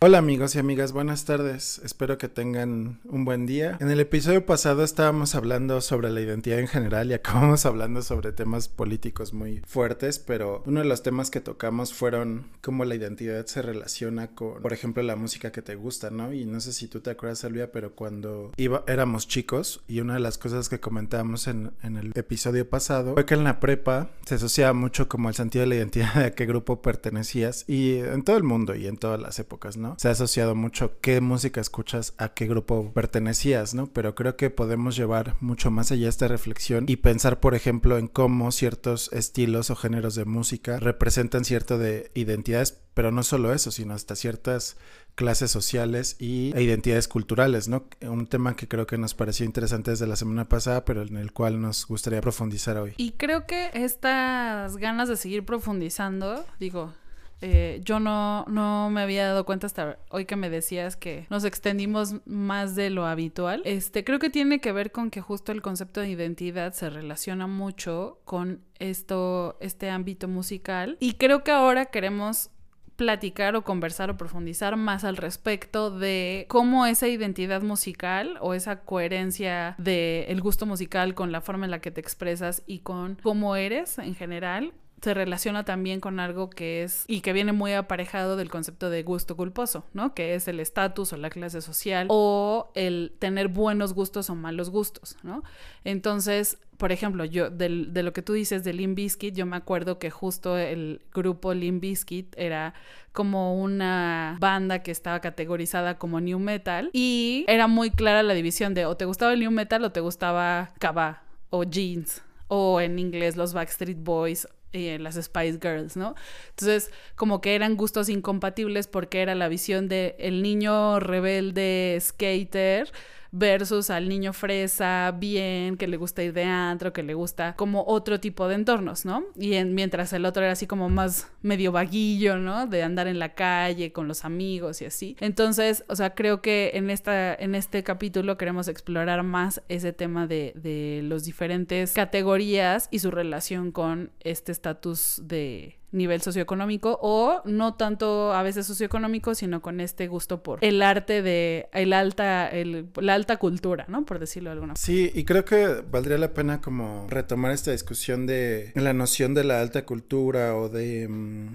Hola 0.00 0.18
amigos 0.18 0.54
y 0.54 0.60
amigas, 0.60 0.92
buenas 0.92 1.24
tardes. 1.24 1.80
Espero 1.84 2.18
que 2.18 2.28
tengan 2.28 3.00
un 3.02 3.24
buen 3.24 3.46
día. 3.46 3.76
En 3.80 3.90
el 3.90 3.98
episodio 3.98 4.46
pasado 4.46 4.84
estábamos 4.84 5.34
hablando 5.34 5.80
sobre 5.80 6.08
la 6.10 6.20
identidad 6.20 6.60
en 6.60 6.68
general 6.68 7.10
y 7.10 7.14
acabamos 7.14 7.66
hablando 7.66 8.02
sobre 8.02 8.30
temas 8.30 8.68
políticos 8.68 9.32
muy 9.32 9.60
fuertes, 9.66 10.20
pero 10.20 10.62
uno 10.66 10.78
de 10.78 10.86
los 10.86 11.02
temas 11.02 11.32
que 11.32 11.40
tocamos 11.40 11.94
fueron 11.94 12.46
cómo 12.62 12.84
la 12.84 12.94
identidad 12.94 13.44
se 13.46 13.60
relaciona 13.60 14.28
con, 14.28 14.62
por 14.62 14.72
ejemplo, 14.72 15.02
la 15.02 15.16
música 15.16 15.50
que 15.50 15.62
te 15.62 15.74
gusta, 15.74 16.10
¿no? 16.10 16.32
Y 16.32 16.44
no 16.44 16.60
sé 16.60 16.72
si 16.74 16.86
tú 16.86 17.00
te 17.00 17.10
acuerdas, 17.10 17.40
Silvia, 17.40 17.72
pero 17.72 17.96
cuando 17.96 18.52
iba, 18.56 18.84
éramos 18.86 19.26
chicos 19.26 19.82
y 19.88 19.98
una 19.98 20.14
de 20.14 20.20
las 20.20 20.38
cosas 20.38 20.68
que 20.68 20.78
comentábamos 20.78 21.48
en, 21.48 21.72
en 21.82 21.96
el 21.96 22.12
episodio 22.14 22.70
pasado 22.70 23.14
fue 23.14 23.26
que 23.26 23.34
en 23.34 23.42
la 23.42 23.58
prepa 23.58 24.10
se 24.24 24.36
asociaba 24.36 24.74
mucho 24.74 25.08
como 25.08 25.28
el 25.28 25.34
sentido 25.34 25.62
de 25.64 25.70
la 25.70 25.74
identidad 25.74 26.14
de 26.14 26.24
a 26.26 26.34
qué 26.36 26.46
grupo 26.46 26.82
pertenecías 26.82 27.64
y 27.66 27.94
en 27.96 28.22
todo 28.22 28.36
el 28.36 28.44
mundo 28.44 28.76
y 28.76 28.86
en 28.86 28.96
todas 28.96 29.20
las 29.20 29.40
épocas, 29.40 29.76
¿no? 29.76 29.87
Se 29.98 30.08
ha 30.08 30.12
asociado 30.12 30.54
mucho 30.54 30.98
qué 31.00 31.20
música 31.20 31.60
escuchas, 31.60 32.14
a 32.18 32.30
qué 32.30 32.46
grupo 32.46 32.92
pertenecías, 32.92 33.74
¿no? 33.74 33.86
Pero 33.86 34.14
creo 34.14 34.36
que 34.36 34.50
podemos 34.50 34.96
llevar 34.96 35.36
mucho 35.40 35.70
más 35.70 35.92
allá 35.92 36.08
esta 36.08 36.28
reflexión 36.28 36.84
y 36.88 36.96
pensar, 36.96 37.40
por 37.40 37.54
ejemplo, 37.54 37.98
en 37.98 38.08
cómo 38.08 38.52
ciertos 38.52 39.12
estilos 39.12 39.70
o 39.70 39.76
géneros 39.76 40.14
de 40.14 40.24
música 40.24 40.78
representan 40.78 41.44
cierto 41.44 41.78
de 41.78 42.10
identidades, 42.14 42.80
pero 42.94 43.12
no 43.12 43.22
solo 43.22 43.52
eso, 43.52 43.70
sino 43.70 43.94
hasta 43.94 44.16
ciertas 44.16 44.76
clases 45.14 45.50
sociales 45.50 46.14
y, 46.20 46.52
e 46.54 46.62
identidades 46.62 47.08
culturales, 47.08 47.66
¿no? 47.66 47.86
Un 48.02 48.28
tema 48.28 48.54
que 48.54 48.68
creo 48.68 48.86
que 48.86 48.98
nos 48.98 49.14
pareció 49.14 49.44
interesante 49.44 49.90
desde 49.90 50.06
la 50.06 50.14
semana 50.14 50.48
pasada, 50.48 50.84
pero 50.84 51.02
en 51.02 51.16
el 51.16 51.32
cual 51.32 51.60
nos 51.60 51.86
gustaría 51.86 52.20
profundizar 52.20 52.76
hoy. 52.76 52.94
Y 52.98 53.12
creo 53.12 53.44
que 53.44 53.70
estas 53.74 54.76
ganas 54.76 55.08
de 55.08 55.16
seguir 55.16 55.44
profundizando, 55.44 56.46
digo, 56.60 56.92
eh, 57.40 57.80
yo 57.84 58.00
no, 58.00 58.44
no 58.48 58.90
me 58.90 59.02
había 59.02 59.26
dado 59.26 59.46
cuenta 59.46 59.66
hasta 59.66 59.98
hoy 60.10 60.24
que 60.24 60.36
me 60.36 60.50
decías 60.50 60.96
que 60.96 61.26
nos 61.30 61.44
extendimos 61.44 62.16
más 62.26 62.74
de 62.74 62.90
lo 62.90 63.06
habitual. 63.06 63.62
Este, 63.64 64.04
creo 64.04 64.18
que 64.18 64.30
tiene 64.30 64.60
que 64.60 64.72
ver 64.72 64.90
con 64.90 65.10
que 65.10 65.20
justo 65.20 65.52
el 65.52 65.62
concepto 65.62 66.00
de 66.00 66.10
identidad 66.10 66.72
se 66.72 66.90
relaciona 66.90 67.46
mucho 67.46 68.20
con 68.24 68.62
esto, 68.78 69.56
este 69.60 69.90
ámbito 69.90 70.26
musical. 70.28 70.96
Y 71.00 71.14
creo 71.14 71.44
que 71.44 71.52
ahora 71.52 71.86
queremos 71.86 72.50
platicar 72.96 73.54
o 73.54 73.62
conversar 73.62 74.10
o 74.10 74.16
profundizar 74.16 74.76
más 74.76 75.04
al 75.04 75.16
respecto 75.16 75.96
de 75.96 76.46
cómo 76.48 76.84
esa 76.84 77.06
identidad 77.06 77.62
musical 77.62 78.36
o 78.40 78.54
esa 78.54 78.80
coherencia 78.80 79.76
del 79.78 80.24
el 80.26 80.40
gusto 80.40 80.66
musical 80.66 81.14
con 81.14 81.30
la 81.30 81.40
forma 81.40 81.64
en 81.64 81.70
la 81.70 81.80
que 81.80 81.92
te 81.92 82.00
expresas 82.00 82.64
y 82.66 82.80
con 82.80 83.16
cómo 83.22 83.54
eres 83.54 84.00
en 84.00 84.16
general 84.16 84.72
se 85.02 85.14
relaciona 85.14 85.64
también 85.64 86.00
con 86.00 86.20
algo 86.20 86.50
que 86.50 86.82
es 86.82 87.04
y 87.06 87.20
que 87.20 87.32
viene 87.32 87.52
muy 87.52 87.72
aparejado 87.72 88.36
del 88.36 88.50
concepto 88.50 88.90
de 88.90 89.02
gusto 89.02 89.36
culposo, 89.36 89.84
¿no? 89.92 90.14
Que 90.14 90.34
es 90.34 90.48
el 90.48 90.60
estatus 90.60 91.12
o 91.12 91.16
la 91.16 91.30
clase 91.30 91.60
social 91.60 92.06
o 92.10 92.70
el 92.74 93.12
tener 93.18 93.48
buenos 93.48 93.94
gustos 93.94 94.30
o 94.30 94.34
malos 94.34 94.70
gustos, 94.70 95.16
¿no? 95.22 95.42
Entonces, 95.84 96.58
por 96.76 96.92
ejemplo, 96.92 97.24
yo 97.24 97.50
de, 97.50 97.86
de 97.88 98.02
lo 98.02 98.12
que 98.12 98.22
tú 98.22 98.32
dices 98.32 98.64
de 98.64 98.72
Limp 98.72 98.96
Bizkit, 98.96 99.34
yo 99.34 99.46
me 99.46 99.56
acuerdo 99.56 99.98
que 99.98 100.10
justo 100.10 100.56
el 100.56 101.00
grupo 101.12 101.54
Limp 101.54 101.80
Bizkit 101.80 102.34
era 102.36 102.74
como 103.12 103.60
una 103.60 104.36
banda 104.40 104.82
que 104.82 104.90
estaba 104.90 105.20
categorizada 105.20 105.98
como 105.98 106.20
new 106.20 106.38
metal 106.38 106.90
y 106.92 107.44
era 107.48 107.66
muy 107.66 107.90
clara 107.90 108.22
la 108.22 108.34
división 108.34 108.74
de 108.74 108.86
o 108.86 108.96
te 108.96 109.06
gustaba 109.06 109.32
el 109.32 109.40
new 109.40 109.50
metal 109.50 109.84
o 109.84 109.90
te 109.90 110.00
gustaba 110.00 110.70
Kaba 110.78 111.22
o 111.50 111.64
jeans 111.64 112.22
o 112.46 112.80
en 112.80 112.98
inglés 112.98 113.36
los 113.36 113.54
Backstreet 113.54 113.98
Boys 114.02 114.46
en 114.72 115.02
las 115.02 115.16
Spice 115.16 115.58
Girls, 115.60 115.96
¿no? 115.96 116.14
Entonces, 116.50 116.90
como 117.14 117.40
que 117.40 117.54
eran 117.54 117.76
gustos 117.76 118.08
incompatibles 118.08 118.86
porque 118.86 119.22
era 119.22 119.34
la 119.34 119.48
visión 119.48 119.88
de 119.88 120.16
el 120.18 120.42
niño 120.42 121.00
rebelde 121.00 121.98
skater 122.00 122.90
versus 123.30 123.90
al 123.90 124.08
niño 124.08 124.32
fresa, 124.32 125.14
bien, 125.16 125.76
que 125.76 125.86
le 125.86 125.96
gusta 125.96 126.22
ir 126.22 126.32
de 126.32 126.44
antro, 126.44 126.92
que 126.92 127.02
le 127.02 127.14
gusta 127.14 127.54
como 127.56 127.84
otro 127.86 128.20
tipo 128.20 128.48
de 128.48 128.54
entornos, 128.54 129.04
¿no? 129.04 129.24
Y 129.36 129.54
en, 129.54 129.74
mientras 129.74 130.12
el 130.12 130.24
otro 130.24 130.42
era 130.42 130.52
así 130.52 130.66
como 130.66 130.88
más 130.88 131.30
medio 131.42 131.72
vaguillo, 131.72 132.38
¿no? 132.38 132.66
De 132.66 132.82
andar 132.82 133.06
en 133.06 133.18
la 133.18 133.34
calle 133.34 133.92
con 133.92 134.08
los 134.08 134.24
amigos 134.24 134.82
y 134.82 134.86
así. 134.86 135.16
Entonces, 135.20 135.84
o 135.88 135.96
sea, 135.96 136.14
creo 136.14 136.40
que 136.40 136.72
en, 136.74 136.90
esta, 136.90 137.34
en 137.34 137.54
este 137.54 137.82
capítulo 137.82 138.38
queremos 138.38 138.68
explorar 138.68 139.22
más 139.22 139.62
ese 139.68 139.92
tema 139.92 140.26
de, 140.26 140.52
de 140.56 141.00
los 141.04 141.24
diferentes 141.24 141.92
categorías 141.92 142.88
y 142.90 143.00
su 143.00 143.10
relación 143.10 143.72
con 143.72 144.10
este 144.20 144.52
estatus 144.52 145.22
de 145.24 145.77
nivel 145.90 146.20
socioeconómico 146.20 146.98
o 147.00 147.40
no 147.44 147.74
tanto 147.74 148.32
a 148.32 148.42
veces 148.42 148.66
socioeconómico, 148.66 149.34
sino 149.34 149.62
con 149.62 149.80
este 149.80 150.06
gusto 150.06 150.42
por 150.42 150.62
el 150.62 150.82
arte 150.82 151.22
de 151.22 151.68
el 151.72 151.92
alta, 151.92 152.48
el, 152.48 152.88
la 152.96 153.14
alta 153.14 153.38
cultura, 153.38 153.86
¿no? 153.88 154.04
Por 154.04 154.18
decirlo 154.18 154.50
de 154.50 154.54
alguna 154.54 154.74
forma. 154.74 154.84
Sí, 154.84 155.10
y 155.14 155.24
creo 155.24 155.44
que 155.44 155.82
valdría 155.90 156.18
la 156.18 156.34
pena 156.34 156.60
como 156.60 157.06
retomar 157.08 157.52
esta 157.52 157.72
discusión 157.72 158.26
de 158.26 158.72
la 158.74 158.92
noción 158.92 159.34
de 159.34 159.44
la 159.44 159.60
alta 159.60 159.84
cultura 159.84 160.54
o 160.56 160.68
de... 160.68 161.08
Mm, 161.08 161.48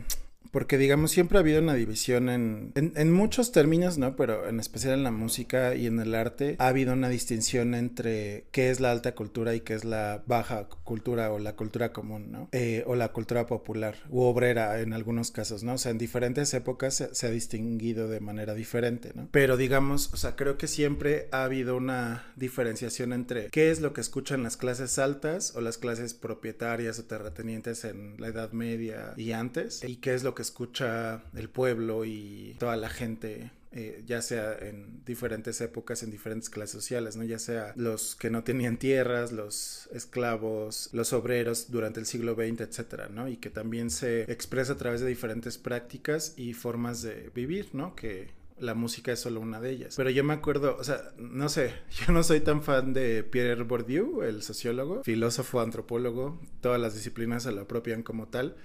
porque 0.54 0.78
digamos 0.78 1.10
siempre 1.10 1.40
ha 1.40 1.42
habido 1.42 1.60
una 1.60 1.74
división 1.74 2.30
en, 2.30 2.72
en, 2.76 3.12
muchos 3.12 3.52
términos, 3.52 3.98
¿no? 3.98 4.16
Pero 4.16 4.48
en 4.48 4.60
especial 4.60 4.94
en 4.94 5.04
la 5.04 5.10
música 5.10 5.74
y 5.74 5.88
en 5.88 6.00
el 6.00 6.14
arte 6.14 6.56
ha 6.60 6.68
habido 6.68 6.94
una 6.94 7.10
distinción 7.10 7.74
entre 7.74 8.46
qué 8.52 8.70
es 8.70 8.80
la 8.80 8.92
alta 8.92 9.16
cultura 9.16 9.56
y 9.56 9.62
qué 9.62 9.74
es 9.74 9.84
la 9.84 10.22
baja 10.28 10.70
cultura 10.84 11.32
o 11.32 11.40
la 11.40 11.56
cultura 11.56 11.92
común, 11.92 12.32
¿no? 12.32 12.50
Eh, 12.52 12.84
o 12.86 12.94
la 12.96 13.12
cultura 13.12 13.48
popular 13.48 13.96
u 14.12 14.22
obrera 14.22 14.80
en 14.80 14.94
algunos 14.94 15.32
casos, 15.32 15.64
¿no? 15.64 15.74
O 15.74 15.78
sea, 15.80 15.92
en 15.92 15.98
diferentes 15.98 16.54
épocas 16.54 16.94
se, 16.94 17.16
se, 17.16 17.26
ha 17.26 17.32
distinguido 17.32 18.08
de 18.08 18.20
manera 18.20 18.54
diferente, 18.54 19.12
¿no? 19.16 19.30
Pero 19.32 19.58
digamos, 19.58 20.14
o 20.14 20.18
sea, 20.18 20.36
creo 20.36 20.60
que 20.60 20.68
siempre 20.68 21.30
ha 21.32 21.46
habido 21.46 21.76
una 21.76 22.32
diferenciación 22.36 23.12
entre 23.12 23.48
qué 23.48 23.72
es 23.72 23.82
lo 23.82 23.94
que 23.94 24.02
escuchan 24.02 24.44
las 24.44 24.58
clases 24.58 25.00
altas 25.00 25.56
o 25.56 25.62
las 25.62 25.80
clases 25.80 26.14
propietarias 26.14 27.00
o 27.00 27.06
terratenientes 27.06 27.86
en 27.86 28.18
la 28.20 28.28
Edad 28.28 28.52
Media 28.52 29.16
y 29.18 29.32
antes 29.32 29.84
y 29.84 29.96
qué 29.96 30.14
es 30.14 30.22
lo 30.22 30.36
que 30.36 30.43
escucha 30.44 31.24
el 31.36 31.50
pueblo 31.50 32.06
y 32.06 32.56
toda 32.60 32.76
la 32.76 32.90
gente 32.90 33.52
eh, 33.76 34.04
ya 34.06 34.22
sea 34.22 34.56
en 34.56 35.04
diferentes 35.04 35.60
épocas, 35.60 36.04
en 36.04 36.12
diferentes 36.12 36.52
clases 36.52 36.74
sociales, 36.74 37.16
¿no? 37.16 37.24
Ya 37.24 37.40
sea 37.40 37.74
los 37.76 38.16
que 38.16 38.30
no 38.30 38.44
tenían 38.44 38.78
tierras, 38.78 39.32
los 39.32 39.90
esclavos, 39.92 40.90
los 40.94 41.12
obreros 41.12 41.72
durante 41.72 42.00
el 42.00 42.06
siglo 42.06 42.36
XX, 42.36 42.62
etcétera, 42.62 43.10
¿no? 43.10 43.28
Y 43.28 43.38
que 43.38 43.50
también 43.50 43.90
se 43.90 44.32
expresa 44.32 44.74
a 44.74 44.78
través 44.78 45.02
de 45.02 45.08
diferentes 45.08 45.58
prácticas 45.58 46.36
y 46.38 46.54
formas 46.54 47.02
de 47.02 47.32
vivir, 47.34 47.70
¿no? 47.74 47.96
Que 47.96 48.30
la 48.60 48.76
música 48.76 49.12
es 49.12 49.22
solo 49.22 49.42
una 49.42 49.60
de 49.60 49.72
ellas. 49.72 49.96
Pero 49.98 50.12
yo 50.12 50.24
me 50.24 50.34
acuerdo, 50.34 50.78
o 50.80 50.84
sea, 50.84 51.12
no 51.18 51.50
sé, 51.50 51.74
yo 52.06 52.14
no 52.14 52.22
soy 52.22 52.42
tan 52.42 52.62
fan 52.62 52.94
de 52.94 53.24
Pierre 53.24 53.64
Bourdieu, 53.64 54.22
el 54.22 54.44
sociólogo, 54.44 55.04
filósofo, 55.04 55.62
antropólogo, 55.62 56.40
todas 56.62 56.80
las 56.80 56.94
disciplinas 56.94 57.42
se 57.42 57.52
lo 57.52 57.62
apropian 57.62 58.04
como 58.04 58.28
tal 58.28 58.56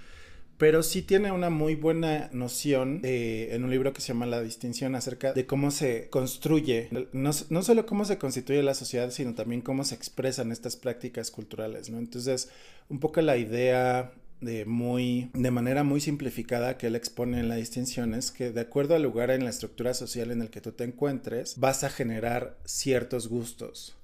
pero 0.59 0.83
sí 0.83 1.03
tiene 1.03 1.31
una 1.33 1.51
muy 1.51 1.77
buena 1.77 2.29
noción 2.33 3.01
eh, 3.05 3.51
en 3.53 3.65
un 3.65 3.71
libro 3.71 3.93
que 3.93 4.01
se 4.01 4.09
llama 4.09 4.27
La 4.27 4.43
distinción 4.43 4.97
acerca 4.97 5.33
de 5.33 5.47
cómo 5.47 5.71
se 5.71 6.09
construye, 6.11 6.89
no, 7.13 7.31
no, 7.49 7.63
solo 7.63 7.87
cómo 7.87 8.05
se 8.05 8.19
constituye 8.19 8.63
la 8.63 8.75
sociedad, 8.75 9.11
sino 9.11 9.35
también 9.35 9.63
cómo 9.63 9.85
se 9.85 9.95
expresan 9.95 10.51
estas 10.51 10.77
prácticas 10.77 11.31
culturales, 11.31 11.91
¿no? 11.91 11.99
Entonces, 11.99 12.51
un 12.89 12.99
poco 12.99 13.23
la 13.23 13.37
idea 13.37 14.13
de 14.41 14.65
muy 14.65 15.31
de 15.35 15.51
manera 15.51 15.83
muy 15.83 16.01
simplificada 16.01 16.77
que 16.79 16.89
él 16.89 16.97
expone 16.97 17.41
en 17.41 17.49
la 17.49 17.57
distinción 17.57 18.15
es 18.15 18.31
que 18.31 18.53
de 18.53 18.61
acuerdo 18.61 18.95
al 18.95 19.03
lugar 19.03 19.31
en 19.31 19.45
la 19.45 19.51
estructura 19.51 19.95
social 19.95 20.31
en 20.31 20.43
el 20.43 20.51
que 20.51 20.61
tú 20.61 20.73
te 20.73 20.85
encuentres 20.85 21.59
vas 21.59 21.83
a 21.83 21.91
generar 21.91 22.57
ciertos 22.65 23.29
gustos 23.29 23.98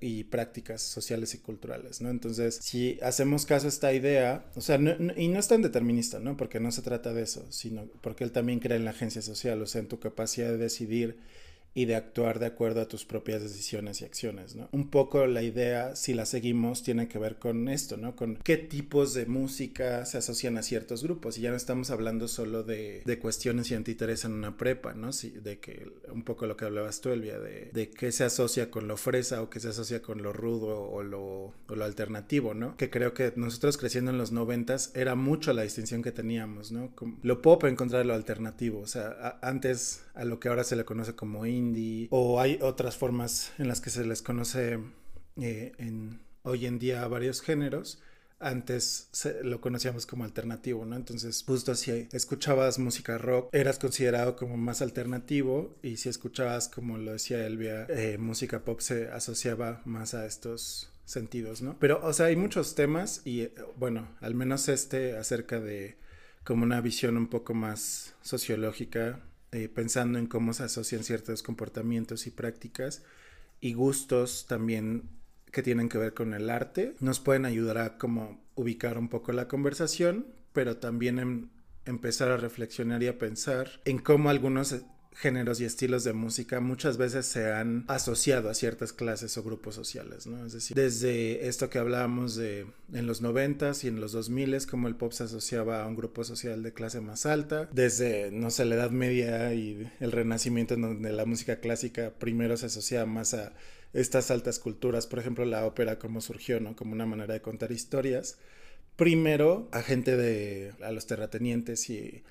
y 0.00 0.24
prácticas 0.24 0.80
sociales 0.82 1.34
y 1.34 1.38
culturales, 1.38 2.00
¿no? 2.00 2.08
Entonces, 2.08 2.58
si 2.62 2.98
hacemos 3.02 3.44
caso 3.46 3.66
a 3.66 3.68
esta 3.68 3.92
idea, 3.92 4.46
o 4.54 4.60
sea, 4.60 4.78
y 5.16 5.28
no 5.28 5.38
es 5.38 5.48
tan 5.48 5.62
determinista, 5.62 6.18
¿no? 6.18 6.36
Porque 6.36 6.60
no 6.60 6.72
se 6.72 6.82
trata 6.82 7.12
de 7.12 7.22
eso, 7.22 7.46
sino 7.50 7.86
porque 8.00 8.24
él 8.24 8.32
también 8.32 8.60
cree 8.60 8.76
en 8.76 8.84
la 8.84 8.92
agencia 8.92 9.22
social, 9.22 9.60
o 9.60 9.66
sea, 9.66 9.80
en 9.80 9.88
tu 9.88 9.98
capacidad 9.98 10.48
de 10.48 10.56
decidir 10.56 11.18
y 11.76 11.84
de 11.84 11.94
actuar 11.94 12.38
de 12.38 12.46
acuerdo 12.46 12.80
a 12.80 12.88
tus 12.88 13.04
propias 13.04 13.42
decisiones 13.42 14.00
y 14.00 14.06
acciones, 14.06 14.56
¿no? 14.56 14.66
Un 14.72 14.88
poco 14.88 15.26
la 15.26 15.42
idea, 15.42 15.94
si 15.94 16.14
la 16.14 16.24
seguimos, 16.24 16.82
tiene 16.82 17.06
que 17.06 17.18
ver 17.18 17.36
con 17.36 17.68
esto, 17.68 17.98
¿no? 17.98 18.16
Con 18.16 18.36
qué 18.36 18.56
tipos 18.56 19.12
de 19.12 19.26
música 19.26 20.06
se 20.06 20.16
asocian 20.16 20.56
a 20.56 20.62
ciertos 20.62 21.02
grupos. 21.02 21.36
Y 21.36 21.42
ya 21.42 21.50
no 21.50 21.56
estamos 21.56 21.90
hablando 21.90 22.28
solo 22.28 22.62
de, 22.62 23.02
de 23.04 23.18
cuestiones 23.18 23.66
si 23.66 23.76
te 23.76 23.90
interesan 23.90 24.32
una 24.32 24.56
prepa, 24.56 24.94
¿no? 24.94 25.12
Sí, 25.12 25.28
de 25.28 25.58
que 25.58 25.86
un 26.10 26.22
poco 26.22 26.46
lo 26.46 26.56
que 26.56 26.64
hablabas 26.64 27.02
tú, 27.02 27.10
Elvia, 27.10 27.38
de, 27.38 27.68
de 27.74 27.90
qué 27.90 28.10
se 28.10 28.24
asocia 28.24 28.70
con 28.70 28.88
lo 28.88 28.96
fresa 28.96 29.42
o 29.42 29.50
qué 29.50 29.60
se 29.60 29.68
asocia 29.68 30.00
con 30.00 30.22
lo 30.22 30.32
rudo 30.32 30.80
o 30.80 31.02
lo, 31.02 31.52
o 31.68 31.74
lo 31.74 31.84
alternativo, 31.84 32.54
¿no? 32.54 32.78
Que 32.78 32.88
creo 32.88 33.12
que 33.12 33.34
nosotros 33.36 33.76
creciendo 33.76 34.10
en 34.12 34.16
los 34.16 34.32
noventas 34.32 34.92
era 34.94 35.14
mucho 35.14 35.52
la 35.52 35.60
distinción 35.60 36.02
que 36.02 36.10
teníamos, 36.10 36.72
¿no? 36.72 36.90
lo 37.22 37.42
pop 37.42 37.64
encontrar 37.64 38.06
lo 38.06 38.14
alternativo, 38.14 38.80
o 38.80 38.86
sea, 38.86 39.38
antes 39.42 40.02
a 40.14 40.24
lo 40.24 40.40
que 40.40 40.48
ahora 40.48 40.64
se 40.64 40.76
le 40.76 40.84
conoce 40.84 41.14
como 41.14 41.44
indie 41.44 41.65
o 42.10 42.40
hay 42.40 42.58
otras 42.62 42.96
formas 42.96 43.52
en 43.58 43.68
las 43.68 43.80
que 43.80 43.90
se 43.90 44.04
les 44.04 44.22
conoce 44.22 44.78
eh, 45.40 45.72
hoy 46.42 46.66
en 46.66 46.78
día 46.78 47.02
a 47.02 47.08
varios 47.08 47.40
géneros. 47.40 48.00
antes 48.38 49.08
lo 49.42 49.60
conocíamos 49.60 50.04
como 50.06 50.24
alternativo, 50.24 50.84
¿no? 50.84 50.96
Entonces, 50.96 51.42
justo 51.46 51.74
si 51.74 52.06
escuchabas 52.12 52.78
música 52.78 53.16
rock, 53.18 53.48
eras 53.54 53.78
considerado 53.78 54.36
como 54.36 54.56
más 54.56 54.82
alternativo 54.82 55.74
y 55.82 55.96
si 55.96 56.08
escuchabas, 56.08 56.68
como 56.68 56.98
lo 56.98 57.12
decía 57.12 57.46
Elvia, 57.46 57.86
eh, 57.88 58.18
música 58.18 58.64
pop 58.64 58.80
se 58.80 59.08
asociaba 59.08 59.80
más 59.86 60.14
a 60.14 60.26
estos 60.26 60.90
sentidos, 61.06 61.62
¿no? 61.62 61.78
Pero, 61.78 62.00
o 62.02 62.12
sea, 62.12 62.26
hay 62.26 62.36
muchos 62.36 62.74
temas 62.74 63.22
y, 63.24 63.42
eh, 63.42 63.54
bueno, 63.76 64.08
al 64.20 64.34
menos 64.34 64.68
este 64.68 65.16
acerca 65.16 65.60
de 65.60 65.96
como 66.44 66.62
una 66.64 66.80
visión 66.80 67.16
un 67.16 67.28
poco 67.28 67.54
más 67.54 68.14
sociológica, 68.22 69.20
eh, 69.52 69.68
pensando 69.68 70.18
en 70.18 70.26
cómo 70.26 70.52
se 70.52 70.64
asocian 70.64 71.04
ciertos 71.04 71.42
comportamientos 71.42 72.26
y 72.26 72.30
prácticas 72.30 73.02
y 73.60 73.74
gustos 73.74 74.46
también 74.48 75.08
que 75.50 75.62
tienen 75.62 75.88
que 75.88 75.98
ver 75.98 76.12
con 76.12 76.34
el 76.34 76.50
arte, 76.50 76.94
nos 77.00 77.20
pueden 77.20 77.46
ayudar 77.46 77.78
a 77.78 77.98
como 77.98 78.44
ubicar 78.54 78.98
un 78.98 79.08
poco 79.08 79.32
la 79.32 79.48
conversación, 79.48 80.26
pero 80.52 80.78
también 80.78 81.18
en 81.18 81.50
empezar 81.86 82.30
a 82.30 82.36
reflexionar 82.36 83.02
y 83.02 83.06
a 83.06 83.18
pensar 83.18 83.80
en 83.84 83.98
cómo 83.98 84.28
algunos 84.28 84.76
géneros 85.16 85.60
y 85.60 85.64
estilos 85.64 86.04
de 86.04 86.12
música 86.12 86.60
muchas 86.60 86.98
veces 86.98 87.24
se 87.24 87.50
han 87.50 87.84
asociado 87.88 88.50
a 88.50 88.54
ciertas 88.54 88.92
clases 88.92 89.36
o 89.38 89.42
grupos 89.42 89.74
sociales, 89.74 90.26
¿no? 90.26 90.44
Es 90.44 90.52
decir, 90.52 90.76
desde 90.76 91.48
esto 91.48 91.70
que 91.70 91.78
hablábamos 91.78 92.36
de 92.36 92.66
en 92.92 93.06
los 93.06 93.22
noventas 93.22 93.82
y 93.84 93.88
en 93.88 94.00
los 94.00 94.12
2000 94.12 94.66
como 94.66 94.88
el 94.88 94.94
pop 94.94 95.12
se 95.12 95.24
asociaba 95.24 95.82
a 95.82 95.86
un 95.86 95.96
grupo 95.96 96.22
social 96.22 96.62
de 96.62 96.72
clase 96.74 97.00
más 97.00 97.24
alta, 97.24 97.68
desde, 97.72 98.30
no 98.30 98.50
sé, 98.50 98.66
la 98.66 98.74
Edad 98.74 98.90
Media 98.90 99.54
y 99.54 99.90
el 100.00 100.12
Renacimiento 100.12 100.74
en 100.74 100.82
donde 100.82 101.12
la 101.12 101.24
música 101.24 101.60
clásica 101.60 102.12
primero 102.18 102.56
se 102.58 102.66
asociaba 102.66 103.06
más 103.06 103.32
a 103.32 103.54
estas 103.94 104.30
altas 104.30 104.58
culturas, 104.58 105.06
por 105.06 105.18
ejemplo, 105.18 105.46
la 105.46 105.64
ópera 105.64 105.98
como 105.98 106.20
surgió, 106.20 106.60
¿no? 106.60 106.76
Como 106.76 106.92
una 106.92 107.06
manera 107.06 107.32
de 107.32 107.40
contar 107.40 107.72
historias. 107.72 108.36
Primero 108.96 109.68
a 109.72 109.82
gente 109.82 110.16
de, 110.16 110.72
a 110.82 110.92
los 110.92 111.06
terratenientes 111.06 111.88
y 111.88 112.22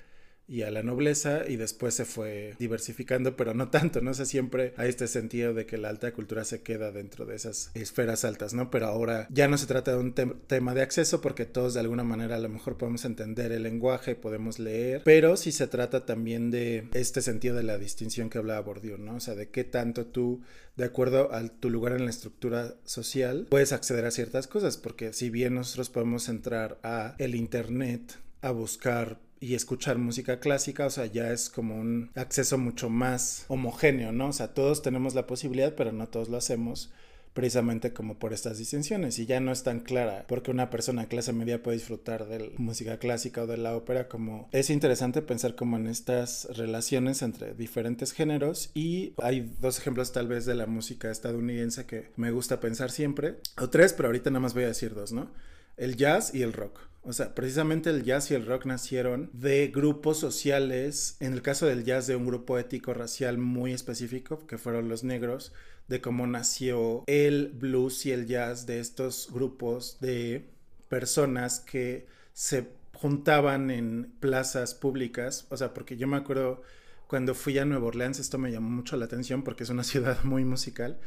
y 0.48 0.62
a 0.62 0.70
la 0.70 0.82
nobleza 0.82 1.42
y 1.48 1.56
después 1.56 1.94
se 1.94 2.04
fue 2.04 2.54
diversificando, 2.58 3.36
pero 3.36 3.54
no 3.54 3.68
tanto, 3.70 4.00
¿no? 4.00 4.12
O 4.12 4.14
sea, 4.14 4.26
siempre 4.26 4.74
hay 4.76 4.88
este 4.88 5.08
sentido 5.08 5.54
de 5.54 5.66
que 5.66 5.76
la 5.76 5.88
alta 5.88 6.12
cultura 6.12 6.44
se 6.44 6.62
queda 6.62 6.92
dentro 6.92 7.26
de 7.26 7.36
esas 7.36 7.70
esferas 7.74 8.24
altas, 8.24 8.54
¿no? 8.54 8.70
Pero 8.70 8.86
ahora 8.86 9.26
ya 9.30 9.48
no 9.48 9.58
se 9.58 9.66
trata 9.66 9.92
de 9.92 9.98
un 9.98 10.14
tema 10.14 10.74
de 10.74 10.82
acceso 10.82 11.20
porque 11.20 11.46
todos 11.46 11.74
de 11.74 11.80
alguna 11.80 12.04
manera 12.04 12.36
a 12.36 12.40
lo 12.40 12.48
mejor 12.48 12.76
podemos 12.76 13.04
entender 13.04 13.52
el 13.52 13.64
lenguaje, 13.64 14.14
podemos 14.14 14.58
leer, 14.58 15.02
pero 15.04 15.36
sí 15.36 15.52
se 15.52 15.66
trata 15.66 16.06
también 16.06 16.50
de 16.50 16.88
este 16.92 17.22
sentido 17.22 17.56
de 17.56 17.64
la 17.64 17.78
distinción 17.78 18.30
que 18.30 18.38
hablaba 18.38 18.60
Bourdieu, 18.60 18.98
¿no? 18.98 19.16
O 19.16 19.20
sea, 19.20 19.34
de 19.34 19.48
qué 19.48 19.64
tanto 19.64 20.06
tú, 20.06 20.42
de 20.76 20.84
acuerdo 20.84 21.32
a 21.34 21.46
tu 21.48 21.70
lugar 21.70 21.92
en 21.92 22.04
la 22.04 22.10
estructura 22.10 22.76
social, 22.84 23.46
puedes 23.50 23.72
acceder 23.72 24.04
a 24.04 24.10
ciertas 24.10 24.46
cosas, 24.46 24.76
porque 24.76 25.12
si 25.12 25.30
bien 25.30 25.54
nosotros 25.54 25.90
podemos 25.90 26.28
entrar 26.28 26.78
a 26.82 27.14
el 27.18 27.34
internet 27.34 28.18
a 28.42 28.50
buscar 28.50 29.18
y 29.40 29.54
escuchar 29.54 29.98
música 29.98 30.40
clásica, 30.40 30.86
o 30.86 30.90
sea, 30.90 31.06
ya 31.06 31.30
es 31.32 31.50
como 31.50 31.76
un 31.76 32.10
acceso 32.14 32.58
mucho 32.58 32.88
más 32.88 33.44
homogéneo, 33.48 34.12
¿no? 34.12 34.28
O 34.28 34.32
sea, 34.32 34.54
todos 34.54 34.82
tenemos 34.82 35.14
la 35.14 35.26
posibilidad, 35.26 35.74
pero 35.74 35.92
no 35.92 36.08
todos 36.08 36.28
lo 36.28 36.36
hacemos 36.36 36.90
precisamente 37.36 37.92
como 37.92 38.18
por 38.18 38.32
estas 38.32 38.56
distinciones 38.56 39.18
y 39.18 39.26
ya 39.26 39.40
no 39.40 39.52
es 39.52 39.62
tan 39.62 39.80
clara 39.80 40.24
porque 40.26 40.50
una 40.50 40.70
persona 40.70 41.02
de 41.02 41.08
clase 41.08 41.34
media 41.34 41.62
puede 41.62 41.76
disfrutar 41.76 42.26
de 42.26 42.54
música 42.56 42.98
clásica 42.98 43.42
o 43.42 43.46
de 43.46 43.58
la 43.58 43.76
ópera 43.76 44.08
como 44.08 44.48
es 44.52 44.70
interesante 44.70 45.20
pensar 45.20 45.54
como 45.54 45.76
en 45.76 45.86
estas 45.86 46.48
relaciones 46.56 47.20
entre 47.20 47.52
diferentes 47.52 48.12
géneros 48.12 48.70
y 48.72 49.12
hay 49.22 49.52
dos 49.60 49.78
ejemplos 49.78 50.12
tal 50.12 50.28
vez 50.28 50.46
de 50.46 50.54
la 50.54 50.64
música 50.64 51.10
estadounidense 51.10 51.84
que 51.84 52.10
me 52.16 52.30
gusta 52.30 52.58
pensar 52.58 52.90
siempre 52.90 53.34
o 53.60 53.68
tres 53.68 53.92
pero 53.92 54.08
ahorita 54.08 54.30
nada 54.30 54.40
más 54.40 54.54
voy 54.54 54.64
a 54.64 54.68
decir 54.68 54.94
dos, 54.94 55.12
¿no? 55.12 55.30
El 55.76 55.96
jazz 55.96 56.34
y 56.34 56.40
el 56.40 56.54
rock. 56.54 56.80
O 57.06 57.12
sea, 57.12 57.36
precisamente 57.36 57.88
el 57.90 58.02
jazz 58.02 58.32
y 58.32 58.34
el 58.34 58.44
rock 58.44 58.66
nacieron 58.66 59.30
de 59.32 59.68
grupos 59.68 60.18
sociales, 60.18 61.16
en 61.20 61.34
el 61.34 61.40
caso 61.40 61.66
del 61.66 61.84
jazz 61.84 62.08
de 62.08 62.16
un 62.16 62.26
grupo 62.26 62.58
ético 62.58 62.94
racial 62.94 63.38
muy 63.38 63.72
específico, 63.72 64.44
que 64.48 64.58
fueron 64.58 64.88
los 64.88 65.04
negros, 65.04 65.52
de 65.86 66.00
cómo 66.00 66.26
nació 66.26 67.04
el 67.06 67.52
blues 67.54 68.06
y 68.06 68.10
el 68.10 68.26
jazz 68.26 68.66
de 68.66 68.80
estos 68.80 69.28
grupos 69.32 69.98
de 70.00 70.48
personas 70.88 71.60
que 71.60 72.08
se 72.32 72.70
juntaban 72.92 73.70
en 73.70 74.12
plazas 74.18 74.74
públicas, 74.74 75.46
o 75.50 75.56
sea, 75.56 75.74
porque 75.74 75.96
yo 75.96 76.08
me 76.08 76.16
acuerdo 76.16 76.62
cuando 77.06 77.36
fui 77.36 77.56
a 77.58 77.64
Nueva 77.64 77.86
Orleans, 77.86 78.18
esto 78.18 78.36
me 78.36 78.50
llamó 78.50 78.68
mucho 78.68 78.96
la 78.96 79.04
atención 79.04 79.44
porque 79.44 79.62
es 79.62 79.70
una 79.70 79.84
ciudad 79.84 80.24
muy 80.24 80.44
musical 80.44 80.98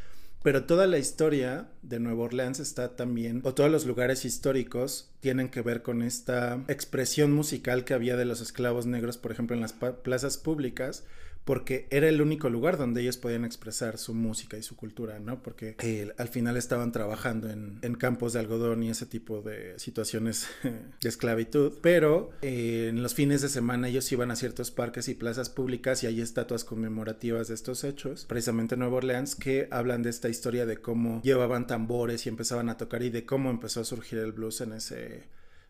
pero 0.42 0.64
toda 0.64 0.88
la 0.88 0.98
historia 0.98 1.68
de 1.82 2.00
Nueva 2.00 2.24
Orleans 2.24 2.60
está 2.60 2.96
también, 2.96 3.42
o 3.44 3.54
todos 3.54 3.70
los 3.70 3.86
lugares 3.86 4.24
históricos 4.24 5.12
tienen 5.20 5.50
que 5.50 5.62
ver 5.62 5.82
con 5.82 6.02
esta 6.02 6.64
expresión 6.68 7.32
musical 7.34 7.84
que 7.84 7.94
había 7.94 8.16
de 8.16 8.26
los 8.26 8.40
esclavos 8.40 8.86
negros, 8.86 9.18
por 9.18 9.32
ejemplo, 9.32 9.56
en 9.56 9.62
las 9.62 9.74
plazas 9.74 10.38
públicas, 10.38 11.04
porque 11.46 11.88
era 11.90 12.08
el 12.08 12.22
único 12.22 12.50
lugar 12.50 12.78
donde 12.78 13.02
ellos 13.02 13.18
podían 13.18 13.44
expresar 13.44 13.98
su 13.98 14.14
música 14.14 14.58
y 14.58 14.64
su 14.64 14.76
cultura, 14.76 15.20
¿no? 15.20 15.42
Porque 15.42 15.76
eh, 15.80 16.14
al 16.18 16.28
final 16.28 16.58
estaban 16.58 16.92
trabajando 16.92 17.50
en, 17.50 17.80
campos 17.96 18.34
de 18.34 18.40
algodón 18.40 18.84
y 18.84 18.90
ese 18.90 19.06
tipo 19.06 19.42
de 19.42 19.78
situaciones 19.78 20.48
de 20.64 21.10
esclavitud, 21.10 21.74
pero 21.82 22.30
eh, 22.42 22.88
en 22.90 23.04
los 23.04 23.14
fines 23.14 23.42
de 23.42 23.50
semana 23.50 23.90
ellos 23.90 24.12
iban 24.12 24.32
a 24.32 24.36
ciertos 24.36 24.72
parques 24.72 25.10
y 25.10 25.16
plazas 25.16 25.50
públicas 25.50 26.04
y 26.04 26.08
hay 26.08 26.22
estatuas 26.22 26.64
conmemorativas 26.64 27.48
de 27.48 27.56
estos 27.56 27.84
hechos, 27.84 28.26
precisamente 28.26 28.76
en 28.76 28.80
Nueva 28.80 28.98
Orleans, 28.98 29.36
que 29.36 29.68
hablan 29.72 30.04
de 30.04 30.12
esta 30.12 30.30
historia 30.30 30.66
de 30.66 30.78
cómo 30.78 31.22
llevaban 31.24 31.68
tambores 31.68 32.26
y 32.26 32.30
empezaban 32.30 32.70
a 32.70 32.78
tocar 32.78 33.02
y 33.04 33.10
de 33.10 33.26
cómo 33.26 33.50
empezó 33.50 33.82
a 33.82 33.86
surgir 33.86 34.20
el 34.20 34.32
blues 34.32 34.62
en 34.62 34.74
ese 34.74 35.24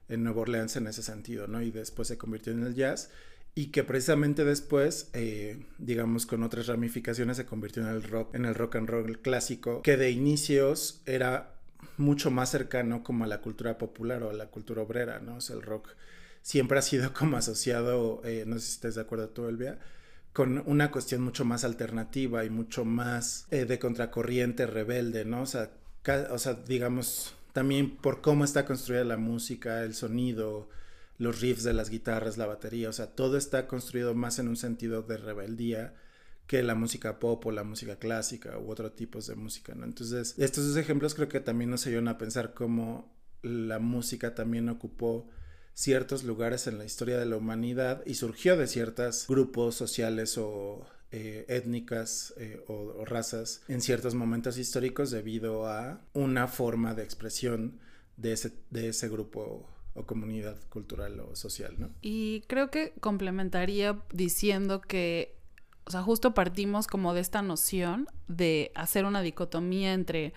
en 0.09 0.23
Nueva 0.23 0.41
Orleans 0.41 0.75
en 0.75 0.87
ese 0.87 1.03
sentido, 1.03 1.47
¿no? 1.47 1.61
Y 1.61 1.71
después 1.71 2.07
se 2.07 2.17
convirtió 2.17 2.51
en 2.51 2.63
el 2.63 2.73
jazz 2.73 3.11
y 3.55 3.67
que 3.67 3.83
precisamente 3.83 4.45
después, 4.45 5.09
eh, 5.13 5.65
digamos, 5.77 6.25
con 6.25 6.43
otras 6.43 6.67
ramificaciones 6.67 7.37
se 7.37 7.45
convirtió 7.45 7.83
en 7.83 7.89
el 7.89 8.03
rock, 8.03 8.33
en 8.35 8.45
el 8.45 8.55
rock 8.55 8.77
and 8.77 8.89
roll 8.89 9.19
clásico, 9.19 9.81
que 9.81 9.97
de 9.97 10.11
inicios 10.11 11.01
era 11.05 11.55
mucho 11.97 12.31
más 12.31 12.51
cercano 12.51 13.03
como 13.03 13.25
a 13.25 13.27
la 13.27 13.41
cultura 13.41 13.77
popular 13.77 14.23
o 14.23 14.29
a 14.29 14.33
la 14.33 14.47
cultura 14.47 14.81
obrera, 14.81 15.19
¿no? 15.19 15.35
O 15.35 15.41
sea, 15.41 15.55
el 15.55 15.61
rock 15.61 15.89
siempre 16.41 16.79
ha 16.79 16.81
sido 16.81 17.13
como 17.17 17.37
asociado, 17.37 18.21
eh, 18.23 18.43
no 18.47 18.55
sé 18.59 18.65
si 18.67 18.71
estás 18.73 18.95
de 18.95 19.01
acuerdo 19.01 19.29
tú, 19.29 19.47
Elvia, 19.47 19.79
con 20.33 20.63
una 20.65 20.91
cuestión 20.91 21.21
mucho 21.21 21.43
más 21.43 21.63
alternativa 21.63 22.45
y 22.45 22.49
mucho 22.49 22.85
más 22.85 23.47
eh, 23.51 23.65
de 23.65 23.79
contracorriente, 23.79 24.67
rebelde, 24.67 25.25
¿no? 25.25 25.41
O 25.41 25.45
sea, 25.45 25.71
o 26.31 26.37
sea, 26.37 26.53
digamos, 26.53 27.35
también 27.53 27.97
por 27.97 28.21
cómo 28.21 28.45
está 28.45 28.65
construida 28.65 29.03
la 29.03 29.17
música, 29.17 29.83
el 29.83 29.93
sonido, 29.93 30.69
los 31.19 31.41
riffs 31.41 31.63
de 31.63 31.73
las 31.73 31.89
guitarras, 31.89 32.37
la 32.37 32.47
batería, 32.47 32.89
o 32.89 32.93
sea, 32.93 33.13
todo 33.13 33.37
está 33.37 33.67
construido 33.67 34.15
más 34.15 34.39
en 34.39 34.47
un 34.47 34.55
sentido 34.55 35.03
de 35.03 35.17
rebeldía 35.17 35.93
que 36.47 36.63
la 36.63 36.73
música 36.73 37.19
pop 37.19 37.45
o 37.45 37.51
la 37.51 37.63
música 37.63 37.97
clásica 37.97 38.57
u 38.57 38.71
otro 38.71 38.93
tipos 38.93 39.27
de 39.27 39.35
música, 39.35 39.75
¿no? 39.75 39.85
Entonces, 39.85 40.33
estos 40.39 40.65
dos 40.67 40.77
ejemplos 40.77 41.13
creo 41.13 41.27
que 41.27 41.41
también 41.41 41.69
nos 41.69 41.85
ayudan 41.85 42.07
a 42.07 42.17
pensar 42.17 42.55
cómo 42.55 43.13
la 43.43 43.79
música 43.79 44.33
también 44.33 44.69
ocupó 44.69 45.29
ciertos 45.73 46.23
lugares 46.23 46.67
en 46.67 46.77
la 46.77 46.85
historia 46.85 47.19
de 47.19 47.25
la 47.25 47.37
humanidad 47.37 48.01
y 48.05 48.15
surgió 48.15 48.57
de 48.57 48.67
ciertos 48.67 49.27
grupos 49.27 49.75
sociales 49.75 50.37
o 50.37 50.85
eh, 51.11 51.45
étnicas 51.49 52.33
eh, 52.37 52.63
o, 52.67 52.73
o, 52.73 53.05
razas 53.05 53.61
en 53.67 53.81
ciertos 53.81 54.13
momentos 54.15 54.57
históricos 54.57 55.11
debido 55.11 55.67
a 55.67 56.01
una 56.13 56.47
forma 56.47 56.93
de 56.93 57.03
expresión 57.03 57.79
de 58.17 58.33
ese, 58.33 58.51
de 58.69 58.89
ese 58.89 59.09
grupo 59.09 59.69
o 59.99 60.05
comunidad 60.05 60.57
cultural 60.69 61.19
o 61.19 61.35
social, 61.35 61.75
¿no? 61.77 61.89
Y 62.01 62.41
creo 62.47 62.71
que 62.71 62.93
complementaría 63.01 63.99
diciendo 64.13 64.81
que, 64.81 65.35
o 65.85 65.91
sea, 65.91 66.01
justo 66.01 66.33
partimos 66.33 66.87
como 66.87 67.13
de 67.13 67.21
esta 67.21 67.41
noción 67.41 68.07
de 68.27 68.71
hacer 68.75 69.05
una 69.05 69.21
dicotomía 69.21 69.93
entre 69.93 70.33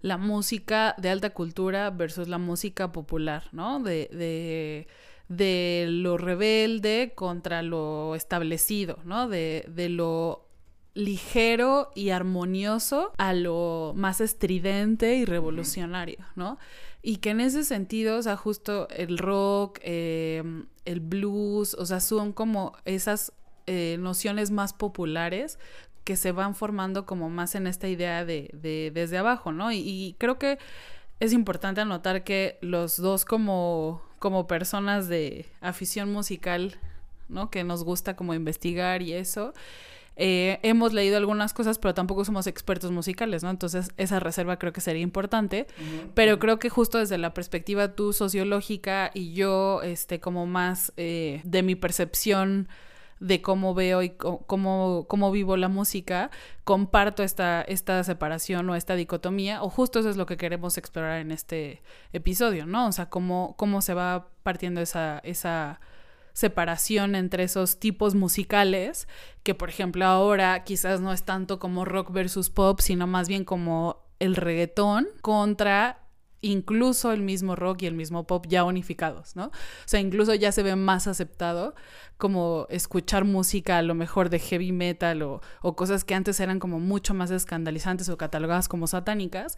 la 0.00 0.16
música 0.16 0.94
de 0.98 1.10
alta 1.10 1.30
cultura 1.30 1.90
versus 1.90 2.26
la 2.28 2.38
música 2.38 2.90
popular, 2.90 3.44
¿no? 3.52 3.80
De, 3.80 4.08
de, 4.12 4.88
de 5.28 5.86
lo 5.88 6.16
rebelde 6.16 7.12
contra 7.14 7.62
lo 7.62 8.14
establecido, 8.14 8.98
¿no? 9.04 9.28
De, 9.28 9.64
de 9.68 9.88
lo 9.88 10.48
ligero 10.94 11.90
y 11.94 12.10
armonioso 12.10 13.12
a 13.16 13.32
lo 13.32 13.92
más 13.96 14.20
estridente 14.20 15.16
y 15.16 15.24
revolucionario, 15.24 16.18
¿no? 16.36 16.58
Y 17.02 17.16
que 17.16 17.30
en 17.30 17.40
ese 17.40 17.64
sentido, 17.64 18.18
o 18.18 18.22
sea, 18.22 18.36
justo 18.36 18.88
el 18.90 19.18
rock, 19.18 19.80
em, 19.82 20.66
el 20.84 21.00
blues, 21.00 21.74
o 21.74 21.84
sea, 21.84 22.00
son 22.00 22.32
como 22.32 22.74
esas 22.84 23.32
eh, 23.66 23.96
nociones 23.98 24.50
más 24.50 24.72
populares 24.72 25.58
que 26.04 26.16
se 26.16 26.32
van 26.32 26.54
formando 26.54 27.06
como 27.06 27.30
más 27.30 27.54
en 27.54 27.66
esta 27.66 27.88
idea 27.88 28.24
de, 28.24 28.50
de 28.52 28.90
desde 28.92 29.18
abajo, 29.18 29.52
¿no? 29.52 29.72
Y, 29.72 30.16
creo 30.18 30.38
que 30.38 30.58
es 31.20 31.32
importante 31.32 31.80
anotar 31.80 32.24
que 32.24 32.58
los 32.60 32.96
dos 32.96 33.24
como, 33.24 34.02
como 34.18 34.46
personas 34.46 35.08
de 35.08 35.46
afición 35.60 36.12
musical, 36.12 36.76
¿no? 37.28 37.50
Que 37.50 37.64
nos 37.64 37.84
gusta 37.84 38.16
como 38.16 38.34
investigar 38.34 39.02
y 39.02 39.12
eso, 39.12 39.54
Eh, 40.16 40.60
hemos 40.62 40.92
leído 40.92 41.16
algunas 41.16 41.54
cosas, 41.54 41.78
pero 41.78 41.94
tampoco 41.94 42.24
somos 42.24 42.46
expertos 42.46 42.90
musicales, 42.90 43.42
¿no? 43.42 43.50
Entonces 43.50 43.90
esa 43.96 44.20
reserva 44.20 44.58
creo 44.58 44.72
que 44.72 44.80
sería 44.80 45.02
importante, 45.02 45.66
pero 46.14 46.38
creo 46.38 46.58
que 46.58 46.68
justo 46.68 46.98
desde 46.98 47.18
la 47.18 47.34
perspectiva 47.34 47.94
tú 47.94 48.12
sociológica 48.12 49.10
y 49.14 49.32
yo, 49.32 49.82
este, 49.82 50.20
como 50.20 50.46
más 50.46 50.92
eh, 50.96 51.40
de 51.44 51.62
mi 51.62 51.74
percepción 51.74 52.68
de 53.20 53.40
cómo 53.40 53.72
veo 53.72 54.02
y 54.02 54.10
cómo, 54.10 55.06
cómo 55.08 55.30
vivo 55.30 55.56
la 55.56 55.68
música, 55.68 56.30
comparto 56.64 57.22
esta, 57.22 57.62
esta 57.62 58.02
separación 58.02 58.68
o 58.68 58.74
esta 58.74 58.96
dicotomía, 58.96 59.62
o 59.62 59.70
justo 59.70 60.00
eso 60.00 60.10
es 60.10 60.16
lo 60.16 60.26
que 60.26 60.36
queremos 60.36 60.76
explorar 60.76 61.20
en 61.20 61.30
este 61.30 61.82
episodio, 62.12 62.66
¿no? 62.66 62.88
O 62.88 62.92
sea, 62.92 63.08
cómo, 63.08 63.54
cómo 63.56 63.80
se 63.80 63.94
va 63.94 64.28
partiendo 64.42 64.80
esa, 64.80 65.20
esa 65.20 65.80
separación 66.32 67.14
entre 67.14 67.44
esos 67.44 67.78
tipos 67.78 68.14
musicales, 68.14 69.08
que 69.42 69.54
por 69.54 69.68
ejemplo 69.68 70.04
ahora 70.06 70.64
quizás 70.64 71.00
no 71.00 71.12
es 71.12 71.24
tanto 71.24 71.58
como 71.58 71.84
rock 71.84 72.12
versus 72.12 72.50
pop, 72.50 72.80
sino 72.80 73.06
más 73.06 73.28
bien 73.28 73.44
como 73.44 74.04
el 74.18 74.36
reggaetón 74.36 75.08
contra 75.20 75.98
incluso 76.42 77.12
el 77.12 77.22
mismo 77.22 77.56
rock 77.56 77.82
y 77.82 77.86
el 77.86 77.94
mismo 77.94 78.26
pop 78.26 78.46
ya 78.48 78.64
unificados, 78.64 79.36
¿no? 79.36 79.46
O 79.46 79.52
sea, 79.86 80.00
incluso 80.00 80.34
ya 80.34 80.52
se 80.52 80.62
ve 80.62 80.74
más 80.76 81.06
aceptado 81.06 81.74
como 82.18 82.66
escuchar 82.68 83.24
música 83.24 83.78
a 83.78 83.82
lo 83.82 83.94
mejor 83.94 84.28
de 84.28 84.40
heavy 84.40 84.72
metal 84.72 85.22
o, 85.22 85.40
o 85.62 85.76
cosas 85.76 86.04
que 86.04 86.14
antes 86.14 86.40
eran 86.40 86.58
como 86.58 86.80
mucho 86.80 87.14
más 87.14 87.30
escandalizantes 87.30 88.08
o 88.08 88.18
catalogadas 88.18 88.68
como 88.68 88.88
satánicas, 88.88 89.56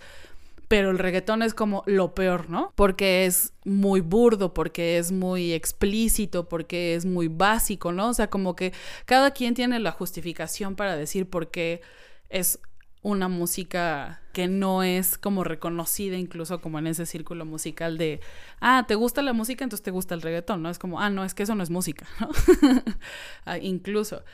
pero 0.68 0.90
el 0.90 0.98
reggaetón 0.98 1.42
es 1.42 1.54
como 1.54 1.82
lo 1.86 2.14
peor, 2.14 2.50
¿no? 2.50 2.72
Porque 2.74 3.26
es 3.26 3.52
muy 3.64 4.00
burdo, 4.00 4.54
porque 4.54 4.98
es 4.98 5.12
muy 5.12 5.52
explícito, 5.52 6.48
porque 6.48 6.94
es 6.94 7.04
muy 7.04 7.28
básico, 7.28 7.92
¿no? 7.92 8.08
O 8.08 8.14
sea, 8.14 8.28
como 8.28 8.56
que 8.56 8.72
cada 9.06 9.32
quien 9.32 9.54
tiene 9.54 9.78
la 9.78 9.92
justificación 9.92 10.76
para 10.76 10.96
decir 10.96 11.28
por 11.28 11.50
qué 11.50 11.82
es 12.28 12.58
una 13.04 13.28
música 13.28 14.22
que 14.32 14.48
no 14.48 14.82
es 14.82 15.18
como 15.18 15.44
reconocida 15.44 16.16
incluso 16.16 16.62
como 16.62 16.78
en 16.78 16.86
ese 16.86 17.04
círculo 17.04 17.44
musical 17.44 17.98
de, 17.98 18.20
ah, 18.60 18.86
¿te 18.88 18.94
gusta 18.94 19.20
la 19.20 19.34
música? 19.34 19.62
Entonces 19.62 19.84
te 19.84 19.90
gusta 19.90 20.14
el 20.14 20.22
reggaetón, 20.22 20.62
¿no? 20.62 20.70
Es 20.70 20.78
como, 20.78 21.00
ah, 21.00 21.10
no, 21.10 21.22
es 21.22 21.34
que 21.34 21.42
eso 21.42 21.54
no 21.54 21.62
es 21.62 21.70
música, 21.70 22.06
¿no? 22.20 22.30
Ah, 23.44 23.58
incluso. 23.58 24.24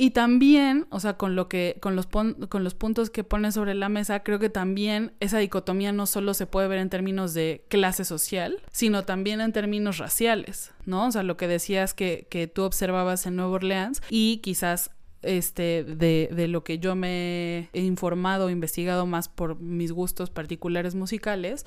Y 0.00 0.12
también, 0.12 0.86
o 0.90 1.00
sea, 1.00 1.14
con 1.14 1.34
lo 1.34 1.48
que, 1.48 1.76
con 1.80 1.96
los, 1.96 2.06
con 2.06 2.62
los 2.62 2.74
puntos 2.74 3.10
que 3.10 3.24
pone 3.24 3.50
sobre 3.50 3.74
la 3.74 3.88
mesa, 3.88 4.22
creo 4.22 4.38
que 4.38 4.48
también 4.48 5.12
esa 5.18 5.38
dicotomía 5.38 5.90
no 5.90 6.06
solo 6.06 6.34
se 6.34 6.46
puede 6.46 6.68
ver 6.68 6.78
en 6.78 6.88
términos 6.88 7.34
de 7.34 7.64
clase 7.68 8.04
social, 8.04 8.62
sino 8.70 9.02
también 9.04 9.40
en 9.40 9.52
términos 9.52 9.98
raciales, 9.98 10.72
¿no? 10.86 11.08
O 11.08 11.10
sea, 11.10 11.24
lo 11.24 11.36
que 11.36 11.48
decías 11.48 11.94
que, 11.94 12.28
que 12.30 12.46
tú 12.46 12.62
observabas 12.62 13.26
en 13.26 13.34
Nueva 13.34 13.50
Orleans 13.50 14.00
y 14.08 14.36
quizás 14.36 14.92
este, 15.22 15.82
de, 15.82 16.28
de, 16.32 16.46
lo 16.46 16.62
que 16.62 16.78
yo 16.78 16.94
me 16.94 17.68
he 17.72 17.80
informado, 17.80 18.50
investigado 18.50 19.04
más 19.04 19.28
por 19.28 19.58
mis 19.58 19.90
gustos 19.90 20.30
particulares 20.30 20.94
musicales. 20.94 21.66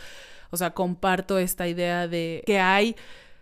O 0.51 0.57
sea, 0.57 0.73
comparto 0.73 1.38
esta 1.38 1.67
idea 1.67 2.07
de 2.07 2.43
que 2.45 2.59
hay 2.59 2.95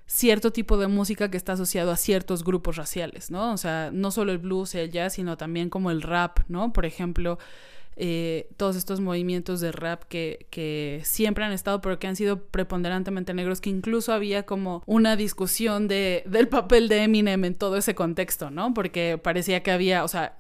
cierto 0.10 0.52
tipo 0.52 0.80
de 0.80 0.88
música 0.88 1.30
que 1.30 1.38
está 1.38 1.54
asociado 1.54 1.92
a 1.92 1.96
ciertos 1.96 2.44
grupos 2.44 2.78
raciales, 2.78 3.30
¿no? 3.30 3.54
O 3.54 3.58
sea, 3.58 3.92
no 3.94 4.10
solo 4.10 4.32
el 4.32 4.40
blues 4.40 4.74
y 4.74 4.80
el 4.80 4.92
jazz, 4.92 5.14
sino 5.14 5.38
también 5.38 5.70
como 5.70 5.92
el 5.92 6.02
rap, 6.02 6.40
¿no? 6.48 6.74
Por 6.74 6.88
ejemplo, 6.88 7.38
eh, 7.96 8.50
todos 8.58 8.76
estos 8.76 9.02
movimientos 9.02 9.62
de 9.62 9.72
rap 9.72 10.04
que, 10.06 10.48
que, 10.50 11.02
siempre 11.04 11.46
han 11.46 11.52
estado, 11.52 11.80
pero 11.80 12.00
que 12.00 12.08
han 12.08 12.16
sido 12.16 12.42
preponderantemente 12.42 13.36
negros, 13.36 13.62
que 13.62 13.70
incluso 13.70 14.12
había 14.12 14.48
como 14.48 14.82
una 14.88 15.16
discusión 15.16 15.88
de, 15.88 16.24
del 16.26 16.48
papel 16.48 16.90
de 16.90 17.04
Eminem 17.04 17.46
en 17.46 17.54
todo 17.54 17.78
ese 17.78 17.94
contexto, 17.94 18.50
¿no? 18.50 18.74
Porque 18.74 19.20
parecía 19.22 19.62
que 19.62 19.70
había, 19.70 20.04
o 20.04 20.08
sea, 20.08 20.40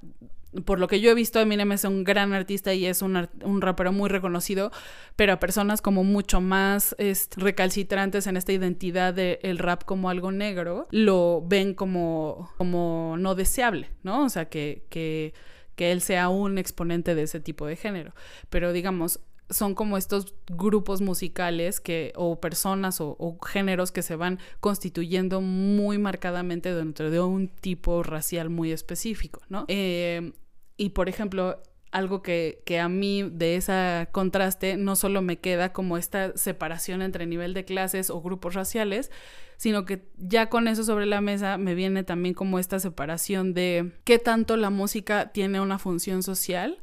por 0.66 0.80
lo 0.80 0.88
que 0.88 1.00
yo 1.00 1.12
he 1.12 1.16
visto, 1.16 1.40
Eminem 1.40 1.72
es 1.72 1.84
un 1.84 2.04
gran 2.04 2.34
artista 2.34 2.74
y 2.74 2.86
es 2.86 3.02
un, 3.02 3.30
un 3.44 3.62
rapero 3.62 3.92
muy 3.92 4.10
reconocido, 4.10 4.72
pero 5.16 5.34
a 5.34 5.40
personas 5.40 5.82
como 5.82 6.04
mucho 6.04 6.42
más 6.42 6.96
recalcitrantes 7.36 8.26
en 8.28 8.38
esta 8.38 8.52
identidad 8.52 9.14
del 9.14 9.58
rap 9.58 9.84
como 9.86 10.10
algo 10.10 10.32
negro, 10.32 10.88
lo 10.92 11.44
ven 11.46 11.74
como, 11.74 12.52
como 12.58 13.16
no 13.20 13.36
deseable, 13.36 13.90
¿no? 14.04 14.26
O 14.26 14.30
sea, 14.30 14.50
que, 14.50 14.86
que 14.90 15.34
que 15.80 15.94
él 15.94 16.02
sea 16.02 16.28
un 16.28 16.58
exponente 16.58 17.16
de 17.16 17.22
ese 17.22 17.40
tipo 17.40 17.66
de 17.66 17.78
género. 17.78 18.14
Pero 18.50 18.74
digamos, 18.74 19.22
son 19.50 19.74
como 19.76 19.98
estos 19.98 20.34
grupos 20.48 21.02
musicales 21.02 21.80
que, 21.80 22.14
o 22.16 22.40
personas 22.40 23.02
o, 23.02 23.38
géneros 23.46 23.92
que 23.92 24.02
se 24.02 24.16
van 24.16 24.40
constituyendo 24.60 25.42
muy 25.42 25.98
marcadamente 25.98 26.74
dentro 26.74 27.10
de 27.10 27.20
un 27.20 27.48
tipo 27.48 28.04
racial 28.04 28.50
muy 28.50 28.72
específico, 28.72 29.42
¿no? 29.50 29.66
Eh, 29.68 30.34
y 30.78 30.90
por 30.90 31.10
ejemplo, 31.10 31.62
algo 31.92 32.22
que, 32.22 32.62
que, 32.66 32.80
a 32.80 32.88
mí 32.88 33.24
de 33.24 33.56
ese 33.56 34.08
contraste 34.12 34.78
no 34.78 34.96
solo 34.96 35.22
me 35.22 35.40
queda 35.40 35.74
como 35.74 35.98
esta 35.98 36.38
separación 36.38 37.02
entre 37.02 37.26
nivel 37.26 37.54
de 37.54 37.66
clases 37.66 38.12
o 38.12 38.22
grupos 38.22 38.54
raciales, 38.54 39.10
sino 39.58 39.86
que 39.86 40.08
ya 40.18 40.48
con 40.48 40.68
eso 40.68 40.84
sobre 40.84 41.06
la 41.06 41.20
mesa 41.20 41.58
me 41.58 41.74
viene 41.74 42.04
también 42.04 42.36
como 42.36 42.60
esta 42.60 42.80
separación 42.80 43.54
de 43.54 43.92
qué 44.04 44.20
tanto 44.20 44.56
la 44.56 44.70
música 44.70 45.32
tiene 45.34 45.60
una 45.60 45.80
función 45.80 46.22
social 46.22 46.80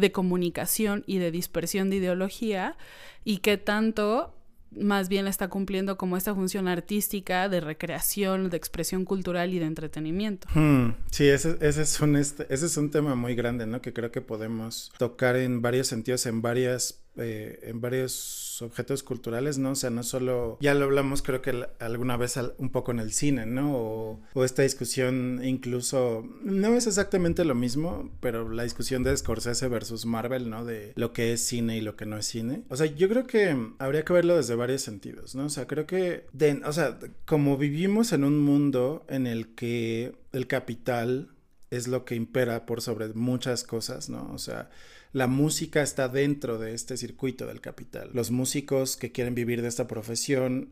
de 0.00 0.12
comunicación 0.12 1.04
y 1.06 1.18
de 1.18 1.30
dispersión 1.30 1.90
de 1.90 1.96
ideología 1.96 2.76
y 3.24 3.38
qué 3.38 3.56
tanto 3.56 4.34
más 4.70 5.08
bien 5.08 5.26
está 5.26 5.48
cumpliendo 5.48 5.96
como 5.96 6.16
esta 6.16 6.34
función 6.34 6.68
artística 6.68 7.48
de 7.48 7.60
recreación, 7.60 8.50
de 8.50 8.56
expresión 8.56 9.04
cultural 9.04 9.52
y 9.52 9.58
de 9.58 9.66
entretenimiento. 9.66 10.48
Hmm, 10.54 10.90
sí, 11.10 11.28
ese, 11.28 11.56
ese, 11.60 11.82
es 11.82 12.00
un, 12.00 12.16
este, 12.16 12.46
ese 12.52 12.66
es 12.66 12.76
un 12.76 12.90
tema 12.90 13.14
muy 13.14 13.34
grande, 13.34 13.66
¿no? 13.66 13.80
Que 13.80 13.92
creo 13.92 14.12
que 14.12 14.20
podemos 14.20 14.92
tocar 14.98 15.36
en 15.36 15.60
varios 15.60 15.88
sentidos, 15.88 16.24
en 16.26 16.40
varias, 16.40 16.99
eh, 17.16 17.58
en 17.64 17.80
varios 17.80 18.62
objetos 18.62 19.02
culturales, 19.02 19.58
¿no? 19.58 19.72
O 19.72 19.74
sea, 19.74 19.90
no 19.90 20.02
solo, 20.02 20.58
ya 20.60 20.74
lo 20.74 20.84
hablamos 20.84 21.22
creo 21.22 21.42
que 21.42 21.66
alguna 21.80 22.16
vez 22.16 22.38
un 22.58 22.70
poco 22.70 22.92
en 22.92 23.00
el 23.00 23.12
cine, 23.12 23.46
¿no? 23.46 23.76
O, 23.76 24.20
o, 24.32 24.44
esta 24.44 24.62
discusión 24.62 25.40
incluso, 25.42 26.24
no 26.42 26.74
es 26.74 26.86
exactamente 26.86 27.44
lo 27.44 27.54
mismo, 27.54 28.10
pero 28.20 28.48
la 28.50 28.62
discusión 28.62 29.02
de 29.02 29.16
Scorsese 29.16 29.68
versus 29.68 30.06
Marvel, 30.06 30.48
¿no? 30.50 30.64
De 30.64 30.92
lo 30.94 31.12
que 31.12 31.32
es 31.32 31.44
cine 31.44 31.78
y 31.78 31.80
lo 31.80 31.96
que 31.96 32.06
no 32.06 32.16
es 32.16 32.26
cine. 32.26 32.62
O 32.68 32.76
sea, 32.76 32.86
yo 32.86 33.08
creo 33.08 33.26
que 33.26 33.56
habría 33.78 34.04
que 34.04 34.12
verlo 34.12 34.36
desde 34.36 34.54
varios 34.54 34.82
sentidos, 34.82 35.34
¿no? 35.34 35.46
O 35.46 35.50
sea, 35.50 35.66
creo 35.66 35.86
que, 35.86 36.26
o 36.64 36.72
sea, 36.72 36.98
como 37.26 37.56
vivimos 37.56 38.12
en 38.12 38.24
un 38.24 38.38
mundo 38.38 39.04
en 39.08 39.26
el 39.26 39.54
que 39.54 40.14
el 40.32 40.46
capital 40.46 41.30
es 41.70 41.88
lo 41.88 42.04
que 42.04 42.14
impera 42.14 42.66
por 42.66 42.82
sobre 42.82 43.08
muchas 43.14 43.64
cosas, 43.64 44.08
¿no? 44.08 44.30
O 44.32 44.38
sea, 44.38 44.70
la 45.12 45.26
música 45.26 45.82
está 45.82 46.08
dentro 46.08 46.58
de 46.58 46.74
este 46.74 46.96
circuito 46.96 47.46
del 47.46 47.60
capital. 47.60 48.10
Los 48.12 48.30
músicos 48.30 48.96
que 48.96 49.12
quieren 49.12 49.34
vivir 49.34 49.62
de 49.62 49.68
esta 49.68 49.88
profesión 49.88 50.70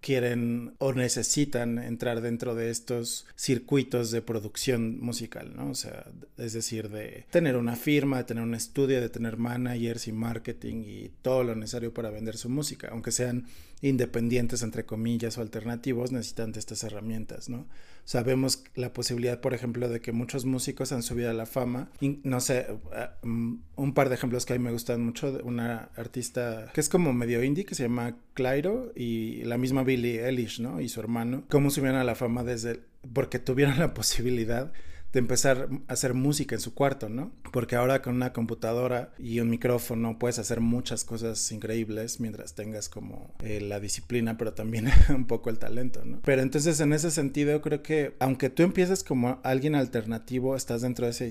quieren 0.00 0.74
o 0.78 0.92
necesitan 0.92 1.78
entrar 1.78 2.20
dentro 2.20 2.54
de 2.54 2.70
estos 2.70 3.26
circuitos 3.36 4.10
de 4.10 4.22
producción 4.22 4.98
musical, 5.00 5.54
¿no? 5.54 5.70
O 5.70 5.74
sea, 5.74 6.06
es 6.38 6.54
decir, 6.54 6.88
de 6.88 7.26
tener 7.30 7.56
una 7.56 7.76
firma, 7.76 8.18
de 8.18 8.24
tener 8.24 8.42
un 8.42 8.54
estudio, 8.54 9.00
de 9.00 9.10
tener 9.10 9.36
managers 9.36 10.08
y 10.08 10.12
marketing 10.12 10.84
y 10.86 11.10
todo 11.22 11.44
lo 11.44 11.54
necesario 11.54 11.92
para 11.92 12.10
vender 12.10 12.36
su 12.36 12.48
música, 12.48 12.88
aunque 12.90 13.12
sean 13.12 13.46
independientes, 13.82 14.62
entre 14.62 14.84
comillas, 14.84 15.38
o 15.38 15.40
alternativos, 15.40 16.12
necesitan 16.12 16.52
de 16.52 16.60
estas 16.60 16.84
herramientas, 16.84 17.48
¿no? 17.48 17.66
Sabemos 18.04 18.64
la 18.74 18.92
posibilidad, 18.92 19.40
por 19.40 19.54
ejemplo, 19.54 19.88
de 19.88 20.00
que 20.00 20.12
muchos 20.12 20.44
músicos 20.44 20.92
han 20.92 21.02
subido 21.02 21.30
a 21.30 21.34
la 21.34 21.46
fama. 21.46 21.90
no 22.00 22.40
sé, 22.40 22.66
eh, 22.94 23.08
mm, 23.22 23.54
un 23.76 23.94
par 23.94 24.08
de 24.08 24.16
ejemplos 24.16 24.46
que 24.46 24.54
a 24.54 24.58
mí 24.58 24.64
me 24.64 24.72
gustan 24.72 25.02
mucho. 25.04 25.38
Una 25.44 25.90
artista 25.96 26.70
que 26.74 26.80
es 26.80 26.88
como 26.88 27.12
medio 27.12 27.42
indie, 27.42 27.64
que 27.64 27.74
se 27.74 27.84
llama 27.84 28.16
Clairo, 28.34 28.92
y 28.96 29.44
la 29.44 29.58
misma 29.58 29.84
Billie 29.84 30.26
Eilish, 30.26 30.60
¿no? 30.60 30.80
Y 30.80 30.88
su 30.88 31.00
hermano. 31.00 31.44
Cómo 31.48 31.70
subieron 31.70 31.98
a 31.98 32.04
la 32.04 32.14
fama 32.14 32.42
desde... 32.44 32.80
porque 33.12 33.38
tuvieron 33.38 33.78
la 33.78 33.94
posibilidad 33.94 34.72
de 35.12 35.18
empezar 35.18 35.68
a 35.88 35.92
hacer 35.92 36.14
música 36.14 36.54
en 36.54 36.60
su 36.60 36.74
cuarto, 36.74 37.08
¿no? 37.08 37.32
Porque 37.52 37.76
ahora 37.76 38.00
con 38.02 38.14
una 38.14 38.32
computadora 38.32 39.12
y 39.18 39.40
un 39.40 39.50
micrófono 39.50 40.18
puedes 40.18 40.38
hacer 40.38 40.60
muchas 40.60 41.04
cosas 41.04 41.50
increíbles 41.52 42.20
mientras 42.20 42.54
tengas 42.54 42.88
como 42.88 43.34
eh, 43.42 43.60
la 43.60 43.80
disciplina, 43.80 44.38
pero 44.38 44.52
también 44.54 44.88
un 45.08 45.26
poco 45.26 45.50
el 45.50 45.58
talento, 45.58 46.04
¿no? 46.04 46.20
Pero 46.24 46.42
entonces 46.42 46.78
en 46.80 46.92
ese 46.92 47.10
sentido 47.10 47.60
creo 47.60 47.82
que 47.82 48.14
aunque 48.20 48.50
tú 48.50 48.62
empieces 48.62 49.02
como 49.02 49.40
alguien 49.42 49.74
alternativo, 49.74 50.56
estás 50.56 50.82
dentro 50.82 51.06
de 51.06 51.12
ese 51.12 51.30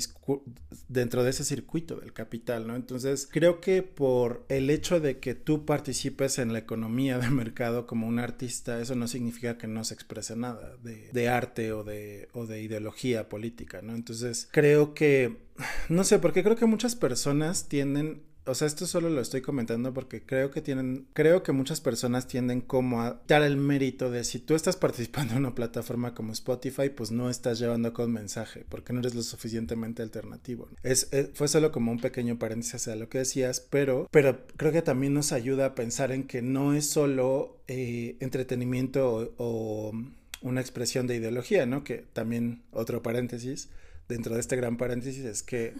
dentro 0.87 1.23
de 1.23 1.29
ese 1.29 1.43
circuito 1.43 1.99
del 1.99 2.13
capital, 2.13 2.67
¿no? 2.67 2.75
Entonces 2.75 3.27
creo 3.31 3.61
que 3.61 3.81
por 3.83 4.45
el 4.49 4.69
hecho 4.69 4.99
de 4.99 5.19
que 5.19 5.35
tú 5.35 5.65
participes 5.65 6.37
en 6.39 6.53
la 6.53 6.59
economía 6.59 7.17
de 7.17 7.29
mercado 7.29 7.87
como 7.87 8.07
un 8.07 8.19
artista, 8.19 8.81
eso 8.81 8.95
no 8.95 9.07
significa 9.07 9.57
que 9.57 9.67
no 9.67 9.83
se 9.83 9.93
exprese 9.93 10.35
nada 10.35 10.75
de, 10.83 11.09
de 11.11 11.29
arte 11.29 11.71
o 11.71 11.83
de, 11.83 12.27
o 12.33 12.45
de 12.45 12.61
ideología 12.61 13.29
política. 13.29 13.68
¿No? 13.81 13.95
Entonces 13.95 14.47
creo 14.51 14.93
que, 14.93 15.37
no 15.89 16.03
sé, 16.03 16.19
porque 16.19 16.43
creo 16.43 16.55
que 16.55 16.65
muchas 16.65 16.95
personas 16.95 17.69
tienden 17.69 18.23
o 18.49 18.55
sea, 18.55 18.67
esto 18.67 18.87
solo 18.87 19.09
lo 19.09 19.21
estoy 19.21 19.41
comentando 19.41 19.93
porque 19.93 20.23
creo 20.23 20.49
que 20.49 20.61
tienen, 20.61 21.07
creo 21.13 21.43
que 21.43 21.51
muchas 21.51 21.81
personas 21.81 22.27
tienden 22.27 22.61
como 22.61 23.01
a 23.01 23.21
dar 23.27 23.43
el 23.43 23.57
mérito 23.57 24.09
de 24.09 24.23
si 24.23 24.39
tú 24.39 24.55
estás 24.55 24.75
participando 24.77 25.33
en 25.33 25.39
una 25.39 25.55
plataforma 25.55 26.15
como 26.15 26.33
Spotify, 26.33 26.89
pues 26.89 27.11
no 27.11 27.29
estás 27.29 27.59
llevando 27.59 27.93
con 27.93 28.11
mensaje, 28.11 28.65
porque 28.67 28.91
no 28.91 28.99
eres 28.99 29.13
lo 29.13 29.21
suficientemente 29.21 30.01
alternativo. 30.01 30.67
Es, 30.81 31.09
eh, 31.11 31.29
fue 31.33 31.47
solo 31.47 31.71
como 31.71 31.91
un 31.91 31.99
pequeño 31.99 32.39
paréntesis 32.39 32.87
a 32.87 32.95
lo 32.95 33.07
que 33.07 33.19
decías, 33.19 33.59
pero, 33.69 34.07
pero 34.11 34.47
creo 34.57 34.71
que 34.71 34.81
también 34.81 35.13
nos 35.13 35.31
ayuda 35.31 35.67
a 35.67 35.75
pensar 35.75 36.11
en 36.11 36.23
que 36.23 36.41
no 36.41 36.73
es 36.73 36.89
solo 36.89 37.61
eh, 37.67 38.17
entretenimiento 38.19 39.13
o, 39.13 39.33
o 39.37 39.91
una 40.41 40.61
expresión 40.61 41.07
de 41.07 41.15
ideología, 41.15 41.65
¿no? 41.65 41.83
Que 41.83 42.05
también 42.13 42.63
otro 42.71 43.01
paréntesis 43.01 43.69
dentro 44.09 44.33
de 44.33 44.41
este 44.41 44.57
gran 44.57 44.75
paréntesis 44.75 45.23
es 45.23 45.43
que, 45.43 45.73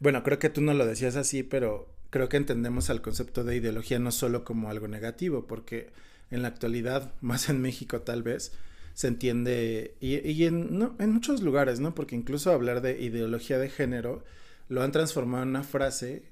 bueno, 0.00 0.24
creo 0.24 0.38
que 0.40 0.50
tú 0.50 0.62
no 0.62 0.74
lo 0.74 0.86
decías 0.86 1.14
así, 1.14 1.42
pero 1.42 1.94
creo 2.10 2.28
que 2.28 2.38
entendemos 2.38 2.90
al 2.90 3.02
concepto 3.02 3.44
de 3.44 3.56
ideología 3.56 3.98
no 3.98 4.10
solo 4.10 4.44
como 4.44 4.70
algo 4.70 4.88
negativo, 4.88 5.46
porque 5.46 5.90
en 6.30 6.42
la 6.42 6.48
actualidad, 6.48 7.12
más 7.20 7.48
en 7.48 7.60
México 7.60 8.00
tal 8.00 8.22
vez, 8.22 8.52
se 8.94 9.08
entiende, 9.08 9.94
y, 10.00 10.44
en, 10.44 10.78
no, 10.78 10.96
en 10.98 11.12
muchos 11.12 11.42
lugares, 11.42 11.80
¿no? 11.80 11.94
Porque 11.94 12.16
incluso 12.16 12.50
hablar 12.50 12.80
de 12.80 12.98
ideología 13.02 13.58
de 13.58 13.68
género 13.68 14.24
lo 14.70 14.82
han 14.82 14.90
transformado 14.90 15.42
en 15.42 15.50
una 15.50 15.64
frase 15.64 16.22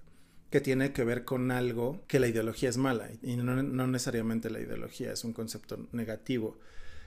que 0.49 0.63
tiene 0.63 0.93
que 0.93 1.05
ver 1.05 1.25
con 1.25 1.51
algo 1.51 2.03
que 2.07 2.19
la 2.19 2.27
ideología 2.27 2.71
es 2.71 2.79
mala, 2.79 3.11
y 3.23 3.37
no 3.37 3.87
necesariamente 3.87 4.49
la 4.49 4.61
ideología 4.61 5.13
es 5.13 5.25
un 5.25 5.35
concepto 5.35 5.89
negativo, 5.93 6.57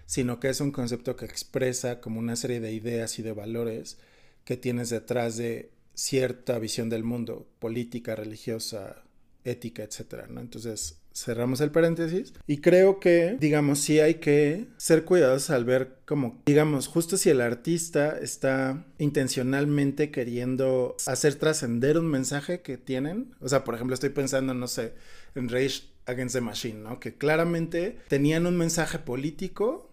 sino 0.07 0.39
que 0.39 0.49
es 0.49 0.59
un 0.61 0.71
concepto 0.71 1.15
que 1.15 1.25
expresa 1.25 2.01
como 2.01 2.19
una 2.19 2.35
serie 2.35 2.59
de 2.59 2.73
ideas 2.73 3.19
y 3.19 3.21
de 3.21 3.33
valores 3.33 3.99
que 4.45 4.57
tienes 4.57 4.89
detrás 4.89 5.37
de 5.37 5.69
cierta 5.93 6.57
visión 6.57 6.89
del 6.89 7.03
mundo, 7.03 7.47
política, 7.59 8.15
religiosa, 8.15 9.03
ética, 9.43 9.83
etcétera, 9.83 10.27
¿no? 10.27 10.41
Entonces, 10.41 11.01
cerramos 11.13 11.61
el 11.61 11.71
paréntesis 11.71 12.33
y 12.45 12.57
creo 12.57 12.99
que, 12.99 13.37
digamos, 13.39 13.79
sí 13.79 13.99
hay 13.99 14.15
que 14.15 14.67
ser 14.77 15.03
cuidadosos 15.03 15.49
al 15.49 15.65
ver 15.65 15.97
como, 16.05 16.41
digamos, 16.45 16.87
justo 16.87 17.17
si 17.17 17.29
el 17.29 17.41
artista 17.41 18.17
está 18.19 18.85
intencionalmente 18.99 20.11
queriendo 20.11 20.95
hacer 21.07 21.35
trascender 21.35 21.97
un 21.97 22.07
mensaje 22.07 22.61
que 22.61 22.77
tienen, 22.77 23.33
o 23.39 23.49
sea, 23.49 23.63
por 23.63 23.75
ejemplo, 23.75 23.95
estoy 23.95 24.09
pensando, 24.09 24.53
no 24.53 24.67
sé, 24.67 24.93
en 25.35 25.49
Rage 25.49 25.83
Against 26.05 26.35
the 26.35 26.41
Machine, 26.41 26.79
¿no? 26.79 26.99
Que 26.99 27.15
claramente 27.15 27.97
tenían 28.07 28.45
un 28.45 28.55
mensaje 28.55 28.99
político 28.99 29.86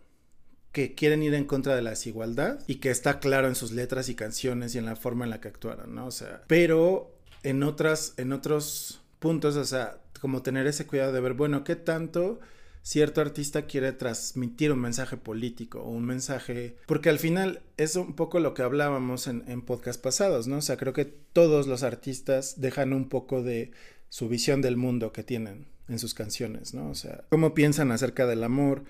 que 0.75 0.95
quieren 0.95 1.23
ir 1.23 1.33
en 1.35 1.45
contra 1.45 1.77
de 1.77 1.83
la 1.83 1.91
desigualdad 1.91 2.59
y 2.67 2.75
que 2.77 2.91
está 2.91 3.21
claro 3.21 3.47
en 3.47 3.55
sus 3.55 3.71
letras 3.71 4.09
y 4.09 4.17
canciones 4.17 4.75
y 4.75 4.79
en 4.79 4.85
la 4.85 4.97
forma 4.97 5.25
en 5.25 5.31
la 5.31 5.41
que 5.41 5.49
actuaron, 5.49 5.95
¿no? 5.95 6.07
O 6.07 6.11
sea, 6.11 6.43
pero 6.49 7.17
en 7.45 7.63
otras, 7.63 8.15
en 8.17 8.33
otros 8.33 9.01
puntos, 9.21 9.55
o 9.55 9.65
sea, 9.65 9.99
como 10.21 10.43
tener 10.43 10.67
ese 10.67 10.87
cuidado 10.87 11.13
de 11.13 11.21
ver, 11.21 11.35
bueno, 11.35 11.63
¿qué 11.63 11.77
tanto 11.77 12.41
cierto 12.83 13.21
artista 13.21 13.63
quiere 13.63 13.93
transmitir 13.93 14.73
un 14.73 14.81
mensaje 14.81 15.17
político 15.17 15.81
o 15.81 15.91
un 15.91 16.05
mensaje, 16.05 16.77
porque 16.87 17.09
al 17.09 17.19
final 17.19 17.63
es 17.77 17.95
un 17.97 18.15
poco 18.15 18.41
lo 18.41 18.53
que 18.53 18.63
hablábamos 18.63 19.29
en, 19.29 19.45
en 19.47 19.63
podcast 19.63 20.03
pasados, 20.03 20.49
¿no? 20.49 20.59
O 20.59 20.61
sea, 20.61 20.77
creo 20.77 20.93
que 20.93 21.05
todos 21.05 21.67
los 21.69 21.85
artistas 21.85 22.61
dejan 22.61 22.93
un 22.93 23.09
poco 23.09 23.43
de 23.43 23.71
su 24.11 24.29
visión 24.29 24.61
del 24.61 24.77
mundo 24.77 25.13
que 25.13 25.23
tienen 25.23 25.67
en 25.89 25.99
sus 25.99 26.15
canciones, 26.15 26.75
¿no? 26.75 26.91
O 26.91 26.95
sea, 26.95 27.25
cómo 27.31 27.55
piensan 27.55 27.91
acerca 27.91 28.27
del 28.27 28.45
amor, 28.45 28.85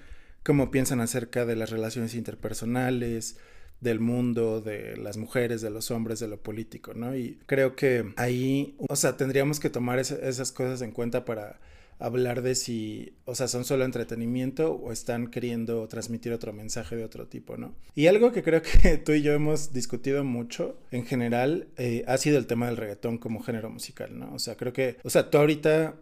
cómo 0.44 0.70
piensan 0.70 1.00
acerca 1.00 1.44
de 1.44 1.56
las 1.56 1.70
relaciones 1.70 2.14
interpersonales, 2.14 3.36
del 3.80 4.00
mundo, 4.00 4.60
de 4.60 4.96
las 4.96 5.16
mujeres, 5.16 5.60
de 5.60 5.70
los 5.70 5.90
hombres, 5.90 6.20
de 6.20 6.28
lo 6.28 6.42
político, 6.42 6.94
¿no? 6.94 7.16
Y 7.16 7.38
creo 7.46 7.76
que 7.76 8.12
ahí, 8.16 8.76
o 8.88 8.96
sea, 8.96 9.16
tendríamos 9.16 9.60
que 9.60 9.70
tomar 9.70 9.98
esas 9.98 10.52
cosas 10.52 10.80
en 10.82 10.92
cuenta 10.92 11.24
para 11.24 11.60
hablar 11.98 12.42
de 12.42 12.54
si, 12.54 13.14
o 13.24 13.34
sea, 13.34 13.46
son 13.46 13.64
solo 13.64 13.84
entretenimiento 13.84 14.74
o 14.74 14.90
están 14.90 15.28
queriendo 15.28 15.86
transmitir 15.86 16.32
otro 16.32 16.52
mensaje 16.52 16.96
de 16.96 17.04
otro 17.04 17.28
tipo, 17.28 17.56
¿no? 17.56 17.74
Y 17.94 18.08
algo 18.08 18.32
que 18.32 18.42
creo 18.42 18.62
que 18.62 18.98
tú 19.04 19.12
y 19.12 19.22
yo 19.22 19.32
hemos 19.32 19.72
discutido 19.72 20.24
mucho 20.24 20.76
en 20.90 21.06
general 21.06 21.68
eh, 21.76 22.04
ha 22.08 22.16
sido 22.18 22.38
el 22.38 22.46
tema 22.46 22.66
del 22.66 22.76
reggaetón 22.76 23.18
como 23.18 23.42
género 23.42 23.70
musical, 23.70 24.18
¿no? 24.18 24.34
O 24.34 24.38
sea, 24.38 24.56
creo 24.56 24.72
que, 24.72 24.96
o 25.04 25.10
sea, 25.10 25.30
tú 25.30 25.38
ahorita 25.38 25.94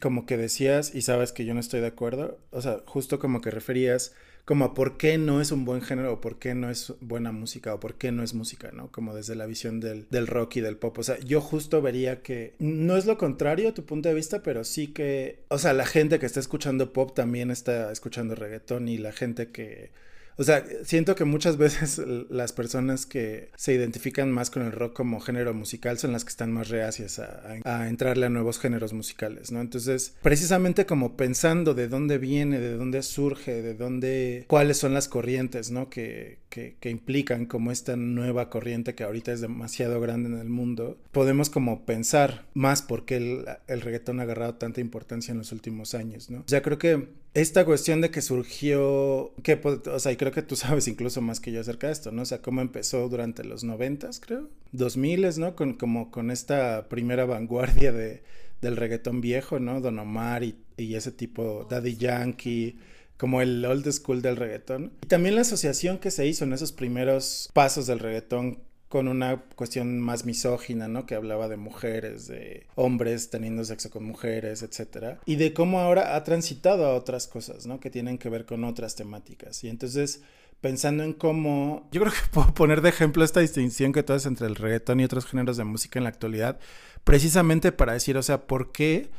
como 0.00 0.26
que 0.26 0.36
decías 0.36 0.94
y 0.94 1.02
sabes 1.02 1.32
que 1.32 1.44
yo 1.44 1.54
no 1.54 1.60
estoy 1.60 1.80
de 1.80 1.86
acuerdo, 1.88 2.38
o 2.50 2.60
sea, 2.60 2.82
justo 2.86 3.18
como 3.18 3.40
que 3.40 3.50
referías 3.50 4.14
como 4.48 4.64
a 4.64 4.72
por 4.72 4.96
qué 4.96 5.18
no 5.18 5.42
es 5.42 5.52
un 5.52 5.66
buen 5.66 5.82
género 5.82 6.14
o 6.14 6.20
por 6.22 6.38
qué 6.38 6.54
no 6.54 6.70
es 6.70 6.94
buena 7.02 7.32
música 7.32 7.74
o 7.74 7.80
por 7.80 7.96
qué 7.96 8.12
no 8.12 8.22
es 8.22 8.32
música, 8.32 8.70
¿no? 8.72 8.90
Como 8.90 9.14
desde 9.14 9.34
la 9.34 9.44
visión 9.44 9.78
del, 9.78 10.06
del 10.08 10.26
rock 10.26 10.56
y 10.56 10.60
del 10.62 10.78
pop. 10.78 10.98
O 10.98 11.02
sea, 11.02 11.18
yo 11.18 11.42
justo 11.42 11.82
vería 11.82 12.22
que 12.22 12.54
no 12.58 12.96
es 12.96 13.04
lo 13.04 13.18
contrario 13.18 13.68
a 13.68 13.74
tu 13.74 13.84
punto 13.84 14.08
de 14.08 14.14
vista, 14.14 14.42
pero 14.42 14.64
sí 14.64 14.86
que, 14.86 15.40
o 15.48 15.58
sea, 15.58 15.74
la 15.74 15.84
gente 15.84 16.18
que 16.18 16.24
está 16.24 16.40
escuchando 16.40 16.94
pop 16.94 17.14
también 17.14 17.50
está 17.50 17.92
escuchando 17.92 18.34
reggaetón 18.36 18.88
y 18.88 18.96
la 18.96 19.12
gente 19.12 19.48
que 19.48 19.90
o 20.38 20.44
sea, 20.44 20.64
siento 20.84 21.16
que 21.16 21.24
muchas 21.24 21.56
veces 21.56 22.00
las 22.30 22.52
personas 22.52 23.06
que 23.06 23.50
se 23.56 23.74
identifican 23.74 24.30
más 24.30 24.50
con 24.50 24.62
el 24.62 24.70
rock 24.70 24.94
como 24.94 25.18
género 25.18 25.52
musical 25.52 25.98
son 25.98 26.12
las 26.12 26.24
que 26.24 26.30
están 26.30 26.52
más 26.52 26.68
reacias 26.68 27.18
a, 27.18 27.88
entrarle 27.88 28.26
a 28.26 28.28
nuevos 28.28 28.60
géneros 28.60 28.92
musicales, 28.92 29.50
¿no? 29.50 29.60
Entonces, 29.60 30.14
precisamente 30.22 30.86
como 30.86 31.16
pensando 31.16 31.74
de 31.74 31.88
dónde 31.88 32.18
viene, 32.18 32.60
de 32.60 32.76
dónde 32.76 33.02
surge, 33.02 33.62
de 33.62 33.74
dónde, 33.74 34.44
cuáles 34.46 34.78
son 34.78 34.94
las 34.94 35.08
corrientes, 35.08 35.72
¿no? 35.72 35.90
Que, 35.90 36.38
que, 36.48 36.76
implican 36.88 37.46
como 37.46 37.70
esta 37.70 37.96
nueva 37.96 38.48
corriente 38.50 38.94
que 38.94 39.04
ahorita 39.04 39.32
es 39.32 39.40
demasiado 39.40 40.00
grande 40.00 40.28
en 40.28 40.38
el 40.38 40.48
mundo, 40.48 40.98
podemos 41.12 41.50
como 41.50 41.84
pensar 41.84 42.46
más 42.54 42.82
por 42.82 43.04
qué 43.04 43.16
el, 43.16 43.80
reggaetón 43.80 44.20
ha 44.20 44.24
agarrado 44.24 44.54
tanta 44.54 44.80
importancia 44.80 45.32
en 45.32 45.38
los 45.38 45.52
últimos 45.52 45.94
años, 45.94 46.30
¿no? 46.30 46.40
O 46.40 46.48
sea, 46.48 46.62
creo 46.62 46.78
que 46.78 47.08
esta 47.34 47.64
cuestión 47.64 48.00
de 48.00 48.10
que 48.10 48.22
surgió, 48.22 49.32
que, 49.42 49.60
o 49.62 49.98
sea, 49.98 50.12
y 50.12 50.16
creo 50.16 50.32
que 50.32 50.42
tú 50.42 50.56
sabes 50.56 50.88
incluso 50.88 51.20
más 51.20 51.40
que 51.40 51.52
yo 51.52 51.60
acerca 51.60 51.88
de 51.88 51.92
esto, 51.92 52.12
¿no? 52.12 52.22
O 52.22 52.26
sea, 52.26 52.40
cómo 52.40 52.60
empezó 52.60 53.08
durante 53.08 53.44
los 53.44 53.64
noventas, 53.64 54.20
creo, 54.20 54.48
dos 54.72 54.96
miles, 54.96 55.38
¿no? 55.38 55.54
Con, 55.54 55.74
como 55.74 56.10
con 56.10 56.30
esta 56.30 56.88
primera 56.88 57.26
vanguardia 57.26 57.92
de, 57.92 58.22
del 58.62 58.76
reggaetón 58.76 59.20
viejo, 59.20 59.60
¿no? 59.60 59.80
Don 59.80 59.98
Omar 59.98 60.42
y 60.44 60.94
ese 60.94 61.12
tipo, 61.12 61.66
Daddy 61.68 61.96
Yankee, 61.96 62.76
como 63.18 63.42
el 63.42 63.64
old 63.64 63.90
school 63.92 64.22
del 64.22 64.36
reggaetón. 64.36 64.92
Y 65.02 65.08
también 65.08 65.34
la 65.34 65.42
asociación 65.42 65.98
que 65.98 66.10
se 66.10 66.26
hizo 66.26 66.44
en 66.44 66.52
esos 66.52 66.72
primeros 66.72 67.50
pasos 67.52 67.86
del 67.86 67.98
reggaetón 67.98 68.62
con 68.88 69.06
una 69.06 69.42
cuestión 69.54 70.00
más 70.00 70.24
misógina, 70.24 70.88
¿no? 70.88 71.04
Que 71.04 71.14
hablaba 71.14 71.48
de 71.48 71.58
mujeres, 71.58 72.26
de 72.26 72.66
hombres 72.74 73.28
teniendo 73.28 73.64
sexo 73.64 73.90
con 73.90 74.04
mujeres, 74.04 74.62
etcétera. 74.62 75.20
Y 75.26 75.36
de 75.36 75.52
cómo 75.52 75.80
ahora 75.80 76.16
ha 76.16 76.24
transitado 76.24 76.86
a 76.86 76.94
otras 76.94 77.26
cosas, 77.26 77.66
¿no? 77.66 77.80
Que 77.80 77.90
tienen 77.90 78.16
que 78.16 78.30
ver 78.30 78.46
con 78.46 78.64
otras 78.64 78.94
temáticas. 78.94 79.62
Y 79.62 79.68
entonces, 79.68 80.22
pensando 80.62 81.04
en 81.04 81.12
cómo... 81.12 81.86
Yo 81.92 82.00
creo 82.00 82.12
que 82.12 82.18
puedo 82.32 82.54
poner 82.54 82.80
de 82.80 82.88
ejemplo 82.88 83.24
esta 83.24 83.40
distinción 83.40 83.92
que 83.92 84.02
tú 84.02 84.14
haces 84.14 84.26
entre 84.26 84.46
el 84.46 84.56
reggaetón 84.56 85.00
y 85.00 85.04
otros 85.04 85.26
géneros 85.26 85.58
de 85.58 85.64
música 85.64 85.98
en 85.98 86.04
la 86.04 86.10
actualidad, 86.10 86.58
precisamente 87.04 87.72
para 87.72 87.92
decir, 87.92 88.16
o 88.16 88.22
sea, 88.22 88.46
¿por 88.46 88.72
qué 88.72 89.10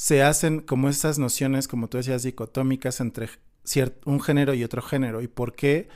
se 0.00 0.22
hacen 0.22 0.60
como 0.60 0.88
estas 0.88 1.18
nociones, 1.18 1.68
como 1.68 1.88
tú 1.88 1.98
decías, 1.98 2.22
dicotómicas 2.22 3.00
entre 3.00 3.28
un 4.06 4.22
género 4.22 4.54
y 4.54 4.64
otro 4.64 4.80
género? 4.80 5.20
¿Y 5.20 5.28
por 5.28 5.54
qué 5.54 5.90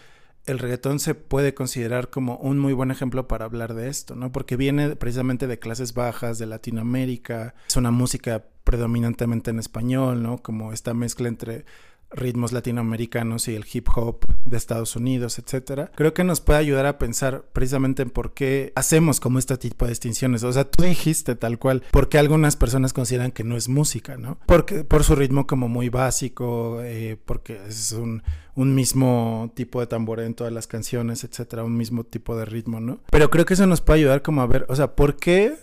el 0.45 0.59
reggaetón 0.59 1.01
se 1.01 1.15
puede 1.15 1.55
considerar 1.55 2.11
como 2.11 2.37
un 2.37 2.59
muy 2.59 2.75
buen 2.75 2.91
ejemplo 2.91 3.27
para 3.27 3.47
hablar 3.47 3.73
de 3.73 3.89
esto, 3.89 4.15
¿no? 4.15 4.31
Porque 4.31 4.57
viene 4.57 4.95
precisamente 4.95 5.47
de 5.47 5.59
clases 5.59 5.95
bajas, 5.95 6.39
de 6.39 6.45
Latinoamérica, 6.45 7.55
es 7.67 7.77
una 7.77 7.91
música 7.91 8.45
predominantemente 8.63 9.51
en 9.51 9.59
español, 9.59 10.23
¿no? 10.23 10.37
Como 10.43 10.75
esta 10.75 10.93
mezcla 10.93 11.29
entre 11.29 11.65
ritmos 12.15 12.53
latinoamericanos 12.53 13.49
y 13.49 13.55
el 13.55 13.65
hip 13.71 13.89
hop 13.95 14.25
de 14.45 14.57
Estados 14.57 14.97
Unidos, 14.97 15.39
etcétera, 15.39 15.91
creo 15.95 16.15
que 16.15 16.25
nos 16.25 16.41
puede 16.41 16.59
ayudar 16.59 16.87
a 16.87 16.99
pensar 16.99 17.45
precisamente 17.53 18.03
en 18.03 18.11
por 18.11 18.35
qué 18.35 18.73
hacemos 18.75 19.21
como 19.21 19.39
este 19.39 19.57
tipo 19.59 19.85
de 19.85 19.91
distinciones. 19.91 20.45
O 20.45 20.53
sea, 20.53 20.65
tú 20.65 20.85
dijiste 20.85 21.35
tal 21.35 21.59
cual, 21.59 21.83
por 21.91 22.09
qué 22.09 22.19
algunas 22.19 22.57
personas 22.57 22.93
consideran 22.93 23.33
que 23.33 23.45
no 23.45 23.57
es 23.57 23.69
música, 23.69 24.17
¿no? 24.17 24.39
Porque 24.47 24.85
por 24.85 25.05
su 25.05 25.15
ritmo 25.15 25.47
como 25.47 25.69
muy 25.69 25.89
básico, 25.89 26.81
eh, 26.83 27.19
porque 27.25 27.61
es 27.69 27.93
un, 27.93 28.23
un 28.55 28.75
mismo 28.75 29.53
tipo 29.55 29.81
de 29.81 29.87
tambor 29.87 30.21
en 30.21 30.35
todas 30.35 30.53
las 30.53 30.67
canciones, 30.67 31.25
etcétera, 31.25 31.65
un 31.65 31.77
mismo 31.77 32.05
tipo 32.05 32.37
de 32.37 32.45
ritmo, 32.45 32.81
¿no? 32.81 33.01
Pero 33.11 33.31
creo 33.31 33.45
que 33.45 33.55
eso 33.55 33.67
nos 33.67 33.81
puede 33.81 34.01
ayudar 34.01 34.23
como 34.23 34.43
a 34.43 34.47
ver, 34.47 34.67
o 34.69 34.77
sea, 34.77 34.95
¿por 34.95 35.17
qué 35.17 35.57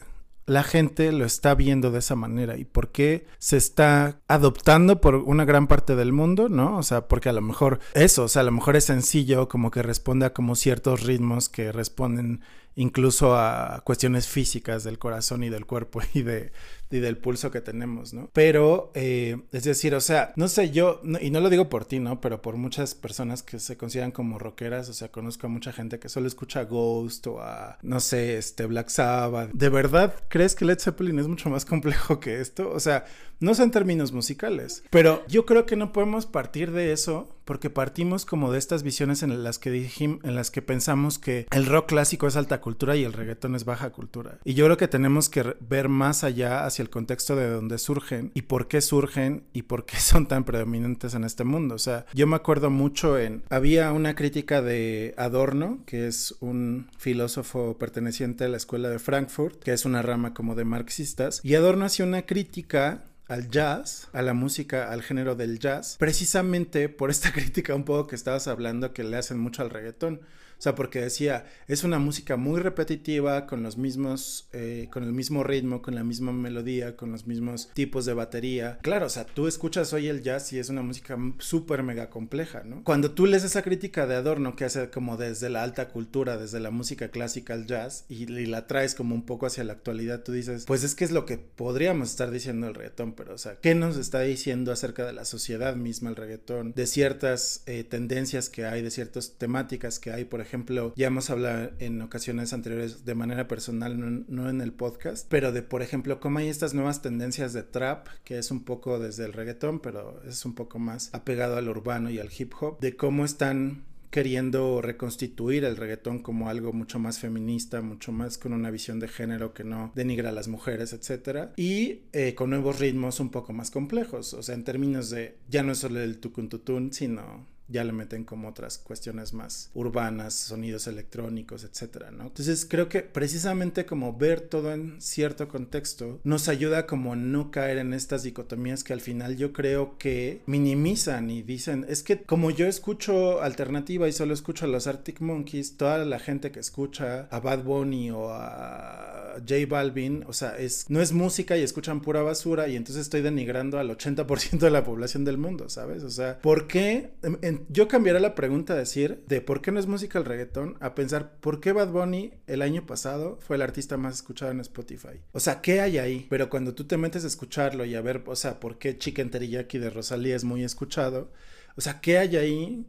la 0.46 0.64
gente 0.64 1.12
lo 1.12 1.26
está 1.26 1.56
viendo 1.56 1.92
de 1.92 2.00
esa 2.00 2.16
manera 2.16 2.58
y 2.58 2.66
por 2.66 2.90
qué 2.92 3.26
se 3.38 3.58
está 3.58 4.20
adoptando 4.28 5.00
por 5.00 5.16
una 5.16 5.46
gran 5.46 5.68
parte 5.68 5.96
del 5.96 6.14
mundo, 6.14 6.50
¿no? 6.50 6.78
O 6.78 6.84
sea, 6.84 7.08
porque 7.08 7.30
a 7.30 7.34
lo 7.34 7.42
mejor 7.42 7.80
eso, 7.94 8.24
o 8.24 8.28
sea, 8.28 8.42
a 8.42 8.46
lo 8.46 8.52
mejor 8.52 8.76
es 8.76 8.86
sencillo, 8.86 9.48
como 9.48 9.72
que 9.72 9.84
responde 9.84 10.26
a 10.26 10.34
como 10.34 10.56
ciertos 10.56 11.04
ritmos 11.04 11.50
que 11.50 11.72
responden 11.72 12.42
incluso 12.76 13.36
a 13.36 13.82
cuestiones 13.84 14.28
físicas 14.28 14.84
del 14.84 15.00
corazón 15.00 15.44
y 15.44 15.50
del 15.50 15.66
cuerpo 15.66 16.02
y 16.14 16.22
de 16.24 16.52
y 16.92 17.00
del 17.00 17.18
pulso 17.18 17.52
que 17.52 17.62
tenemos, 17.62 18.14
¿no? 18.14 18.30
Pero, 18.34 18.92
eh, 18.94 19.38
es 19.52 19.64
decir, 19.64 19.96
o 19.96 20.02
sea, 20.02 20.34
no 20.36 20.48
sé, 20.48 20.72
yo, 20.72 21.02
y 21.22 21.30
no 21.32 21.40
lo 21.40 21.50
digo 21.50 21.70
por 21.70 21.86
ti, 21.86 22.00
¿no? 22.00 22.22
Pero 22.22 22.42
por 22.42 22.58
muchas 22.58 22.96
personas 22.96 23.44
que 23.44 23.60
se 23.60 23.78
consideran 23.78 24.12
como 24.12 24.40
rockeras, 24.40 24.90
o 24.90 24.94
sea, 24.94 25.10
conozco 25.10 25.48
a 25.48 25.50
mucha 25.50 25.72
gente 25.72 26.00
que 26.00 26.10
solo 26.10 26.28
escucha 26.28 26.64
Ghost 26.64 27.28
o 27.28 27.42
a, 27.42 27.78
no 27.82 28.00
sé, 28.00 28.38
este, 28.38 28.66
Black 28.66 28.90
Sabbath. 28.90 29.52
¿De 29.54 29.70
verdad 29.70 30.16
crees 30.28 30.56
que 30.56 30.66
Led 30.66 30.80
Zeppelin 30.80 31.20
es 31.20 31.28
mucho 31.28 31.50
más 31.50 31.66
complejo 31.72 32.20
que 32.20 32.42
esto? 32.42 32.70
O 32.70 32.80
sea, 32.80 33.06
no 33.40 33.56
son 33.56 33.72
términos 33.72 34.12
musicales, 34.12 34.84
pero 34.90 35.26
yo 35.28 35.46
creo 35.46 35.66
que 35.66 35.76
no 35.76 35.94
podemos 35.94 36.26
partir 36.26 36.72
de 36.72 36.92
eso 36.92 37.36
porque 37.52 37.70
partimos 37.70 38.26
como 38.26 38.50
de 38.54 38.58
estas 38.58 38.82
visiones 38.82 39.24
en 39.24 39.44
las 39.44 39.60
que 39.60 39.72
dijimos, 39.72 40.24
en 40.24 40.36
las 40.36 40.52
que 40.52 40.62
pensamos 40.62 41.20
que 41.20 41.48
el 41.52 41.66
rock 41.66 41.90
clásico 41.90 42.26
es 42.26 42.38
alta 42.38 42.62
cultura 42.62 42.96
y 42.96 43.04
el 43.04 43.12
reggaetón 43.12 43.56
es 43.56 43.66
baja 43.66 43.90
cultura. 43.90 44.40
Y 44.46 44.54
yo 44.54 44.64
creo 44.64 44.78
que 44.78 44.88
tenemos 44.88 45.28
que 45.28 45.58
ver 45.60 45.90
más 45.90 46.24
allá 46.24 46.66
hacia 46.66 46.82
el 46.82 46.90
contexto 46.90 47.36
de 47.36 47.50
dónde 47.50 47.78
surgen 47.78 48.32
y 48.36 48.44
por 48.44 48.70
qué 48.70 48.80
surgen 48.80 49.44
y 49.52 49.64
por 49.64 49.86
qué 49.86 49.98
son 50.00 50.30
tan 50.30 50.46
predominantes 50.46 51.14
en 51.14 51.26
este 51.26 51.44
mundo. 51.44 51.76
O 51.76 51.78
sea, 51.78 52.06
yo 52.14 52.26
me 52.26 52.38
acuerdo 52.38 52.70
mucho 52.70 53.20
en... 53.20 53.44
Había 53.50 53.92
una 53.92 54.16
crítica 54.16 54.62
de 54.62 55.14
Adorno, 55.18 55.80
que 55.86 56.08
es 56.08 56.34
un 56.40 56.88
filósofo 56.98 57.78
perteneciente 57.78 58.46
a 58.46 58.48
la 58.48 58.56
escuela 58.56 58.88
de 58.88 59.00
Frankfurt, 59.00 59.62
que 59.62 59.74
es 59.74 59.84
una 59.84 60.02
rama 60.02 60.34
como 60.34 60.56
de 60.56 60.64
marxistas, 60.64 61.42
y 61.44 61.56
Adorno 61.56 61.84
hacía 61.84 62.06
una 62.06 62.22
crítica 62.22 63.04
al 63.32 63.50
jazz, 63.50 64.10
a 64.12 64.22
la 64.22 64.34
música, 64.34 64.92
al 64.92 65.04
género 65.04 65.36
del 65.36 65.58
jazz, 65.58 65.96
precisamente 65.98 66.90
por 66.90 67.10
esta 67.10 67.32
crítica 67.34 67.74
un 67.74 67.86
poco 67.86 68.08
que 68.08 68.16
estabas 68.18 68.50
hablando 68.50 68.92
que 68.92 69.06
le 69.06 69.16
hacen 69.16 69.40
mucho 69.40 69.62
al 69.62 69.70
reggaetón. 69.70 70.20
O 70.62 70.64
sea, 70.64 70.76
porque 70.76 71.02
decía, 71.02 71.48
es 71.68 71.84
una 71.84 71.98
música 71.98 72.38
muy 72.38 72.62
repetitiva, 72.62 73.48
con 73.48 73.64
los 73.64 73.80
mismos, 73.80 74.48
eh, 74.54 74.90
con 74.92 75.04
el 75.04 75.12
mismo 75.12 75.44
ritmo, 75.44 75.82
con 75.82 75.96
la 75.96 76.04
misma 76.04 76.34
melodía, 76.34 76.96
con 76.96 77.12
los 77.12 77.26
mismos 77.26 77.72
tipos 77.74 78.06
de 78.06 78.14
batería. 78.14 78.78
Claro, 78.84 79.08
o 79.08 79.10
sea, 79.10 79.26
tú 79.26 79.48
escuchas 79.48 79.92
hoy 79.92 80.08
el 80.08 80.22
jazz 80.22 80.54
y 80.54 80.60
es 80.60 80.70
una 80.70 80.84
música 80.84 81.18
súper 81.40 81.82
mega 81.82 82.12
compleja, 82.12 82.62
¿no? 82.64 82.84
Cuando 82.84 83.10
tú 83.10 83.26
lees 83.26 83.44
esa 83.44 83.64
crítica 83.64 84.06
de 84.06 84.14
Adorno 84.14 84.56
que 84.56 84.66
hace 84.66 84.92
como 84.92 85.18
desde 85.18 85.50
la 85.50 85.64
alta 85.64 85.88
cultura, 85.88 86.38
desde 86.38 86.60
la 86.60 86.70
música 86.70 87.10
clásica 87.10 87.56
al 87.56 87.66
jazz, 87.66 88.06
y, 88.08 88.28
la 88.28 88.68
traes 88.68 88.94
como 88.94 89.16
un 89.16 89.26
poco 89.26 89.48
hacia 89.48 89.64
la 89.64 89.74
actualidad, 89.74 90.22
tú 90.22 90.32
dices, 90.32 90.66
pues 90.68 90.84
es 90.84 90.94
que 90.94 91.06
es 91.06 91.12
lo 91.12 91.26
que 91.26 91.40
podríamos 91.40 92.12
estar 92.12 92.30
diciendo 92.30 92.68
el 92.68 92.76
reggaetón, 92.76 93.14
pero 93.14 93.34
o 93.34 93.38
sea, 93.40 93.56
¿qué 93.56 93.74
nos 93.74 93.98
está 93.98 94.20
diciendo 94.20 94.72
acerca 94.72 95.08
de 95.08 95.14
la 95.14 95.26
sociedad 95.26 95.76
misma 95.76 96.12
el 96.12 96.16
reggaetón? 96.16 96.74
De 96.76 96.86
ciertas 96.86 97.64
eh, 97.66 97.84
tendencias 97.84 98.50
que 98.50 98.66
hay, 98.66 98.84
de 98.84 98.92
ciertas 98.92 99.40
temáticas 99.40 99.98
que 99.98 100.12
hay, 100.12 100.26
por 100.26 100.40
ejemplo, 100.40 100.51
ejemplo, 100.52 100.94
ya 100.98 101.08
hemos 101.08 101.30
hablado 101.30 101.72
en 101.80 102.02
ocasiones 102.02 102.52
anteriores 102.52 103.06
de 103.06 103.16
manera 103.16 103.48
personal, 103.48 104.26
no, 104.28 104.50
en 104.50 104.60
el 104.60 104.74
podcast, 104.74 105.26
pero 105.30 105.54
de, 105.54 105.62
por 105.62 105.82
ejemplo, 105.82 106.20
cómo 106.20 106.40
hay 106.40 106.50
estas 106.50 106.74
nuevas 106.74 107.02
tendencias 107.02 107.54
de 107.54 107.64
trap, 107.64 108.08
que 108.26 108.38
es 108.38 108.52
un 108.52 108.66
poco 108.66 109.00
desde 109.00 109.24
el 109.24 109.32
reggaetón, 109.32 109.80
pero 109.80 110.22
es 110.28 110.44
un 110.46 110.54
poco 110.54 110.78
más 110.78 111.10
apegado 111.14 111.56
al 111.56 111.70
urbano 111.70 112.10
y 112.10 112.20
al 112.20 112.30
hip 112.38 112.54
hop, 112.60 112.82
de 112.82 112.98
cómo 112.98 113.24
están 113.24 113.86
queriendo 114.10 114.82
reconstituir 114.82 115.64
el 115.64 115.78
reggaetón 115.78 116.20
como 116.20 116.50
algo 116.50 116.74
mucho 116.74 117.00
más 117.00 117.18
feminista, 117.18 117.82
mucho 117.82 118.12
más 118.12 118.38
con 118.38 118.52
una 118.52 118.72
visión 118.72 119.00
de 119.00 119.08
género 119.08 119.54
que 119.54 119.64
no 119.64 119.94
denigra 119.96 120.30
a 120.30 120.34
las 120.34 120.50
mujeres, 120.50 120.92
etcétera, 120.92 121.54
y 121.56 122.02
eh, 122.12 122.36
con 122.36 122.50
nuevos 122.50 122.78
ritmos 122.80 123.22
un 123.22 123.30
poco 123.30 123.54
más 123.54 123.72
complejos, 123.72 124.34
o 124.34 124.44
sea, 124.44 124.56
en 124.56 124.66
términos 124.66 125.12
de 125.12 125.38
ya 125.48 125.64
no 125.64 125.72
es 125.72 125.78
solo 125.78 126.02
el 126.02 126.20
tucuntutún, 126.20 126.92
sino 126.92 127.48
ya 127.72 127.84
le 127.84 127.94
meten 127.94 128.24
como 128.24 128.50
otras 128.50 128.78
cuestiones 128.78 129.34
más 129.34 129.72
urbanas, 129.74 130.34
sonidos 130.34 130.88
electrónicos, 130.88 131.64
etcétera, 131.64 132.12
¿no? 132.12 132.24
Entonces 132.24 132.66
creo 132.66 132.90
que 132.90 133.02
precisamente 133.02 133.86
como 133.86 134.18
ver 134.18 134.42
todo 134.42 134.74
en 134.74 135.02
cierto 135.02 135.48
contexto 135.48 136.20
nos 136.24 136.48
ayuda 136.48 136.86
como 136.86 137.16
no 137.16 137.52
caer 137.52 137.78
en 137.78 137.94
estas 137.94 138.24
dicotomías 138.24 138.84
que 138.84 138.94
al 138.94 139.02
final 139.02 139.38
yo 139.38 139.54
creo 139.54 139.98
que 139.98 140.42
minimizan 140.46 141.30
y 141.30 141.42
dicen, 141.42 141.86
es 141.88 142.04
que 142.04 142.22
como 142.24 142.52
yo 142.52 142.68
escucho 142.68 143.42
alternativa 143.42 144.08
y 144.08 144.12
solo 144.12 144.34
escucho 144.34 144.66
a 144.66 144.70
los 144.70 144.88
Arctic 144.88 145.22
Monkeys, 145.22 145.78
toda 145.78 146.06
la 146.06 146.20
gente 146.20 146.52
que 146.52 146.60
escucha 146.60 147.28
a 147.32 147.40
Bad 147.40 147.64
Bunny 147.64 148.12
o 148.12 148.30
a 148.30 149.36
J 149.48 149.66
Balvin, 149.68 150.24
o 150.28 150.34
sea, 150.34 150.58
es 150.58 150.90
no 150.90 151.02
es 151.02 151.14
música 151.14 151.58
y 151.58 151.64
escuchan 151.64 152.02
pura 152.02 152.22
basura 152.22 152.68
y 152.68 152.76
entonces 152.76 153.04
estoy 153.04 153.22
denigrando 153.22 153.80
al 153.80 153.90
80% 153.90 154.60
de 154.60 154.70
la 154.70 154.84
población 154.84 155.26
del 155.26 155.38
mundo, 155.38 155.70
¿sabes? 155.70 156.04
O 156.04 156.10
sea, 156.10 156.40
¿por 156.40 156.68
qué 156.68 157.12
en, 157.24 157.61
yo 157.70 157.88
cambiaré 157.88 158.20
la 158.20 158.36
pregunta 158.36 158.74
a 158.74 158.78
decir 158.78 159.24
de 159.28 159.42
por 159.42 159.62
qué 159.62 159.72
no 159.72 159.80
es 159.80 159.88
música 159.88 160.20
el 160.20 160.26
reggaetón 160.26 160.78
a 160.80 160.96
pensar 160.96 161.38
por 161.40 161.60
qué 161.60 161.72
Bad 161.72 161.92
Bunny 161.92 162.34
el 162.48 162.62
año 162.62 162.86
pasado 162.86 163.40
fue 163.42 163.56
el 163.56 163.62
artista 163.62 163.98
más 163.98 164.16
escuchado 164.16 164.52
en 164.52 164.60
Spotify. 164.60 165.22
O 165.32 165.40
sea, 165.40 165.62
¿qué 165.62 165.82
hay 165.82 165.98
ahí? 165.98 166.28
Pero 166.30 166.50
cuando 166.50 166.74
tú 166.74 166.86
te 166.86 166.98
metes 166.98 167.24
a 167.24 167.28
escucharlo 167.28 167.86
y 167.86 167.96
a 167.96 168.02
ver, 168.02 168.24
o 168.26 168.36
sea, 168.36 168.60
por 168.60 168.78
qué 168.78 168.98
Chicken 168.98 169.30
Teriyaki 169.30 169.78
de 169.78 169.90
Rosalía 169.90 170.36
es 170.36 170.44
muy 170.44 170.64
escuchado, 170.64 171.32
o 171.76 171.82
sea, 171.82 172.02
¿qué 172.02 172.18
hay 172.18 172.38
ahí 172.38 172.86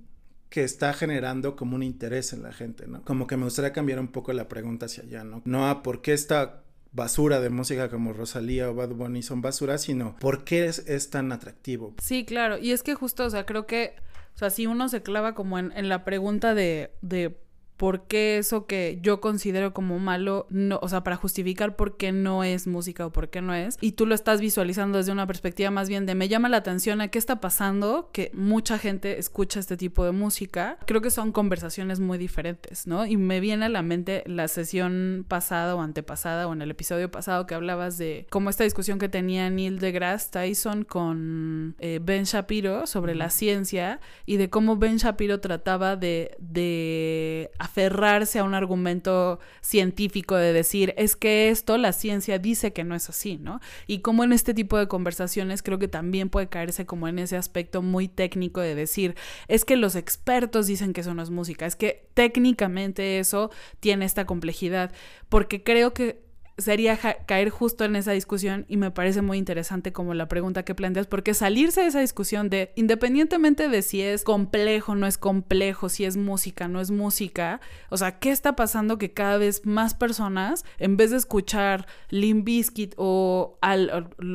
que 0.49 0.65
está 0.65 0.93
generando 0.93 1.57
como 1.57 1.77
un 1.77 1.83
interés 1.83 2.33
en 2.33 2.43
la 2.43 2.53
gente, 2.53 2.87
¿no? 2.87 3.03
Como 3.05 3.27
que 3.27 3.39
me 3.39 3.45
gustaría 3.45 3.73
cambiar 3.73 3.99
un 3.99 4.09
poco 4.09 4.33
la 4.35 4.49
pregunta 4.49 4.87
hacia 4.87 5.03
allá, 5.03 5.25
¿no? 5.25 5.41
No 5.47 5.69
a 5.69 5.83
por 5.83 6.03
qué 6.03 6.13
esta 6.13 6.63
basura 6.93 7.41
de 7.41 7.49
música 7.49 7.89
como 7.89 8.13
Rosalía 8.13 8.71
o 8.71 8.75
Bad 8.75 8.91
Bunny 8.91 9.23
son 9.23 9.41
basura, 9.41 9.79
sino 9.79 10.17
por 10.19 10.45
qué 10.45 10.67
es, 10.67 10.81
es 10.81 11.11
tan 11.11 11.33
atractivo. 11.33 11.95
Sí, 12.03 12.25
claro, 12.25 12.59
y 12.59 12.73
es 12.73 12.83
que 12.83 12.95
justo, 12.95 13.25
o 13.25 13.31
sea, 13.31 13.47
creo 13.47 13.67
que 13.67 13.95
o 14.35 14.39
sea, 14.39 14.51
si 14.51 14.67
uno 14.67 14.89
se 14.89 15.03
clava 15.03 15.35
como 15.35 15.59
en, 15.59 15.73
en 15.77 15.89
la 15.89 16.05
pregunta 16.05 16.55
de, 16.55 16.93
de 17.03 17.42
por 17.77 18.07
qué 18.07 18.39
eso 18.39 18.67
que 18.67 18.99
yo 19.03 19.21
considero 19.21 19.75
como 19.75 19.99
malo, 19.99 20.47
no, 20.51 20.79
o 20.83 20.89
sea, 20.89 21.03
para 21.03 21.17
justificar 21.17 21.77
por 21.77 21.97
qué 21.97 22.13
no 22.13 22.45
es 22.45 22.67
música 22.67 23.07
o 23.07 23.13
por 23.13 23.31
qué 23.31 23.43
no 23.43 23.55
es, 23.55 23.77
y 23.81 23.93
tú 23.93 24.07
lo 24.07 24.15
estás 24.15 24.41
visualizando 24.41 24.99
desde 24.99 25.13
una 25.13 25.27
perspectiva 25.27 25.71
más 25.71 25.89
bien 25.89 26.07
de 26.07 26.15
me 26.15 26.29
llama 26.29 26.49
la 26.49 26.59
atención 26.59 27.01
a 27.01 27.09
qué 27.09 27.19
está 27.19 27.41
pasando, 27.41 28.11
que 28.13 28.31
mucha 28.35 28.79
gente 28.79 29.19
escucha 29.19 29.61
este 29.61 29.77
tipo 29.77 30.05
de 30.05 30.13
música, 30.13 30.79
creo 30.87 31.01
que 31.01 31.11
son 31.11 31.33
conversaciones 31.33 32.01
muy 32.01 32.19
diferentes, 32.19 32.87
¿no? 32.87 33.07
Y 33.07 33.17
me 33.17 33.41
viene 33.41 33.67
a 33.67 33.69
la 33.69 33.83
mente 33.83 34.23
la 34.27 34.49
sesión 34.49 35.25
pasada 35.27 35.75
o 35.75 35.81
antepasada 35.81 36.47
o 36.47 36.53
en 36.53 36.63
el 36.63 36.71
episodio 36.71 37.11
pasado 37.11 37.47
que 37.47 37.55
hablabas 37.55 37.99
de 37.99 38.27
cómo 38.31 38.51
esta 38.51 38.65
discusión 38.65 38.99
que 38.99 39.09
tenía 39.09 39.51
Neil 39.51 39.79
deGrasse 39.79 40.31
Tyson 40.31 40.85
con 40.85 41.75
eh, 41.79 42.01
Ben 42.03 42.25
Shapiro 42.25 42.87
sobre 42.87 43.15
la 43.15 43.31
ciencia 43.31 44.01
y 44.27 44.37
de 44.37 44.51
cómo 44.51 44.77
Ben 44.77 44.97
Shapiro 44.97 45.41
trataba 45.41 45.97
de, 45.97 46.37
de 46.39 47.51
aferrarse 47.63 48.41
a 48.41 48.45
un 48.45 48.55
argumento 48.55 49.39
científico 49.61 50.35
de 50.35 50.53
decir, 50.53 50.95
es 50.97 51.15
que 51.15 51.49
esto 51.49 51.79
la 51.79 51.93
ciencia 51.93 52.41
dice 52.41 52.73
que 52.73 52.83
no 52.83 52.97
es 52.97 53.09
así, 53.09 53.39
¿no? 53.39 53.61
Y 53.87 54.01
como 54.01 54.25
en 54.25 54.33
este 54.33 54.53
tipo 54.53 54.79
de 54.79 54.89
conversaciones 54.89 55.63
creo 55.63 55.79
que 55.79 55.87
también 55.87 56.29
puede 56.29 56.49
caerse 56.49 56.87
como 56.87 57.07
en 57.07 57.21
ese 57.21 57.37
aspecto 57.37 57.81
muy 57.81 58.09
técnico 58.09 58.61
de 58.61 58.75
decir, 58.75 59.15
es 59.47 59.65
que 59.65 59.77
los 59.77 59.95
expertos 59.95 60.67
dicen 60.67 60.93
que 60.93 61.03
eso 61.03 61.15
no 61.15 61.23
es 61.23 61.31
música, 61.31 61.65
es 61.65 61.77
que 61.77 62.09
técnicamente 62.15 63.21
eso 63.21 63.53
tiene 63.79 64.07
esta 64.07 64.27
complejidad, 64.27 64.91
porque 65.29 65.63
creo 65.63 65.95
que 65.95 66.21
sería 66.59 66.97
caer 66.97 67.51
justo 67.51 67.85
en 67.85 67.97
esa 67.97 68.13
discusión 68.13 68.67
y 68.69 68.77
me 68.77 68.91
parece 68.91 69.23
muy 69.23 69.39
interesante 69.39 69.93
como 69.93 70.15
la 70.15 70.29
pregunta 70.29 70.65
que 70.65 70.75
planteas, 70.75 71.07
porque 71.07 71.35
salirse 71.35 71.83
de 71.83 71.87
esa 71.89 72.01
discusión 72.01 72.51
de, 72.51 72.73
independientemente 72.77 73.69
de 73.69 73.83
si 73.83 74.03
es 74.03 74.25
complejo, 74.25 74.95
no 74.95 75.07
es 75.07 75.19
complejo, 75.19 75.89
si 75.89 76.05
es 76.05 76.17
música, 76.17 76.69
no 76.69 76.81
es 76.81 76.91
música, 76.91 77.61
o 77.91 77.97
sea, 77.97 78.19
¿qué 78.19 78.31
está 78.31 78.57
pasando 78.57 78.99
que 78.99 79.13
cada 79.13 79.39
vez 79.39 79.65
más 79.67 79.95
personas, 79.95 80.65
en 80.79 80.97
vez 80.97 81.11
de 81.11 81.17
escuchar 81.17 81.87
Limp 82.11 82.45
Bizkit 82.45 82.95
o, 82.97 83.59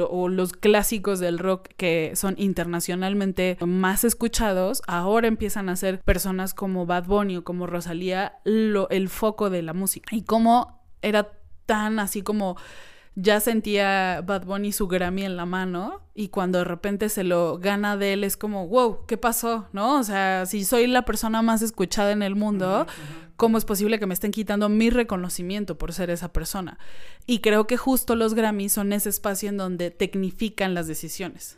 o 0.09 0.29
los 0.29 0.53
clásicos 0.53 1.19
del 1.19 1.39
rock 1.39 1.69
que 1.77 2.11
son 2.15 2.35
internacionalmente 2.37 3.57
más 3.65 4.03
escuchados, 4.03 4.81
ahora 4.87 5.27
empiezan 5.27 5.69
a 5.69 5.75
ser 5.75 6.01
personas 6.01 6.53
como 6.53 6.85
Bad 6.85 7.05
Bunny 7.05 7.37
o 7.37 7.43
como 7.43 7.67
Rosalía 7.67 8.39
lo, 8.43 8.89
el 8.89 9.09
foco 9.09 9.49
de 9.49 9.61
la 9.61 9.73
música? 9.73 10.15
Y 10.15 10.23
cómo 10.23 10.81
era 11.01 11.31
tan 11.67 11.99
así 11.99 12.23
como 12.23 12.57
ya 13.19 13.39
sentía 13.39 14.21
Bad 14.21 14.45
Bunny 14.45 14.71
su 14.71 14.87
Grammy 14.87 15.23
en 15.23 15.37
la 15.37 15.47
mano 15.47 16.01
y 16.13 16.29
cuando 16.29 16.59
de 16.59 16.65
repente 16.65 17.09
se 17.09 17.23
lo 17.23 17.57
gana 17.57 17.97
de 17.97 18.13
él 18.13 18.23
es 18.23 18.37
como, 18.37 18.67
wow, 18.67 19.07
¿qué 19.07 19.17
pasó? 19.17 19.67
¿No? 19.73 19.99
O 19.99 20.03
sea, 20.03 20.45
si 20.45 20.63
soy 20.63 20.85
la 20.85 21.03
persona 21.03 21.41
más 21.41 21.63
escuchada 21.63 22.11
en 22.11 22.21
el 22.21 22.35
mundo, 22.35 22.85
¿cómo 23.35 23.57
es 23.57 23.65
posible 23.65 23.97
que 23.97 24.05
me 24.05 24.13
estén 24.13 24.29
quitando 24.29 24.69
mi 24.69 24.91
reconocimiento 24.91 25.79
por 25.79 25.93
ser 25.93 26.11
esa 26.11 26.31
persona? 26.31 26.77
Y 27.25 27.39
creo 27.39 27.65
que 27.65 27.75
justo 27.75 28.15
los 28.15 28.35
Grammys 28.35 28.73
son 28.73 28.93
ese 28.93 29.09
espacio 29.09 29.49
en 29.49 29.57
donde 29.57 29.89
tecnifican 29.89 30.75
las 30.75 30.85
decisiones. 30.85 31.57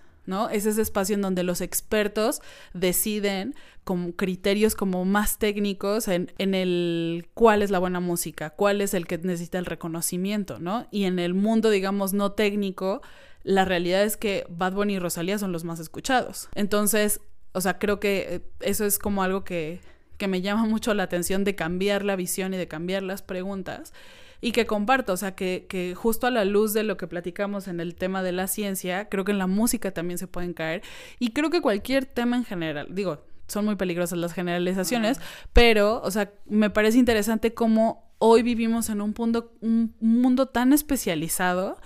Es 0.50 0.66
ese 0.66 0.82
espacio 0.82 1.16
en 1.16 1.22
donde 1.22 1.44
los 1.44 1.62
expertos 1.62 2.42
deciden 2.74 3.56
con 3.84 4.12
criterios 4.12 4.76
como 4.76 5.04
más 5.06 5.40
técnicos 5.40 6.08
en, 6.08 6.32
en, 6.38 6.54
el 6.54 7.28
cuál 7.34 7.62
es 7.62 7.72
la 7.72 7.80
buena 7.80 8.00
música, 8.00 8.52
cuál 8.52 8.82
es 8.82 8.94
el 8.94 9.08
que 9.08 9.18
necesita 9.18 9.58
el 9.58 9.66
reconocimiento, 9.66 10.60
¿no? 10.60 10.88
Y 10.92 11.06
en 11.06 11.18
el 11.20 11.34
mundo, 11.34 11.70
digamos, 11.70 12.14
no 12.14 12.34
técnico, 12.34 13.02
la 13.44 13.66
realidad 13.66 14.04
es 14.04 14.16
que 14.18 14.46
Bad 14.50 14.74
Bunny 14.74 14.96
y 14.96 15.00
Rosalía 15.00 15.40
son 15.40 15.52
los 15.52 15.64
más 15.64 15.80
escuchados. 15.80 16.50
Entonces, 16.54 17.22
o 17.54 17.62
sea, 17.62 17.80
creo 17.80 18.00
que 18.00 18.36
eh, 18.36 18.42
eso 18.60 18.86
es 18.86 19.00
como 19.00 19.24
algo 19.24 19.44
que 19.44 19.82
que 20.20 20.28
me 20.28 20.42
llama 20.42 20.66
mucho 20.66 20.94
la 20.94 21.04
atención 21.04 21.44
de 21.44 21.56
cambiar 21.56 22.06
la 22.06 22.16
visión 22.16 22.54
y 22.54 22.58
de 22.58 22.68
cambiar 22.68 23.02
las 23.02 23.24
preguntas 23.24 23.94
y 24.42 24.52
que 24.52 24.66
comparto, 24.66 25.14
o 25.14 25.18
sea, 25.18 25.36
que, 25.36 25.66
que, 25.70 25.96
justo 25.96 26.28
a 26.28 26.32
la 26.32 26.46
luz 26.46 26.74
de 26.74 26.84
lo 26.84 26.98
que 26.98 27.08
platicamos 27.08 27.68
en 27.68 27.80
el 27.80 27.96
tema 27.96 28.24
de 28.24 28.32
la 28.32 28.48
ciencia, 28.48 29.10
creo 29.10 29.26
que 29.26 29.32
en 29.32 29.38
la 29.38 29.48
música 29.48 29.92
también 29.92 30.18
se 30.18 30.28
pueden 30.28 30.54
caer. 30.54 30.82
Y 31.20 31.32
creo 31.32 31.50
que 31.50 31.62
cualquier 31.62 32.06
tema 32.06 32.38
en 32.38 32.46
general, 32.46 32.88
digo, 32.92 33.24
son 33.48 33.66
muy 33.66 33.76
peligrosas 33.76 34.18
las 34.18 34.34
generalizaciones, 34.34 35.20
pero, 35.54 36.02
o 36.04 36.12
sea, 36.12 36.32
me 36.46 36.70
parece 36.70 36.98
interesante 36.98 37.54
cómo 37.54 38.14
hoy 38.20 38.44
vivimos 38.44 38.90
en 38.90 39.02
un, 39.02 39.14
punto, 39.14 39.54
un 39.62 39.96
mundo 40.00 40.48
tan 40.48 40.74
especializado 40.74 41.78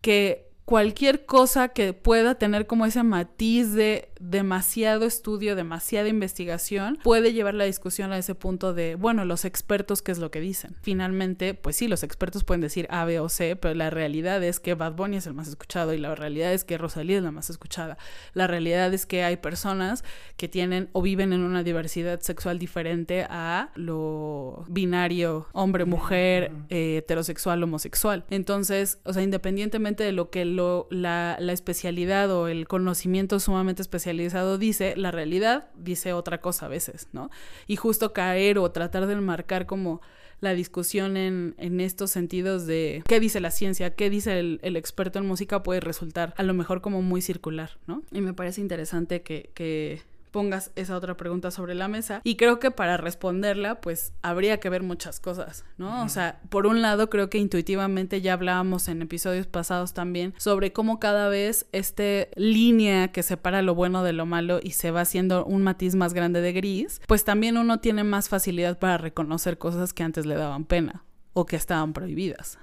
que 0.00 0.50
cualquier 0.64 1.26
cosa 1.26 1.68
que 1.68 1.92
pueda 1.92 2.36
tener 2.36 2.66
como 2.66 2.86
ese 2.86 3.02
matiz 3.02 3.72
de 3.72 4.09
demasiado 4.20 5.06
estudio, 5.06 5.56
demasiada 5.56 6.08
investigación, 6.08 6.98
puede 7.02 7.32
llevar 7.32 7.54
la 7.54 7.64
discusión 7.64 8.12
a 8.12 8.18
ese 8.18 8.34
punto 8.34 8.74
de, 8.74 8.94
bueno, 8.94 9.24
los 9.24 9.44
expertos, 9.44 10.02
¿qué 10.02 10.12
es 10.12 10.18
lo 10.18 10.30
que 10.30 10.40
dicen? 10.40 10.76
Finalmente, 10.82 11.54
pues 11.54 11.76
sí, 11.76 11.88
los 11.88 12.02
expertos 12.02 12.44
pueden 12.44 12.60
decir 12.60 12.86
A, 12.90 13.04
B 13.06 13.18
o 13.18 13.28
C, 13.28 13.56
pero 13.56 13.74
la 13.74 13.88
realidad 13.88 14.42
es 14.44 14.60
que 14.60 14.74
Bad 14.74 14.92
Bunny 14.92 15.16
es 15.16 15.26
el 15.26 15.32
más 15.34 15.48
escuchado 15.48 15.94
y 15.94 15.98
la 15.98 16.14
realidad 16.14 16.52
es 16.52 16.64
que 16.64 16.76
Rosalía 16.76 17.16
es 17.16 17.22
la 17.22 17.32
más 17.32 17.48
escuchada. 17.48 17.96
La 18.34 18.46
realidad 18.46 18.92
es 18.92 19.06
que 19.06 19.24
hay 19.24 19.38
personas 19.38 20.04
que 20.36 20.48
tienen 20.48 20.90
o 20.92 21.00
viven 21.00 21.32
en 21.32 21.40
una 21.40 21.62
diversidad 21.62 22.20
sexual 22.20 22.58
diferente 22.58 23.26
a 23.28 23.70
lo 23.74 24.64
binario 24.68 25.46
hombre-mujer, 25.52 26.52
eh, 26.68 26.98
heterosexual, 26.98 27.62
homosexual. 27.62 28.24
Entonces, 28.28 28.98
o 29.04 29.14
sea, 29.14 29.22
independientemente 29.22 30.04
de 30.04 30.12
lo 30.12 30.30
que 30.30 30.44
lo, 30.44 30.88
la, 30.90 31.36
la 31.40 31.52
especialidad 31.52 32.30
o 32.30 32.48
el 32.48 32.68
conocimiento 32.68 33.40
sumamente 33.40 33.80
especial 33.80 34.09
dice, 34.58 34.94
la 34.96 35.10
realidad 35.10 35.68
dice 35.76 36.12
otra 36.12 36.40
cosa 36.40 36.66
a 36.66 36.68
veces, 36.68 37.08
¿no? 37.12 37.30
Y 37.66 37.76
justo 37.76 38.12
caer 38.12 38.58
o 38.58 38.70
tratar 38.70 39.06
de 39.06 39.14
enmarcar 39.14 39.66
como 39.66 40.00
la 40.40 40.54
discusión 40.54 41.16
en, 41.16 41.54
en 41.58 41.80
estos 41.80 42.10
sentidos 42.10 42.66
de 42.66 43.02
qué 43.06 43.20
dice 43.20 43.40
la 43.40 43.50
ciencia, 43.50 43.94
qué 43.94 44.08
dice 44.08 44.38
el, 44.38 44.76
experto 44.76 45.18
en 45.18 45.26
música 45.26 45.62
puede 45.62 45.80
resultar 45.80 46.32
a 46.36 46.42
lo 46.42 46.54
mejor 46.54 46.80
como 46.80 47.02
muy 47.02 47.20
circular, 47.20 47.78
¿no? 47.86 48.02
Y 48.10 48.22
me 48.22 48.32
parece 48.32 48.60
interesante 48.60 49.22
que 49.22 50.02
pongas 50.30 50.70
esa 50.76 50.96
otra 50.96 51.16
pregunta 51.16 51.50
sobre 51.50 51.74
la 51.74 51.88
mesa. 51.88 52.20
Y 52.24 52.36
creo 52.36 52.58
que 52.58 52.70
para 52.70 52.96
responderla, 52.96 53.80
pues 53.80 54.12
habría 54.22 54.60
que 54.60 54.70
ver 54.70 54.82
muchas 54.82 55.20
cosas, 55.20 55.64
¿no? 55.78 56.04
O 56.04 56.08
sea, 56.08 56.40
por 56.48 56.66
un 56.66 56.82
lado, 56.82 57.10
creo 57.10 57.30
que 57.30 57.38
intuitivamente 57.38 58.20
ya 58.20 58.34
hablábamos 58.34 58.88
en 58.88 59.02
episodios 59.02 59.46
pasados 59.46 59.94
también 59.94 60.34
sobre 60.38 60.72
cómo 60.72 61.00
cada 61.00 61.28
vez 61.28 61.66
este 61.72 62.30
línea 62.36 63.08
que 63.08 63.22
separa 63.22 63.62
lo 63.62 63.74
bueno 63.74 64.02
de 64.02 64.12
lo 64.12 64.26
malo 64.26 64.60
y 64.62 64.72
se 64.72 64.90
va 64.90 65.02
haciendo 65.02 65.44
un 65.44 65.62
matiz 65.62 65.94
más 65.94 66.14
grande 66.14 66.40
de 66.40 66.52
gris, 66.52 67.00
pues 67.06 67.24
también 67.24 67.56
uno 67.56 67.80
tiene 67.80 68.04
más 68.04 68.28
facilidad 68.28 68.78
para 68.78 68.98
reconocer 68.98 69.58
cosas 69.58 69.92
que 69.92 70.02
antes 70.02 70.26
le 70.26 70.34
daban 70.34 70.64
pena 70.64 71.04
o 71.32 71.46
que 71.46 71.56
estaban 71.56 71.92
prohibidas, 71.92 72.58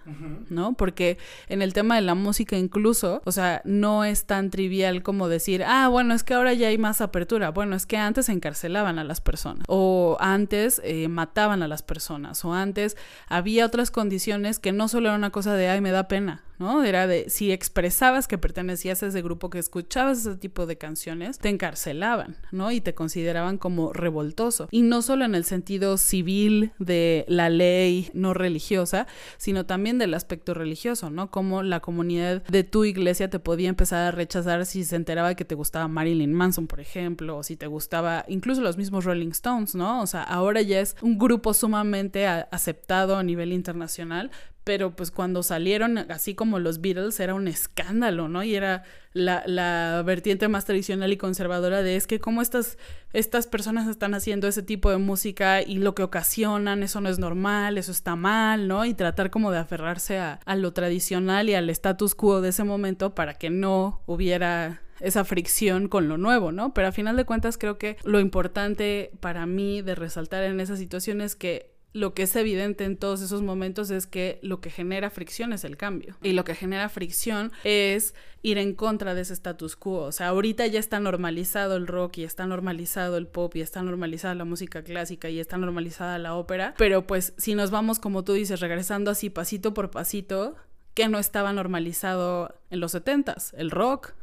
¿no? 0.50 0.74
Porque 0.74 1.18
en 1.48 1.62
el 1.62 1.74
tema 1.74 1.96
de 1.96 2.02
la 2.02 2.16
música 2.16 2.58
incluso, 2.58 3.22
o 3.24 3.32
sea, 3.32 3.62
no 3.64 4.04
es 4.04 4.26
tan 4.26 4.50
trivial 4.50 5.04
como 5.04 5.30
decir, 5.30 5.64
ah, 5.66 5.88
bueno, 5.88 6.14
es 6.14 6.24
que 6.24 6.34
ahora 6.34 6.54
ya 6.54 6.68
hay 6.68 6.78
más 6.78 7.00
apertura, 7.00 7.52
bueno, 7.52 7.76
es 7.76 7.86
que 7.86 7.98
antes 7.98 8.28
encarcelaban 8.28 9.00
a 9.00 9.06
las 9.06 9.22
personas, 9.22 9.64
o 9.70 10.18
antes 10.20 10.82
eh, 10.84 11.08
mataban 11.08 11.64
a 11.64 11.68
las 11.68 11.82
personas, 11.82 12.44
o 12.44 12.54
antes 12.54 12.98
había 13.28 13.66
otras 13.66 13.90
condiciones 13.90 14.60
que 14.60 14.74
no 14.74 14.90
solo 14.90 15.10
era 15.10 15.18
una 15.18 15.32
cosa 15.32 15.54
de, 15.54 15.70
ay, 15.70 15.80
me 15.80 15.92
da 15.92 16.10
pena, 16.10 16.44
¿no? 16.60 16.84
Era 16.84 17.08
de 17.08 17.30
si 17.30 17.52
expresabas 17.52 18.28
que 18.28 18.38
pertenecías 18.38 19.04
a 19.04 19.08
ese 19.08 19.22
grupo, 19.22 19.50
que 19.50 19.60
escuchabas 19.60 20.20
ese 20.20 20.36
tipo 20.36 20.66
de 20.66 20.78
canciones, 20.78 21.40
te 21.40 21.50
encarcelaban, 21.50 22.38
¿no? 22.52 22.72
Y 22.72 22.82
te 22.82 22.94
consideraban 22.94 23.58
como 23.58 23.94
revoltoso. 23.94 24.68
Y 24.72 24.82
no 24.82 25.02
solo 25.02 25.26
en 25.26 25.36
el 25.36 25.44
sentido 25.44 25.98
civil 25.98 26.72
de 26.80 27.26
la 27.28 27.50
ley 27.50 28.10
no 28.14 28.34
religiosa, 28.34 29.08
sino 29.38 29.66
también 29.66 29.98
del 29.98 30.14
aspecto 30.14 30.54
religioso, 30.54 31.10
¿no? 31.10 31.32
Como 31.32 31.64
la 31.64 31.80
comunidad 31.80 32.44
de 32.44 32.64
tu 32.64 32.86
iglesia 32.86 33.30
te 33.30 33.40
podía 33.40 33.70
empezar 33.70 34.00
a 34.00 34.12
rechazar 34.12 34.66
si 34.66 34.84
se 34.84 34.96
enteraba 34.96 35.36
que 35.36 35.46
te 35.46 35.56
gustaba 35.56 35.88
Marilyn 35.88 36.34
Manson, 36.34 36.68
por 36.68 36.80
ejemplo, 36.80 37.38
o 37.38 37.44
si 37.44 37.56
te 37.56 37.68
gustaba 37.68 38.26
incluso 38.28 38.62
los 38.62 38.78
mismos 38.78 39.06
Rolling 39.06 39.30
Stones, 39.30 39.76
¿no? 39.76 40.02
O 40.02 40.08
sea, 40.08 40.24
ahora 40.24 40.62
ya 40.62 40.80
es 40.80 40.96
un 41.02 41.18
grupo 41.18 41.54
sumamente 41.54 42.28
aceptado 42.28 43.18
a 43.18 43.24
nivel 43.24 43.54
internacional, 43.54 44.32
pero 44.68 44.94
pues 44.98 45.12
cuando 45.12 45.44
salieron, 45.44 45.98
así 45.98 46.36
como 46.36 46.60
los 46.60 46.82
Beatles, 46.82 47.22
era 47.22 47.34
un 47.34 47.48
escándalo, 47.48 48.28
¿no? 48.28 48.44
Y 48.44 48.54
era 48.54 48.84
la, 49.14 49.42
la, 49.46 50.04
vertiente 50.06 50.50
más 50.50 50.66
tradicional 50.66 51.14
y 51.14 51.16
conservadora 51.16 51.84
de 51.84 51.96
es 51.96 52.06
que 52.06 52.20
cómo 52.20 52.42
estas, 52.42 52.78
estas 53.14 53.48
personas 53.48 53.88
están 53.88 54.14
haciendo 54.14 54.46
ese 54.46 54.64
tipo 54.64 54.92
de 54.92 54.98
música 54.98 55.62
y 55.62 55.78
lo 55.78 55.96
que 55.96 56.04
ocasionan, 56.04 56.84
eso 56.84 57.00
no 57.00 57.08
es 57.08 57.18
normal, 57.18 57.78
eso 57.78 57.94
está 57.94 58.18
mal, 58.18 58.68
¿no? 58.68 58.84
Y 58.84 58.94
tratar 58.94 59.32
como 59.32 59.52
de 59.52 59.60
aferrarse 59.60 60.18
a, 60.20 60.42
a 60.44 60.58
lo 60.58 60.74
tradicional 60.74 61.48
y 61.48 61.54
al 61.54 61.70
status 61.70 62.14
quo 62.14 62.42
de 62.42 62.50
ese 62.50 62.66
momento 62.66 63.16
para 63.16 63.36
que 63.36 63.50
no 63.50 64.02
hubiera 64.06 64.82
esa 65.00 65.24
fricción 65.24 65.88
con 65.88 66.10
lo 66.10 66.18
nuevo, 66.18 66.52
¿no? 66.52 66.74
Pero 66.74 66.90
a 66.90 66.92
final 66.92 67.16
de 67.16 67.24
cuentas 67.24 67.58
creo 67.58 67.78
que 67.78 67.96
lo 68.04 68.20
importante 68.20 69.12
para 69.22 69.46
mí 69.46 69.82
de 69.82 69.96
resaltar 69.96 70.44
en 70.44 70.60
esa 70.60 70.76
situación 70.76 71.22
es 71.22 71.38
que 71.38 71.77
lo 71.98 72.14
que 72.14 72.24
es 72.24 72.36
evidente 72.36 72.84
en 72.84 72.96
todos 72.96 73.22
esos 73.22 73.42
momentos 73.42 73.90
es 73.90 74.06
que 74.06 74.40
lo 74.44 74.62
que 74.62 74.70
genera 74.70 75.10
fricción 75.10 75.52
es 75.52 75.64
el 75.64 75.78
cambio. 75.78 76.16
Y 76.22 76.34
lo 76.34 76.44
que 76.44 76.54
genera 76.54 76.90
fricción 76.90 77.52
es 77.64 78.14
ir 78.44 78.60
en 78.60 78.76
contra 78.76 79.16
de 79.16 79.22
ese 79.22 79.34
status 79.34 79.76
quo. 79.76 80.04
O 80.04 80.12
sea, 80.12 80.28
ahorita 80.28 80.68
ya 80.68 80.80
está 80.80 81.00
normalizado 81.00 81.76
el 81.76 81.88
rock 81.88 82.20
y 82.20 82.24
está 82.24 82.46
normalizado 82.46 83.18
el 83.18 83.28
pop 83.28 83.56
y 83.56 83.62
está 83.62 83.82
normalizada 83.82 84.36
la 84.36 84.46
música 84.46 84.84
clásica 84.84 85.30
y 85.30 85.40
está 85.40 85.58
normalizada 85.58 86.20
la 86.20 86.36
ópera. 86.36 86.76
Pero 86.78 87.08
pues 87.08 87.34
si 87.38 87.56
nos 87.56 87.72
vamos, 87.72 88.00
como 88.00 88.24
tú 88.24 88.34
dices, 88.34 88.60
regresando 88.60 89.10
así 89.10 89.30
pasito 89.30 89.74
por 89.74 89.90
pasito, 89.90 90.56
que 90.94 91.08
no 91.08 91.18
estaba 91.18 91.52
normalizado 91.52 92.56
en 92.70 92.80
los 92.80 92.94
70s? 92.94 93.54
El 93.58 93.72
rock, 93.72 94.14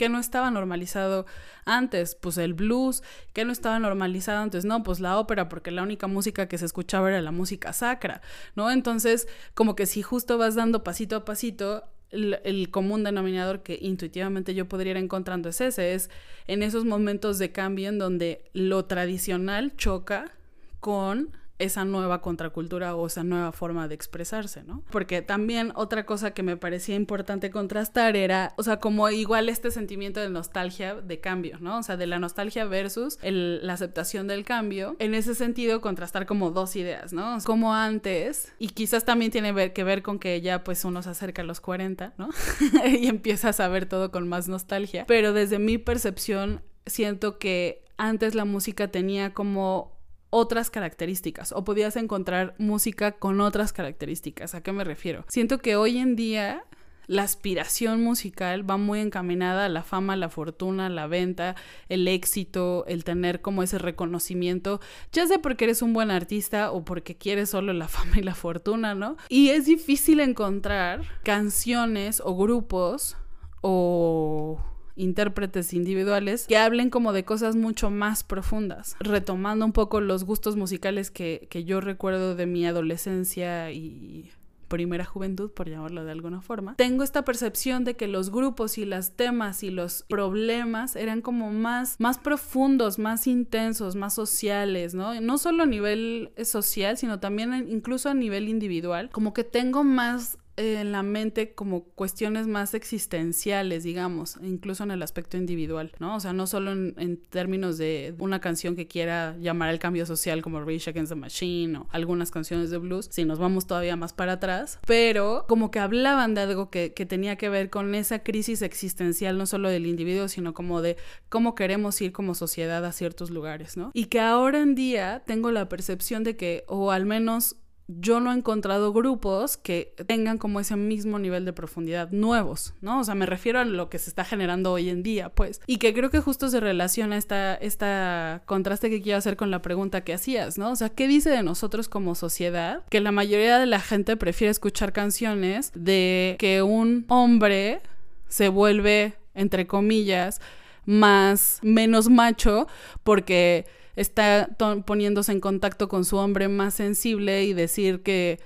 que 0.00 0.08
no 0.08 0.18
estaba 0.18 0.50
normalizado 0.50 1.26
antes? 1.66 2.14
Pues 2.14 2.38
el 2.38 2.54
blues, 2.54 3.02
que 3.34 3.44
no 3.44 3.52
estaba 3.52 3.78
normalizado 3.78 4.40
antes? 4.40 4.64
No, 4.64 4.82
pues 4.82 4.98
la 4.98 5.18
ópera, 5.18 5.50
porque 5.50 5.70
la 5.70 5.82
única 5.82 6.06
música 6.06 6.48
que 6.48 6.56
se 6.56 6.64
escuchaba 6.64 7.10
era 7.10 7.20
la 7.20 7.32
música 7.32 7.74
sacra, 7.74 8.22
¿no? 8.56 8.70
Entonces, 8.70 9.28
como 9.52 9.76
que 9.76 9.84
si 9.84 10.00
justo 10.00 10.38
vas 10.38 10.54
dando 10.54 10.82
pasito 10.84 11.16
a 11.16 11.26
pasito, 11.26 11.84
el, 12.08 12.40
el, 12.44 12.70
común 12.70 13.04
denominador 13.04 13.62
que 13.62 13.78
intuitivamente 13.78 14.54
yo 14.54 14.66
podría 14.66 14.92
ir 14.92 14.96
encontrando 14.96 15.50
es 15.50 15.60
ese, 15.60 15.92
es 15.92 16.08
en 16.46 16.62
esos 16.62 16.86
momentos 16.86 17.38
de 17.38 17.52
cambio 17.52 17.90
en 17.90 17.98
donde 17.98 18.50
lo 18.54 18.86
tradicional 18.86 19.76
choca 19.76 20.32
con 20.80 21.36
esa 21.60 21.84
nueva 21.84 22.20
contracultura 22.20 22.94
o 22.94 23.06
esa 23.06 23.22
nueva 23.22 23.52
forma 23.52 23.88
de 23.88 23.94
expresarse, 23.94 24.62
¿no? 24.64 24.82
Porque 24.90 25.22
también 25.22 25.72
otra 25.74 26.06
cosa 26.06 26.32
que 26.32 26.42
me 26.42 26.56
parecía 26.56 26.96
importante 26.96 27.50
contrastar 27.50 28.16
era, 28.16 28.54
o 28.56 28.62
sea, 28.62 28.78
como 28.78 29.08
igual 29.10 29.48
este 29.48 29.70
sentimiento 29.70 30.20
de 30.20 30.30
nostalgia 30.30 30.94
de 30.94 31.20
cambio, 31.20 31.58
¿no? 31.60 31.78
O 31.78 31.82
sea, 31.82 31.96
de 31.96 32.06
la 32.06 32.18
nostalgia 32.18 32.64
versus 32.64 33.18
la 33.22 33.72
aceptación 33.72 34.26
del 34.26 34.44
cambio. 34.44 34.96
En 34.98 35.14
ese 35.14 35.34
sentido, 35.34 35.80
contrastar 35.80 36.26
como 36.26 36.50
dos 36.50 36.76
ideas, 36.76 37.12
¿no? 37.12 37.38
Como 37.44 37.74
antes, 37.74 38.52
y 38.58 38.68
quizás 38.68 39.04
también 39.04 39.30
tiene 39.30 39.72
que 39.72 39.84
ver 39.84 40.02
con 40.02 40.18
que 40.18 40.40
ya 40.40 40.64
pues 40.64 40.84
uno 40.84 41.02
se 41.02 41.10
acerca 41.10 41.42
a 41.42 41.44
los 41.44 41.60
40, 41.60 42.14
¿no? 42.18 42.30
y 42.86 43.06
empiezas 43.06 43.60
a 43.60 43.68
ver 43.68 43.86
todo 43.86 44.10
con 44.10 44.28
más 44.28 44.48
nostalgia. 44.48 45.04
Pero 45.06 45.32
desde 45.32 45.58
mi 45.58 45.78
percepción, 45.78 46.62
siento 46.86 47.38
que 47.38 47.84
antes 47.96 48.34
la 48.34 48.44
música 48.44 48.88
tenía 48.88 49.34
como 49.34 49.99
otras 50.30 50.70
características 50.70 51.52
o 51.52 51.64
podías 51.64 51.96
encontrar 51.96 52.54
música 52.58 53.12
con 53.12 53.40
otras 53.40 53.72
características. 53.72 54.54
¿A 54.54 54.62
qué 54.62 54.72
me 54.72 54.84
refiero? 54.84 55.24
Siento 55.28 55.58
que 55.58 55.76
hoy 55.76 55.98
en 55.98 56.16
día 56.16 56.64
la 57.10 57.24
aspiración 57.24 58.04
musical 58.04 58.70
va 58.70 58.76
muy 58.76 59.00
encaminada 59.00 59.64
a 59.64 59.68
la 59.68 59.82
fama, 59.82 60.14
la 60.14 60.28
fortuna, 60.28 60.88
la 60.88 61.08
venta, 61.08 61.56
el 61.88 62.06
éxito, 62.06 62.84
el 62.86 63.02
tener 63.02 63.40
como 63.40 63.64
ese 63.64 63.78
reconocimiento, 63.78 64.80
ya 65.10 65.26
sea 65.26 65.42
porque 65.42 65.64
eres 65.64 65.82
un 65.82 65.92
buen 65.92 66.12
artista 66.12 66.70
o 66.70 66.84
porque 66.84 67.16
quieres 67.16 67.50
solo 67.50 67.72
la 67.72 67.88
fama 67.88 68.18
y 68.18 68.22
la 68.22 68.36
fortuna, 68.36 68.94
¿no? 68.94 69.16
Y 69.28 69.48
es 69.48 69.66
difícil 69.66 70.20
encontrar 70.20 71.02
canciones 71.24 72.22
o 72.24 72.36
grupos 72.36 73.16
o 73.60 74.60
intérpretes 75.00 75.72
individuales 75.72 76.46
que 76.46 76.56
hablen 76.56 76.90
como 76.90 77.12
de 77.12 77.24
cosas 77.24 77.56
mucho 77.56 77.90
más 77.90 78.22
profundas, 78.22 78.96
retomando 79.00 79.64
un 79.64 79.72
poco 79.72 80.00
los 80.00 80.24
gustos 80.24 80.56
musicales 80.56 81.10
que, 81.10 81.46
que 81.50 81.64
yo 81.64 81.80
recuerdo 81.80 82.34
de 82.34 82.46
mi 82.46 82.66
adolescencia 82.66 83.70
y 83.72 84.30
primera 84.70 85.04
juventud, 85.04 85.50
por 85.50 85.68
llamarlo 85.68 86.04
de 86.04 86.12
alguna 86.12 86.40
forma, 86.40 86.76
tengo 86.76 87.02
esta 87.02 87.24
percepción 87.24 87.84
de 87.84 87.96
que 87.96 88.06
los 88.06 88.30
grupos 88.30 88.78
y 88.78 88.86
los 88.86 89.10
temas 89.10 89.62
y 89.62 89.70
los 89.70 90.04
problemas 90.08 90.96
eran 90.96 91.20
como 91.20 91.50
más, 91.50 91.96
más 91.98 92.18
profundos, 92.18 92.98
más 92.98 93.26
intensos, 93.26 93.96
más 93.96 94.14
sociales, 94.14 94.94
¿no? 94.94 95.20
No 95.20 95.36
solo 95.38 95.64
a 95.64 95.66
nivel 95.66 96.30
social, 96.44 96.96
sino 96.96 97.18
también 97.18 97.66
incluso 97.68 98.08
a 98.08 98.14
nivel 98.14 98.48
individual, 98.48 99.10
como 99.10 99.34
que 99.34 99.44
tengo 99.44 99.82
más 99.82 100.38
en 100.60 100.92
la 100.92 101.02
mente 101.02 101.54
como 101.54 101.84
cuestiones 101.84 102.46
más 102.46 102.74
existenciales, 102.74 103.82
digamos, 103.82 104.38
incluso 104.42 104.84
en 104.84 104.90
el 104.90 105.02
aspecto 105.02 105.36
individual, 105.36 105.92
¿no? 105.98 106.16
O 106.16 106.20
sea, 106.20 106.32
no 106.32 106.46
solo 106.46 106.72
en, 106.72 107.20
términos 107.30 107.78
de 107.78 108.14
una 108.18 108.40
canción 108.40 108.76
que 108.76 108.86
quiera 108.86 109.36
llamar 109.38 109.68
al 109.68 109.78
cambio 109.78 110.06
social 110.06 110.42
como 110.42 110.60
Rage 110.60 110.90
Against 110.90 111.12
the 111.12 111.16
Machine 111.16 111.78
o 111.78 111.86
algunas 111.90 112.30
canciones 112.30 112.70
de 112.70 112.78
blues, 112.78 113.08
si 113.10 113.24
nos 113.24 113.38
vamos 113.38 113.66
todavía 113.66 113.96
más 113.96 114.12
para 114.12 114.32
atrás, 114.32 114.78
pero 114.86 115.44
como 115.48 115.70
que 115.70 115.78
hablaban 115.78 116.34
de 116.34 116.42
algo 116.42 116.70
que, 116.70 116.92
que 116.92 117.06
tenía 117.06 117.36
que 117.36 117.48
ver 117.48 117.70
con 117.70 117.94
esa 117.94 118.22
crisis 118.22 118.62
existencial, 118.62 119.38
no 119.38 119.46
solo 119.46 119.68
del 119.68 119.86
individuo, 119.86 120.28
sino 120.28 120.54
como 120.54 120.82
de 120.82 120.96
cómo 121.28 121.54
queremos 121.54 122.00
ir 122.00 122.12
como 122.12 122.34
sociedad 122.34 122.84
a 122.84 122.92
ciertos 122.92 123.30
lugares, 123.30 123.76
¿no? 123.76 123.90
Y 123.94 124.06
que 124.06 124.20
ahora 124.20 124.60
en 124.60 124.74
día 124.74 125.22
tengo 125.26 125.50
la 125.50 125.68
percepción 125.68 126.24
de 126.24 126.36
que, 126.36 126.64
o 126.66 126.90
al 126.90 127.06
menos 127.06 127.56
yo 127.98 128.20
no 128.20 128.32
he 128.32 128.36
encontrado 128.36 128.92
grupos 128.92 129.56
que 129.56 129.94
tengan 130.06 130.38
como 130.38 130.60
ese 130.60 130.76
mismo 130.76 131.18
nivel 131.18 131.44
de 131.44 131.52
profundidad 131.52 132.10
nuevos, 132.10 132.74
¿no? 132.80 133.00
O 133.00 133.04
sea, 133.04 133.14
me 133.14 133.26
refiero 133.26 133.58
a 133.58 133.64
lo 133.64 133.88
que 133.88 133.98
se 133.98 134.10
está 134.10 134.24
generando 134.24 134.72
hoy 134.72 134.88
en 134.88 135.02
día, 135.02 135.30
pues. 135.30 135.60
Y 135.66 135.78
que 135.78 135.92
creo 135.92 136.10
que 136.10 136.20
justo 136.20 136.48
se 136.48 136.60
relaciona 136.60 137.16
esta, 137.16 137.54
esta 137.54 138.42
contraste 138.46 138.90
que 138.90 139.02
quiero 139.02 139.18
hacer 139.18 139.36
con 139.36 139.50
la 139.50 139.62
pregunta 139.62 140.02
que 140.02 140.14
hacías, 140.14 140.58
¿no? 140.58 140.70
O 140.70 140.76
sea, 140.76 140.90
¿qué 140.90 141.08
dice 141.08 141.30
de 141.30 141.42
nosotros 141.42 141.88
como 141.88 142.14
sociedad? 142.14 142.84
Que 142.90 143.00
la 143.00 143.12
mayoría 143.12 143.58
de 143.58 143.66
la 143.66 143.80
gente 143.80 144.16
prefiere 144.16 144.50
escuchar 144.50 144.92
canciones 144.92 145.72
de 145.74 146.36
que 146.38 146.62
un 146.62 147.04
hombre 147.08 147.80
se 148.28 148.48
vuelve, 148.48 149.14
entre 149.34 149.66
comillas, 149.66 150.40
más, 150.86 151.58
menos 151.62 152.08
macho 152.08 152.66
porque 153.04 153.66
está 154.00 154.48
poniéndose 154.86 155.32
en 155.32 155.40
contacto 155.40 155.88
con 155.88 156.04
su 156.04 156.16
hombre 156.16 156.48
más 156.48 156.74
sensible 156.74 157.44
y 157.44 157.52
decir 157.52 158.02
que 158.02 158.38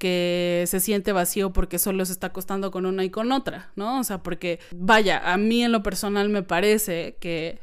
que 0.00 0.64
se 0.66 0.80
siente 0.80 1.12
vacío 1.12 1.52
porque 1.52 1.78
solo 1.78 2.06
se 2.06 2.12
está 2.12 2.28
acostando 2.28 2.70
con 2.70 2.86
una 2.86 3.04
y 3.04 3.10
con 3.10 3.32
otra, 3.32 3.70
¿no? 3.76 4.00
O 4.00 4.04
sea, 4.04 4.22
porque, 4.22 4.58
vaya, 4.74 5.20
a 5.30 5.36
mí 5.36 5.62
en 5.62 5.72
lo 5.72 5.82
personal 5.82 6.30
me 6.30 6.42
parece 6.42 7.18
que, 7.20 7.60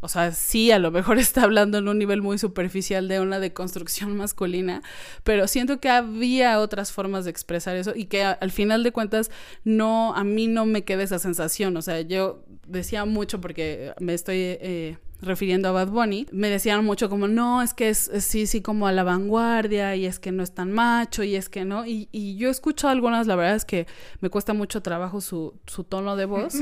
o 0.00 0.08
sea, 0.08 0.32
sí, 0.32 0.70
a 0.72 0.78
lo 0.78 0.90
mejor 0.90 1.18
está 1.18 1.42
hablando 1.42 1.78
en 1.78 1.88
un 1.88 1.98
nivel 1.98 2.20
muy 2.20 2.36
superficial 2.36 3.08
de 3.08 3.20
una 3.20 3.40
deconstrucción 3.40 4.14
masculina, 4.18 4.82
pero 5.24 5.48
siento 5.48 5.80
que 5.80 5.88
había 5.88 6.60
otras 6.60 6.92
formas 6.92 7.24
de 7.24 7.30
expresar 7.30 7.76
eso 7.76 7.94
y 7.96 8.04
que 8.04 8.24
al 8.24 8.50
final 8.50 8.82
de 8.82 8.92
cuentas 8.92 9.30
no, 9.64 10.14
a 10.14 10.22
mí 10.22 10.48
no 10.48 10.66
me 10.66 10.84
queda 10.84 11.02
esa 11.02 11.18
sensación, 11.18 11.74
o 11.78 11.82
sea, 11.82 12.02
yo 12.02 12.44
decía 12.66 13.06
mucho 13.06 13.40
porque 13.40 13.94
me 14.00 14.12
estoy... 14.12 14.36
Eh, 14.36 14.98
refiriendo 15.22 15.68
a 15.68 15.72
Bad 15.72 15.88
Bunny, 15.88 16.26
me 16.32 16.48
decían 16.48 16.84
mucho 16.84 17.08
como, 17.08 17.28
no, 17.28 17.62
es 17.62 17.74
que 17.74 17.90
es, 17.90 18.10
sí, 18.20 18.46
sí, 18.46 18.62
como 18.62 18.86
a 18.86 18.92
la 18.92 19.02
vanguardia 19.02 19.96
y 19.96 20.06
es 20.06 20.18
que 20.18 20.32
no 20.32 20.42
es 20.42 20.52
tan 20.52 20.72
macho 20.72 21.22
y 21.22 21.36
es 21.36 21.48
que 21.48 21.64
no. 21.64 21.86
Y, 21.86 22.08
yo 22.36 22.48
escucho 22.48 22.88
algunas, 22.88 23.26
la 23.26 23.36
verdad 23.36 23.56
es 23.56 23.64
que 23.64 23.86
me 24.20 24.30
cuesta 24.30 24.54
mucho 24.54 24.82
trabajo 24.82 25.20
su, 25.20 25.54
su 25.66 25.84
tono 25.84 26.16
de 26.16 26.24
voz. 26.24 26.54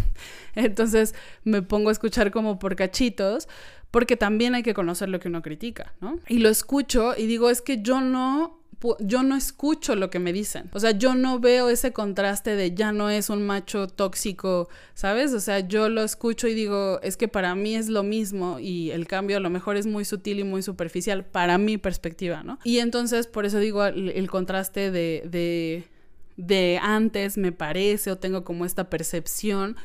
Entonces 0.54 1.14
me 1.44 1.62
pongo 1.62 1.88
a 1.88 1.92
escuchar 1.92 2.30
como 2.30 2.58
por 2.58 2.76
cachitos, 2.76 3.48
porque 3.90 4.16
también 4.16 4.54
hay 4.54 4.62
que 4.62 4.74
conocer 4.74 5.08
lo 5.08 5.20
que 5.20 5.28
uno 5.28 5.42
critica, 5.42 5.94
¿no? 6.00 6.18
Y 6.28 6.38
lo 6.38 6.48
escucho 6.48 7.14
y 7.16 7.26
digo, 7.26 7.50
es 7.50 7.62
que 7.62 7.82
yo 7.82 8.00
no 8.00 8.60
yo 9.00 9.22
no 9.22 9.36
escucho 9.36 9.96
lo 9.96 10.10
que 10.10 10.18
me 10.18 10.32
dicen. 10.32 10.68
O 10.72 10.80
sea, 10.80 10.92
yo 10.92 11.14
no 11.14 11.40
veo 11.40 11.68
ese 11.68 11.92
contraste 11.92 12.56
de 12.56 12.74
ya 12.74 12.92
no 12.92 13.10
es 13.10 13.30
un 13.30 13.44
macho 13.46 13.86
tóxico, 13.86 14.68
¿sabes? 14.94 15.32
O 15.32 15.40
sea, 15.40 15.60
yo 15.60 15.88
lo 15.88 16.02
escucho 16.02 16.46
y 16.46 16.54
digo, 16.54 17.00
es 17.02 17.16
que 17.16 17.28
para 17.28 17.54
mí 17.54 17.74
es 17.74 17.88
lo 17.88 18.02
mismo 18.02 18.58
y 18.58 18.90
el 18.90 19.06
cambio 19.06 19.38
a 19.38 19.40
lo 19.40 19.50
mejor 19.50 19.76
es 19.76 19.86
muy 19.86 20.04
sutil 20.04 20.40
y 20.40 20.44
muy 20.44 20.62
superficial 20.62 21.24
para 21.24 21.58
mi 21.58 21.78
perspectiva, 21.78 22.42
¿no? 22.42 22.58
Y 22.64 22.78
entonces, 22.78 23.26
por 23.26 23.46
eso 23.46 23.58
digo 23.58 23.84
el, 23.84 24.30
contraste 24.30 24.90
de, 24.90 25.22
de, 25.26 25.84
de 26.36 26.78
antes 26.82 27.38
me 27.38 27.52
parece 27.52 28.10
o 28.10 28.18
tengo 28.18 28.44
como 28.44 28.64
esta 28.64 28.90
percepción 28.90 29.76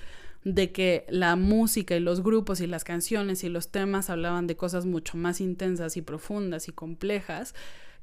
de 0.43 0.71
que 0.71 1.05
la 1.07 1.35
música 1.35 1.95
y 1.95 1.99
los 1.99 2.23
grupos 2.23 2.61
y 2.61 2.67
las 2.67 2.83
canciones 2.83 3.43
y 3.43 3.49
los 3.49 3.69
temas 3.69 4.09
hablaban 4.09 4.47
de 4.47 4.55
cosas 4.55 4.85
mucho 4.85 5.15
más 5.17 5.39
intensas 5.39 5.97
y 5.97 6.01
profundas 6.01 6.67
y 6.67 6.71
complejas 6.71 7.53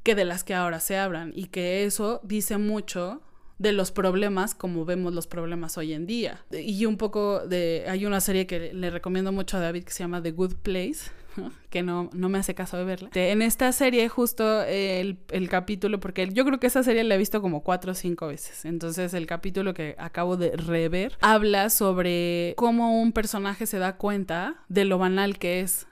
que 0.03 0.15
de 0.15 0.25
las 0.25 0.45
que 0.45 0.55
ahora 0.55 0.81
se 0.81 0.97
hablan 0.97 1.33
y 1.35 1.47
que 1.47 1.85
eso 1.85 2.21
dice 2.25 2.59
mucho 2.59 3.23
de 3.59 3.73
los 3.73 3.91
problemas 3.91 4.55
como 4.55 4.85
vemos 4.85 5.13
los 5.13 5.27
problemas 5.27 5.77
hoy 5.79 5.93
en 5.93 6.07
día. 6.07 6.45
Y 6.53 6.87
un 6.87 6.97
poco 6.97 7.47
de... 7.47 7.85
Hay 7.89 8.07
una 8.07 8.21
serie 8.21 8.47
que 8.47 8.73
le 8.73 8.91
recomiendo 8.91 9.33
mucho 9.33 9.57
a 9.57 9.61
David 9.61 9.85
que 9.85 9.93
se 9.93 10.05
llama 10.05 10.23
The 10.23 10.31
Good 10.31 10.55
Place, 10.63 11.11
que 11.71 11.83
no, 11.83 12.09
no 12.13 12.29
me 12.29 12.39
hace 12.39 12.55
caso 12.55 12.77
de 12.77 12.85
verla. 12.85 13.11
En 13.15 13.43
esta 13.43 13.73
serie 13.73 14.09
justo 14.09 14.63
el, 14.63 15.19
el, 15.31 15.49
capítulo, 15.49 15.99
porque 16.01 16.29
yo 16.33 16.45
creo 16.45 16.61
que 16.61 16.69
esa 16.69 16.83
serie 16.83 17.05
la 17.05 17.17
he 17.17 17.19
visto 17.19 17.43
como 17.43 17.63
cuatro 17.63 17.93
o 17.93 17.95
cinco 17.95 18.29
veces, 18.29 18.65
entonces 18.65 19.15
el 19.15 19.27
capítulo 19.27 19.75
que 19.75 19.97
acabo 19.99 20.37
de 20.37 20.57
rever 20.57 21.17
habla 21.21 21.71
sobre 21.71 22.55
cómo 22.57 23.01
un 23.01 23.13
personaje 23.13 23.67
se 23.67 23.79
da 23.79 23.97
cuenta 23.97 24.57
de 24.69 24.85
lo 24.85 24.99
banal 24.99 25.39
que 25.39 25.61
es 25.61 25.87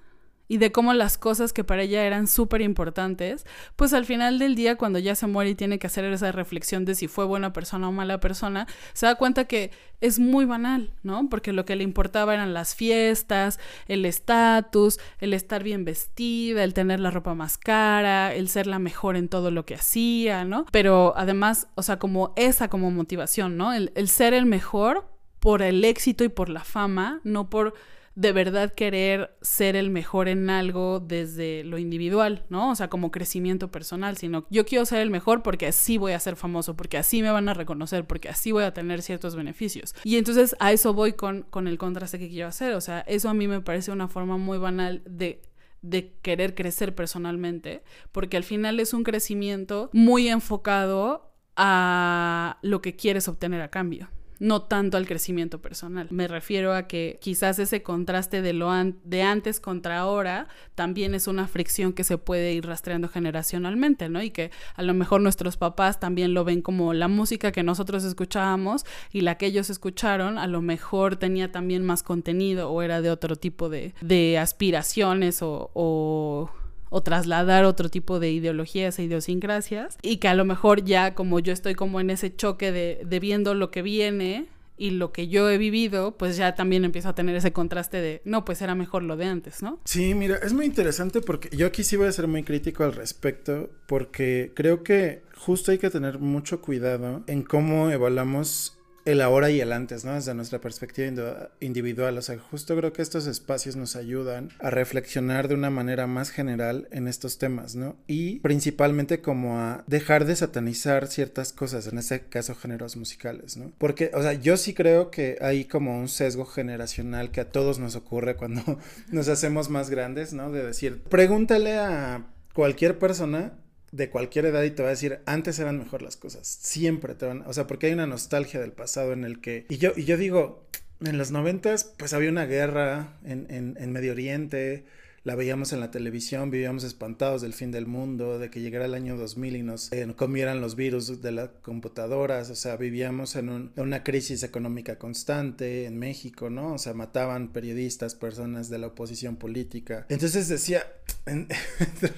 y 0.49 0.59
de 0.59 0.73
cómo 0.73 0.93
las 0.93 1.19
cosas 1.19 1.53
que 1.53 1.65
para 1.65 1.83
ella 1.83 2.05
eran 2.05 2.27
súper 2.27 2.61
importantes, 2.61 3.47
pues 3.77 3.93
al 3.93 4.05
final 4.05 4.39
del 4.39 4.55
día, 4.55 4.77
cuando 4.77 4.99
ya 4.99 5.15
se 5.15 5.27
muere 5.27 5.51
y 5.51 5.55
tiene 5.55 5.79
que 5.79 5.87
hacer 5.87 6.05
esa 6.05 6.33
reflexión 6.33 6.85
de 6.85 6.95
si 6.95 7.09
fue 7.09 7.25
buena 7.25 7.53
persona 7.53 7.89
o 7.89 7.93
mala 7.93 8.21
persona, 8.21 8.67
se 8.93 9.07
da 9.07 9.17
cuenta 9.17 9.45
que 9.45 9.71
es 10.01 10.19
muy 10.19 10.45
banal, 10.45 10.93
¿no? 11.03 11.29
Porque 11.29 11.53
lo 11.53 11.65
que 11.65 11.77
le 11.77 11.85
importaba 11.85 12.35
eran 12.35 12.53
las 12.55 12.75
fiestas, 12.75 13.59
el 13.89 14.05
estatus, 14.05 14.99
el 15.21 15.33
estar 15.33 15.63
bien 15.63 15.85
vestida, 15.85 16.65
el 16.65 16.75
tener 16.75 17.01
la 17.01 17.11
ropa 17.11 17.35
más 17.35 17.57
cara, 17.57 18.35
el 18.35 18.49
ser 18.49 18.67
la 18.67 18.79
mejor 18.79 19.17
en 19.17 19.29
todo 19.29 19.51
lo 19.51 19.65
que 19.65 19.75
hacía, 19.75 20.45
¿no? 20.45 20.67
Pero 20.71 21.15
además, 21.17 21.69
o 21.75 21.83
sea, 21.83 21.99
como 21.99 22.33
esa 22.37 22.69
como 22.69 22.91
motivación, 22.91 23.57
¿no? 23.57 23.73
El, 23.73 23.93
el 23.95 24.09
ser 24.09 24.35
el 24.35 24.47
mejor 24.47 25.09
por 25.41 25.63
el 25.63 25.85
éxito 25.85 26.25
y 26.25 26.29
por 26.29 26.49
la 26.49 26.65
fama, 26.65 27.21
no 27.25 27.49
por 27.49 27.75
de 28.17 28.33
verdad 28.33 28.73
querer 28.73 29.37
ser 29.43 29.77
el 29.77 29.91
mejor 29.91 30.29
en 30.29 30.49
algo 30.49 31.01
desde 31.01 31.63
lo 31.65 31.77
individual, 31.77 32.47
¿no? 32.49 32.71
O 32.71 32.75
sea, 32.75 32.89
como 32.89 33.11
crecimiento 33.11 33.71
personal, 33.71 34.17
sino 34.17 34.47
yo 34.49 34.65
quiero 34.65 34.87
ser 34.87 35.03
el 35.03 35.11
mejor 35.11 35.43
porque 35.43 35.67
así 35.67 35.99
voy 35.99 36.13
a 36.13 36.21
ser 36.21 36.35
famoso, 36.35 36.77
porque 36.77 36.97
así 36.97 37.21
me 37.21 37.31
van 37.31 37.51
a 37.51 37.55
reconocer, 37.55 38.07
porque 38.07 38.31
así 38.31 38.53
voy 38.53 38.65
a 38.65 38.73
tener 38.73 39.03
ciertos 39.03 39.37
beneficios. 39.37 39.95
Y 40.03 40.17
entonces 40.17 40.57
a 40.61 40.73
eso 40.73 40.95
voy 40.95 41.13
con, 41.13 41.43
con 41.43 41.69
el 41.69 41.77
contraste 41.77 42.19
que 42.19 42.31
quiero 42.31 42.49
hacer, 42.49 42.73
o 42.73 42.81
sea, 42.81 43.01
eso 43.01 43.29
a 43.29 43.35
mí 43.35 43.47
me 43.49 43.61
parece 43.61 43.93
una 43.93 44.09
forma 44.09 44.39
muy 44.39 44.59
banal 44.59 45.03
de 45.05 45.43
de 45.83 46.15
querer 46.21 46.57
crecer 46.57 46.97
personalmente, 46.97 47.85
porque 48.11 48.37
al 48.37 48.43
final 48.43 48.81
es 48.81 48.93
un 48.93 49.05
crecimiento 49.05 49.89
muy 49.93 50.27
enfocado 50.27 51.33
a 51.55 52.59
lo 52.63 52.83
que 52.83 52.97
quieres 52.97 53.29
obtener 53.29 53.61
a 53.61 53.71
cambio 53.71 54.09
no 54.39 54.63
tanto 54.63 54.97
al 54.97 55.07
crecimiento 55.07 55.61
personal. 55.61 56.09
Me 56.11 56.29
refiero 56.29 56.75
a 56.75 56.87
que 56.87 57.19
quizás 57.21 57.59
ese 57.59 57.83
contraste 57.83 58.43
de 58.43 58.53
lo 58.53 58.71
de 59.05 59.23
antes 59.23 59.61
contra 59.61 59.99
ahora 59.99 60.49
también 60.75 61.15
es 61.15 61.27
una 61.27 61.47
fricción 61.47 61.93
que 61.93 62.05
se 62.05 62.19
puede 62.19 62.53
ir 62.53 62.67
rastreando 62.67 63.09
generacionalmente, 63.09 64.09
¿no? 64.09 64.23
Y 64.23 64.31
que 64.31 64.51
a 64.75 64.83
lo 64.83 64.93
mejor 64.93 65.21
nuestros 65.21 65.57
papás 65.57 66.01
también 66.01 66.35
lo 66.35 66.45
ven 66.45 66.63
como 66.63 66.93
la 66.93 67.09
música 67.09 67.53
que 67.53 67.63
nosotros 67.63 68.05
escuchábamos 68.05 68.85
y 69.13 69.23
la 69.23 69.37
que 69.37 69.47
ellos 69.47 69.71
escucharon 69.71 70.39
a 70.39 70.47
lo 70.47 70.61
mejor 70.63 71.17
tenía 71.17 71.53
también 71.53 71.85
más 71.85 72.03
contenido 72.03 72.71
o 72.71 72.83
era 72.83 73.01
de 73.01 73.11
otro 73.11 73.37
tipo 73.37 73.69
de, 73.69 73.95
de 74.01 74.39
aspiraciones 74.39 75.39
o 75.43 76.51
o 76.89 77.03
trasladar 77.03 77.65
otro 77.65 77.89
tipo 77.89 78.21
de 78.21 78.31
ideologías 78.31 78.99
e 78.99 79.05
idiosincrasias 79.05 79.99
y 80.03 80.19
que 80.19 80.29
a 80.29 80.35
lo 80.35 80.45
mejor 80.45 80.85
ya 80.85 81.15
como 81.15 81.41
yo 81.41 81.53
estoy 81.53 81.75
como 81.75 82.01
en 82.01 82.11
ese 82.11 82.35
choque 82.35 82.73
de, 82.73 83.19
viendo 83.21 83.55
lo 83.55 83.71
que 83.71 83.83
viene 83.83 84.47
y 84.79 84.91
lo 84.91 85.11
que 85.11 85.29
yo 85.29 85.49
he 85.49 85.57
vivido, 85.57 86.19
pues 86.19 86.37
ya 86.37 86.55
también 86.55 86.85
empiezo 86.85 87.09
a 87.09 87.15
tener 87.15 87.35
ese 87.35 87.53
contraste 87.53 87.97
de, 88.03 88.21
no, 88.25 88.45
pues 88.45 88.61
era 88.61 88.75
mejor 88.75 89.03
lo 89.03 89.17
de 89.17 89.25
antes, 89.25 89.63
¿no? 89.63 89.81
Sí, 89.87 90.15
mira, 90.15 90.37
es 90.37 90.53
muy 90.53 90.67
interesante 90.67 91.23
porque 91.23 91.49
yo 91.57 91.67
aquí 91.67 91.83
sí 91.83 91.97
voy 91.97 92.09
a 92.09 92.13
ser 92.13 92.29
muy 92.29 92.43
crítico 92.43 92.85
al 92.85 92.93
respecto, 92.93 93.71
porque 93.87 94.53
creo 94.55 94.83
que 94.83 95.23
justo 95.35 95.73
hay 95.73 95.79
que 95.79 95.89
tener 95.89 96.19
mucho 96.19 96.61
cuidado 96.61 97.25
en 97.27 97.43
cómo 97.43 97.91
evaluamos 97.91 98.76
el 99.07 99.23
ahora 99.23 99.51
y 99.51 99.61
el 99.61 99.73
antes, 99.73 100.05
¿no? 100.05 100.15
Desde 100.15 100.35
nuestra 100.35 100.61
perspectiva 100.61 101.51
individual. 101.61 102.19
O 102.19 102.23
sea, 102.23 102.39
justo 102.39 102.77
creo 102.77 102.93
que 102.93 103.03
estos 103.03 103.27
espacios 103.27 103.77
nos 103.77 103.97
ayudan 103.97 104.51
a 104.59 104.69
reflexionar 104.69 105.49
de 105.49 105.55
una 105.55 105.71
manera 105.71 106.07
más 106.07 106.31
general 106.31 106.89
en 106.91 107.09
estos 107.09 107.39
temas, 107.39 107.77
¿no? 107.77 107.97
Y 108.09 108.41
principalmente 108.41 109.21
como 109.21 109.59
a 109.59 109.85
dejar 109.87 110.25
de 110.25 110.37
satanizar 110.37 111.07
ciertas 111.07 111.53
cosas, 111.53 111.87
en 111.87 111.99
este 111.99 112.21
caso 112.23 112.57
géneros 112.57 112.97
musicales, 112.97 113.57
¿no? 113.57 113.73
Porque, 113.79 114.11
o 114.13 114.23
sea, 114.23 114.33
yo 114.35 114.57
sí 114.57 114.75
creo 114.75 115.11
que 115.11 115.39
hay 115.41 115.65
como 115.65 115.99
un 115.99 116.09
sesgo 116.09 116.45
generacional 116.45 117.31
que 117.31 117.41
a 117.41 117.51
todos 117.51 117.79
nos 117.79 117.95
ocurre 117.95 118.35
cuando 118.35 118.63
nos 119.13 119.29
hacemos 119.29 119.71
más 119.71 119.89
grandes, 119.89 120.33
¿no? 120.33 120.51
De 120.51 120.65
decir, 120.65 121.01
pregúntale 121.09 121.79
a 121.79 122.27
cualquier 122.53 122.99
persona 122.99 123.53
de 123.97 124.11
cualquier 124.11 124.47
edad 124.47 124.63
y 124.63 124.71
te 124.71 124.83
va 124.83 124.89
a 124.89 124.91
decir, 124.91 125.21
antes 125.27 125.59
eran 125.59 125.79
mejor 125.79 126.03
las 126.03 126.17
cosas. 126.17 126.47
Siempre 126.47 127.15
te 127.15 127.27
van, 127.27 127.43
o 127.47 127.53
sea, 127.53 127.67
porque 127.67 127.87
hay 127.87 127.93
una 127.93 128.07
nostalgia 128.07 128.61
del 128.61 128.73
pasado 128.73 129.13
en 129.13 129.25
el 129.25 129.41
que, 129.41 129.67
y 129.69 129.79
yo, 129.79 129.93
y 129.97 130.05
yo 130.05 130.17
digo, 130.17 130.67
en 131.05 131.19
los 131.19 131.31
noventas, 131.31 131.93
pues 131.97 132.13
había 132.13 132.31
una 132.31 132.47
guerra 132.47 133.19
en, 133.25 133.47
en, 133.51 133.77
en 133.79 133.93
Medio 133.93 134.13
Oriente, 134.13 134.85
la 135.27 135.35
veíamos 135.35 135.73
en 135.73 135.81
la 135.81 135.91
televisión, 135.91 136.53
vivíamos 136.53 136.85
espantados 136.85 137.43
del 137.43 137.53
fin 137.53 137.73
del 137.73 137.87
mundo, 137.87 138.39
de 138.39 138.49
que 138.49 138.61
llegara 138.61 138.85
el 138.85 138.95
año 138.95 139.17
2000 139.17 139.57
y 139.57 139.63
nos 139.65 139.93
eh, 139.93 140.07
comieran 140.15 140.61
los 140.61 140.77
virus 140.77 141.21
de 141.21 141.33
las 141.33 141.49
computadoras, 141.63 142.49
o 142.51 142.55
sea, 142.55 142.77
vivíamos 142.77 143.35
en, 143.35 143.73
una 143.75 144.05
crisis 144.05 144.45
económica 144.45 145.01
constante 145.01 145.87
en 145.87 145.99
México, 145.99 146.49
¿no? 146.49 146.75
O 146.75 146.79
sea, 146.79 146.95
mataban 146.95 147.49
periodistas, 147.49 148.15
personas 148.15 148.71
de 148.71 148.79
la 148.79 148.87
oposición 148.87 149.35
política. 149.35 150.07
Entonces 150.11 150.47
decía, 150.47 150.85
en, 151.27 151.49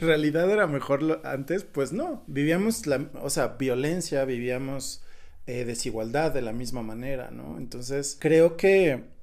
realidad 0.03 0.51
era 0.51 0.66
mejor 0.66 1.22
antes, 1.24 1.64
pues 1.64 1.95
no, 1.95 2.24
vivíamos, 2.26 2.87
la, 2.87 3.09
o 3.22 3.30
sea, 3.30 3.57
violencia, 3.59 4.26
vivíamos 4.26 5.03
eh, 5.47 5.64
desigualdad 5.64 6.35
de 6.35 6.43
la 6.43 6.53
misma 6.53 6.82
manera, 6.82 7.30
¿no? 7.30 7.57
Entonces, 7.57 8.18
creo 8.20 8.59
que 8.59 9.16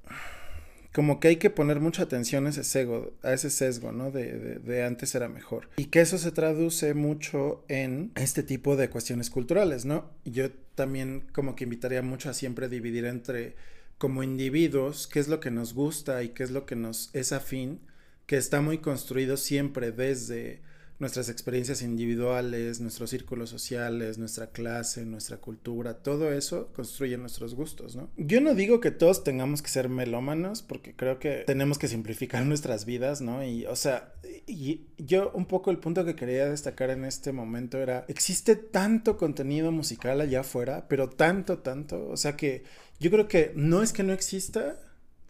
como 0.96 1.20
que 1.20 1.28
hay 1.28 1.36
que 1.36 1.50
poner 1.50 1.82
mucha 1.82 2.04
atención 2.04 2.48
a 2.48 2.52
ese 2.52 2.64
sesgo, 2.64 3.12
a 3.22 3.34
ese 3.34 3.50
sesgo, 3.50 3.92
¿no? 3.92 4.12
De, 4.12 4.60
de, 4.60 4.84
antes 4.86 5.14
era 5.14 5.28
mejor. 5.28 5.68
Y 5.76 5.88
que 5.88 6.00
eso 6.00 6.18
se 6.18 6.32
traduce 6.32 6.94
mucho 6.94 7.66
en 7.68 8.14
este 8.16 8.44
tipo 8.44 8.78
de 8.78 8.90
cuestiones 8.90 9.30
culturales, 9.30 9.84
¿no? 9.84 10.10
Yo 10.24 10.52
también 10.74 11.28
como 11.34 11.58
que 11.58 11.66
invitaría 11.66 12.02
mucho 12.02 12.30
a 12.30 12.34
siempre 12.34 12.70
dividir 12.70 13.04
entre 13.04 13.58
como 13.98 14.24
individuos 14.24 15.08
qué 15.08 15.20
es 15.20 15.28
lo 15.28 15.42
que 15.42 15.52
nos 15.52 15.74
gusta 15.74 16.24
y 16.24 16.30
qué 16.30 16.44
es 16.44 16.52
lo 16.52 16.66
que 16.66 16.78
nos 16.78 17.10
es 17.12 17.34
afín, 17.34 17.82
que 18.26 18.38
está 18.38 18.62
muy 18.62 18.78
construido 18.78 19.36
siempre 19.36 19.92
desde 19.92 20.62
nuestras 20.98 21.28
experiencias 21.28 21.82
individuales, 21.82 22.80
nuestros 22.80 23.10
círculos 23.10 23.50
sociales, 23.50 24.18
nuestra 24.18 24.48
clase, 24.48 25.06
nuestra 25.06 25.38
cultura, 25.38 25.96
todo 25.96 26.32
eso 26.32 26.72
construye 26.74 27.18
nuestros 27.18 27.54
gustos, 27.54 27.96
¿no? 27.96 28.10
Yo 28.16 28.40
no 28.40 28.56
digo 28.56 28.80
que 28.80 28.92
todos 28.92 29.24
tengamos 29.24 29.62
que 29.62 29.70
ser 29.70 29.90
melómanos, 29.90 30.62
porque 30.62 30.96
creo 30.96 31.20
que 31.20 31.44
tenemos 31.46 31.78
que 31.78 31.90
simplificar 31.90 32.46
nuestras 32.46 32.86
vidas, 32.86 33.22
¿no? 33.22 33.44
Y, 33.44 33.66
o 33.66 33.76
sea, 33.76 34.14
y 34.48 34.86
yo 34.98 35.32
un 35.34 35.46
poco 35.46 35.70
el 35.70 35.80
punto 35.80 36.06
que 36.06 36.16
quería 36.16 36.50
destacar 36.50 36.90
en 36.90 37.04
este 37.04 37.34
momento 37.34 37.78
era, 37.80 38.06
existe 38.08 38.56
tanto 38.56 39.18
contenido 39.18 39.72
musical 39.72 40.22
allá 40.22 40.42
afuera, 40.42 40.88
pero 40.88 41.10
tanto, 41.10 41.60
tanto, 41.60 42.08
o 42.08 42.18
sea 42.18 42.38
que 42.38 42.64
yo 43.00 43.12
creo 43.12 43.28
que 43.28 43.52
no 43.56 43.84
es 43.84 43.92
que 43.92 44.04
no 44.04 44.14
exista 44.14 44.80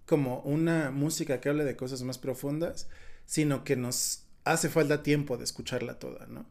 como 0.05 0.41
una 0.41 0.91
música 0.91 1.41
que 1.41 1.49
hable 1.49 1.63
de 1.63 1.75
cosas 1.75 2.03
más 2.03 2.19
profundas, 2.19 2.87
sino 3.25 3.63
que 3.63 3.75
nos 3.75 4.24
hace 4.45 4.69
falta 4.69 5.03
tiempo 5.03 5.37
de 5.37 5.43
escucharla 5.43 5.99
toda, 5.99 6.27
¿no? 6.27 6.45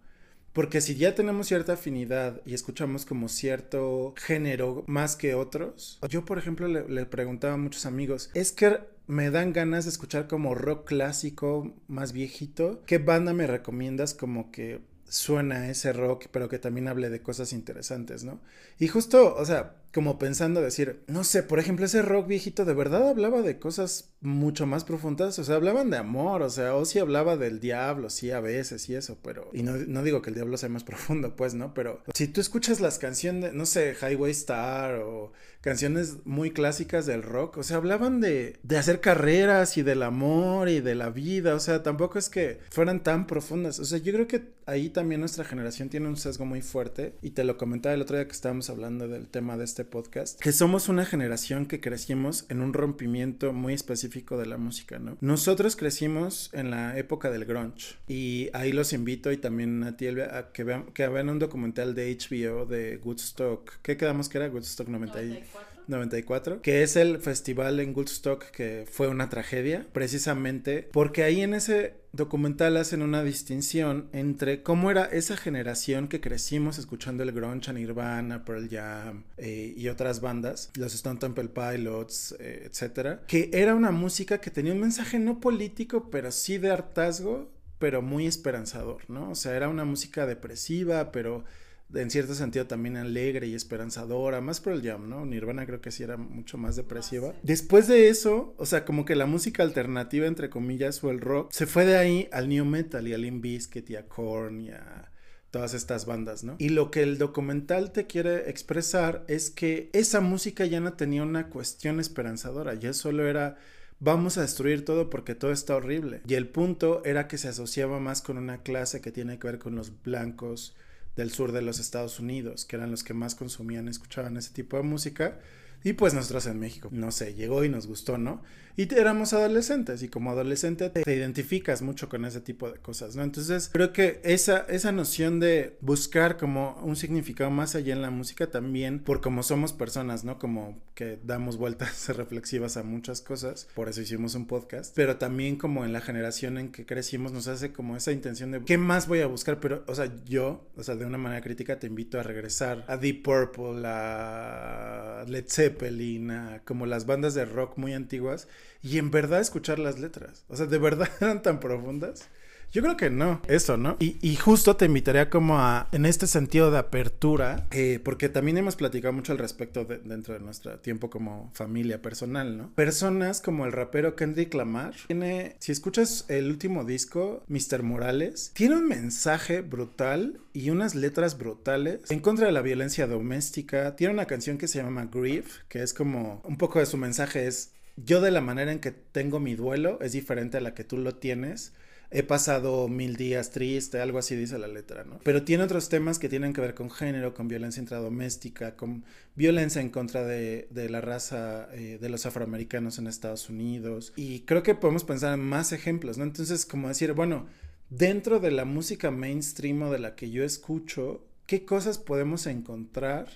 Porque 0.52 0.80
si 0.80 0.94
ya 0.94 1.16
tenemos 1.16 1.48
cierta 1.48 1.72
afinidad 1.72 2.40
y 2.46 2.54
escuchamos 2.54 3.04
como 3.04 3.28
cierto 3.28 4.14
género 4.16 4.84
más 4.86 5.16
que 5.16 5.34
otros, 5.34 5.98
yo 6.08 6.24
por 6.24 6.38
ejemplo 6.38 6.68
le, 6.68 7.06
preguntaba 7.06 7.54
a 7.54 7.56
muchos 7.58 7.86
amigos, 7.86 8.30
es 8.34 8.52
que 8.52 8.78
me 9.08 9.30
dan 9.30 9.52
ganas 9.52 9.84
de 9.84 9.90
escuchar 9.90 10.28
como 10.28 10.54
rock 10.54 10.86
clásico 10.86 11.74
más 11.88 12.12
viejito, 12.12 12.82
¿qué 12.86 12.98
banda 12.98 13.32
me 13.32 13.48
recomiendas 13.48 14.14
como 14.14 14.52
que 14.52 14.80
suena 15.08 15.68
ese 15.68 15.92
rock, 15.92 16.26
pero 16.30 16.48
que 16.48 16.60
también 16.60 16.86
hable 16.86 17.10
de 17.10 17.20
cosas 17.20 17.52
interesantes, 17.52 18.22
¿no? 18.22 18.40
Y 18.78 18.86
justo, 18.86 19.34
o 19.34 19.44
sea, 19.44 19.74
como 19.94 20.18
pensando 20.18 20.60
decir, 20.60 21.04
no 21.06 21.22
sé, 21.22 21.44
por 21.44 21.60
ejemplo, 21.60 21.86
ese 21.86 22.02
rock 22.02 22.26
viejito 22.26 22.64
de 22.64 22.74
verdad 22.74 23.08
hablaba 23.08 23.42
de 23.42 23.60
cosas 23.60 24.10
mucho 24.20 24.66
más 24.66 24.82
profundas, 24.82 25.38
o 25.38 25.44
sea, 25.44 25.54
hablaban 25.54 25.90
de 25.90 25.98
amor, 25.98 26.42
o 26.42 26.50
sea, 26.50 26.74
o 26.74 26.84
sí 26.84 26.98
hablaba 26.98 27.36
del 27.36 27.60
diablo, 27.60 28.10
sí, 28.10 28.32
a 28.32 28.40
veces 28.40 28.88
y 28.88 28.96
eso, 28.96 29.18
pero, 29.22 29.50
y 29.52 29.62
no, 29.62 29.76
no 29.76 30.02
digo 30.02 30.20
que 30.20 30.30
el 30.30 30.34
diablo 30.34 30.56
sea 30.56 30.68
más 30.68 30.82
profundo, 30.84 31.36
pues, 31.36 31.54
¿no? 31.54 31.74
Pero 31.74 32.02
si 32.12 32.26
tú 32.26 32.40
escuchas 32.40 32.80
las 32.80 32.98
canciones, 32.98 33.54
no 33.54 33.66
sé, 33.66 33.94
Highway 34.00 34.32
Star 34.32 34.96
o 34.96 35.32
canciones 35.60 36.26
muy 36.26 36.50
clásicas 36.50 37.06
del 37.06 37.22
rock, 37.22 37.58
o 37.58 37.62
sea, 37.62 37.76
hablaban 37.76 38.20
de, 38.20 38.58
de 38.64 38.76
hacer 38.76 39.00
carreras 39.00 39.78
y 39.78 39.82
del 39.82 40.02
amor 40.02 40.68
y 40.68 40.80
de 40.80 40.96
la 40.96 41.10
vida, 41.10 41.54
o 41.54 41.60
sea, 41.60 41.84
tampoco 41.84 42.18
es 42.18 42.28
que 42.28 42.58
fueran 42.70 43.02
tan 43.02 43.28
profundas, 43.28 43.78
o 43.78 43.84
sea, 43.84 43.98
yo 43.98 44.12
creo 44.12 44.26
que 44.26 44.54
ahí 44.66 44.88
también 44.88 45.20
nuestra 45.20 45.44
generación 45.44 45.88
tiene 45.88 46.08
un 46.08 46.16
sesgo 46.16 46.44
muy 46.44 46.62
fuerte, 46.62 47.14
y 47.22 47.30
te 47.30 47.44
lo 47.44 47.56
comentaba 47.56 47.94
el 47.94 48.02
otro 48.02 48.16
día 48.16 48.26
que 48.26 48.32
estábamos 48.32 48.70
hablando 48.70 49.06
del 49.06 49.28
tema 49.28 49.56
de 49.56 49.64
este 49.64 49.83
podcast, 49.86 50.40
que 50.40 50.52
somos 50.52 50.88
una 50.88 51.04
generación 51.04 51.66
que 51.66 51.80
crecimos 51.80 52.46
en 52.48 52.60
un 52.60 52.72
rompimiento 52.72 53.52
muy 53.52 53.74
específico 53.74 54.36
de 54.36 54.46
la 54.46 54.56
música, 54.56 54.98
¿no? 54.98 55.16
Nosotros 55.20 55.76
crecimos 55.76 56.50
en 56.52 56.70
la 56.70 56.98
época 56.98 57.30
del 57.30 57.44
grunge 57.44 57.96
y 58.08 58.50
ahí 58.52 58.72
los 58.72 58.92
invito 58.92 59.32
y 59.32 59.36
también 59.36 59.82
a 59.84 59.96
ti 59.96 60.08
a 60.08 60.50
que 60.52 60.64
vean, 60.64 60.86
que 60.92 61.06
vean 61.08 61.28
un 61.28 61.38
documental 61.38 61.94
de 61.94 62.16
HBO 62.16 62.66
de 62.66 63.00
Woodstock. 63.02 63.80
¿Qué 63.82 63.96
quedamos 63.96 64.28
que 64.28 64.38
era 64.38 64.48
Woodstock 64.48 64.88
94? 64.88 65.73
94, 65.86 66.62
que 66.62 66.82
es 66.82 66.96
el 66.96 67.18
festival 67.18 67.80
en 67.80 67.94
Woodstock 67.94 68.50
que 68.50 68.86
fue 68.90 69.08
una 69.08 69.28
tragedia, 69.28 69.86
precisamente 69.92 70.88
porque 70.92 71.22
ahí 71.22 71.40
en 71.40 71.54
ese 71.54 71.94
documental 72.12 72.76
hacen 72.76 73.02
una 73.02 73.24
distinción 73.24 74.08
entre 74.12 74.62
cómo 74.62 74.90
era 74.90 75.04
esa 75.04 75.36
generación 75.36 76.08
que 76.08 76.20
crecimos 76.20 76.78
escuchando 76.78 77.22
el 77.22 77.32
grunge, 77.32 77.72
Nirvana, 77.72 78.44
Pearl 78.44 78.68
Jam 78.70 79.24
eh, 79.36 79.74
y 79.76 79.88
otras 79.88 80.20
bandas, 80.20 80.70
los 80.76 80.94
Stone 80.94 81.18
Temple 81.18 81.48
Pilots, 81.48 82.36
eh, 82.38 82.68
etcétera, 82.70 83.22
que 83.26 83.50
era 83.52 83.74
una 83.74 83.90
música 83.90 84.38
que 84.38 84.50
tenía 84.50 84.72
un 84.72 84.80
mensaje 84.80 85.18
no 85.18 85.40
político, 85.40 86.08
pero 86.10 86.30
sí 86.30 86.58
de 86.58 86.70
hartazgo, 86.70 87.50
pero 87.78 88.00
muy 88.00 88.26
esperanzador, 88.26 89.10
¿no? 89.10 89.30
O 89.30 89.34
sea, 89.34 89.56
era 89.56 89.68
una 89.68 89.84
música 89.84 90.26
depresiva, 90.26 91.10
pero 91.10 91.44
en 91.92 92.10
cierto 92.10 92.34
sentido 92.34 92.66
también 92.66 92.96
alegre 92.96 93.46
y 93.46 93.54
esperanzadora, 93.54 94.40
más 94.40 94.60
por 94.60 94.72
el 94.72 94.82
jam, 94.82 95.08
¿no? 95.08 95.26
Nirvana 95.26 95.66
creo 95.66 95.80
que 95.80 95.90
sí 95.90 96.02
era 96.02 96.16
mucho 96.16 96.58
más 96.58 96.76
depresiva. 96.76 97.34
Después 97.42 97.88
de 97.88 98.08
eso, 98.08 98.54
o 98.58 98.66
sea, 98.66 98.84
como 98.84 99.04
que 99.04 99.14
la 99.14 99.26
música 99.26 99.62
alternativa, 99.62 100.26
entre 100.26 100.50
comillas, 100.50 101.02
o 101.04 101.10
el 101.10 101.20
rock, 101.20 101.52
se 101.52 101.66
fue 101.66 101.84
de 101.84 101.96
ahí 101.96 102.28
al 102.32 102.48
new 102.48 102.64
metal 102.64 103.06
y 103.06 103.12
al 103.12 103.30
Bizkit 103.30 103.90
y 103.90 103.96
a 103.96 104.06
Korn 104.08 104.60
y 104.60 104.70
a 104.70 105.10
todas 105.50 105.72
estas 105.74 106.04
bandas, 106.04 106.42
¿no? 106.42 106.56
Y 106.58 106.70
lo 106.70 106.90
que 106.90 107.02
el 107.02 107.16
documental 107.16 107.92
te 107.92 108.06
quiere 108.06 108.50
expresar 108.50 109.24
es 109.28 109.50
que 109.50 109.88
esa 109.92 110.20
música 110.20 110.66
ya 110.66 110.80
no 110.80 110.94
tenía 110.94 111.22
una 111.22 111.48
cuestión 111.48 112.00
esperanzadora, 112.00 112.74
ya 112.74 112.92
solo 112.92 113.28
era 113.28 113.56
vamos 114.00 114.36
a 114.36 114.42
destruir 114.42 114.84
todo 114.84 115.10
porque 115.10 115.34
todo 115.34 115.52
está 115.52 115.76
horrible. 115.76 116.22
Y 116.26 116.34
el 116.34 116.48
punto 116.48 117.02
era 117.04 117.28
que 117.28 117.38
se 117.38 117.48
asociaba 117.48 118.00
más 118.00 118.20
con 118.20 118.38
una 118.38 118.62
clase 118.62 119.00
que 119.00 119.12
tiene 119.12 119.38
que 119.38 119.46
ver 119.46 119.58
con 119.58 119.74
los 119.76 120.02
blancos, 120.02 120.74
del 121.16 121.30
sur 121.30 121.52
de 121.52 121.62
los 121.62 121.78
Estados 121.78 122.18
Unidos, 122.18 122.64
que 122.64 122.76
eran 122.76 122.90
los 122.90 123.04
que 123.04 123.14
más 123.14 123.34
consumían, 123.34 123.88
escuchaban 123.88 124.36
ese 124.36 124.52
tipo 124.52 124.76
de 124.76 124.82
música. 124.82 125.38
Y 125.82 125.92
pues 125.92 126.14
nosotros 126.14 126.46
en 126.46 126.58
México, 126.58 126.88
no 126.92 127.10
sé, 127.10 127.34
llegó 127.34 127.64
y 127.64 127.68
nos 127.68 127.86
gustó, 127.86 128.18
¿no? 128.18 128.42
Y 128.76 128.92
éramos 128.94 129.32
adolescentes 129.32 130.02
y 130.02 130.08
como 130.08 130.30
adolescente 130.30 130.90
te, 130.90 131.14
identificas 131.14 131.80
mucho 131.82 132.08
con 132.08 132.24
ese 132.24 132.40
tipo 132.40 132.70
de 132.70 132.78
cosas, 132.78 133.14
¿no? 133.14 133.22
Entonces 133.22 133.70
creo 133.72 133.92
que 133.92 134.20
esa, 134.24 134.66
esa 134.68 134.90
noción 134.90 135.38
de 135.38 135.76
buscar 135.80 136.36
como 136.36 136.80
un 136.82 136.96
significado 136.96 137.50
más 137.50 137.76
allá 137.76 137.92
en 137.92 138.02
la 138.02 138.10
música 138.10 138.48
también, 138.48 138.98
por 138.98 139.20
como 139.20 139.44
somos 139.44 139.72
personas, 139.72 140.24
¿no? 140.24 140.38
Como 140.38 140.82
que 140.94 141.20
damos 141.22 141.56
vueltas 141.56 142.08
reflexivas 142.16 142.76
a 142.76 142.82
muchas 142.82 143.20
cosas, 143.20 143.68
por 143.74 143.88
eso 143.88 144.00
hicimos 144.00 144.34
un 144.34 144.46
podcast, 144.46 144.92
pero 144.96 145.18
también 145.18 145.56
como 145.56 145.84
en 145.84 145.92
la 145.92 146.00
generación 146.00 146.58
en 146.58 146.72
que 146.72 146.84
crecimos 146.84 147.32
nos 147.32 147.46
hace 147.46 147.72
como 147.72 147.96
esa 147.96 148.10
intención 148.10 148.50
de 148.50 148.64
qué 148.64 148.76
más 148.76 149.06
voy 149.06 149.20
a 149.20 149.26
buscar, 149.26 149.60
pero, 149.60 149.84
o 149.86 149.94
sea, 149.94 150.10
yo, 150.24 150.68
o 150.76 150.82
sea, 150.82 150.96
de 150.96 151.06
una 151.06 151.18
manera 151.18 151.42
crítica 151.42 151.78
te 151.78 151.86
invito 151.86 152.18
a 152.18 152.24
regresar 152.24 152.84
a 152.88 152.96
Deep 152.96 153.22
Purple, 153.22 153.82
a 153.84 155.24
Led 155.28 155.46
Zeppelin, 155.48 156.30
a 156.32 156.62
como 156.64 156.86
las 156.86 157.06
bandas 157.06 157.34
de 157.34 157.44
rock 157.44 157.78
muy 157.78 157.92
antiguas 157.92 158.48
y 158.84 158.98
en 158.98 159.10
verdad 159.10 159.40
escuchar 159.40 159.80
las 159.80 159.98
letras. 159.98 160.44
O 160.48 160.54
sea, 160.56 160.66
de 160.66 160.78
verdad 160.78 161.08
eran 161.20 161.42
tan 161.42 161.58
profundas 161.58 162.28
yo 162.74 162.82
creo 162.82 162.96
que 162.96 163.08
no, 163.08 163.40
eso, 163.46 163.76
¿no? 163.76 163.96
Y, 164.00 164.34
justo 164.34 164.74
te 164.74 164.86
invitaría 164.86 165.30
como 165.30 165.60
a, 165.60 165.88
en 165.92 166.06
este 166.06 166.26
sentido 166.26 166.72
de 166.72 166.78
apertura, 166.78 167.68
eh, 167.70 168.00
porque 168.02 168.28
también 168.28 168.58
hemos 168.58 168.74
platicado 168.74 169.12
mucho 169.12 169.30
al 169.30 169.38
respecto 169.38 169.84
dentro 169.84 170.34
de 170.34 170.40
nuestro 170.40 170.80
tiempo 170.80 171.08
como 171.08 171.52
familia 171.54 172.02
personal, 172.02 172.58
¿no? 172.58 172.74
Personas 172.74 173.40
como 173.40 173.64
el 173.64 173.70
rapero 173.70 174.16
Kendrick 174.16 174.52
Lamar, 174.54 174.92
tiene, 175.06 175.54
si 175.60 175.70
escuchas 175.70 176.24
el 176.26 176.50
último 176.50 176.82
disco, 176.82 177.44
Mr. 177.46 177.84
Morales, 177.84 178.50
tiene 178.54 178.74
un 178.74 178.88
mensaje 178.88 179.60
brutal 179.60 180.40
y 180.52 180.70
unas 180.70 180.96
letras 180.96 181.38
brutales 181.38 182.10
en 182.10 182.18
contra 182.18 182.46
de 182.46 182.52
la 182.52 182.60
violencia 182.62 183.06
doméstica. 183.06 183.94
Tiene 183.94 184.14
una 184.14 184.26
canción 184.26 184.58
que 184.58 184.66
se 184.66 184.82
llama 184.82 185.08
Grief, 185.12 185.58
que 185.68 185.80
es 185.80 185.94
como 185.94 186.42
un 186.44 186.56
poco 186.56 186.80
de 186.80 186.86
su 186.86 186.96
mensaje 186.96 187.46
es 187.46 187.70
yo 187.96 188.20
de 188.20 188.30
la 188.30 188.40
manera 188.40 188.72
en 188.72 188.80
que 188.80 188.90
tengo 188.92 189.40
mi 189.40 189.54
duelo 189.54 190.00
es 190.00 190.12
diferente 190.12 190.58
a 190.58 190.60
la 190.60 190.74
que 190.74 190.84
tú 190.84 190.98
lo 190.98 191.14
tienes 191.16 191.72
he 192.14 192.22
pasado 192.22 192.86
mil 192.86 193.16
días 193.16 193.50
triste, 193.50 194.00
algo 194.00 194.18
así 194.18 194.36
dice 194.36 194.56
la 194.56 194.68
letra, 194.68 195.02
¿no? 195.02 195.18
Pero 195.24 195.42
tiene 195.42 195.64
otros 195.64 195.88
temas 195.88 196.20
que 196.20 196.28
tienen 196.28 196.52
que 196.52 196.60
ver 196.60 196.74
con 196.74 196.88
género, 196.88 197.34
con 197.34 197.48
violencia 197.48 197.80
intradoméstica, 197.80 198.76
con 198.76 199.04
violencia 199.34 199.80
en 199.80 199.90
contra 199.90 200.24
de, 200.24 200.68
la 200.72 201.00
raza 201.00 201.68
eh, 201.72 201.98
de 202.00 202.08
los 202.08 202.24
afroamericanos 202.24 202.98
en 202.98 203.08
Estados 203.08 203.50
Unidos. 203.50 204.12
Y 204.14 204.40
creo 204.40 204.62
que 204.62 204.76
podemos 204.76 205.02
pensar 205.02 205.34
en 205.34 205.44
más 205.44 205.72
ejemplos, 205.72 206.16
¿no? 206.16 206.22
Entonces, 206.22 206.64
como 206.64 206.86
decir, 206.86 207.12
bueno, 207.14 207.46
dentro 207.90 208.38
de 208.38 208.52
la 208.52 208.64
música 208.64 209.10
mainstream 209.10 209.82
o 209.82 209.90
de 209.90 209.98
la 209.98 210.14
que 210.14 210.30
yo 210.30 210.44
escucho, 210.44 211.26
¿qué 211.46 211.64
cosas 211.64 211.98
podemos 211.98 212.46
encontrar? 212.46 213.26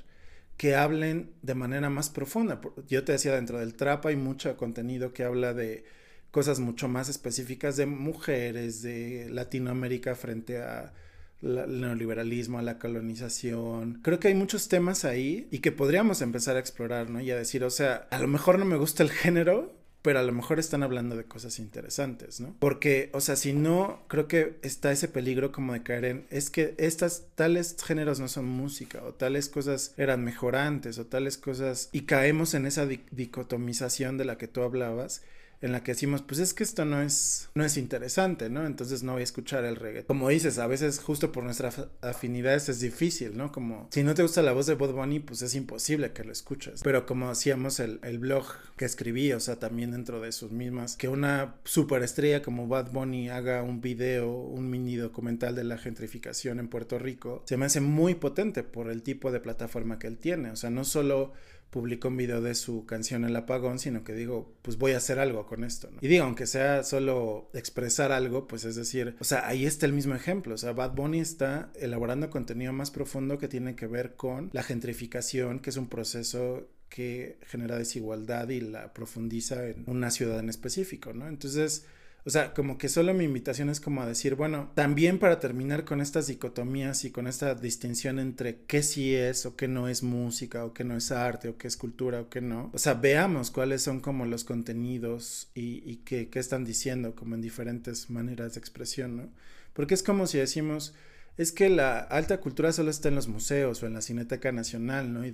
Que 0.58 0.74
hablen 0.74 1.30
de 1.40 1.54
manera 1.54 1.88
más 1.88 2.10
profunda. 2.10 2.60
Yo 2.88 3.04
te 3.04 3.12
decía, 3.12 3.34
dentro 3.34 3.60
del 3.60 3.74
trap 3.74 4.04
hay 4.06 4.16
mucho 4.16 4.54
contenido 4.56 5.14
que 5.14 5.22
habla 5.22 5.54
de 5.54 5.84
cosas 6.32 6.58
mucho 6.58 6.88
más 6.88 7.08
específicas 7.08 7.76
de 7.76 7.86
mujeres, 7.86 8.82
de 8.82 9.28
Latinoamérica 9.30 10.14
frente 10.16 10.60
a 10.60 10.92
neoliberalismo, 11.40 12.58
a 12.58 12.62
la 12.62 12.80
colonización. 12.80 14.00
Creo 14.02 14.18
que 14.18 14.28
hay 14.28 14.34
muchos 14.34 14.68
temas 14.68 15.04
ahí 15.04 15.46
y 15.52 15.60
que 15.60 15.70
podríamos 15.70 16.20
empezar 16.22 16.56
a 16.56 16.60
explorar, 16.60 17.08
¿no? 17.08 17.20
Y 17.20 17.30
a 17.30 17.36
decir, 17.36 17.62
o 17.62 17.70
sea, 17.70 18.08
a 18.10 18.18
lo 18.18 18.26
mejor 18.26 18.58
no 18.58 18.64
me 18.64 18.76
gusta 18.76 19.04
el 19.04 19.10
género, 19.10 19.77
pero 20.02 20.20
a 20.20 20.22
lo 20.22 20.32
mejor 20.32 20.58
están 20.58 20.82
hablando 20.82 21.16
de 21.16 21.24
cosas 21.24 21.58
interesantes, 21.58 22.40
¿no? 22.40 22.54
Porque, 22.58 23.10
o 23.12 23.20
sea, 23.20 23.36
si 23.36 23.52
no, 23.52 24.04
creo 24.08 24.28
que 24.28 24.58
está 24.62 24.92
ese 24.92 25.08
peligro 25.08 25.52
como 25.52 25.72
de 25.72 25.82
caer 25.82 26.04
en, 26.04 26.26
es 26.30 26.50
que 26.50 26.74
estas 26.78 27.24
tales 27.34 27.76
géneros 27.84 28.20
no 28.20 28.28
son 28.28 28.46
música, 28.46 29.02
o 29.02 29.14
tales 29.14 29.48
cosas 29.48 29.94
eran 29.96 30.24
mejorantes, 30.24 30.98
o 30.98 31.06
tales 31.06 31.36
cosas, 31.36 31.88
y 31.92 32.02
caemos 32.02 32.54
en 32.54 32.66
esa 32.66 32.86
dicotomización 32.86 34.18
de 34.18 34.24
la 34.24 34.38
que 34.38 34.48
tú 34.48 34.62
hablabas, 34.62 35.22
en 35.60 35.72
la 35.72 35.82
que 35.82 35.92
decimos, 35.92 36.22
pues 36.22 36.38
es 36.38 36.54
que 36.54 36.62
esto 36.62 36.84
no 36.84 37.02
es, 37.02 37.48
no 37.54 37.64
es 37.64 37.76
interesante, 37.76 38.48
¿no? 38.48 38.64
Entonces 38.64 39.02
no 39.02 39.12
voy 39.12 39.22
a 39.22 39.24
escuchar 39.24 39.64
el 39.64 39.76
reggae. 39.76 40.04
Como 40.04 40.28
dices, 40.28 40.58
a 40.58 40.66
veces 40.66 41.00
justo 41.00 41.32
por 41.32 41.42
nuestras 41.42 41.88
afinidades 42.00 42.68
es 42.68 42.80
difícil, 42.80 43.36
¿no? 43.36 43.50
Como 43.50 43.88
si 43.90 44.02
no 44.04 44.14
te 44.14 44.22
gusta 44.22 44.42
la 44.42 44.52
voz 44.52 44.66
de 44.66 44.74
Bob 44.74 44.92
Bunny, 44.92 45.18
pues 45.20 45.42
es 45.42 45.54
imposible 45.54 46.12
que 46.12 46.24
lo 46.24 46.32
escuches. 46.32 46.82
Pero 46.84 47.06
como 47.06 47.30
hacíamos 47.30 47.80
el, 47.80 47.98
el 48.02 48.18
blog 48.18 48.46
que 48.76 48.84
escribí, 48.84 49.32
o 49.32 49.40
sea, 49.40 49.56
también 49.56 49.90
dentro 49.90 50.20
de 50.20 50.30
sus 50.30 50.52
mismas, 50.52 50.96
que 50.96 51.08
una 51.08 51.56
superestrella 51.64 52.42
como 52.42 52.68
Bad 52.68 52.92
Bunny 52.92 53.28
haga 53.28 53.62
un 53.62 53.80
video, 53.80 54.30
un 54.30 54.70
mini 54.70 54.96
documental 54.96 55.56
de 55.56 55.64
la 55.64 55.78
gentrificación 55.78 56.60
en 56.60 56.68
Puerto 56.68 56.98
Rico, 56.98 57.42
se 57.46 57.56
me 57.56 57.66
hace 57.66 57.80
muy 57.80 58.14
potente 58.14 58.62
por 58.62 58.90
el 58.90 59.02
tipo 59.02 59.32
de 59.32 59.40
plataforma 59.40 59.98
que 59.98 60.06
él 60.06 60.18
tiene. 60.18 60.50
O 60.50 60.56
sea, 60.56 60.70
no 60.70 60.84
solo 60.84 61.32
publicó 61.70 62.08
un 62.08 62.16
video 62.16 62.40
de 62.40 62.54
su 62.54 62.86
canción 62.86 63.24
El 63.24 63.36
Apagón, 63.36 63.78
sino 63.78 64.04
que 64.04 64.14
digo, 64.14 64.54
pues 64.62 64.78
voy 64.78 64.92
a 64.92 64.98
hacer 64.98 65.18
algo 65.18 65.46
con 65.46 65.64
esto. 65.64 65.90
Y 66.00 66.08
digo, 66.08 66.24
aunque 66.24 66.46
sea 66.46 66.82
solo 66.82 67.50
expresar 67.54 68.12
algo, 68.12 68.46
pues 68.46 68.64
es 68.64 68.76
decir, 68.76 69.16
o 69.20 69.24
sea, 69.24 69.46
ahí 69.46 69.66
está 69.66 69.86
el 69.86 69.92
mismo 69.92 70.14
ejemplo, 70.14 70.54
o 70.54 70.58
sea, 70.58 70.72
Bad 70.72 70.94
Bunny 70.94 71.20
está 71.20 71.70
elaborando 71.74 72.30
contenido 72.30 72.72
más 72.72 72.90
profundo 72.90 73.38
que 73.38 73.48
tiene 73.48 73.76
que 73.76 73.86
ver 73.86 74.16
con 74.16 74.50
la 74.52 74.62
gentrificación, 74.62 75.60
que 75.60 75.70
es 75.70 75.76
un 75.76 75.88
proceso 75.88 76.68
que 76.88 77.38
genera 77.42 77.76
desigualdad 77.76 78.48
y 78.48 78.60
la 78.60 78.94
profundiza 78.94 79.66
en 79.66 79.84
una 79.86 80.10
ciudad 80.10 80.40
en 80.40 80.48
específico, 80.48 81.12
¿no? 81.12 81.28
Entonces, 81.28 81.84
o 82.28 82.30
sea, 82.30 82.52
como 82.52 82.76
que 82.76 82.90
solo 82.90 83.14
mi 83.14 83.24
invitación 83.24 83.70
es 83.70 83.80
como 83.80 84.02
a 84.02 84.06
decir, 84.06 84.34
bueno, 84.34 84.70
también 84.74 85.18
para 85.18 85.40
terminar 85.40 85.86
con 85.86 86.02
estas 86.02 86.26
dicotomías 86.26 87.06
y 87.06 87.10
con 87.10 87.26
esta 87.26 87.54
distinción 87.54 88.18
entre 88.18 88.64
qué 88.66 88.82
sí 88.82 89.14
es 89.14 89.46
o 89.46 89.56
qué 89.56 89.66
no 89.66 89.88
es 89.88 90.02
música 90.02 90.66
o 90.66 90.74
qué 90.74 90.84
no 90.84 90.94
es 90.94 91.10
arte 91.10 91.48
o 91.48 91.56
qué 91.56 91.68
es 91.68 91.78
cultura 91.78 92.20
o 92.20 92.28
qué 92.28 92.42
no. 92.42 92.70
O 92.74 92.78
sea, 92.78 92.92
veamos 92.92 93.50
cuáles 93.50 93.80
son 93.80 94.00
como 94.00 94.26
los 94.26 94.44
contenidos 94.44 95.50
y, 95.54 96.02
qué, 96.04 96.28
están 96.34 96.66
diciendo 96.66 97.14
como 97.14 97.34
en 97.34 97.40
diferentes 97.40 98.10
maneras 98.10 98.52
de 98.52 98.60
expresión, 98.60 99.16
¿no? 99.16 99.32
Porque 99.72 99.94
es 99.94 100.02
como 100.02 100.26
si 100.26 100.36
decimos, 100.36 100.94
es 101.38 101.50
que 101.50 101.70
la 101.70 101.98
alta 101.98 102.42
cultura 102.42 102.74
solo 102.74 102.90
está 102.90 103.08
en 103.08 103.14
los 103.14 103.28
museos 103.28 103.82
o 103.82 103.86
en 103.86 103.94
la 103.94 104.02
Cineteca 104.02 104.52
Nacional, 104.52 105.14
¿no? 105.14 105.24
Y, 105.24 105.32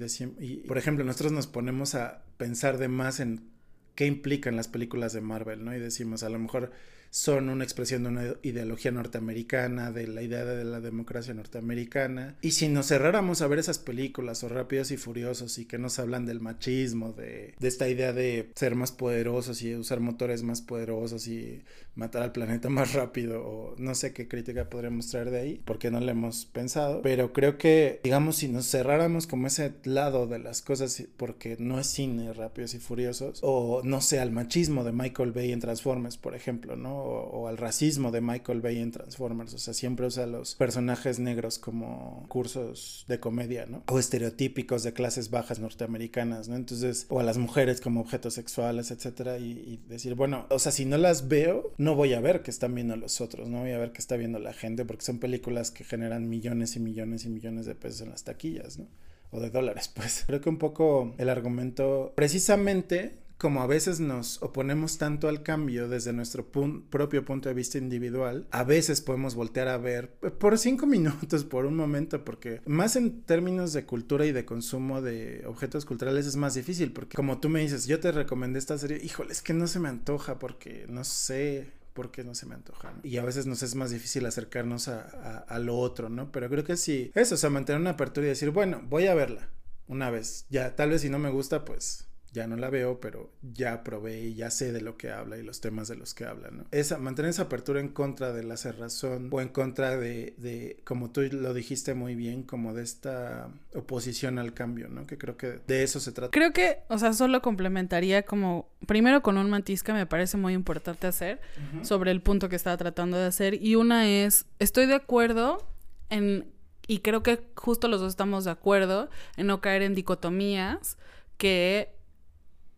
por 0.68 0.78
ejemplo, 0.78 1.04
nosotros 1.04 1.32
nos 1.32 1.48
ponemos 1.48 1.96
a 1.96 2.22
pensar 2.36 2.78
de 2.78 2.86
más 2.86 3.18
en 3.18 3.52
qué 3.94 4.06
implican 4.06 4.56
las 4.56 4.68
películas 4.68 5.12
de 5.12 5.20
Marvel, 5.20 5.64
¿no? 5.64 5.74
Y 5.74 5.78
decimos, 5.78 6.22
a 6.22 6.28
lo 6.28 6.38
mejor 6.38 6.72
son 7.14 7.48
una 7.48 7.62
expresión 7.62 8.02
de 8.02 8.08
una 8.08 8.34
ideología 8.42 8.90
norteamericana, 8.90 9.92
de 9.92 10.08
la 10.08 10.22
idea 10.22 10.44
de 10.44 10.64
la 10.64 10.80
democracia 10.80 11.32
norteamericana. 11.32 12.34
Y 12.42 12.50
si 12.50 12.68
nos 12.68 12.88
cerráramos 12.88 13.40
a 13.40 13.46
ver 13.46 13.60
esas 13.60 13.78
películas 13.78 14.42
o 14.42 14.48
Rápidos 14.48 14.90
y 14.90 14.96
Furiosos 14.96 15.58
y 15.58 15.64
que 15.64 15.78
nos 15.78 16.00
hablan 16.00 16.26
del 16.26 16.40
machismo, 16.40 17.12
de, 17.12 17.54
de 17.56 17.68
esta 17.68 17.88
idea 17.88 18.12
de 18.12 18.50
ser 18.56 18.74
más 18.74 18.90
poderosos 18.90 19.62
y 19.62 19.76
usar 19.76 20.00
motores 20.00 20.42
más 20.42 20.60
poderosos 20.60 21.28
y 21.28 21.62
matar 21.94 22.22
al 22.22 22.32
planeta 22.32 22.68
más 22.70 22.92
rápido 22.92 23.44
o 23.44 23.74
no 23.78 23.94
sé 23.94 24.12
qué 24.12 24.28
crítica 24.28 24.68
podríamos 24.68 25.08
traer 25.08 25.30
de 25.30 25.40
ahí 25.40 25.62
porque 25.64 25.90
no 25.90 26.00
lo 26.00 26.10
hemos 26.10 26.46
pensado 26.46 27.02
pero 27.02 27.32
creo 27.32 27.58
que 27.58 28.00
digamos 28.04 28.36
si 28.36 28.48
nos 28.48 28.70
cerráramos 28.70 29.26
como 29.26 29.46
ese 29.46 29.74
lado 29.84 30.26
de 30.26 30.38
las 30.38 30.62
cosas 30.62 31.04
porque 31.16 31.56
no 31.58 31.78
es 31.78 31.86
cine 31.86 32.32
rápidos 32.32 32.74
y 32.74 32.78
furiosos 32.78 33.40
o 33.42 33.82
no 33.84 34.00
sé 34.00 34.20
al 34.20 34.30
machismo 34.30 34.84
de 34.84 34.92
Michael 34.92 35.32
Bay 35.32 35.52
en 35.52 35.60
Transformers 35.60 36.16
por 36.16 36.34
ejemplo 36.34 36.76
no 36.76 36.94
o, 36.94 37.48
al 37.48 37.56
racismo 37.56 38.10
de 38.10 38.20
Michael 38.20 38.60
Bay 38.60 38.78
en 38.78 38.90
Transformers. 38.90 39.54
O 39.54 39.58
sea, 39.58 39.74
siempre 39.74 40.06
usa 40.06 40.26
los 40.26 40.54
personajes 40.54 41.18
negros 41.18 41.58
como 41.58 42.24
cursos 42.28 43.04
de 43.08 43.20
comedia, 43.20 43.66
¿no? 43.66 43.82
O 43.88 43.98
estereotípicos 43.98 44.82
de 44.82 44.92
clases 44.92 45.30
bajas 45.30 45.58
norteamericanas, 45.58 46.48
¿no? 46.48 46.56
Entonces, 46.56 47.06
o 47.08 47.20
a 47.20 47.22
las 47.22 47.38
mujeres 47.38 47.80
como 47.80 48.00
objetos 48.00 48.34
sexuales, 48.34 48.90
etcétera, 48.90 49.38
y, 49.38 49.80
decir, 49.88 50.14
bueno, 50.14 50.46
o 50.50 50.58
sea, 50.58 50.72
si 50.72 50.84
no 50.84 50.96
las 50.96 51.28
veo, 51.28 51.72
no 51.84 51.94
voy 51.94 52.14
a 52.14 52.20
ver 52.20 52.42
que 52.42 52.50
están 52.50 52.74
viendo 52.74 52.96
los 52.96 53.20
otros, 53.20 53.48
no 53.48 53.60
voy 53.60 53.70
a 53.70 53.78
ver 53.78 53.92
que 53.92 53.98
está 53.98 54.16
viendo 54.16 54.38
la 54.38 54.52
gente, 54.52 54.84
porque 54.84 55.04
son 55.04 55.18
películas 55.18 55.70
que 55.70 55.84
generan 55.84 56.28
millones 56.28 56.74
y 56.76 56.80
millones 56.80 57.24
y 57.24 57.28
millones 57.28 57.66
de 57.66 57.74
pesos 57.74 58.00
en 58.00 58.10
las 58.10 58.24
taquillas, 58.24 58.78
¿no? 58.78 58.88
o 59.34 59.40
de 59.40 59.50
dólares, 59.50 59.88
pues. 59.94 60.24
Creo 60.26 60.40
que 60.40 60.48
un 60.48 60.58
poco 60.58 61.14
el 61.18 61.28
argumento, 61.28 62.12
precisamente 62.14 63.18
como 63.38 63.62
a 63.62 63.66
veces 63.66 64.00
nos 64.00 64.42
oponemos 64.42 64.98
tanto 64.98 65.28
al 65.28 65.42
cambio 65.42 65.88
desde 65.88 66.12
nuestro 66.12 66.46
propio 66.50 67.24
punto 67.24 67.48
de 67.48 67.54
vista 67.54 67.78
individual, 67.78 68.46
a 68.50 68.64
veces 68.64 69.00
podemos 69.00 69.34
voltear 69.34 69.68
a 69.68 69.76
ver 69.76 70.14
por 70.14 70.58
cinco 70.58 70.86
minutos, 70.86 71.44
por 71.44 71.66
un 71.66 71.76
momento, 71.76 72.24
porque 72.24 72.60
más 72.66 72.96
en 72.96 73.22
términos 73.22 73.72
de 73.72 73.84
cultura 73.84 74.26
y 74.26 74.32
de 74.32 74.44
consumo 74.44 75.02
de 75.02 75.44
objetos 75.46 75.84
culturales 75.84 76.26
es 76.26 76.36
más 76.36 76.54
difícil, 76.54 76.92
porque 76.92 77.16
como 77.16 77.38
tú 77.38 77.48
me 77.48 77.60
dices, 77.60 77.86
yo 77.86 78.00
te 78.00 78.12
recomendé 78.12 78.58
esta 78.58 78.78
serie, 78.78 79.00
híjole, 79.02 79.32
es 79.32 79.42
que 79.42 79.52
no 79.52 79.66
se 79.66 79.80
me 79.80 79.88
antoja 79.88 80.38
porque 80.38 80.86
no 80.88 81.04
sé, 81.04 81.72
por 81.94 82.10
qué 82.10 82.24
no 82.24 82.34
se 82.34 82.46
me 82.46 82.54
antoja. 82.54 82.92
Y 83.02 83.18
a 83.18 83.24
veces 83.24 83.46
nos 83.46 83.62
es 83.62 83.74
más 83.74 83.90
difícil 83.90 84.26
acercarnos 84.26 84.88
a, 84.88 85.38
a, 85.38 85.58
lo 85.60 85.78
otro, 85.78 86.08
¿no? 86.08 86.30
Pero 86.32 86.50
creo 86.50 86.64
que 86.64 86.76
sí, 86.76 87.12
eso, 87.14 87.36
o 87.36 87.38
sea, 87.38 87.50
mantener 87.50 87.80
una 87.80 87.90
apertura 87.90 88.26
y 88.26 88.30
decir, 88.30 88.50
bueno, 88.50 88.82
voy 88.88 89.06
a 89.06 89.14
verla 89.14 89.48
una 89.86 90.10
vez. 90.10 90.46
Ya, 90.50 90.74
tal 90.74 90.90
vez 90.90 91.02
si 91.02 91.08
no 91.08 91.18
me 91.18 91.30
gusta, 91.30 91.64
pues 91.64 92.08
ya 92.34 92.48
no 92.48 92.56
la 92.56 92.68
veo, 92.68 93.00
pero 93.00 93.30
ya 93.54 93.84
probé 93.84 94.20
y 94.20 94.34
ya 94.34 94.50
sé 94.50 94.72
de 94.72 94.80
lo 94.80 94.96
que 94.96 95.10
habla 95.10 95.38
y 95.38 95.42
los 95.44 95.60
temas 95.60 95.86
de 95.86 95.94
los 95.94 96.14
que 96.14 96.24
habla, 96.24 96.50
¿no? 96.50 96.64
Esa, 96.72 96.98
mantener 96.98 97.30
esa 97.30 97.42
apertura 97.42 97.78
en 97.78 97.88
contra 97.88 98.32
de 98.32 98.42
la 98.42 98.56
cerrazón 98.56 99.28
o 99.30 99.40
en 99.40 99.48
contra 99.48 99.96
de, 99.96 100.34
de, 100.36 100.80
como 100.84 101.12
tú 101.12 101.22
lo 101.22 101.54
dijiste 101.54 101.94
muy 101.94 102.16
bien, 102.16 102.42
como 102.42 102.74
de 102.74 102.82
esta 102.82 103.48
oposición 103.72 104.40
al 104.40 104.52
cambio, 104.52 104.88
¿no? 104.88 105.06
Que 105.06 105.16
creo 105.16 105.36
que 105.36 105.60
de 105.64 105.84
eso 105.84 106.00
se 106.00 106.10
trata. 106.10 106.32
Creo 106.32 106.52
que, 106.52 106.80
o 106.88 106.98
sea, 106.98 107.12
solo 107.12 107.40
complementaría 107.40 108.24
como, 108.24 108.68
primero 108.86 109.22
con 109.22 109.38
un 109.38 109.48
matiz 109.48 109.84
que 109.84 109.92
me 109.92 110.04
parece 110.04 110.36
muy 110.36 110.54
importante 110.54 111.06
hacer 111.06 111.40
sobre 111.82 112.10
el 112.10 112.20
punto 112.20 112.48
que 112.48 112.56
estaba 112.56 112.76
tratando 112.76 113.16
de 113.16 113.26
hacer 113.26 113.62
y 113.62 113.76
una 113.76 114.08
es, 114.08 114.46
estoy 114.58 114.86
de 114.86 114.94
acuerdo 114.94 115.64
en, 116.10 116.52
y 116.88 116.98
creo 116.98 117.22
que 117.22 117.44
justo 117.54 117.86
los 117.86 118.00
dos 118.00 118.10
estamos 118.10 118.44
de 118.44 118.50
acuerdo 118.50 119.08
en 119.36 119.46
no 119.46 119.60
caer 119.60 119.82
en 119.82 119.94
dicotomías 119.94 120.98
que 121.38 121.93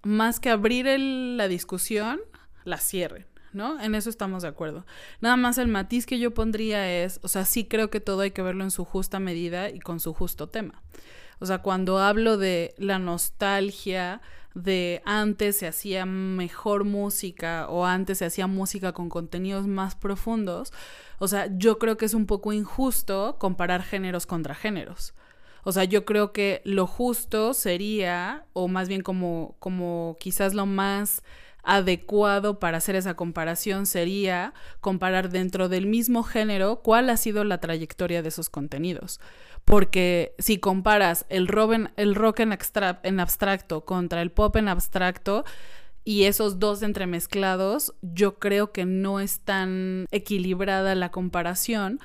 más 0.06 0.40
que 0.40 0.50
abrir 0.50 0.86
la 0.98 1.48
discusión, 1.48 2.20
la 2.64 2.78
cierren. 2.78 3.26
¿no? 3.52 3.80
En 3.80 3.94
eso 3.94 4.10
estamos 4.10 4.42
de 4.42 4.48
acuerdo. 4.48 4.84
Nada 5.20 5.36
más 5.36 5.56
el 5.58 5.68
matiz 5.68 6.04
que 6.04 6.18
yo 6.18 6.34
pondría 6.34 7.02
es, 7.02 7.18
o 7.22 7.28
sea, 7.28 7.46
sí 7.46 7.64
creo 7.64 7.88
que 7.88 8.00
todo 8.00 8.20
hay 8.20 8.30
que 8.30 8.42
verlo 8.42 8.62
en 8.62 8.70
su 8.70 8.84
justa 8.84 9.18
medida 9.18 9.70
y 9.70 9.80
con 9.80 9.98
su 9.98 10.12
justo 10.12 10.48
tema. 10.48 10.82
O 11.38 11.46
sea, 11.46 11.58
cuando 11.58 11.98
hablo 11.98 12.36
de 12.36 12.74
la 12.76 12.98
nostalgia 12.98 14.20
de 14.54 15.02
antes 15.04 15.58
se 15.58 15.66
hacía 15.66 16.06
mejor 16.06 16.84
música 16.84 17.66
o 17.68 17.84
antes 17.84 18.18
se 18.18 18.24
hacía 18.24 18.46
música 18.46 18.92
con 18.92 19.08
contenidos 19.08 19.66
más 19.66 19.94
profundos, 19.94 20.72
o 21.18 21.28
sea, 21.28 21.48
yo 21.56 21.78
creo 21.78 21.96
que 21.96 22.06
es 22.06 22.14
un 22.14 22.26
poco 22.26 22.52
injusto 22.52 23.36
comparar 23.38 23.82
géneros 23.82 24.26
contra 24.26 24.54
géneros. 24.54 25.14
O 25.68 25.72
sea, 25.72 25.82
yo 25.82 26.04
creo 26.04 26.32
que 26.32 26.62
lo 26.64 26.86
justo 26.86 27.52
sería, 27.52 28.46
o 28.52 28.68
más 28.68 28.86
bien 28.86 29.00
como, 29.00 29.56
como 29.58 30.16
quizás 30.20 30.54
lo 30.54 30.64
más 30.64 31.24
adecuado 31.64 32.60
para 32.60 32.78
hacer 32.78 32.94
esa 32.94 33.14
comparación 33.14 33.86
sería 33.86 34.54
comparar 34.80 35.28
dentro 35.28 35.68
del 35.68 35.86
mismo 35.86 36.22
género 36.22 36.82
cuál 36.84 37.10
ha 37.10 37.16
sido 37.16 37.42
la 37.42 37.58
trayectoria 37.58 38.22
de 38.22 38.28
esos 38.28 38.48
contenidos. 38.48 39.18
Porque 39.64 40.36
si 40.38 40.58
comparas 40.58 41.26
el 41.30 41.48
rock 41.48 41.72
en, 41.72 41.90
el 41.96 42.14
rock 42.14 42.38
en, 42.38 42.56
en 43.02 43.18
abstracto 43.18 43.84
contra 43.84 44.22
el 44.22 44.30
pop 44.30 44.54
en 44.54 44.68
abstracto, 44.68 45.44
y 46.04 46.26
esos 46.26 46.60
dos 46.60 46.84
entremezclados, 46.84 47.92
yo 48.02 48.38
creo 48.38 48.70
que 48.70 48.84
no 48.84 49.18
es 49.18 49.40
tan 49.40 50.06
equilibrada 50.12 50.94
la 50.94 51.10
comparación, 51.10 51.98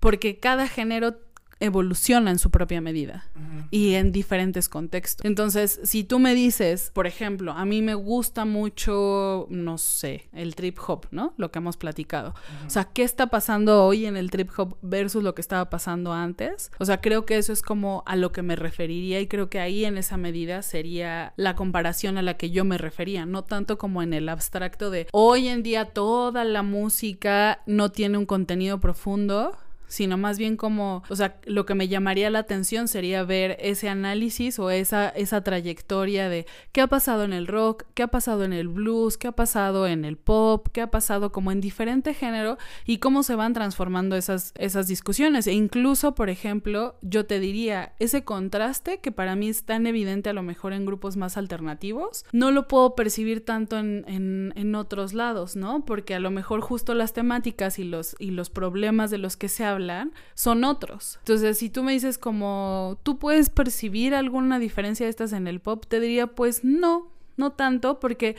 porque 0.00 0.38
cada 0.38 0.68
género 0.68 1.16
evoluciona 1.60 2.30
en 2.30 2.38
su 2.38 2.50
propia 2.50 2.80
medida 2.80 3.28
y 3.70 3.94
en 3.94 4.12
diferentes 4.12 4.68
contextos. 4.68 5.24
Entonces, 5.24 5.80
si 5.84 6.04
tú 6.04 6.18
me 6.18 6.34
dices, 6.34 6.90
por 6.92 7.06
ejemplo, 7.06 7.52
a 7.52 7.64
mí 7.64 7.82
me 7.82 7.94
gusta 7.94 8.44
mucho, 8.44 9.46
no 9.50 9.78
sé, 9.78 10.28
el 10.32 10.54
trip 10.54 10.78
hop, 10.86 11.06
¿no? 11.10 11.34
Lo 11.36 11.50
que 11.50 11.58
hemos 11.58 11.76
platicado. 11.76 12.34
O 12.66 12.70
sea, 12.70 12.84
¿qué 12.84 13.02
está 13.02 13.28
pasando 13.28 13.84
hoy 13.84 14.06
en 14.06 14.16
el 14.16 14.30
trip 14.30 14.50
hop 14.58 14.76
versus 14.82 15.22
lo 15.22 15.34
que 15.34 15.40
estaba 15.40 15.70
pasando 15.70 16.12
antes? 16.12 16.70
O 16.78 16.84
sea, 16.84 17.00
creo 17.00 17.24
que 17.24 17.38
eso 17.38 17.52
es 17.52 17.62
como 17.62 18.02
a 18.06 18.16
lo 18.16 18.32
que 18.32 18.42
me 18.42 18.56
referiría 18.56 19.20
y 19.20 19.26
creo 19.26 19.48
que 19.48 19.60
ahí 19.60 19.84
en 19.84 19.98
esa 19.98 20.16
medida 20.16 20.62
sería 20.62 21.32
la 21.36 21.56
comparación 21.56 22.18
a 22.18 22.22
la 22.22 22.36
que 22.36 22.50
yo 22.50 22.64
me 22.64 22.78
refería, 22.78 23.26
no 23.26 23.44
tanto 23.44 23.78
como 23.78 24.02
en 24.02 24.12
el 24.12 24.28
abstracto 24.28 24.90
de 24.90 25.06
hoy 25.12 25.48
en 25.48 25.62
día 25.62 25.86
toda 25.86 26.44
la 26.44 26.62
música 26.62 27.62
no 27.66 27.90
tiene 27.90 28.18
un 28.18 28.26
contenido 28.26 28.80
profundo, 28.80 29.56
sino 29.88 30.16
más 30.16 30.38
bien 30.38 30.56
como, 30.56 31.02
o 31.08 31.16
sea, 31.16 31.38
lo 31.44 31.66
que 31.66 31.74
me 31.74 31.88
llamaría 31.88 32.30
la 32.30 32.40
atención 32.40 32.88
sería 32.88 33.22
ver 33.24 33.56
ese 33.60 33.88
análisis 33.88 34.58
o 34.58 34.70
esa, 34.70 35.08
esa 35.10 35.42
trayectoria 35.42 36.28
de 36.28 36.46
qué 36.72 36.80
ha 36.80 36.86
pasado 36.86 37.24
en 37.24 37.32
el 37.32 37.46
rock, 37.46 37.84
qué 37.94 38.02
ha 38.02 38.08
pasado 38.08 38.44
en 38.44 38.52
el 38.52 38.68
blues, 38.68 39.16
qué 39.16 39.28
ha 39.28 39.32
pasado 39.32 39.86
en 39.86 40.04
el 40.04 40.16
pop, 40.16 40.68
qué 40.72 40.80
ha 40.80 40.90
pasado 40.90 41.32
como 41.32 41.52
en 41.52 41.60
diferente 41.60 42.14
género 42.14 42.58
y 42.84 42.98
cómo 42.98 43.22
se 43.22 43.34
van 43.34 43.52
transformando 43.52 44.16
esas, 44.16 44.52
esas 44.56 44.88
discusiones. 44.88 45.46
E 45.46 45.52
incluso, 45.52 46.14
por 46.14 46.30
ejemplo, 46.30 46.96
yo 47.02 47.26
te 47.26 47.40
diría, 47.40 47.94
ese 47.98 48.24
contraste 48.24 48.98
que 48.98 49.12
para 49.12 49.36
mí 49.36 49.48
es 49.48 49.64
tan 49.64 49.86
evidente 49.86 50.30
a 50.30 50.32
lo 50.32 50.42
mejor 50.42 50.72
en 50.72 50.86
grupos 50.86 51.16
más 51.16 51.36
alternativos, 51.36 52.24
no 52.32 52.50
lo 52.50 52.68
puedo 52.68 52.94
percibir 52.94 53.44
tanto 53.44 53.78
en, 53.78 54.04
en, 54.08 54.52
en 54.56 54.74
otros 54.74 55.14
lados, 55.14 55.56
¿no? 55.56 55.84
Porque 55.84 56.14
a 56.14 56.20
lo 56.20 56.30
mejor 56.30 56.60
justo 56.60 56.94
las 56.94 57.12
temáticas 57.12 57.78
y 57.78 57.84
los, 57.84 58.16
y 58.18 58.30
los 58.30 58.50
problemas 58.50 59.10
de 59.10 59.18
los 59.18 59.36
que 59.36 59.48
se 59.48 59.64
habla 59.64 59.75
hablan 59.76 60.12
son 60.34 60.64
otros. 60.64 61.16
Entonces, 61.20 61.58
si 61.58 61.70
tú 61.70 61.82
me 61.82 61.92
dices 61.92 62.18
como, 62.18 62.98
¿tú 63.02 63.18
puedes 63.18 63.50
percibir 63.50 64.14
alguna 64.14 64.58
diferencia 64.58 65.06
de 65.06 65.10
estas 65.10 65.32
en 65.32 65.46
el 65.46 65.60
pop? 65.60 65.84
Te 65.86 66.00
diría, 66.00 66.26
pues 66.26 66.64
no, 66.64 67.12
no 67.36 67.52
tanto 67.52 68.00
porque 68.00 68.36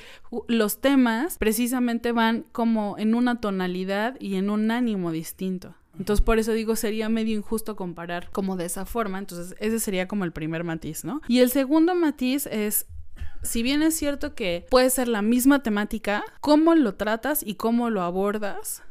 los 0.47 0.81
temas 0.81 1.37
precisamente 1.37 2.11
van 2.11 2.45
como 2.51 2.97
en 2.97 3.15
una 3.15 3.39
tonalidad 3.39 4.17
y 4.19 4.35
en 4.35 4.49
un 4.49 4.71
ánimo 4.71 5.11
distinto. 5.11 5.75
Entonces 5.97 6.23
por 6.23 6.37
eso 6.37 6.51
digo 6.51 6.75
sería 6.75 7.09
medio 7.09 7.35
injusto 7.35 7.75
comparar 7.75 8.29
como 8.31 8.55
de 8.55 8.65
esa 8.65 8.85
forma. 8.85 9.17
Entonces 9.17 9.55
ese 9.59 9.79
sería 9.79 10.07
como 10.07 10.25
el 10.25 10.31
primer 10.31 10.63
matiz, 10.63 11.03
¿no? 11.03 11.21
Y 11.27 11.39
el 11.39 11.49
segundo 11.49 11.95
matiz 11.95 12.45
es 12.45 12.85
si 13.43 13.63
bien 13.63 13.81
es 13.81 13.95
cierto 13.95 14.35
que 14.35 14.65
puede 14.69 14.89
ser 14.89 15.07
la 15.07 15.21
misma 15.21 15.63
temática, 15.63 16.23
cómo 16.41 16.75
lo 16.75 16.95
tratas 16.95 17.43
y 17.45 17.55
cómo 17.55 17.89
lo 17.89 18.01
abordas 18.01 18.83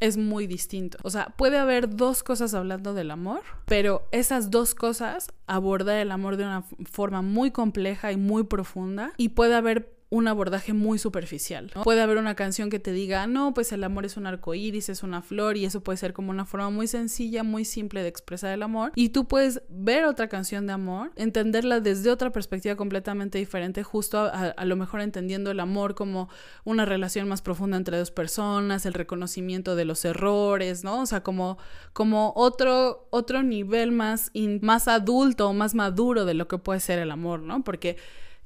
es 0.00 0.16
muy 0.16 0.46
distinto. 0.46 0.98
O 1.02 1.10
sea, 1.10 1.26
puede 1.36 1.58
haber 1.58 1.94
dos 1.94 2.22
cosas 2.22 2.54
hablando 2.54 2.94
del 2.94 3.10
amor, 3.10 3.42
pero 3.66 4.02
esas 4.10 4.50
dos 4.50 4.74
cosas 4.74 5.28
abordan 5.46 5.96
el 5.96 6.10
amor 6.10 6.36
de 6.36 6.44
una 6.44 6.64
forma 6.90 7.22
muy 7.22 7.50
compleja 7.50 8.10
y 8.10 8.16
muy 8.16 8.44
profunda 8.44 9.12
y 9.16 9.30
puede 9.30 9.54
haber 9.54 9.99
un 10.10 10.26
abordaje 10.26 10.72
muy 10.72 10.98
superficial. 10.98 11.70
Puede 11.84 12.02
haber 12.02 12.18
una 12.18 12.34
canción 12.34 12.68
que 12.68 12.80
te 12.80 12.92
diga, 12.92 13.28
no, 13.28 13.54
pues 13.54 13.70
el 13.70 13.84
amor 13.84 14.04
es 14.04 14.16
un 14.16 14.26
arco 14.26 14.54
iris, 14.54 14.88
es 14.88 15.04
una 15.04 15.22
flor, 15.22 15.56
y 15.56 15.64
eso 15.64 15.82
puede 15.82 15.98
ser 15.98 16.12
como 16.12 16.30
una 16.30 16.44
forma 16.44 16.68
muy 16.68 16.88
sencilla, 16.88 17.44
muy 17.44 17.64
simple 17.64 18.02
de 18.02 18.08
expresar 18.08 18.52
el 18.52 18.64
amor. 18.64 18.90
Y 18.96 19.10
tú 19.10 19.28
puedes 19.28 19.62
ver 19.68 20.04
otra 20.06 20.28
canción 20.28 20.66
de 20.66 20.72
amor, 20.72 21.12
entenderla 21.14 21.78
desde 21.78 22.10
otra 22.10 22.30
perspectiva 22.30 22.74
completamente 22.74 23.38
diferente, 23.38 23.84
justo 23.84 24.18
a, 24.18 24.64
lo 24.64 24.74
mejor 24.74 25.00
entendiendo 25.00 25.52
el 25.52 25.60
amor 25.60 25.94
como 25.94 26.28
una 26.64 26.84
relación 26.84 27.28
más 27.28 27.40
profunda 27.40 27.76
entre 27.76 27.96
dos 27.96 28.10
personas, 28.10 28.86
el 28.86 28.94
reconocimiento 28.94 29.76
de 29.76 29.84
los 29.84 30.04
errores, 30.04 30.82
¿no? 30.82 31.02
O 31.02 31.06
sea, 31.06 31.22
como, 31.22 31.56
como 31.92 32.32
otro, 32.34 33.06
otro 33.10 33.44
nivel 33.44 33.92
más, 33.92 34.32
más 34.60 34.88
adulto 34.88 35.48
o 35.48 35.52
más 35.52 35.76
maduro 35.76 36.24
de 36.24 36.34
lo 36.34 36.48
que 36.48 36.58
puede 36.58 36.80
ser 36.80 36.98
el 36.98 37.12
amor, 37.12 37.40
¿no? 37.42 37.62
Porque 37.62 37.96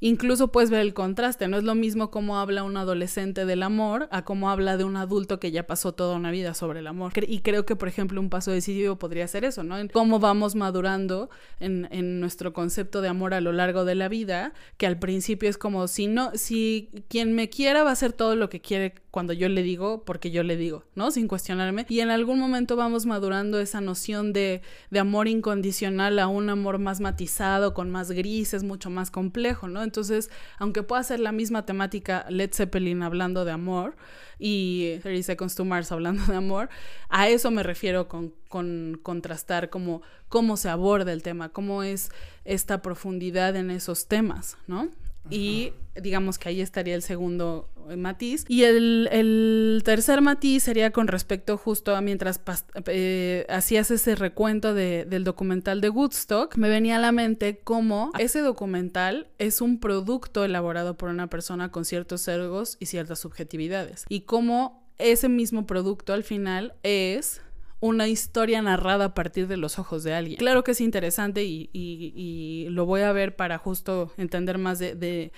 Incluso 0.06 0.48
puedes 0.48 0.68
ver 0.68 0.82
el 0.82 0.92
contraste, 0.92 1.48
no 1.48 1.56
es 1.56 1.64
lo 1.64 1.74
mismo 1.74 2.10
cómo 2.10 2.38
habla 2.38 2.62
un 2.62 2.76
adolescente 2.76 3.46
del 3.46 3.62
amor 3.62 4.06
a 4.10 4.22
cómo 4.22 4.50
habla 4.50 4.76
de 4.76 4.84
un 4.84 4.98
adulto 4.98 5.40
que 5.40 5.50
ya 5.50 5.66
pasó 5.66 5.94
toda 5.94 6.14
una 6.16 6.30
vida 6.30 6.52
sobre 6.52 6.80
el 6.80 6.88
amor. 6.88 7.12
Y 7.26 7.38
creo 7.38 7.64
que, 7.64 7.74
por 7.74 7.88
ejemplo, 7.88 8.20
un 8.20 8.28
paso 8.28 8.50
decisivo 8.50 8.96
podría 8.96 9.26
ser 9.28 9.46
eso, 9.46 9.64
¿no? 9.64 9.76
cómo 9.94 10.18
vamos 10.18 10.56
madurando 10.56 11.30
en, 11.58 11.88
en, 11.90 12.20
nuestro 12.20 12.52
concepto 12.52 13.00
de 13.00 13.08
amor 13.08 13.32
a 13.32 13.40
lo 13.40 13.52
largo 13.52 13.86
de 13.86 13.94
la 13.94 14.10
vida, 14.10 14.52
que 14.76 14.86
al 14.86 14.98
principio 14.98 15.48
es 15.48 15.56
como 15.56 15.88
si 15.88 16.06
no, 16.06 16.32
si 16.34 16.90
quien 17.08 17.34
me 17.34 17.48
quiera 17.48 17.82
va 17.82 17.88
a 17.88 17.94
hacer 17.94 18.12
todo 18.12 18.36
lo 18.36 18.50
que 18.50 18.60
quiere 18.60 19.03
cuando 19.14 19.32
yo 19.32 19.48
le 19.48 19.62
digo, 19.62 20.02
porque 20.02 20.32
yo 20.32 20.42
le 20.42 20.56
digo, 20.56 20.82
¿no? 20.96 21.12
Sin 21.12 21.28
cuestionarme. 21.28 21.86
Y 21.88 22.00
en 22.00 22.10
algún 22.10 22.40
momento 22.40 22.74
vamos 22.74 23.06
madurando 23.06 23.60
esa 23.60 23.80
noción 23.80 24.32
de, 24.32 24.60
de 24.90 24.98
amor 24.98 25.28
incondicional 25.28 26.18
a 26.18 26.26
un 26.26 26.50
amor 26.50 26.80
más 26.80 26.98
matizado, 26.98 27.74
con 27.74 27.92
más 27.92 28.10
grises, 28.10 28.64
mucho 28.64 28.90
más 28.90 29.12
complejo, 29.12 29.68
¿no? 29.68 29.84
Entonces, 29.84 30.32
aunque 30.58 30.82
pueda 30.82 31.00
ser 31.04 31.20
la 31.20 31.30
misma 31.30 31.64
temática 31.64 32.26
Led 32.28 32.52
Zeppelin 32.52 33.04
hablando 33.04 33.44
de 33.44 33.52
amor 33.52 33.94
y 34.40 34.98
30 35.04 35.22
Seconds 35.22 35.54
to 35.54 35.64
Mars 35.64 35.92
hablando 35.92 36.24
de 36.26 36.34
amor, 36.34 36.68
a 37.08 37.28
eso 37.28 37.52
me 37.52 37.62
refiero 37.62 38.08
con, 38.08 38.34
con 38.48 38.98
contrastar 39.00 39.70
cómo, 39.70 40.02
cómo 40.28 40.56
se 40.56 40.70
aborda 40.70 41.12
el 41.12 41.22
tema, 41.22 41.50
cómo 41.50 41.84
es 41.84 42.10
esta 42.44 42.82
profundidad 42.82 43.54
en 43.54 43.70
esos 43.70 44.08
temas, 44.08 44.56
¿no? 44.66 44.88
Y 45.30 45.72
digamos 46.00 46.38
que 46.38 46.48
ahí 46.48 46.60
estaría 46.60 46.94
el 46.94 47.02
segundo 47.02 47.68
eh, 47.88 47.96
matiz. 47.96 48.44
Y 48.48 48.64
el, 48.64 49.82
tercer 49.84 50.20
matiz 50.20 50.62
sería 50.62 50.90
con 50.90 51.08
respecto 51.08 51.56
justo 51.56 51.94
a 51.94 52.00
mientras 52.00 52.40
eh, 52.86 53.46
hacías 53.48 53.90
ese 53.90 54.14
recuento 54.14 54.74
del 54.74 55.24
documental 55.24 55.80
de 55.80 55.90
Woodstock, 55.90 56.56
me 56.56 56.68
venía 56.68 56.96
a 56.96 57.00
la 57.00 57.12
mente 57.12 57.60
cómo 57.62 58.12
ese 58.18 58.40
documental 58.40 59.28
es 59.38 59.60
un 59.60 59.80
producto 59.80 60.44
elaborado 60.44 60.96
por 60.96 61.10
una 61.10 61.28
persona 61.28 61.70
con 61.70 61.84
ciertos 61.84 62.22
sesgos 62.22 62.76
y 62.80 62.86
ciertas 62.86 63.18
subjetividades. 63.20 64.04
Y 64.08 64.22
cómo 64.22 64.84
ese 64.98 65.28
mismo 65.28 65.66
producto 65.66 66.12
al 66.12 66.22
final 66.22 66.74
es 66.82 67.40
una 67.84 68.08
historia 68.08 68.62
narrada 68.62 69.04
a 69.04 69.14
partir 69.14 69.46
de 69.46 69.58
los 69.58 69.78
ojos 69.78 70.04
de 70.04 70.14
alguien. 70.14 70.38
Claro 70.38 70.64
que 70.64 70.70
es 70.70 70.80
interesante 70.80 71.44
y, 71.44 72.66
lo 72.70 72.86
voy 72.86 73.02
a 73.02 73.12
ver 73.12 73.36
para 73.36 73.58
justo 73.58 74.10
entender 74.16 74.56
más 74.56 74.78
de, 74.78 74.94
de, 74.94 75.32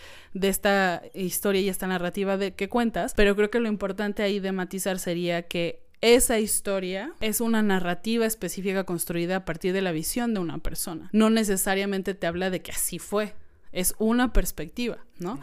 esta 0.49 1.03
historia 1.13 1.61
y 1.61 1.69
esta 1.69 1.89
narrativa 1.89 2.37
de 2.37 2.55
que 2.55 2.69
cuentas, 2.69 3.15
pero 3.17 3.35
creo 3.35 3.51
que 3.51 3.59
lo 3.59 3.69
importante 3.69 4.23
ahí 4.23 4.39
de 4.39 4.53
matizar 4.53 5.01
sería 5.01 5.43
que 5.43 5.83
esa 6.01 6.39
historia 6.39 7.13
es 7.21 7.41
una 7.41 7.63
narrativa 7.63 8.27
específica 8.27 8.85
construida 8.85 9.37
a 9.37 9.45
partir 9.45 9.73
de 9.73 9.83
la 9.83 9.91
visión 9.91 10.33
de 10.33 10.39
una 10.39 10.59
persona. 10.59 11.11
No 11.13 11.31
necesariamente 11.31 12.15
te 12.15 12.29
habla 12.29 12.51
de 12.51 12.63
que 12.63 12.71
así 12.71 13.01
fue, 13.01 13.35
es 13.73 13.97
una 13.99 14.33
perspectiva, 14.33 14.99
¿no? 15.19 15.41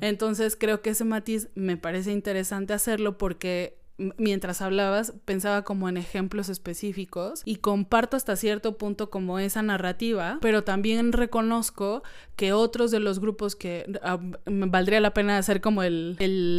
Entonces 0.00 0.56
creo 0.56 0.82
que 0.82 0.90
ese 0.90 1.04
matiz 1.04 1.48
me 1.54 1.76
parece 1.76 2.10
interesante 2.10 2.72
hacerlo 2.72 3.18
porque 3.18 3.79
mientras 4.16 4.62
hablabas, 4.62 5.12
pensaba 5.24 5.62
como 5.62 5.88
en 5.88 5.96
ejemplos 5.96 6.48
específicos 6.48 7.42
y 7.44 7.56
comparto 7.56 8.16
hasta 8.16 8.36
cierto 8.36 8.78
punto 8.78 9.10
como 9.10 9.38
esa 9.38 9.62
narrativa, 9.62 10.38
pero 10.40 10.64
también 10.64 11.12
reconozco 11.12 12.02
que 12.36 12.52
otros 12.52 12.90
de 12.90 13.00
los 13.00 13.20
grupos 13.20 13.56
que 13.56 14.00
ah, 14.02 14.18
valdría 14.46 15.00
la 15.00 15.12
pena 15.12 15.38
hacer 15.38 15.60
como 15.60 15.82
el, 15.82 16.16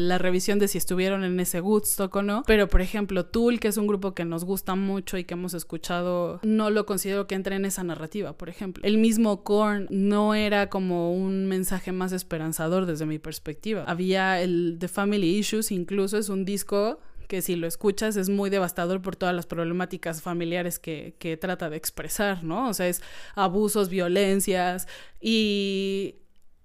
la 0.07 0.17
revisión 0.17 0.59
de 0.59 0.67
si 0.67 0.77
estuvieron 0.77 1.23
en 1.23 1.39
ese 1.39 1.61
Woodstock 1.61 2.15
o 2.15 2.21
no, 2.21 2.43
pero 2.45 2.67
por 2.67 2.81
ejemplo 2.81 3.25
Tool, 3.25 3.59
que 3.59 3.67
es 3.67 3.77
un 3.77 3.87
grupo 3.87 4.13
que 4.13 4.25
nos 4.25 4.45
gusta 4.45 4.75
mucho 4.75 5.17
y 5.17 5.23
que 5.23 5.33
hemos 5.33 5.53
escuchado, 5.53 6.39
no 6.43 6.69
lo 6.69 6.85
considero 6.85 7.27
que 7.27 7.35
entre 7.35 7.55
en 7.55 7.65
esa 7.65 7.83
narrativa, 7.83 8.33
por 8.33 8.49
ejemplo. 8.49 8.83
El 8.85 8.97
mismo 8.97 9.43
Korn 9.43 9.87
no 9.89 10.35
era 10.35 10.69
como 10.69 11.13
un 11.13 11.47
mensaje 11.47 11.91
más 11.91 12.11
esperanzador 12.11 12.85
desde 12.85 13.05
mi 13.05 13.19
perspectiva. 13.19 13.83
Había 13.87 14.41
el 14.41 14.77
The 14.79 14.87
Family 14.87 15.37
Issues, 15.37 15.71
incluso 15.71 16.17
es 16.17 16.29
un 16.29 16.45
disco 16.45 16.99
que 17.31 17.41
si 17.41 17.55
lo 17.55 17.65
escuchas 17.65 18.17
es 18.17 18.27
muy 18.27 18.49
devastador 18.49 19.01
por 19.01 19.15
todas 19.15 19.33
las 19.33 19.45
problemáticas 19.45 20.21
familiares 20.21 20.79
que, 20.79 21.37
trata 21.39 21.69
de 21.69 21.77
expresar, 21.77 22.43
¿no? 22.43 22.67
O 22.67 22.73
sea, 22.73 22.89
es 22.89 23.01
abusos, 23.35 23.87
violencias 23.87 24.85
y 25.21 26.15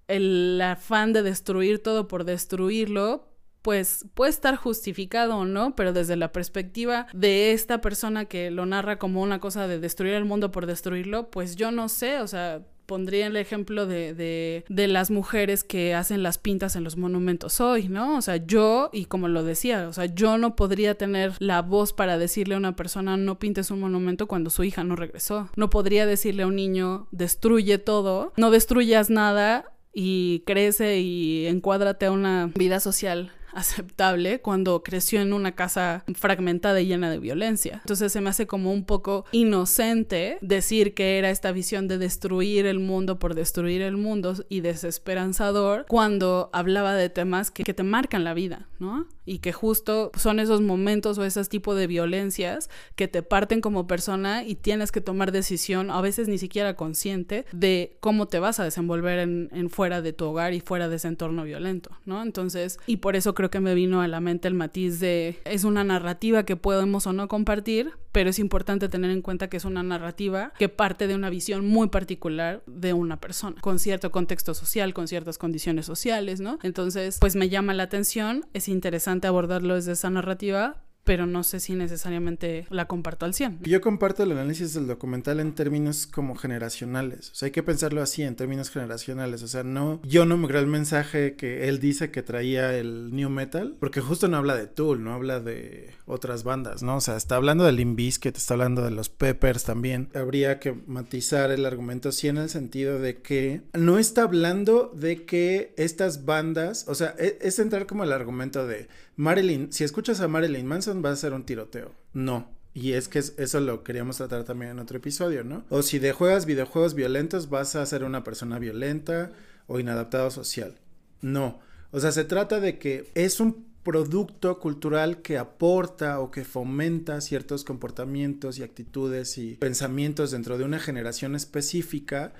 el 0.09 0.59
afán 0.61 1.13
de 1.13 1.23
destruir 1.23 1.81
todo 1.81 2.09
por 2.09 2.25
destruirlo, 2.25 3.29
pues 3.61 4.07
puede 4.13 4.31
estar 4.31 4.57
justificado 4.57 5.37
o 5.37 5.45
no, 5.45 5.73
pero 5.73 5.93
desde 5.93 6.17
la 6.17 6.33
perspectiva 6.33 7.07
de 7.13 7.53
esta 7.53 7.79
persona 7.79 8.25
que 8.25 8.51
lo 8.51 8.65
narra 8.65 8.99
como 8.99 9.21
una 9.21 9.39
cosa 9.39 9.69
de 9.69 9.79
destruir 9.79 10.15
el 10.15 10.25
mundo 10.25 10.51
por 10.51 10.65
destruirlo, 10.65 11.31
pues 11.31 11.55
yo 11.55 11.71
no 11.71 11.87
sé, 11.87 12.19
o 12.19 12.27
sea, 12.27 12.65
pondría 12.87 13.27
el 13.27 13.35
ejemplo 13.35 13.85
de, 13.85 14.13
de, 14.15 14.65
de, 14.69 14.87
las 14.87 15.11
mujeres 15.11 15.63
que 15.63 15.93
hacen 15.93 16.23
las 16.23 16.37
pintas 16.37 16.75
en 16.75 16.83
los 16.83 16.97
monumentos 16.97 17.61
hoy, 17.61 17.89
¿no? 17.89 18.17
O 18.17 18.21
sea, 18.21 18.37
yo, 18.37 18.89
y 18.93 19.05
como 19.05 19.27
lo 19.27 19.43
decía, 19.43 19.87
o 19.87 19.93
sea, 19.93 20.05
yo 20.05 20.37
no 20.37 20.55
podría 20.55 20.95
tener 20.95 21.33
la 21.39 21.61
voz 21.61 21.93
para 21.93 22.17
decirle 22.17 22.55
a 22.55 22.57
una 22.57 22.75
persona 22.75 23.17
no 23.17 23.37
pintes 23.37 23.69
un 23.69 23.81
monumento 23.81 24.27
cuando 24.27 24.49
su 24.49 24.63
hija 24.63 24.83
no 24.83 24.95
regresó. 24.95 25.49
No 25.55 25.69
podría 25.69 26.05
decirle 26.05 26.43
a 26.43 26.47
un 26.47 26.55
niño 26.55 27.07
destruye 27.11 27.77
todo, 27.77 28.33
no 28.37 28.49
destruyas 28.49 29.09
nada 29.09 29.65
y 29.93 30.43
crece 30.45 30.99
y 30.99 31.47
encuádrate 31.47 32.05
a 32.05 32.11
una 32.11 32.51
vida 32.55 32.79
social 32.79 33.31
aceptable 33.57 34.39
cuando 34.39 34.83
creció 34.83 35.19
en 35.19 35.33
una 35.33 35.55
casa 35.55 36.03
fragmentada 36.13 36.79
y 36.79 36.85
llena 36.85 37.09
de 37.09 37.17
violencia. 37.17 37.79
Entonces 37.83 38.11
se 38.11 38.21
me 38.21 38.29
hace 38.29 38.45
como 38.45 38.71
un 38.71 38.85
poco 38.85 39.25
inocente 39.31 40.37
decir 40.41 40.93
que 40.93 41.17
era 41.17 41.31
esta 41.31 41.51
visión 41.51 41.87
de 41.87 41.97
destruir 41.97 42.67
el 42.67 42.79
mundo 42.79 43.17
por 43.17 43.33
destruir 43.33 43.81
el 43.81 43.97
mundo 43.97 44.35
y 44.47 44.61
desesperanzador 44.61 45.85
cuando 45.89 46.51
hablaba 46.53 46.93
de 46.93 47.09
temas 47.09 47.49
que, 47.49 47.63
que 47.63 47.73
te 47.73 47.83
marcan 47.83 48.23
la 48.23 48.35
vida, 48.35 48.67
¿no? 48.79 49.07
Y 49.25 49.39
que 49.39 49.51
justo 49.51 50.11
son 50.15 50.39
esos 50.39 50.61
momentos 50.61 51.17
o 51.17 51.25
esos 51.25 51.49
tipos 51.49 51.75
de 51.75 51.87
violencias 51.87 52.69
que 52.95 53.07
te 53.07 53.23
parten 53.23 53.59
como 53.59 53.87
persona 53.87 54.43
y 54.43 54.55
tienes 54.55 54.91
que 54.91 55.01
tomar 55.01 55.31
decisión, 55.31 55.89
a 55.89 55.99
veces 55.99 56.27
ni 56.27 56.37
siquiera 56.37 56.75
consciente, 56.75 57.45
de 57.51 57.97
cómo 57.99 58.27
te 58.27 58.39
vas 58.39 58.59
a 58.59 58.63
desenvolver 58.63 59.19
en, 59.19 59.49
en 59.51 59.69
fuera 59.69 60.01
de 60.01 60.13
tu 60.13 60.25
hogar 60.25 60.53
y 60.53 60.61
fuera 60.61 60.87
de 60.87 60.95
ese 60.97 61.07
entorno 61.07 61.43
violento, 61.43 61.89
¿no? 62.05 62.21
Entonces, 62.21 62.79
y 62.85 62.97
por 62.97 63.15
eso 63.15 63.33
creo 63.33 63.46
que 63.49 63.59
me 63.59 63.73
vino 63.73 64.01
a 64.01 64.07
la 64.07 64.19
mente 64.19 64.47
el 64.47 64.53
matiz 64.53 64.99
de 64.99 65.39
es 65.45 65.63
una 65.63 65.83
narrativa 65.83 66.43
que 66.43 66.55
podemos 66.55 67.07
o 67.07 67.13
no 67.13 67.27
compartir, 67.27 67.93
pero 68.11 68.29
es 68.29 68.39
importante 68.39 68.89
tener 68.89 69.11
en 69.11 69.21
cuenta 69.21 69.49
que 69.49 69.57
es 69.57 69.65
una 69.65 69.83
narrativa 69.83 70.53
que 70.57 70.69
parte 70.69 71.07
de 71.07 71.15
una 71.15 71.29
visión 71.29 71.65
muy 71.65 71.89
particular 71.89 72.63
de 72.65 72.93
una 72.93 73.19
persona, 73.19 73.59
con 73.61 73.79
cierto 73.79 74.11
contexto 74.11 74.53
social, 74.53 74.93
con 74.93 75.07
ciertas 75.07 75.37
condiciones 75.37 75.85
sociales, 75.85 76.39
¿no? 76.39 76.59
Entonces, 76.63 77.17
pues 77.19 77.35
me 77.35 77.49
llama 77.49 77.73
la 77.73 77.83
atención, 77.83 78.45
es 78.53 78.67
interesante 78.67 79.27
abordarlo 79.27 79.75
desde 79.75 79.91
esa 79.93 80.09
narrativa, 80.09 80.81
pero 81.07 81.25
no 81.25 81.43
sé 81.43 81.61
si 81.61 81.73
necesariamente 81.73 82.67
la 82.69 82.85
comparto 82.85 83.25
al 83.25 83.33
100. 83.33 83.59
Yo 83.63 83.79
comparto 83.79 84.23
el 84.23 84.33
análisis 84.33 84.73
del 84.73 84.87
documental 84.87 85.39
en 85.39 85.55
términos 85.55 86.05
como 86.05 86.35
generacionales, 86.35 87.31
o 87.31 87.35
sea, 87.35 87.45
hay 87.45 87.53
que 87.53 87.63
pensarlo 87.63 88.01
así, 88.01 88.23
en 88.23 88.35
términos 88.35 88.69
generacionales, 88.69 89.41
o 89.41 89.47
sea, 89.47 89.63
no, 89.63 90.01
yo 90.03 90.25
no 90.25 90.35
me 90.35 90.49
creo 90.49 90.59
el 90.59 90.67
mensaje 90.67 91.35
que 91.35 91.69
él 91.69 91.79
dice 91.79 92.11
que 92.11 92.23
traía 92.23 92.77
el 92.77 93.15
new 93.15 93.29
metal, 93.29 93.77
porque 93.79 94.01
justo 94.01 94.27
no 94.27 94.35
habla 94.35 94.57
de 94.57 94.67
Tool, 94.67 95.01
no 95.01 95.13
habla 95.13 95.39
de 95.39 95.93
otras 96.05 96.43
bandas, 96.43 96.83
¿no? 96.83 96.97
O 96.97 97.01
sea, 97.01 97.15
está 97.15 97.37
hablando 97.37 97.63
del 97.63 97.77
Limbiskit, 97.77 98.35
está 98.35 98.55
hablando 98.55 98.81
de 98.81 98.91
los 98.91 99.07
Peppers 99.07 99.63
también. 99.63 100.09
Habría 100.13 100.59
que 100.59 100.73
matizar 100.87 101.51
el 101.51 101.65
argumento 101.65 102.11
sí 102.11 102.27
en 102.27 102.37
el 102.37 102.49
sentido 102.49 102.99
de 102.99 103.21
que 103.21 103.61
no 103.73 103.97
está 103.97 104.23
hablando 104.23 104.91
de 104.93 105.23
que 105.23 105.73
estas 105.77 106.25
bandas, 106.25 106.85
o 106.89 106.95
sea, 106.95 107.15
es, 107.17 107.35
es 107.39 107.59
entrar 107.59 107.85
como 107.85 108.03
el 108.03 108.11
argumento 108.11 108.67
de 108.67 108.89
Marilyn, 109.17 109.73
si 109.73 109.83
escuchas 109.83 110.21
a 110.21 110.27
Marilyn 110.27 110.65
Manson 110.65 111.03
va 111.03 111.11
a 111.11 111.15
ser 111.15 111.33
un 111.33 111.43
tiroteo. 111.43 111.91
No. 112.13 112.55
Y 112.73 112.93
es 112.93 113.07
que 113.07 113.17
eso 113.17 113.59
lo 113.59 113.83
queríamos 113.83 114.17
tratar 114.17 114.43
también 114.43 114.71
en 114.71 114.79
otro 114.79 114.97
episodio, 114.97 115.43
¿no? 115.43 115.65
O 115.69 115.81
si 115.81 115.97
de 115.97 116.13
juegas 116.13 116.45
videojuegos 116.45 116.93
violentos 116.93 117.49
vas 117.49 117.75
a 117.75 117.85
ser 117.87 118.03
una 118.03 118.23
persona 118.23 118.59
violenta 118.59 119.31
o 119.65 119.79
inadaptado 119.79 120.29
social. 120.29 120.75
No. 121.21 121.59
O 121.91 121.99
sea, 121.99 122.11
se 122.11 122.23
trata 122.23 122.59
de 122.59 122.77
que 122.77 123.11
es 123.15 123.39
un 123.39 123.65
producto 123.81 124.59
cultural 124.59 125.23
que 125.23 125.39
aporta 125.39 126.19
o 126.19 126.29
que 126.29 126.45
fomenta 126.45 127.19
ciertos 127.21 127.63
comportamientos 127.63 128.59
y 128.59 128.63
actitudes 128.63 129.39
y 129.39 129.55
pensamientos 129.55 130.29
dentro 130.29 130.59
de 130.59 130.65
una 130.65 130.77
generación 130.77 131.35
específica 131.35 132.33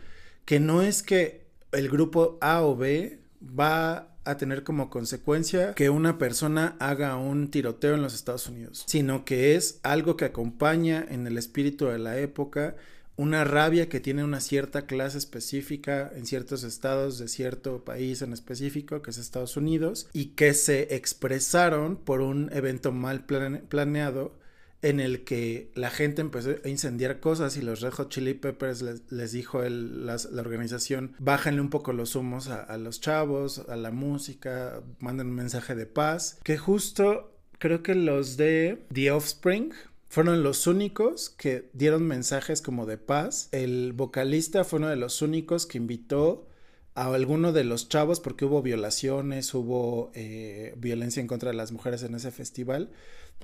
que 0.45 0.59
no 0.59 0.81
es 0.81 1.01
que 1.01 1.47
el 1.71 1.89
grupo 1.89 2.37
A 2.41 2.61
o 2.61 2.75
B 2.75 3.21
va 3.41 4.16
a 4.29 4.37
tener 4.37 4.63
como 4.63 4.89
consecuencia 4.89 5.73
que 5.73 5.89
una 5.89 6.17
persona 6.17 6.75
haga 6.79 7.15
un 7.15 7.49
tiroteo 7.49 7.95
en 7.95 8.01
los 8.01 8.13
Estados 8.13 8.47
Unidos, 8.47 8.83
sino 8.87 9.25
que 9.25 9.55
es 9.55 9.79
algo 9.83 10.17
que 10.17 10.25
acompaña 10.25 11.05
en 11.09 11.27
el 11.27 11.37
espíritu 11.37 11.85
de 11.85 11.99
la 11.99 12.17
época 12.17 12.75
una 13.17 13.43
rabia 13.43 13.89
que 13.89 13.99
tiene 13.99 14.23
una 14.23 14.39
cierta 14.39 14.85
clase 14.85 15.17
específica 15.17 16.11
en 16.15 16.27
ciertos 16.27 16.63
estados 16.63 17.17
de 17.17 17.27
cierto 17.27 17.83
país 17.83 18.21
en 18.21 18.31
específico, 18.31 19.01
que 19.01 19.09
es 19.09 19.17
Estados 19.17 19.57
Unidos, 19.57 20.07
y 20.13 20.27
que 20.27 20.53
se 20.53 20.95
expresaron 20.95 21.97
por 21.97 22.21
un 22.21 22.51
evento 22.53 22.91
mal 22.91 23.25
planeado 23.25 24.35
en 24.81 24.99
el 24.99 25.23
que 25.23 25.71
la 25.75 25.89
gente 25.89 26.21
empezó 26.21 26.51
a 26.63 26.69
incendiar 26.69 27.19
cosas 27.19 27.57
y 27.57 27.61
los 27.61 27.81
Red 27.81 27.93
Hot 27.93 28.09
Chili 28.09 28.33
Peppers 28.35 28.83
les, 29.09 29.31
dijo 29.31 29.61
la 29.63 30.17
organización, 30.35 31.15
bájenle 31.19 31.61
un 31.61 31.69
poco 31.69 31.93
los 31.93 32.15
humos 32.15 32.47
a, 32.47 32.61
a, 32.61 32.77
los 32.77 33.01
chavos, 33.01 33.63
a 33.69 33.75
la 33.75 33.91
música, 33.91 34.83
manden 34.99 35.27
un 35.27 35.35
mensaje 35.35 35.73
de 35.75 35.87
paz, 35.87 36.39
que 36.43 36.57
justo 36.57 37.31
creo 37.57 37.81
que 37.81 37.95
los 37.95 38.37
de 38.37 38.85
The 38.93 39.11
Offspring 39.11 39.73
fueron 40.09 40.43
los 40.43 40.67
únicos 40.67 41.29
que 41.29 41.69
dieron 41.73 42.03
mensajes 42.03 42.61
como 42.61 42.85
de 42.85 42.97
paz. 42.97 43.49
El 43.51 43.93
vocalista 43.93 44.63
fue 44.63 44.79
uno 44.79 44.89
de 44.89 44.95
los 44.95 45.21
únicos 45.21 45.65
que 45.65 45.77
invitó 45.77 46.47
a 46.95 47.13
alguno 47.13 47.51
de 47.51 47.63
los 47.63 47.89
chavos 47.89 48.19
porque 48.19 48.45
hubo 48.45 48.61
violaciones, 48.61 49.53
hubo 49.53 50.11
eh, 50.15 50.73
violencia 50.77 51.19
en 51.21 51.27
contra 51.27 51.51
de 51.51 51.57
las 51.57 51.71
mujeres 51.71 52.03
en 52.03 52.15
ese 52.15 52.31
festival 52.31 52.89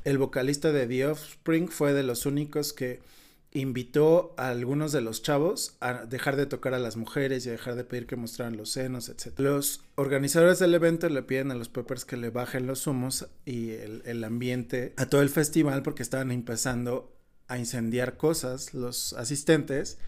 el 0.03 0.17
vocalista 0.17 0.71
de 0.71 0.87
The 0.87 1.07
Offspring 1.07 1.69
fue 1.69 1.93
de 1.93 2.03
los 2.03 2.25
únicos 2.25 2.73
que 2.73 3.01
invitó 3.53 4.33
a 4.37 4.49
algunos 4.49 4.91
de 4.91 5.01
los 5.01 5.21
chavos 5.21 5.75
a 5.79 6.05
dejar 6.05 6.35
de 6.35 6.47
tocar 6.47 6.73
a 6.73 6.79
las 6.79 6.97
mujeres 6.97 7.45
y 7.45 7.49
a 7.49 7.51
dejar 7.51 7.75
de 7.75 7.83
pedir 7.83 8.07
que 8.07 8.15
mostraran 8.15 8.57
los 8.57 8.71
senos, 8.71 9.09
etc. 9.09 9.37
Los 9.37 9.81
organizadores 9.95 10.59
del 10.59 10.73
evento 10.73 11.07
le 11.07 11.21
piden 11.21 11.51
a 11.51 11.55
los 11.55 11.69
Peppers 11.69 12.03
que 12.03 12.17
le 12.17 12.31
bajen 12.31 12.65
los 12.65 12.87
humos 12.87 13.27
y 13.45 13.71
el, 13.71 14.01
el 14.05 14.23
ambiente 14.23 14.93
a 14.97 15.05
todo 15.05 15.21
el 15.21 15.29
festival 15.29 15.83
porque 15.83 16.01
estaban 16.01 16.31
empezando 16.31 17.13
a 17.47 17.59
incendiar 17.59 18.17
cosas 18.17 18.73
los 18.73 19.13
asistentes 19.13 19.99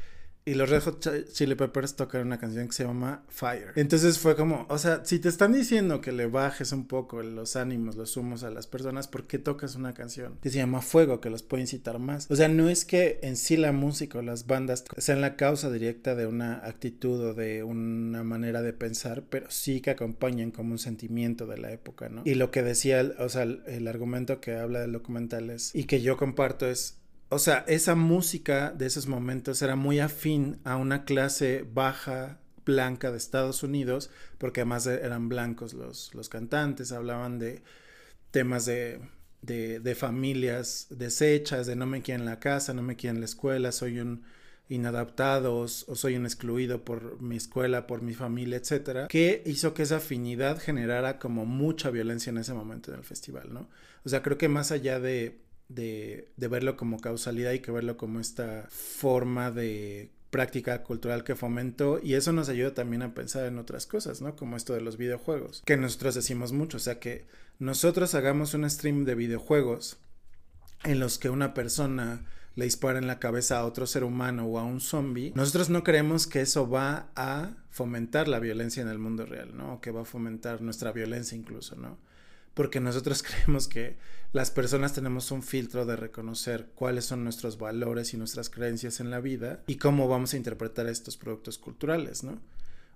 y 0.46 0.54
los 0.54 0.70
Red 0.70 0.84
Hot 0.84 1.32
Chili 1.32 1.56
Peppers 1.56 1.96
tocan 1.96 2.22
una 2.22 2.38
canción 2.38 2.68
que 2.68 2.74
se 2.74 2.84
llama 2.84 3.24
Fire. 3.30 3.72
Entonces 3.76 4.20
fue 4.20 4.36
como, 4.36 4.68
o 4.70 4.78
sea, 4.78 5.04
si 5.04 5.18
te 5.18 5.28
están 5.28 5.54
diciendo 5.54 6.02
que 6.02 6.12
le 6.12 6.28
bajes 6.28 6.72
un 6.72 6.88
poco 6.88 7.24
los 7.24 7.56
ánimos, 7.56 7.96
los 7.96 8.16
humos 8.16 8.44
a 8.44 8.52
las 8.52 8.68
personas, 8.68 9.08
¿por 9.08 9.26
qué 9.26 9.40
tocas 9.40 9.76
una 9.76 9.96
canción 9.96 10.38
que 10.42 10.52
se 10.52 10.60
llama 10.60 10.82
Fuego, 10.82 11.20
que 11.20 11.32
los 11.32 11.42
puede 11.42 11.62
incitar 11.62 11.98
más? 11.98 12.30
O 12.30 12.36
sea, 12.36 12.48
no 12.48 12.70
es 12.70 12.86
que 12.86 13.20
en 13.24 13.38
sí 13.38 13.58
la 13.58 13.72
música 13.72 14.20
o 14.20 14.22
las 14.22 14.46
bandas 14.46 14.86
sean 14.98 15.20
la 15.20 15.36
causa 15.36 15.72
directa 15.72 16.14
de 16.14 16.28
una 16.28 16.58
actitud 16.66 17.20
o 17.22 17.34
de 17.34 17.64
una 17.64 18.24
manera 18.24 18.62
de 18.62 18.74
pensar, 18.74 19.24
pero 19.28 19.50
sí 19.50 19.82
que 19.82 19.90
acompañan 19.90 20.52
como 20.52 20.74
un 20.74 20.80
sentimiento 20.80 21.48
de 21.48 21.58
la 21.58 21.72
época, 21.72 22.10
¿no? 22.10 22.22
Y 22.24 22.36
lo 22.36 22.52
que 22.52 22.62
decía, 22.62 23.14
o 23.18 23.30
sea, 23.30 23.44
el, 23.44 23.64
el 23.66 23.88
argumento 23.88 24.40
que 24.42 24.56
habla 24.56 24.82
del 24.82 24.92
documental 24.92 25.50
es, 25.50 25.74
y 25.74 25.86
que 25.86 26.02
yo 26.02 26.18
comparto 26.18 26.68
es, 26.68 27.00
o 27.30 27.40
sea, 27.40 27.66
esa 27.68 27.96
música 27.96 28.72
de 28.72 28.86
esos 28.86 29.08
momentos 29.08 29.62
era 29.62 29.76
muy 29.76 30.00
afín 30.00 30.60
a 30.64 30.78
una 30.78 31.06
clase 31.06 31.66
baja 31.74 32.40
blanca 32.66 33.12
de 33.12 33.18
Estados 33.18 33.64
Unidos, 33.64 34.10
porque 34.38 34.62
además 34.62 34.88
eran 34.88 35.30
blancos 35.30 35.74
los, 35.74 36.14
los 36.14 36.30
cantantes, 36.30 36.92
hablaban 36.92 37.40
de 37.40 37.62
temas 38.32 38.66
de, 38.66 39.00
de, 39.42 39.80
de, 39.80 39.96
familias 39.96 40.88
deshechas, 40.90 41.68
de 41.68 41.76
no 41.76 41.86
me 41.86 42.02
quieren 42.02 42.22
en 42.22 42.30
la 42.30 42.40
casa, 42.40 42.74
no 42.74 42.82
me 42.82 42.96
quieren 42.96 43.18
en 43.18 43.22
la 43.22 43.26
escuela, 43.26 43.72
soy 43.72 44.00
un 44.00 44.24
inadaptado 44.68 45.58
o, 45.58 45.68
soy 45.68 46.16
un 46.16 46.26
excluido 46.26 46.84
por 46.84 47.22
mi 47.22 47.38
escuela, 47.38 47.86
por 47.86 48.02
mi 48.02 48.14
familia, 48.14 48.58
etcétera, 48.58 49.08
que 49.08 49.44
hizo 49.46 49.74
que 49.74 49.84
esa 49.84 49.98
afinidad 49.98 50.60
generara 50.60 51.20
como 51.20 51.46
mucha 51.46 51.92
violencia 51.92 52.32
en 52.32 52.40
ese 52.40 52.54
momento 52.54 52.92
en 52.92 52.98
el 52.98 53.04
festival, 53.04 53.54
¿no? 53.54 53.70
O 54.04 54.10
sea, 54.10 54.22
creo 54.22 54.38
que 54.38 54.50
más 54.50 54.72
allá 54.72 55.00
de 55.00 55.40
de, 55.70 56.30
de, 56.38 56.48
verlo 56.48 56.78
como 56.78 57.00
causalidad 57.00 57.52
y 57.54 57.60
que 57.60 57.72
verlo 57.72 57.98
como 57.98 58.20
esta 58.20 58.68
forma 58.70 59.52
de 59.52 60.12
práctica 60.30 60.84
cultural 60.84 61.24
que 61.24 61.36
fomentó 61.36 62.00
y 62.04 62.16
eso 62.16 62.34
nos 62.34 62.50
ayuda 62.50 62.74
también 62.74 63.02
a 63.04 63.14
pensar 63.14 63.46
en 63.46 63.58
otras 63.58 63.88
cosas, 63.88 64.22
¿no? 64.22 64.36
Como 64.36 64.58
esto 64.58 64.74
de 64.74 64.82
los 64.82 64.98
videojuegos, 64.98 65.64
que 65.66 65.78
nosotros 65.78 66.14
decimos 66.16 66.52
mucho, 66.52 66.78
o 66.78 66.82
sea 66.82 67.00
que 67.00 67.26
nosotros 67.58 68.16
hagamos 68.16 68.54
un 68.54 68.70
stream 68.70 69.06
de 69.06 69.16
videojuegos 69.16 69.98
en 70.84 71.00
los 71.00 71.18
que 71.18 71.30
una 71.30 71.54
persona 71.54 72.26
le 72.56 72.66
dispara 72.66 73.00
en 73.00 73.08
la 73.08 73.20
cabeza 73.20 73.60
a 73.60 73.66
otro 73.66 73.88
ser 73.88 74.04
humano 74.04 74.46
o 74.46 74.60
a 74.60 74.64
un 74.64 74.82
zombie, 74.82 75.32
nosotros 75.36 75.70
no 75.70 75.84
creemos 75.84 76.28
que 76.28 76.42
eso 76.42 76.70
va 76.70 77.10
a 77.16 77.52
fomentar 77.70 78.28
la 78.28 78.40
violencia 78.40 78.82
en 78.82 78.90
el 78.90 79.00
mundo 79.00 79.26
real, 79.26 79.56
¿no? 79.56 79.76
O 79.76 79.82
que 79.82 79.92
va 79.92 80.02
a 80.02 80.06
fomentar 80.06 80.62
nuestra 80.62 80.92
violencia 80.92 81.38
incluso, 81.38 81.76
¿no? 81.76 81.98
Porque 82.56 82.80
nosotros 82.80 83.22
creemos 83.28 83.68
que 83.68 83.98
las 84.34 84.50
personas 84.50 84.94
tenemos 84.94 85.32
un 85.32 85.44
filtro 85.44 85.86
de 85.86 85.96
reconocer 85.96 86.72
cuáles 86.74 87.06
son 87.06 87.24
nuestros 87.24 87.60
valores 87.60 88.14
y 88.14 88.18
nuestras 88.18 88.50
creencias 88.50 89.00
en 89.00 89.12
la 89.12 89.22
vida 89.22 89.62
y 89.68 89.76
cómo 89.76 90.08
vamos 90.08 90.34
a 90.34 90.38
interpretar 90.38 90.88
estos 90.88 91.16
productos 91.16 91.60
culturales, 91.60 92.24
¿no? 92.24 92.42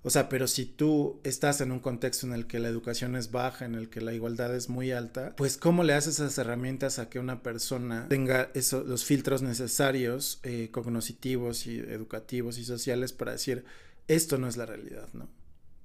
O 0.01 0.09
sea, 0.09 0.29
pero 0.29 0.47
si 0.47 0.65
tú 0.65 1.19
estás 1.23 1.59
en 1.59 1.73
un 1.73 1.79
contexto 1.79 2.25
en 2.25 2.33
el 2.33 2.47
que 2.47 2.59
la 2.59 2.69
educación 2.69 3.17
es 3.17 3.31
baja, 3.31 3.65
en 3.65 3.75
el 3.75 3.89
que 3.89 3.99
la 3.99 4.13
igualdad 4.13 4.55
es 4.55 4.69
muy 4.69 4.91
alta, 4.91 5.35
pues 5.35 5.57
cómo 5.57 5.83
le 5.83 5.93
haces 5.93 6.15
esas 6.15 6.37
herramientas 6.37 6.99
a 6.99 7.09
que 7.09 7.19
una 7.19 7.43
persona 7.43 8.07
tenga 8.07 8.49
esos, 8.53 8.87
los 8.87 9.03
filtros 9.03 9.41
necesarios, 9.41 10.39
eh, 10.43 10.69
cognitivos 10.71 11.67
y 11.67 11.79
educativos 11.79 12.57
y 12.57 12.63
sociales 12.63 13.11
para 13.11 13.33
decir, 13.33 13.65
esto 14.07 14.37
no 14.37 14.47
es 14.47 14.55
la 14.55 14.65
realidad, 14.65 15.09
¿no? 15.13 15.27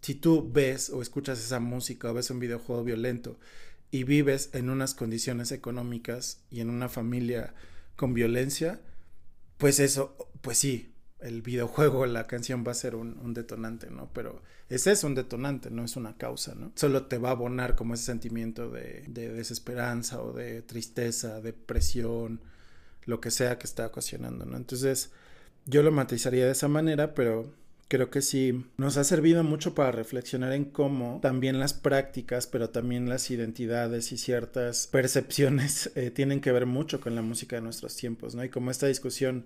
Si 0.01 0.15
tú 0.15 0.49
ves 0.53 0.91
o 0.91 1.03
escuchas 1.03 1.39
esa 1.39 1.61
música 1.61 2.11
o 2.11 2.15
ves 2.15 2.31
un 2.31 2.39
videojuego 2.39 2.85
violento 2.85 3.39
y 3.95 4.03
vives 4.03 4.51
en 4.55 4.71
unas 4.71 4.93
condiciones 4.93 5.53
económicas 5.53 6.41
y 6.51 6.61
en 6.61 6.69
una 6.69 6.89
familia 6.89 7.55
con 7.95 8.13
violencia, 8.13 8.81
pues 9.57 9.79
eso, 9.79 10.17
pues 10.41 10.59
sí, 10.59 10.97
el 11.21 11.43
videojuego, 11.43 12.05
la 12.05 12.27
canción 12.27 12.65
va 12.67 12.73
a 12.73 12.75
ser 12.75 12.97
un, 12.97 13.35
detonante, 13.35 13.91
¿no? 13.93 14.11
Pero 14.13 14.43
ese 14.69 14.91
es 14.91 15.05
un 15.05 15.15
detonante, 15.15 15.71
no 15.71 15.85
es 15.85 15.95
una 15.95 16.17
causa, 16.17 16.57
¿no? 16.57 16.73
Solo 16.75 17.07
te 17.07 17.19
va 17.19 17.29
a 17.29 17.33
abonar 17.33 17.77
como 17.77 17.95
ese 17.95 18.03
sentimiento 18.03 18.69
de, 18.69 19.05
de 19.07 19.33
desesperanza 19.33 20.21
o 20.21 20.33
de 20.33 20.63
tristeza, 20.63 21.41
depresión, 21.41 22.41
lo 23.05 23.21
que 23.21 23.31
sea 23.31 23.59
que 23.59 23.69
está 23.69 23.87
ocasionando, 23.87 24.45
¿no? 24.45 24.57
Entonces, 24.57 25.13
yo 25.67 25.85
lo 25.85 25.93
matizaría 25.93 26.47
de 26.47 26.51
esa 26.51 26.67
manera, 26.67 27.15
pero 27.15 27.55
creo 27.89 28.11
que 28.11 28.23
sí 28.23 28.65
nos 28.77 28.97
ha 28.97 29.05
servido 29.05 29.45
mucho 29.45 29.75
para 29.75 29.93
reflexionar 29.93 30.53
en 30.53 30.65
cómo 30.65 31.21
también 31.23 31.59
las 31.61 31.75
prácticas, 31.75 32.47
pero 32.47 32.71
también 32.71 33.09
las 33.09 33.31
identidades 33.31 34.13
y 34.13 34.19
ciertas 34.19 34.87
percepciones 34.87 35.91
eh, 35.95 36.11
tienen 36.11 36.41
que 36.41 36.53
ver 36.53 36.67
mucho 36.67 37.01
con 37.01 37.15
la 37.15 37.23
música 37.23 37.57
de 37.57 37.63
nuestros 37.63 37.97
tiempos, 37.97 38.35
¿no? 38.35 38.45
Y 38.45 38.49
como 38.49 38.71
esta 38.71 38.87
discusión 38.87 39.45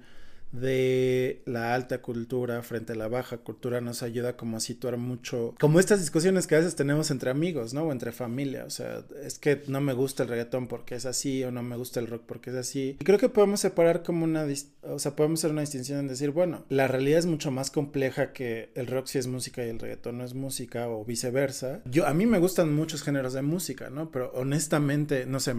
de 0.52 1.42
la 1.46 1.74
alta 1.74 2.00
cultura 2.00 2.62
frente 2.62 2.92
a 2.92 2.96
la 2.96 3.08
baja 3.08 3.38
cultura 3.38 3.80
nos 3.80 4.02
ayuda 4.02 4.36
como 4.36 4.56
a 4.56 4.60
situar 4.60 4.96
mucho, 4.96 5.54
como 5.60 5.80
estas 5.80 6.00
discusiones 6.00 6.46
que 6.46 6.54
a 6.54 6.58
veces 6.58 6.76
tenemos 6.76 7.10
entre 7.10 7.30
amigos, 7.30 7.74
¿no? 7.74 7.84
O 7.84 7.92
entre 7.92 8.12
familia, 8.12 8.64
o 8.64 8.70
sea, 8.70 9.02
es 9.22 9.38
que 9.38 9.62
no 9.68 9.80
me 9.80 9.92
gusta 9.92 10.22
el 10.22 10.28
reggaetón 10.28 10.66
porque 10.66 10.94
es 10.94 11.06
así 11.06 11.44
o 11.44 11.50
no 11.50 11.62
me 11.62 11.76
gusta 11.76 12.00
el 12.00 12.06
rock 12.06 12.22
porque 12.26 12.50
es 12.50 12.56
así. 12.56 12.96
Y 12.98 13.04
creo 13.04 13.18
que 13.18 13.28
podemos 13.28 13.60
separar 13.60 14.02
como 14.02 14.24
una, 14.24 14.46
o 14.82 14.98
sea, 14.98 15.16
podemos 15.16 15.40
hacer 15.40 15.50
una 15.50 15.60
distinción 15.60 16.00
en 16.00 16.08
decir, 16.08 16.30
bueno, 16.30 16.64
la 16.68 16.88
realidad 16.88 17.18
es 17.18 17.26
mucho 17.26 17.50
más 17.50 17.70
compleja 17.70 18.32
que 18.32 18.70
el 18.74 18.86
rock 18.86 19.06
si 19.06 19.18
es 19.18 19.26
música 19.26 19.64
y 19.64 19.68
el 19.68 19.78
reggaetón 19.78 20.18
no 20.18 20.24
es 20.24 20.34
música 20.34 20.88
o 20.88 21.04
viceversa. 21.04 21.82
Yo, 21.84 22.06
a 22.06 22.14
mí 22.14 22.26
me 22.26 22.38
gustan 22.38 22.74
muchos 22.74 23.02
géneros 23.02 23.32
de 23.32 23.42
música, 23.42 23.90
¿no? 23.90 24.10
Pero 24.10 24.32
honestamente, 24.34 25.26
no 25.26 25.40
sé, 25.40 25.54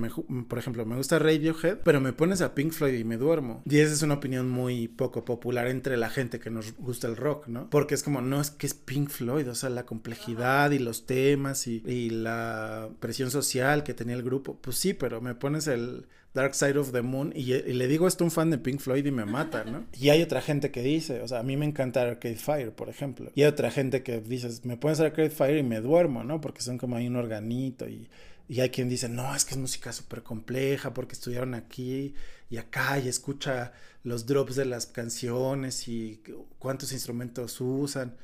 por 0.47 0.59
ejemplo, 0.59 0.85
me 0.85 0.95
gusta 0.95 1.19
Radiohead, 1.19 1.79
pero 1.83 2.01
me 2.01 2.13
pones 2.13 2.41
a 2.41 2.55
Pink 2.55 2.71
Floyd 2.71 2.97
y 2.97 3.03
me 3.03 3.17
duermo. 3.17 3.61
Y 3.69 3.79
esa 3.79 3.93
es 3.93 4.01
una 4.01 4.15
opinión 4.15 4.49
muy 4.49 4.78
poco 4.88 5.25
popular 5.25 5.67
entre 5.67 5.97
la 5.97 6.09
gente 6.09 6.39
que 6.39 6.49
nos 6.49 6.75
gusta 6.77 7.07
el 7.07 7.17
rock, 7.17 7.47
¿no? 7.47 7.69
Porque 7.69 7.95
es 7.95 8.03
como, 8.03 8.21
no 8.21 8.39
es 8.39 8.51
que 8.51 8.67
es 8.67 8.73
Pink 8.73 9.09
Floyd, 9.09 9.49
o 9.49 9.55
sea, 9.55 9.69
la 9.69 9.86
complejidad 9.86 10.71
y 10.71 10.80
los 10.80 11.05
temas 11.05 11.67
y, 11.67 12.09
la 12.09 12.89
presión 12.99 13.30
social 13.30 13.84
que 13.84 13.93
tenía 13.93 14.15
el 14.15 14.23
grupo. 14.23 14.57
Pues 14.61 14.77
sí, 14.77 14.93
pero 14.93 15.21
me 15.21 15.36
pones 15.36 15.67
el 15.67 16.07
Dark 16.34 16.55
Side 16.55 16.77
of 16.77 16.91
the 16.91 17.01
Moon 17.01 17.32
y, 17.36 17.45
le 17.45 17.88
digo 17.88 18.07
esto 18.07 18.23
a 18.23 18.27
un 18.27 18.32
fan 18.32 18.49
de 18.49 18.57
Pink 18.57 18.80
Floyd 18.80 19.05
y 19.05 19.11
me 19.11 19.25
mata, 19.25 19.63
¿no? 19.63 19.86
Y 19.99 20.09
hay 20.09 20.21
otra 20.21 20.41
gente 20.41 20.71
que 20.71 20.82
dice, 20.82 21.21
o 21.21 21.27
sea, 21.27 21.39
a 21.39 21.43
mí 21.43 21.57
me 21.57 21.65
encanta 21.65 22.01
Arcade 22.01 22.36
Fire, 22.36 22.71
por 22.71 22.89
ejemplo. 22.89 23.32
Y 23.36 23.43
hay 23.43 23.47
otra 23.47 23.71
gente 23.71 24.03
que 24.03 24.21
dice, 24.21 24.49
me 24.63 24.77
pones 24.77 24.99
Arcade 24.99 25.30
Fire 25.30 25.57
y 25.57 25.63
me 25.63 25.82
duermo, 25.82 26.23
¿no? 26.23 26.41
Porque 26.41 26.61
son 26.61 26.77
como 26.77 26.95
ahí 26.95 27.07
un 27.07 27.15
organito 27.15 27.88
y 27.88 28.09
y 28.49 28.61
hay 28.61 28.71
quien 28.71 28.89
dice, 28.89 29.07
no, 29.07 29.35
es 29.35 29.45
que 29.45 29.51
es 29.51 29.57
música 29.57 29.93
súper 29.93 30.23
compleja 30.23 30.91
porque 30.91 31.13
estudiaron 31.13 31.53
aquí 31.53 32.15
y 32.49 32.57
acá 32.57 32.97
y 32.97 33.07
escucha 33.07 33.73
los 34.03 34.25
drops 34.25 34.55
de 34.55 34.65
las 34.65 34.87
canciones 34.87 35.87
y 35.87 36.23
cuántos 36.57 36.91
instrumentos 36.91 37.61
usan. 37.61 38.17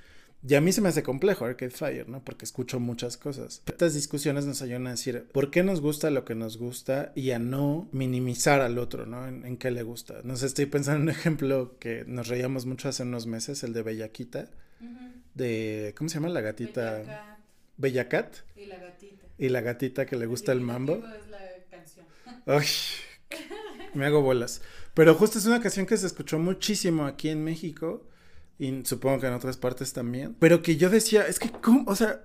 Y 0.48 0.56
a 0.56 0.62
mí 0.62 0.72
se 0.72 0.82
me 0.82 0.90
hace 0.90 1.04
complejo 1.04 1.46
Arcade 1.46 1.70
Fire, 1.70 2.10
¿no? 2.10 2.24
Porque 2.24 2.46
escucho 2.46 2.80
muchas 2.80 3.18
cosas. 3.18 3.62
Estas 3.68 3.94
discusiones 3.94 4.46
nos 4.46 4.64
ayudan 4.64 4.88
a 4.88 4.92
decir 4.92 5.28
por 5.32 5.52
qué 5.52 5.64
nos 5.64 5.80
gusta 5.80 6.10
lo 6.10 6.26
que 6.26 6.34
nos 6.34 6.58
gusta 6.58 7.12
y 7.16 7.30
a 7.30 7.40
no 7.40 7.88
minimizar 7.92 8.62
al 8.62 8.80
otro, 8.80 9.06
¿no? 9.06 9.28
En, 9.28 9.58
qué 9.58 9.70
le 9.70 9.84
gusta. 9.84 10.22
No 10.24 10.38
sé, 10.38 10.48
estoy 10.48 10.66
pensando 10.66 10.98
en 10.98 11.04
un 11.04 11.10
ejemplo 11.10 11.78
que 11.80 12.04
nos 12.08 12.28
reíamos 12.28 12.66
mucho 12.66 12.90
hace 12.90 13.04
unos 13.04 13.28
meses, 13.28 13.64
el 13.64 13.74
de 13.74 13.84
Bellaquita. 13.84 14.50
De, 15.36 15.94
¿cómo 15.96 16.10
se 16.10 16.16
llama 16.16 16.30
la 16.30 16.42
gatita? 16.42 17.38
Bellacat. 17.78 18.38
Y 18.56 18.66
la 18.66 18.78
gatita. 18.78 19.25
Y 19.38 19.50
la 19.50 19.62
gatita 19.62 20.06
que 20.06 20.16
le 20.16 20.26
gusta 20.26 20.52
el, 20.52 20.62
mambo. 20.62 20.96
Es 20.96 21.30
la 21.30 21.40
canción. 21.70 22.06
Ay, 22.46 22.66
me 23.94 24.06
hago 24.06 24.22
bolas. 24.22 24.62
Pero 24.94 25.14
justo 25.16 25.38
es 25.38 25.46
una 25.46 25.62
canción 25.62 25.86
que 25.86 25.98
se 25.98 26.08
escuchó 26.08 26.40
muchísimo 26.40 27.06
aquí 27.06 27.30
en 27.30 27.44
México 27.44 28.08
y 28.58 28.86
supongo 28.86 29.20
que 29.20 29.28
en 29.28 29.34
otras 29.34 29.58
partes 29.58 29.92
también. 29.94 30.36
Pero 30.40 30.62
que 30.62 30.78
yo 30.78 30.90
decía, 30.90 31.28
es 31.28 31.40
que, 31.40 31.52
¿cómo? 31.52 31.84
O 31.88 31.96
sea, 31.96 32.24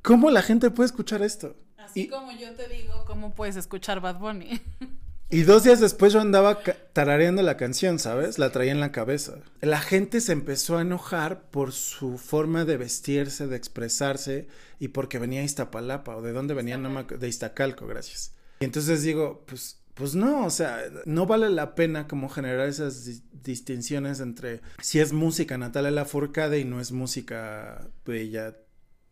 ¿cómo 0.00 0.30
la 0.30 0.42
gente 0.42 0.70
puede 0.70 0.86
escuchar 0.86 1.22
esto? 1.22 1.56
Así 1.76 2.08
como 2.08 2.32
yo 2.32 2.54
te 2.54 2.68
digo, 2.68 3.04
¿cómo 3.06 3.34
puedes 3.34 3.56
escuchar 3.56 4.00
Bad 4.00 4.18
Bunny? 4.18 4.60
Y 5.32 5.44
dos 5.44 5.64
días 5.64 5.80
después 5.80 6.12
yo 6.12 6.20
andaba 6.20 6.58
tarareando 6.92 7.40
la 7.40 7.56
canción, 7.56 7.98
¿sabes? 7.98 8.38
La 8.38 8.52
traía 8.52 8.70
en 8.70 8.80
la 8.80 8.92
cabeza. 8.92 9.38
La 9.62 9.80
gente 9.80 10.20
se 10.20 10.32
empezó 10.32 10.76
a 10.76 10.82
enojar 10.82 11.48
por 11.48 11.72
su 11.72 12.18
forma 12.18 12.66
de 12.66 12.76
vestirse, 12.76 13.46
de 13.46 13.56
expresarse 13.56 14.46
y 14.78 14.88
porque 14.88 15.18
venía 15.18 15.40
a 15.40 15.44
Iztapalapa 15.44 16.16
o 16.16 16.20
de 16.20 16.32
dónde 16.32 16.52
venía, 16.52 16.76
no 16.76 17.04
de 17.04 17.28
Iztacalco, 17.28 17.86
gracias. 17.86 18.34
Y 18.60 18.66
entonces 18.66 19.04
digo, 19.04 19.42
pues, 19.46 19.82
pues 19.94 20.14
no, 20.14 20.44
o 20.44 20.50
sea, 20.50 20.82
no 21.06 21.24
vale 21.24 21.48
la 21.48 21.74
pena 21.74 22.06
como 22.06 22.28
generar 22.28 22.68
esas 22.68 23.22
distinciones 23.32 24.20
entre 24.20 24.60
si 24.82 25.00
es 25.00 25.14
música 25.14 25.56
Natalia 25.56 25.92
Lafourcade 25.92 26.60
y 26.60 26.66
no 26.66 26.78
es 26.78 26.92
música 26.92 27.88
Bella... 28.04 28.58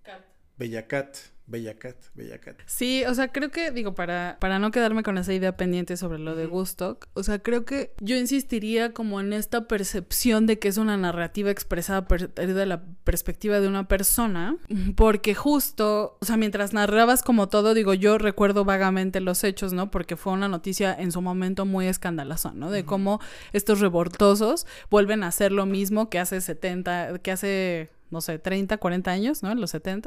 Cat. 0.03 0.27
Bella 0.59 0.87
Cat. 0.87 1.17
Bellacat, 1.51 1.97
Bellacat. 2.15 2.57
Sí, 2.67 3.05
o 3.05 3.15
sea, 3.15 3.29
creo 3.29 3.51
que, 3.51 3.73
digo, 3.73 3.95
para, 3.95 4.37
para 4.41 4.59
no 4.59 4.71
quedarme 4.71 5.03
con 5.03 5.19
esa 5.19 5.35
idea 5.35 5.57
pendiente 5.57 5.97
sobre 5.97 6.21
lo 6.21 6.37
de 6.37 6.47
Gustock, 6.47 7.09
o 7.15 7.23
sea, 7.25 7.41
creo 7.41 7.65
que 7.65 7.93
yo 8.01 8.17
insistiría 8.17 8.93
como 8.93 9.21
en 9.21 9.33
esta 9.33 9.67
percepción 9.67 10.47
de 10.47 10.59
que 10.59 10.69
es 10.69 10.77
una 10.77 10.97
narrativa 10.97 11.51
expresada 11.51 12.07
desde 12.37 12.67
la 12.67 12.85
perspectiva 13.05 13.61
de 13.61 13.67
una 13.67 13.89
persona, 13.89 14.57
porque 14.95 15.35
justo, 15.35 16.17
o 16.21 16.25
sea, 16.25 16.37
mientras 16.37 16.73
narrabas 16.73 17.23
como 17.23 17.49
todo, 17.49 17.75
digo, 17.75 17.95
yo 17.95 18.17
recuerdo 18.19 18.65
vagamente 18.65 19.21
los 19.21 19.43
hechos, 19.43 19.73
¿no? 19.73 19.91
Porque 19.91 20.17
fue 20.17 20.33
una 20.33 20.49
noticia 20.49 20.95
en 20.95 21.11
su 21.11 21.21
momento 21.21 21.67
muy 21.67 21.87
escandalosa, 21.87 22.53
¿no? 22.55 22.71
De 22.71 22.85
cómo 22.85 23.21
estos 23.53 23.81
revoltosos 23.81 24.67
vuelven 24.91 25.25
a 25.25 25.29
hacer 25.29 25.51
lo 25.51 25.67
mismo 25.67 26.09
que 26.11 26.21
hace 26.21 26.41
70, 26.41 27.19
que 27.19 27.33
hace 27.33 27.91
no 28.11 28.21
sé, 28.21 28.39
30, 28.39 28.79
40 28.79 29.11
años, 29.11 29.43
¿no? 29.43 29.53
En 29.53 29.61
los 29.61 29.71
70 29.71 30.01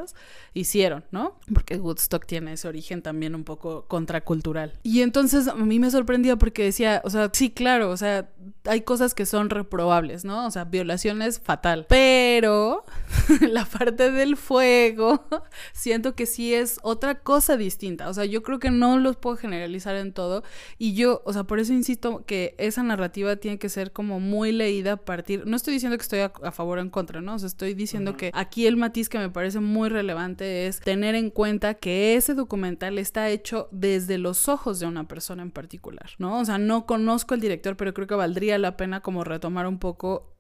hicieron, 0.54 1.04
¿no? 1.12 1.40
Porque 1.54 1.78
Woodstock 1.78 2.26
tiene 2.26 2.54
ese 2.54 2.68
origen 2.68 3.02
también 3.02 3.36
un 3.36 3.44
poco 3.44 3.86
contracultural. 3.88 4.74
Y 4.84 5.02
entonces 5.02 5.48
a 5.48 5.56
mí 5.56 5.80
me 5.80 5.92
sorprendía 5.92 6.36
porque 6.36 6.64
decía, 6.64 7.02
o 7.06 7.10
sea, 7.10 7.30
sí, 7.34 7.52
claro, 7.52 7.90
o 7.90 7.98
sea, 7.98 8.30
hay 8.66 8.82
cosas 8.82 9.14
que 9.14 9.26
son 9.26 9.50
reprobables, 9.50 10.26
¿no? 10.26 10.48
O 10.48 10.52
sea, 10.52 10.66
violación 10.66 11.22
es 11.22 11.40
fatal. 11.40 11.86
Pero 11.88 12.84
la 13.42 13.66
parte 13.66 14.12
del 14.12 14.36
fuego, 14.36 15.26
siento 15.74 16.16
que 16.16 16.26
sí 16.26 16.54
es 16.54 16.80
otra 16.82 17.20
cosa 17.20 17.58
distinta. 17.58 18.10
O 18.10 18.14
sea, 18.14 18.26
yo 18.26 18.42
creo 18.42 18.60
que 18.60 18.72
no 18.72 18.98
los 18.98 19.18
puedo 19.18 19.38
generalizar 19.38 19.96
en 19.96 20.14
todo. 20.14 20.44
Y 20.78 20.94
yo, 20.94 21.22
o 21.26 21.34
sea, 21.34 21.44
por 21.44 21.60
eso 21.60 21.74
insisto 21.74 22.26
que 22.26 22.56
esa 22.58 22.82
narrativa 22.82 23.36
tiene 23.36 23.60
que 23.60 23.70
ser 23.70 23.92
como 23.92 24.20
muy 24.20 24.52
leída 24.52 24.94
a 24.94 24.98
partir. 24.98 25.46
No 25.46 25.56
estoy 25.56 25.76
diciendo 25.76 25.98
que 25.98 26.04
estoy 26.04 26.20
a, 26.20 26.34
a 26.44 26.52
favor 26.52 26.80
o 26.80 26.82
en 26.82 26.90
contra, 26.90 27.22
¿no? 27.22 27.36
O 27.36 27.40
sea, 27.40 27.48
estoy 27.48 27.74
diciendo 27.74 27.84
diciendo 27.84 28.18
que 28.18 28.32
aquí 28.34 28.66
el 28.66 28.78
matiz 28.78 29.10
que 29.10 29.20
me 29.20 29.30
parece 29.30 29.60
muy 29.60 29.90
relevante 29.90 30.68
es 30.68 30.80
tener 30.80 31.16
en 31.16 31.30
cuenta 31.30 31.76
que 31.76 32.16
ese 32.16 32.34
documental 32.34 32.98
está 32.98 33.30
hecho 33.30 33.68
desde 33.72 34.18
los 34.18 34.48
ojos 34.48 34.80
de 34.80 34.88
una 34.88 35.08
persona 35.08 35.44
en 35.44 35.52
particular, 35.52 36.12
¿no? 36.18 36.40
O 36.40 36.46
sea, 36.46 36.58
no 36.58 36.86
conozco 36.86 37.34
al 37.34 37.42
director, 37.42 37.76
pero 37.76 37.94
creo 37.94 38.08
que 38.08 38.16
valdría 38.16 38.53
la 38.58 38.78
pena 38.78 39.02
como 39.02 39.24
retomar 39.24 39.68
un 39.68 39.80
poco 39.80 40.34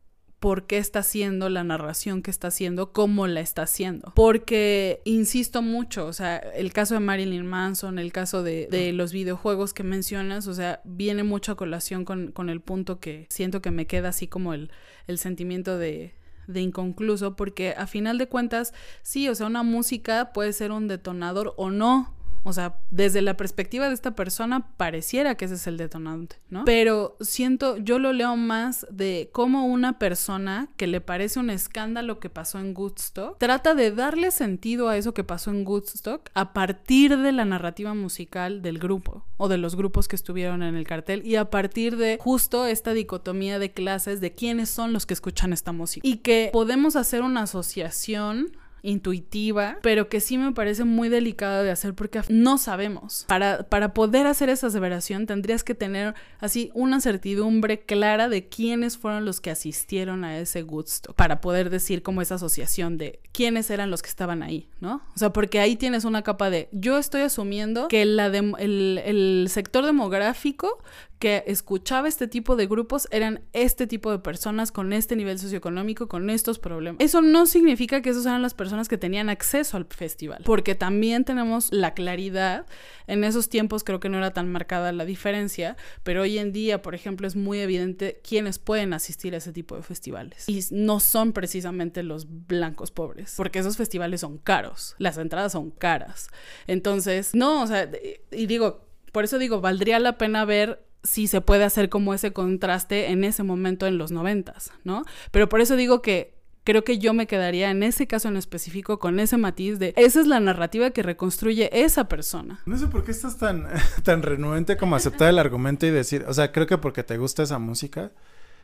por 0.43 0.68
qué 0.68 0.78
está 0.78 0.99
haciendo 0.99 1.47
la 1.47 1.64
narración 1.64 2.22
que 2.22 2.30
está 2.30 2.49
haciendo, 2.49 2.91
cómo 2.91 3.28
la 3.28 3.39
está 3.39 3.61
haciendo. 3.61 4.11
Porque, 4.14 5.01
insisto 5.05 5.61
mucho, 5.61 6.05
o 6.05 6.11
sea, 6.11 6.36
el 6.36 6.74
caso 6.74 6.95
de 6.95 6.99
Marilyn 6.99 7.45
Manson, 7.45 7.97
el 7.97 8.11
caso 8.11 8.43
de, 8.43 8.68
de 8.70 8.91
los 8.91 9.14
videojuegos 9.14 9.74
que 9.74 9.84
mencionas, 9.84 10.47
o 10.47 10.53
sea, 10.53 10.82
viene 10.84 11.24
mucho 11.24 11.53
a 11.53 11.55
colación 11.55 12.03
con, 12.03 12.34
con, 12.34 12.49
el 12.49 12.59
punto 12.59 12.99
que 12.99 13.26
siento 13.30 13.61
que 13.61 13.72
me 13.72 13.88
queda 13.88 14.09
así 14.09 14.28
como 14.28 14.53
el, 14.53 14.70
el 15.07 15.18
sentimiento 15.18 15.78
de, 15.78 16.14
de 16.47 16.59
inconcluso 16.59 17.38
porque 17.38 17.74
a 17.78 17.88
final 17.88 18.18
de 18.18 18.28
cuentas, 18.28 18.74
sí, 19.01 19.30
o 19.30 19.36
sea, 19.36 19.47
una 19.47 19.64
música 19.64 20.34
puede 20.34 20.51
ser 20.51 20.74
un 20.74 20.89
detonador 20.89 21.53
o 21.55 21.72
no, 21.72 22.14
o 22.44 22.54
sea, 22.54 22.78
desde 22.91 23.22
la 23.22 23.38
perspectiva 23.38 23.88
de 23.88 23.94
esta 23.94 24.16
persona, 24.16 24.68
pareciera 24.78 25.36
que 25.36 25.46
ese 25.46 25.56
es 25.56 25.68
el 25.68 25.78
detonante, 25.78 26.38
¿no? 26.50 26.66
Pero 26.66 27.18
siento, 27.22 27.78
yo 27.78 28.00
lo 28.00 28.14
leo 28.14 28.36
más 28.36 28.86
de 28.89 29.30
cómo 29.32 29.66
una 29.66 29.98
persona 30.00 30.70
que 30.78 30.88
le 30.88 31.02
parece 31.02 31.39
un 31.39 31.50
escándalo 31.50 32.20
que 32.20 32.30
pasó 32.30 32.60
en 32.60 32.76
Woodstock 32.76 33.38
trata 33.38 33.76
de 33.76 33.91
darle 33.91 34.32
sentido 34.32 34.89
a 34.89 34.98
eso 34.98 35.14
que 35.14 35.24
pasó 35.24 35.52
en 35.52 35.66
Woodstock 35.66 36.30
a 36.34 36.54
partir 36.54 37.18
de 37.18 37.32
la 37.32 37.46
narrativa 37.46 37.94
musical 37.94 38.62
del 38.62 38.80
grupo 38.80 39.26
o 39.38 39.48
de 39.48 39.58
los 39.58 39.76
grupos 39.76 40.08
que 40.08 40.16
estuvieron 40.16 40.64
en 40.64 40.76
el 40.76 40.86
cartel 40.86 41.26
y 41.26 41.36
a 41.36 41.50
partir 41.50 41.98
de 41.98 42.18
justo 42.22 42.66
esta 42.66 42.94
dicotomía 42.94 43.60
de 43.60 43.72
clases 43.72 44.22
de 44.22 44.34
quiénes 44.34 44.70
son 44.70 44.94
los 44.94 45.06
que 45.06 45.14
escuchan 45.14 45.54
esta 45.54 45.72
música 45.72 46.08
y 46.08 46.18
que 46.18 46.50
podemos 46.52 46.96
hacer 46.96 47.22
una 47.22 47.44
asociación 47.44 48.52
intuitiva, 48.84 49.80
pero 49.82 50.10
que 50.10 50.20
sí 50.20 50.38
me 50.38 50.52
parece 50.52 50.84
muy 50.84 51.10
delicada 51.10 51.64
de 51.64 51.72
hacer 51.72 51.96
porque 51.96 52.22
no 52.30 52.58
sabemos. 52.58 53.26
Para, 53.28 53.64
para 53.64 53.94
poder 53.94 54.28
hacer 54.28 54.50
esa 54.50 54.68
aseveración 54.68 55.26
tendrías 55.26 55.64
que 55.64 55.74
tener 55.74 56.14
así 56.40 56.70
una 56.74 57.00
certidumbre 57.00 57.80
clara 57.80 58.30
de 58.30 58.48
quiénes 58.48 58.98
fueron 58.98 59.26
los 59.26 59.40
que 59.42 59.52
asistieron 59.52 60.26
a 60.26 60.38
ese 60.38 60.62
gusto 60.62 61.14
para 61.14 61.40
poder 61.42 61.70
decir 61.70 62.04
como 62.04 62.22
esa 62.22 62.36
asociación 62.36 62.98
de 62.98 63.22
quiénes 63.32 63.70
eran 63.70 63.90
los 63.90 64.02
que 64.02 64.10
estaban 64.10 64.44
ahí, 64.44 64.68
¿no? 64.82 65.02
O 65.16 65.18
sea, 65.18 65.32
porque 65.32 65.60
ahí 65.60 65.78
tienes 65.78 66.04
una 66.04 66.22
capa 66.22 66.50
de 66.50 66.68
yo 66.74 66.98
estoy 66.98 67.22
asumiendo 67.22 67.88
que 67.88 68.06
la 68.06 68.28
el, 68.28 69.02
el 69.06 69.48
sector 69.50 69.86
demográfico 69.86 70.84
que 71.24 71.46
escuchaba 71.48 72.10
este 72.10 72.28
tipo 72.28 72.58
de 72.58 72.68
grupos 72.68 73.08
eran 73.10 73.46
este 73.54 73.88
tipo 73.88 74.12
de 74.12 74.20
personas 74.20 74.74
con 74.74 74.92
este 74.92 75.16
nivel 75.16 75.40
socioeconómico, 75.40 76.10
con 76.10 76.30
estos 76.30 76.60
problemas. 76.60 77.00
Eso 77.00 77.22
no 77.22 77.46
significa 77.46 78.02
que 78.02 78.10
esas 78.10 78.26
eran 78.26 78.42
las 78.42 78.54
personas 78.54 78.90
que 78.90 78.98
tenían 78.98 79.30
acceso 79.30 79.78
al 79.78 79.86
festival, 79.86 80.42
porque 80.44 80.76
también 80.76 81.24
tenemos 81.24 81.72
la 81.72 81.94
claridad. 81.94 82.66
En 83.08 83.24
esos 83.24 83.48
tiempos 83.48 83.86
creo 83.86 84.02
que 84.02 84.10
no 84.10 84.18
era 84.18 84.32
tan 84.32 84.52
marcada 84.52 84.92
la 84.92 85.06
diferencia, 85.06 85.78
pero 86.04 86.24
hoy 86.24 86.40
en 86.40 86.52
día, 86.52 86.82
por 86.82 86.94
ejemplo, 86.94 87.26
es 87.26 87.38
muy 87.38 87.60
evidente 87.60 88.20
quiénes 88.22 88.60
pueden 88.60 88.92
asistir 88.92 89.34
a 89.34 89.38
ese 89.38 89.54
tipo 89.54 89.78
de 89.78 89.84
festivales. 89.84 90.50
Y 90.50 90.60
no 90.72 91.00
son 91.00 91.32
precisamente 91.32 92.04
los 92.04 92.28
blancos 92.48 92.92
pobres, 92.92 93.36
porque 93.38 93.60
esos 93.60 93.78
festivales 93.78 94.20
son 94.20 94.40
caros, 94.40 94.94
las 94.98 95.18
entradas 95.18 95.54
son 95.54 95.72
caras. 95.72 96.28
Entonces, 96.68 97.34
no, 97.34 97.62
o 97.62 97.68
sea, 97.68 97.90
y 98.30 98.46
digo, 98.46 98.90
por 99.14 99.24
eso 99.24 99.38
digo, 99.38 99.62
valdría 99.62 100.00
la 100.00 100.18
pena 100.18 100.44
ver 100.44 100.84
si 101.04 101.28
se 101.28 101.41
puede 101.41 101.64
hacer 101.66 101.89
como 101.89 102.14
ese 102.14 102.32
contraste 102.32 103.12
en 103.12 103.24
ese 103.24 103.43
momento 103.43 103.86
en 103.86 103.97
los 103.97 104.12
noventas, 104.12 104.72
¿no? 104.84 105.04
Pero 105.32 105.49
por 105.49 105.62
eso 105.62 105.76
digo 105.76 106.01
que 106.01 106.34
creo 106.64 106.84
que 106.84 106.97
yo 106.97 107.14
me 107.14 107.28
quedaría 107.28 107.70
en 107.72 107.84
ese 107.84 108.08
caso 108.08 108.30
en 108.30 108.38
específico 108.38 108.99
con 108.99 109.20
ese 109.20 109.38
matiz 109.38 109.80
de 109.80 109.93
esa 109.97 110.22
es 110.22 110.28
la 110.28 110.39
narrativa 110.39 110.91
que 110.91 111.04
reconstruye 111.04 111.70
esa 111.74 112.08
persona. 112.08 112.62
No 112.66 112.78
sé 112.78 112.88
por 112.88 113.04
qué 113.04 113.12
estás 113.12 113.38
tan, 113.38 113.68
tan 114.04 114.22
renuente 114.22 114.78
como 114.78 114.95
aceptar 114.95 115.30
el 115.30 115.39
argumento 115.39 115.86
y 115.86 115.91
decir, 115.91 116.26
o 116.28 116.34
sea, 116.34 116.51
creo 116.51 116.68
que 116.68 116.78
porque 116.78 117.04
te 117.04 117.18
gusta 117.18 117.43
esa 117.43 117.60
música. 117.60 118.12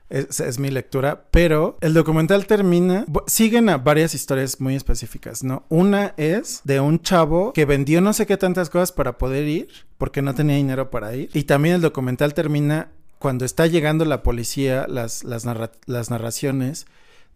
Es, 0.09 0.59
mi 0.59 0.69
lectura, 0.69 1.25
pero 1.29 1.77
el 1.81 1.93
documental 1.93 2.47
termina, 2.47 3.05
siguen 3.27 3.69
a 3.69 3.77
varias 3.77 4.15
historias 4.15 4.59
muy 4.59 4.75
específicas, 4.75 5.43
¿no? 5.43 5.63
Una 5.69 6.15
es 6.17 6.61
de 6.63 6.79
un 6.79 6.99
chavo 6.99 7.53
que 7.53 7.65
vendió 7.65 8.01
no 8.01 8.13
sé 8.13 8.25
qué 8.25 8.35
tantas 8.35 8.69
cosas 8.69 8.91
para 8.91 9.17
poder 9.17 9.47
ir, 9.47 9.69
porque 9.97 10.21
no 10.21 10.33
tenía 10.33 10.55
dinero 10.55 10.89
para 10.89 11.15
ir, 11.15 11.29
y 11.33 11.43
también 11.43 11.75
el 11.75 11.81
documental 11.81 12.33
termina 12.33 12.89
cuando 13.19 13.45
está 13.45 13.67
llegando 13.67 14.05
la 14.05 14.23
policía, 14.23 14.87
las, 14.87 15.23
las, 15.23 15.45
las 15.85 16.09
narraciones 16.09 16.87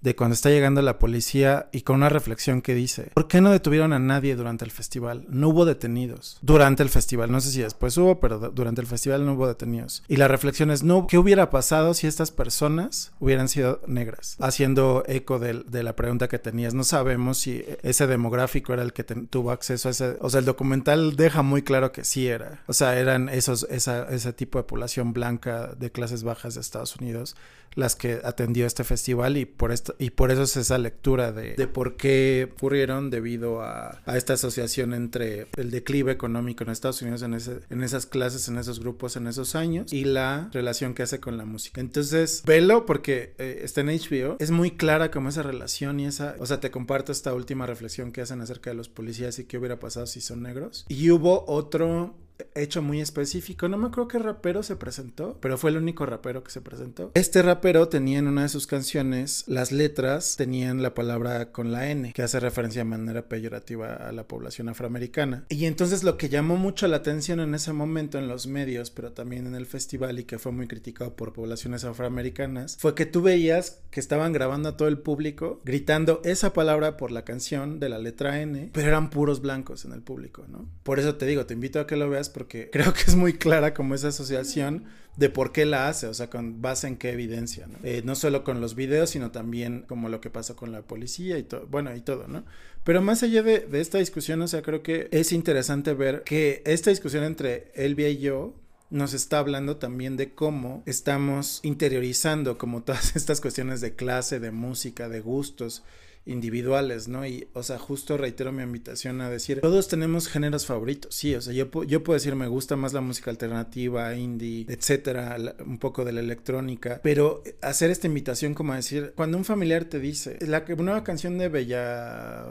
de 0.04 0.16
cuando 0.16 0.34
está 0.34 0.49
llegando 0.49 0.82
la 0.82 0.99
policía 0.99 1.70
y 1.72 1.82
con 1.82 1.95
una 1.95 2.10
reflexión 2.10 2.62
que 2.62 2.76
dice, 2.76 3.12
¿por 3.14 3.30
qué 3.30 3.39
no 3.39 3.51
detuvieron 3.51 3.93
a 3.93 3.99
nadie 3.99 4.36
durante 4.36 4.66
el 4.66 4.72
festival? 4.72 5.26
No 5.30 5.49
hubo 5.49 5.66
detenidos 5.66 6.38
durante 6.41 6.84
el 6.84 6.89
festival, 6.89 7.32
no 7.32 7.39
sé 7.39 7.51
si 7.51 7.62
después 7.62 7.97
hubo, 7.97 8.20
pero 8.20 8.38
durante 8.51 8.82
el 8.82 8.88
festival 8.88 9.26
no 9.26 9.34
hubo 9.34 9.47
detenidos. 9.47 10.04
Y 10.10 10.18
la 10.18 10.28
reflexión 10.28 10.72
es, 10.72 10.84
no, 10.84 11.08
¿qué 11.08 11.18
hubiera 11.18 11.49
pasado 11.49 11.93
si 11.93 12.08
estas 12.08 12.32
personas 12.32 13.14
hubieran 13.22 13.47
sido 13.47 13.82
negras? 13.88 14.36
Haciendo 14.41 15.04
eco 15.08 15.39
de, 15.39 15.64
la 15.84 15.95
pregunta 15.95 16.28
que 16.28 16.39
tenías, 16.39 16.74
no 16.74 16.84
sabemos 16.84 17.38
si 17.38 17.64
ese 17.82 18.06
demográfico 18.06 18.74
era 18.74 18.84
el 18.84 18.91
que 18.91 19.06
tuvo 19.06 19.51
acceso 19.51 19.88
a 19.88 19.91
ese, 19.91 20.18
o 20.20 20.30
sea, 20.30 20.39
el 20.39 20.45
documental 20.45 21.16
deja 21.16 21.43
muy 21.43 21.62
claro 21.62 21.93
que 21.93 22.04
sí 22.04 22.28
era, 22.28 22.62
o 22.68 22.74
sea, 22.74 22.99
eran 22.99 23.30
esos, 23.30 23.68
esa, 23.70 24.10
ese 24.10 24.34
tipo 24.34 24.58
de 24.58 24.66
población 24.66 25.14
blanca 25.14 25.74
de 25.78 25.91
clases 25.91 26.24
bajas 26.24 26.56
de 26.56 26.62
Estados 26.62 26.97
Unidos 26.97 27.38
las 27.76 27.95
que 27.95 28.22
atendió 28.24 28.66
este 28.66 28.84
festival 28.84 29.38
y 29.38 29.45
por 29.45 29.72
y 30.00 30.12
por 30.12 30.32
eso 30.32 30.44
es 30.44 30.58
esa 30.58 30.78
lectura 30.78 31.32
de, 31.32 31.56
de 31.56 31.68
por 31.68 31.96
qué 31.96 32.50
ocurrieron 32.54 33.10
debido 33.10 33.62
a, 33.62 34.02
a, 34.06 34.18
esta 34.18 34.34
asociación 34.34 34.94
entre 34.94 35.48
el 35.58 35.72
declive 35.72 36.12
económico 36.12 36.64
en 36.64 36.70
Estados 36.70 37.02
Unidos 37.02 37.22
en, 37.22 37.34
ese, 37.34 37.60
en 37.70 37.84
esas 37.84 38.06
clases, 38.06 38.48
en 38.48 38.58
esos 38.58 38.80
grupos, 38.80 39.16
en 39.16 39.28
esos 39.28 39.56
años 39.56 39.91
y 39.91 40.06
la 40.06 40.50
relación 40.54 40.94
que 40.94 41.04
hace 41.04 41.20
con 41.20 41.38
la 41.38 41.46
música. 41.46 41.82
Entonces, 41.82 42.44
velo 42.46 42.86
porque 42.86 43.34
eh, 43.38 43.62
está 43.64 43.82
en 43.82 43.88
HBO, 43.88 44.38
es 44.39 44.52
muy 44.52 44.72
clara 44.72 45.12
como 45.12 45.30
esa 45.30 45.44
relación 45.44 46.00
y 46.00 46.06
esa, 46.06 46.36
o 46.39 46.46
sea, 46.46 46.60
te 46.60 46.72
comparto 46.72 47.12
esta 47.12 47.34
última 47.34 47.66
reflexión 47.66 48.12
que 48.12 48.22
hacen 48.22 48.41
acerca 48.41 48.70
de 48.70 48.76
los 48.76 48.89
policías 48.89 49.39
y 49.39 49.46
qué 49.46 49.58
hubiera 49.58 49.80
pasado 49.80 50.06
si 50.06 50.22
son 50.22 50.44
negros. 50.44 50.86
Y 50.88 51.10
hubo 51.12 51.46
otro 51.48 52.16
hecho 52.56 52.82
muy 52.82 53.02
específico. 53.02 53.68
No 53.68 53.78
me 53.78 53.88
acuerdo 53.88 54.08
qué 54.08 54.20
rapero 54.20 54.64
se 54.64 54.76
presentó, 54.76 55.38
pero 55.41 55.58
fue 55.58 55.72
el 55.72 55.78
único 55.78 56.06
rapero 56.06 56.44
que 56.44 56.52
se 56.52 56.62
presentó. 56.62 57.12
Este 57.14 57.41
rapero 57.41 57.89
tenía 57.89 58.20
en 58.20 58.28
una 58.28 58.44
de 58.44 58.50
sus 58.50 58.68
canciones, 58.68 59.44
las 59.48 59.72
letras 59.72 60.36
tenían 60.36 60.82
la 60.82 60.94
palabra 60.94 61.52
con 61.52 61.72
la 61.72 61.89
N, 61.89 62.14
que 62.14 62.22
hace 62.22 62.39
referencia 62.39 62.82
de 62.82 62.89
manera 62.89 63.28
peyorativa 63.28 63.94
a 63.94 64.12
la 64.12 64.28
población 64.28 64.70
afroamericana. 64.70 65.46
Y 65.50 65.66
entonces 65.66 66.04
lo 66.04 66.18
que 66.18 66.30
llamó 66.30 66.58
mucho 66.58 66.88
la 66.88 66.98
atención 66.98 67.39
en 67.39 67.56
ese 67.56 67.74
momento 67.74 68.18
en 68.18 68.28
los 68.28 68.48
medios, 68.48 68.89
pero 68.91 69.12
también 69.12 69.48
en 69.48 69.56
el 69.56 69.66
festival 69.66 70.20
y 70.20 70.24
que 70.26 70.39
fue 70.39 70.52
muy 70.52 70.68
criticado 70.68 71.16
por 71.16 71.34
poblaciones 71.34 71.84
afroamericanas, 71.84 72.78
fue 72.80 72.96
que 72.96 73.06
tú 73.06 73.22
veías 73.22 73.82
que 73.91 74.00
estaban 74.00 74.34
grabando 74.34 74.70
a 74.70 74.78
todo 74.78 74.88
el 74.88 74.98
público 75.00 75.62
gritando 75.66 76.22
esa 76.24 76.54
palabra 76.54 76.98
por 76.98 77.12
la 77.12 77.24
canción 77.24 77.80
de 77.80 77.89
la 77.89 78.00
letra 78.00 78.41
N, 78.41 78.70
pero 78.74 78.88
eran 78.88 79.10
puros 79.10 79.41
blancos 79.41 79.86
en 79.86 79.94
el 79.94 80.02
público, 80.02 80.46
¿no? 80.48 80.68
Por 80.84 81.00
eso 81.00 81.16
te 81.16 81.26
digo, 81.26 81.46
te 81.46 81.54
invito 81.54 81.80
a 81.80 81.88
que 81.88 81.96
lo 81.96 82.10
veas 82.10 82.30
porque 82.34 82.70
creo 82.74 82.94
que 82.94 83.02
es 83.02 83.16
muy 83.16 83.34
clara 83.34 83.74
como 83.74 83.96
esa 83.96 84.10
asociación 84.10 84.86
de 85.16 85.30
por 85.30 85.52
qué 85.52 85.66
la 85.66 85.88
hace, 85.88 86.08
o 86.08 86.14
sea, 86.14 86.30
con 86.30 86.62
base 86.62 86.88
en 86.88 86.98
qué 86.98 87.12
evidencia, 87.12 87.68
¿no? 87.68 87.78
Eh, 87.84 88.02
no 88.04 88.16
solo 88.16 88.44
con 88.44 88.60
los 88.62 88.76
videos, 88.76 89.12
sino 89.12 89.32
también 89.32 89.86
como 89.88 90.10
lo 90.10 90.20
que 90.20 90.32
pasa 90.32 90.56
con 90.56 90.72
la 90.72 90.82
policía 90.82 91.38
y 91.38 91.44
todo, 91.44 91.68
bueno, 91.68 91.96
y 91.96 92.02
todo, 92.02 92.28
¿no? 92.28 92.44
Pero 92.84 93.02
más 93.02 93.22
allá 93.24 93.44
de, 93.44 93.60
de 93.60 93.80
esta 93.80 94.00
discusión, 94.00 94.42
o 94.42 94.48
sea, 94.48 94.64
creo 94.64 94.82
que 94.82 95.08
es 95.12 95.32
interesante 95.32 95.94
ver 95.94 96.24
que 96.24 96.64
esta 96.66 96.90
discusión 96.90 97.24
entre 97.24 97.72
Elvia 97.76 98.10
y 98.10 98.18
yo, 98.18 98.56
nos 98.94 99.16
está 99.16 99.40
hablando 99.40 99.78
también 99.78 100.18
de 100.18 100.34
cómo 100.34 100.84
estamos 100.86 101.62
interiorizando 101.64 102.60
como 102.60 102.84
todas 102.84 103.16
estas 103.16 103.42
cuestiones 103.42 103.82
de 103.82 103.96
clase, 103.96 104.40
de 104.40 104.52
música, 104.52 105.10
de 105.10 105.20
gustos 105.20 105.84
individuales, 106.26 107.08
¿no? 107.08 107.26
Y, 107.26 107.48
o 107.54 107.64
sea, 107.64 107.78
justo 107.78 108.18
reitero 108.18 108.52
mi 108.52 108.64
invitación 108.64 109.22
a 109.22 109.30
decir, 109.30 109.62
todos 109.62 109.88
tenemos 109.88 110.28
géneros 110.28 110.66
favoritos, 110.66 111.14
sí, 111.14 111.36
o 111.36 111.42
sea, 111.42 111.54
yo, 111.54 111.70
yo 111.84 112.04
puedo 112.04 112.16
decir, 112.16 112.36
me 112.36 112.48
gusta 112.48 112.76
más 112.76 112.94
la 112.94 113.02
música 113.02 113.30
alternativa, 113.30 114.16
indie, 114.16 114.66
etcétera, 114.70 115.38
un 115.66 115.80
poco 115.80 116.06
de 116.06 116.14
la 116.14 116.22
electrónica, 116.22 117.02
pero 117.04 117.44
hacer 117.62 117.92
esta 117.92 118.08
invitación 118.08 118.54
como 118.54 118.74
a 118.74 118.78
decir, 118.78 119.14
cuando 119.16 119.38
un 119.38 119.46
familiar 119.46 119.86
te 119.86 120.00
dice, 120.00 120.38
la 120.42 120.62
nueva 120.62 121.04
canción 121.04 121.38
de 121.38 121.50
Bella... 121.50 122.46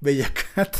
Bella 0.00 0.32
Cat 0.54 0.76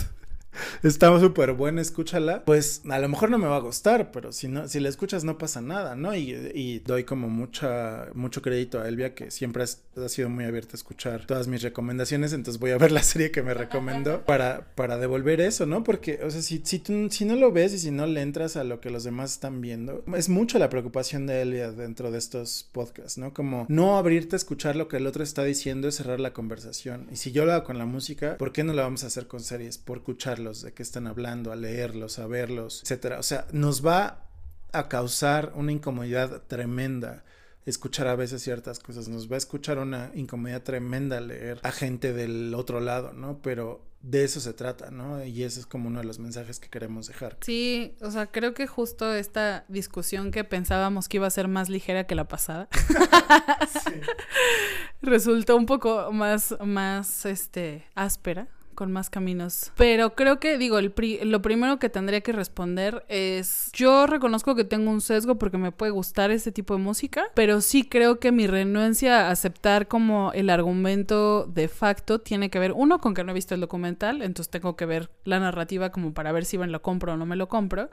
está 0.82 1.18
súper 1.20 1.52
buena, 1.52 1.80
escúchala. 1.80 2.44
Pues 2.44 2.82
a 2.88 2.98
lo 2.98 3.08
mejor 3.08 3.30
no 3.30 3.38
me 3.38 3.46
va 3.46 3.56
a 3.56 3.60
gustar, 3.60 4.10
pero 4.10 4.32
si 4.32 4.48
no, 4.48 4.68
si 4.68 4.80
la 4.80 4.88
escuchas 4.88 5.24
no 5.24 5.38
pasa 5.38 5.60
nada, 5.60 5.96
¿no? 5.96 6.14
Y, 6.14 6.82
doy 6.84 7.04
como 7.04 7.28
mucha, 7.28 8.08
mucho 8.14 8.42
crédito 8.42 8.80
a 8.80 8.88
Elvia, 8.88 9.14
que 9.14 9.30
siempre 9.30 9.64
ha, 9.64 10.08
sido 10.08 10.28
muy 10.28 10.44
abierta 10.44 10.72
a 10.72 10.76
escuchar 10.76 11.26
todas 11.26 11.48
mis 11.48 11.62
recomendaciones, 11.62 12.32
entonces 12.32 12.60
voy 12.60 12.70
a 12.70 12.78
ver 12.78 12.92
la 12.92 13.02
serie 13.02 13.30
que 13.30 13.42
me 13.42 13.54
recomendó 13.54 14.24
para, 14.24 14.66
para 14.74 14.96
devolver 14.96 15.40
eso, 15.40 15.66
¿no? 15.66 15.84
Porque, 15.84 16.20
o 16.24 16.30
sea, 16.30 16.42
si, 16.42 16.62
si, 16.64 16.78
tú, 16.78 17.08
si 17.10 17.24
no 17.24 17.36
lo 17.36 17.52
ves 17.52 17.72
y 17.74 17.78
si 17.78 17.90
no 17.90 18.06
le 18.06 18.22
entras 18.22 18.56
a 18.56 18.64
lo 18.64 18.80
que 18.80 18.90
los 18.90 19.04
demás 19.04 19.32
están 19.32 19.60
viendo, 19.60 20.04
es 20.16 20.28
mucho 20.28 20.58
la 20.58 20.70
preocupación 20.70 21.26
de 21.26 21.42
Elvia 21.42 21.72
dentro 21.72 22.10
de 22.10 22.18
estos 22.18 22.68
podcasts, 22.72 23.18
¿no? 23.18 23.32
Como 23.34 23.66
no 23.68 23.98
abrirte 23.98 24.36
a 24.36 24.38
escuchar 24.38 24.76
lo 24.76 24.88
que 24.88 24.98
el 24.98 25.06
otro 25.06 25.22
está 25.22 25.44
diciendo 25.44 25.88
es 25.88 25.96
cerrar 25.96 26.20
la 26.20 26.32
conversación. 26.32 27.08
Y 27.12 27.16
si 27.16 27.32
yo 27.32 27.44
lo 27.44 27.52
hago 27.52 27.64
con 27.64 27.78
la 27.78 27.86
música, 27.86 28.36
¿por 28.38 28.52
qué 28.52 28.64
no 28.64 28.72
lo 28.72 28.82
vamos 28.82 29.04
a 29.04 29.08
hacer 29.08 29.26
con 29.26 29.40
series? 29.40 29.78
Por 29.78 29.98
escucharlo 29.98 30.47
de 30.62 30.72
qué 30.72 30.82
están 30.82 31.06
hablando, 31.06 31.52
a 31.52 31.56
leerlos, 31.56 32.18
a 32.18 32.26
verlos, 32.26 32.82
etcétera. 32.82 33.18
O 33.18 33.22
sea, 33.22 33.46
nos 33.52 33.84
va 33.84 34.24
a 34.72 34.88
causar 34.88 35.52
una 35.54 35.72
incomodidad 35.72 36.42
tremenda 36.46 37.24
escuchar 37.68 38.06
a 38.08 38.16
veces 38.16 38.42
ciertas 38.42 38.78
cosas, 38.78 39.08
nos 39.08 39.30
va 39.30 39.34
a 39.34 39.38
escuchar 39.38 39.78
una 39.78 40.10
incomodidad 40.14 40.62
tremenda 40.62 41.20
leer 41.20 41.60
a 41.62 41.70
gente 41.70 42.12
del 42.12 42.54
otro 42.54 42.80
lado, 42.80 43.12
¿no? 43.12 43.40
Pero 43.42 43.84
de 44.00 44.24
eso 44.24 44.40
se 44.40 44.54
trata, 44.54 44.90
¿no? 44.90 45.24
Y 45.24 45.42
ese 45.42 45.60
es 45.60 45.66
como 45.66 45.88
uno 45.88 46.00
de 46.00 46.06
los 46.06 46.18
mensajes 46.18 46.60
que 46.60 46.68
queremos 46.68 47.08
dejar. 47.08 47.36
Sí, 47.42 47.96
o 48.00 48.10
sea, 48.10 48.26
creo 48.26 48.54
que 48.54 48.66
justo 48.66 49.12
esta 49.12 49.64
discusión 49.68 50.30
que 50.30 50.44
pensábamos 50.44 51.08
que 51.08 51.18
iba 51.18 51.26
a 51.26 51.30
ser 51.30 51.48
más 51.48 51.68
ligera 51.68 52.06
que 52.06 52.14
la 52.14 52.26
pasada, 52.26 52.68
resultó 55.02 55.56
un 55.56 55.66
poco 55.66 56.10
más, 56.12 56.54
más, 56.64 57.26
este, 57.26 57.86
áspera 57.94 58.48
con 58.78 58.92
más 58.92 59.10
caminos. 59.10 59.72
Pero 59.76 60.14
creo 60.14 60.38
que, 60.38 60.56
digo, 60.56 60.78
el 60.78 60.94
lo 61.24 61.42
primero 61.42 61.80
que 61.80 61.88
tendría 61.88 62.20
que 62.20 62.30
responder 62.30 63.04
es, 63.08 63.72
yo 63.72 64.06
reconozco 64.06 64.54
que 64.54 64.62
tengo 64.62 64.92
un 64.92 65.00
sesgo 65.00 65.34
porque 65.34 65.58
me 65.58 65.72
puede 65.72 65.90
gustar 65.90 66.30
ese 66.30 66.52
tipo 66.52 66.74
de 66.76 66.80
música, 66.80 67.24
pero 67.34 67.60
sí 67.60 67.82
creo 67.82 68.20
que 68.20 68.30
mi 68.30 68.46
renuencia 68.46 69.26
a 69.26 69.30
aceptar 69.32 69.88
como 69.88 70.30
el 70.32 70.48
argumento 70.48 71.44
de 71.46 71.66
facto 71.66 72.20
tiene 72.20 72.50
que 72.50 72.60
ver, 72.60 72.70
uno, 72.72 73.00
con 73.00 73.14
que 73.14 73.24
no 73.24 73.32
he 73.32 73.34
visto 73.34 73.56
el 73.56 73.60
documental, 73.60 74.22
entonces 74.22 74.48
tengo 74.48 74.76
que 74.76 74.86
ver 74.86 75.10
la 75.24 75.40
narrativa 75.40 75.90
como 75.90 76.14
para 76.14 76.30
ver 76.30 76.44
si 76.44 76.56
me 76.56 76.68
lo 76.68 76.80
compro 76.80 77.14
o 77.14 77.16
no 77.16 77.26
me 77.26 77.34
lo 77.34 77.48
compro. 77.48 77.90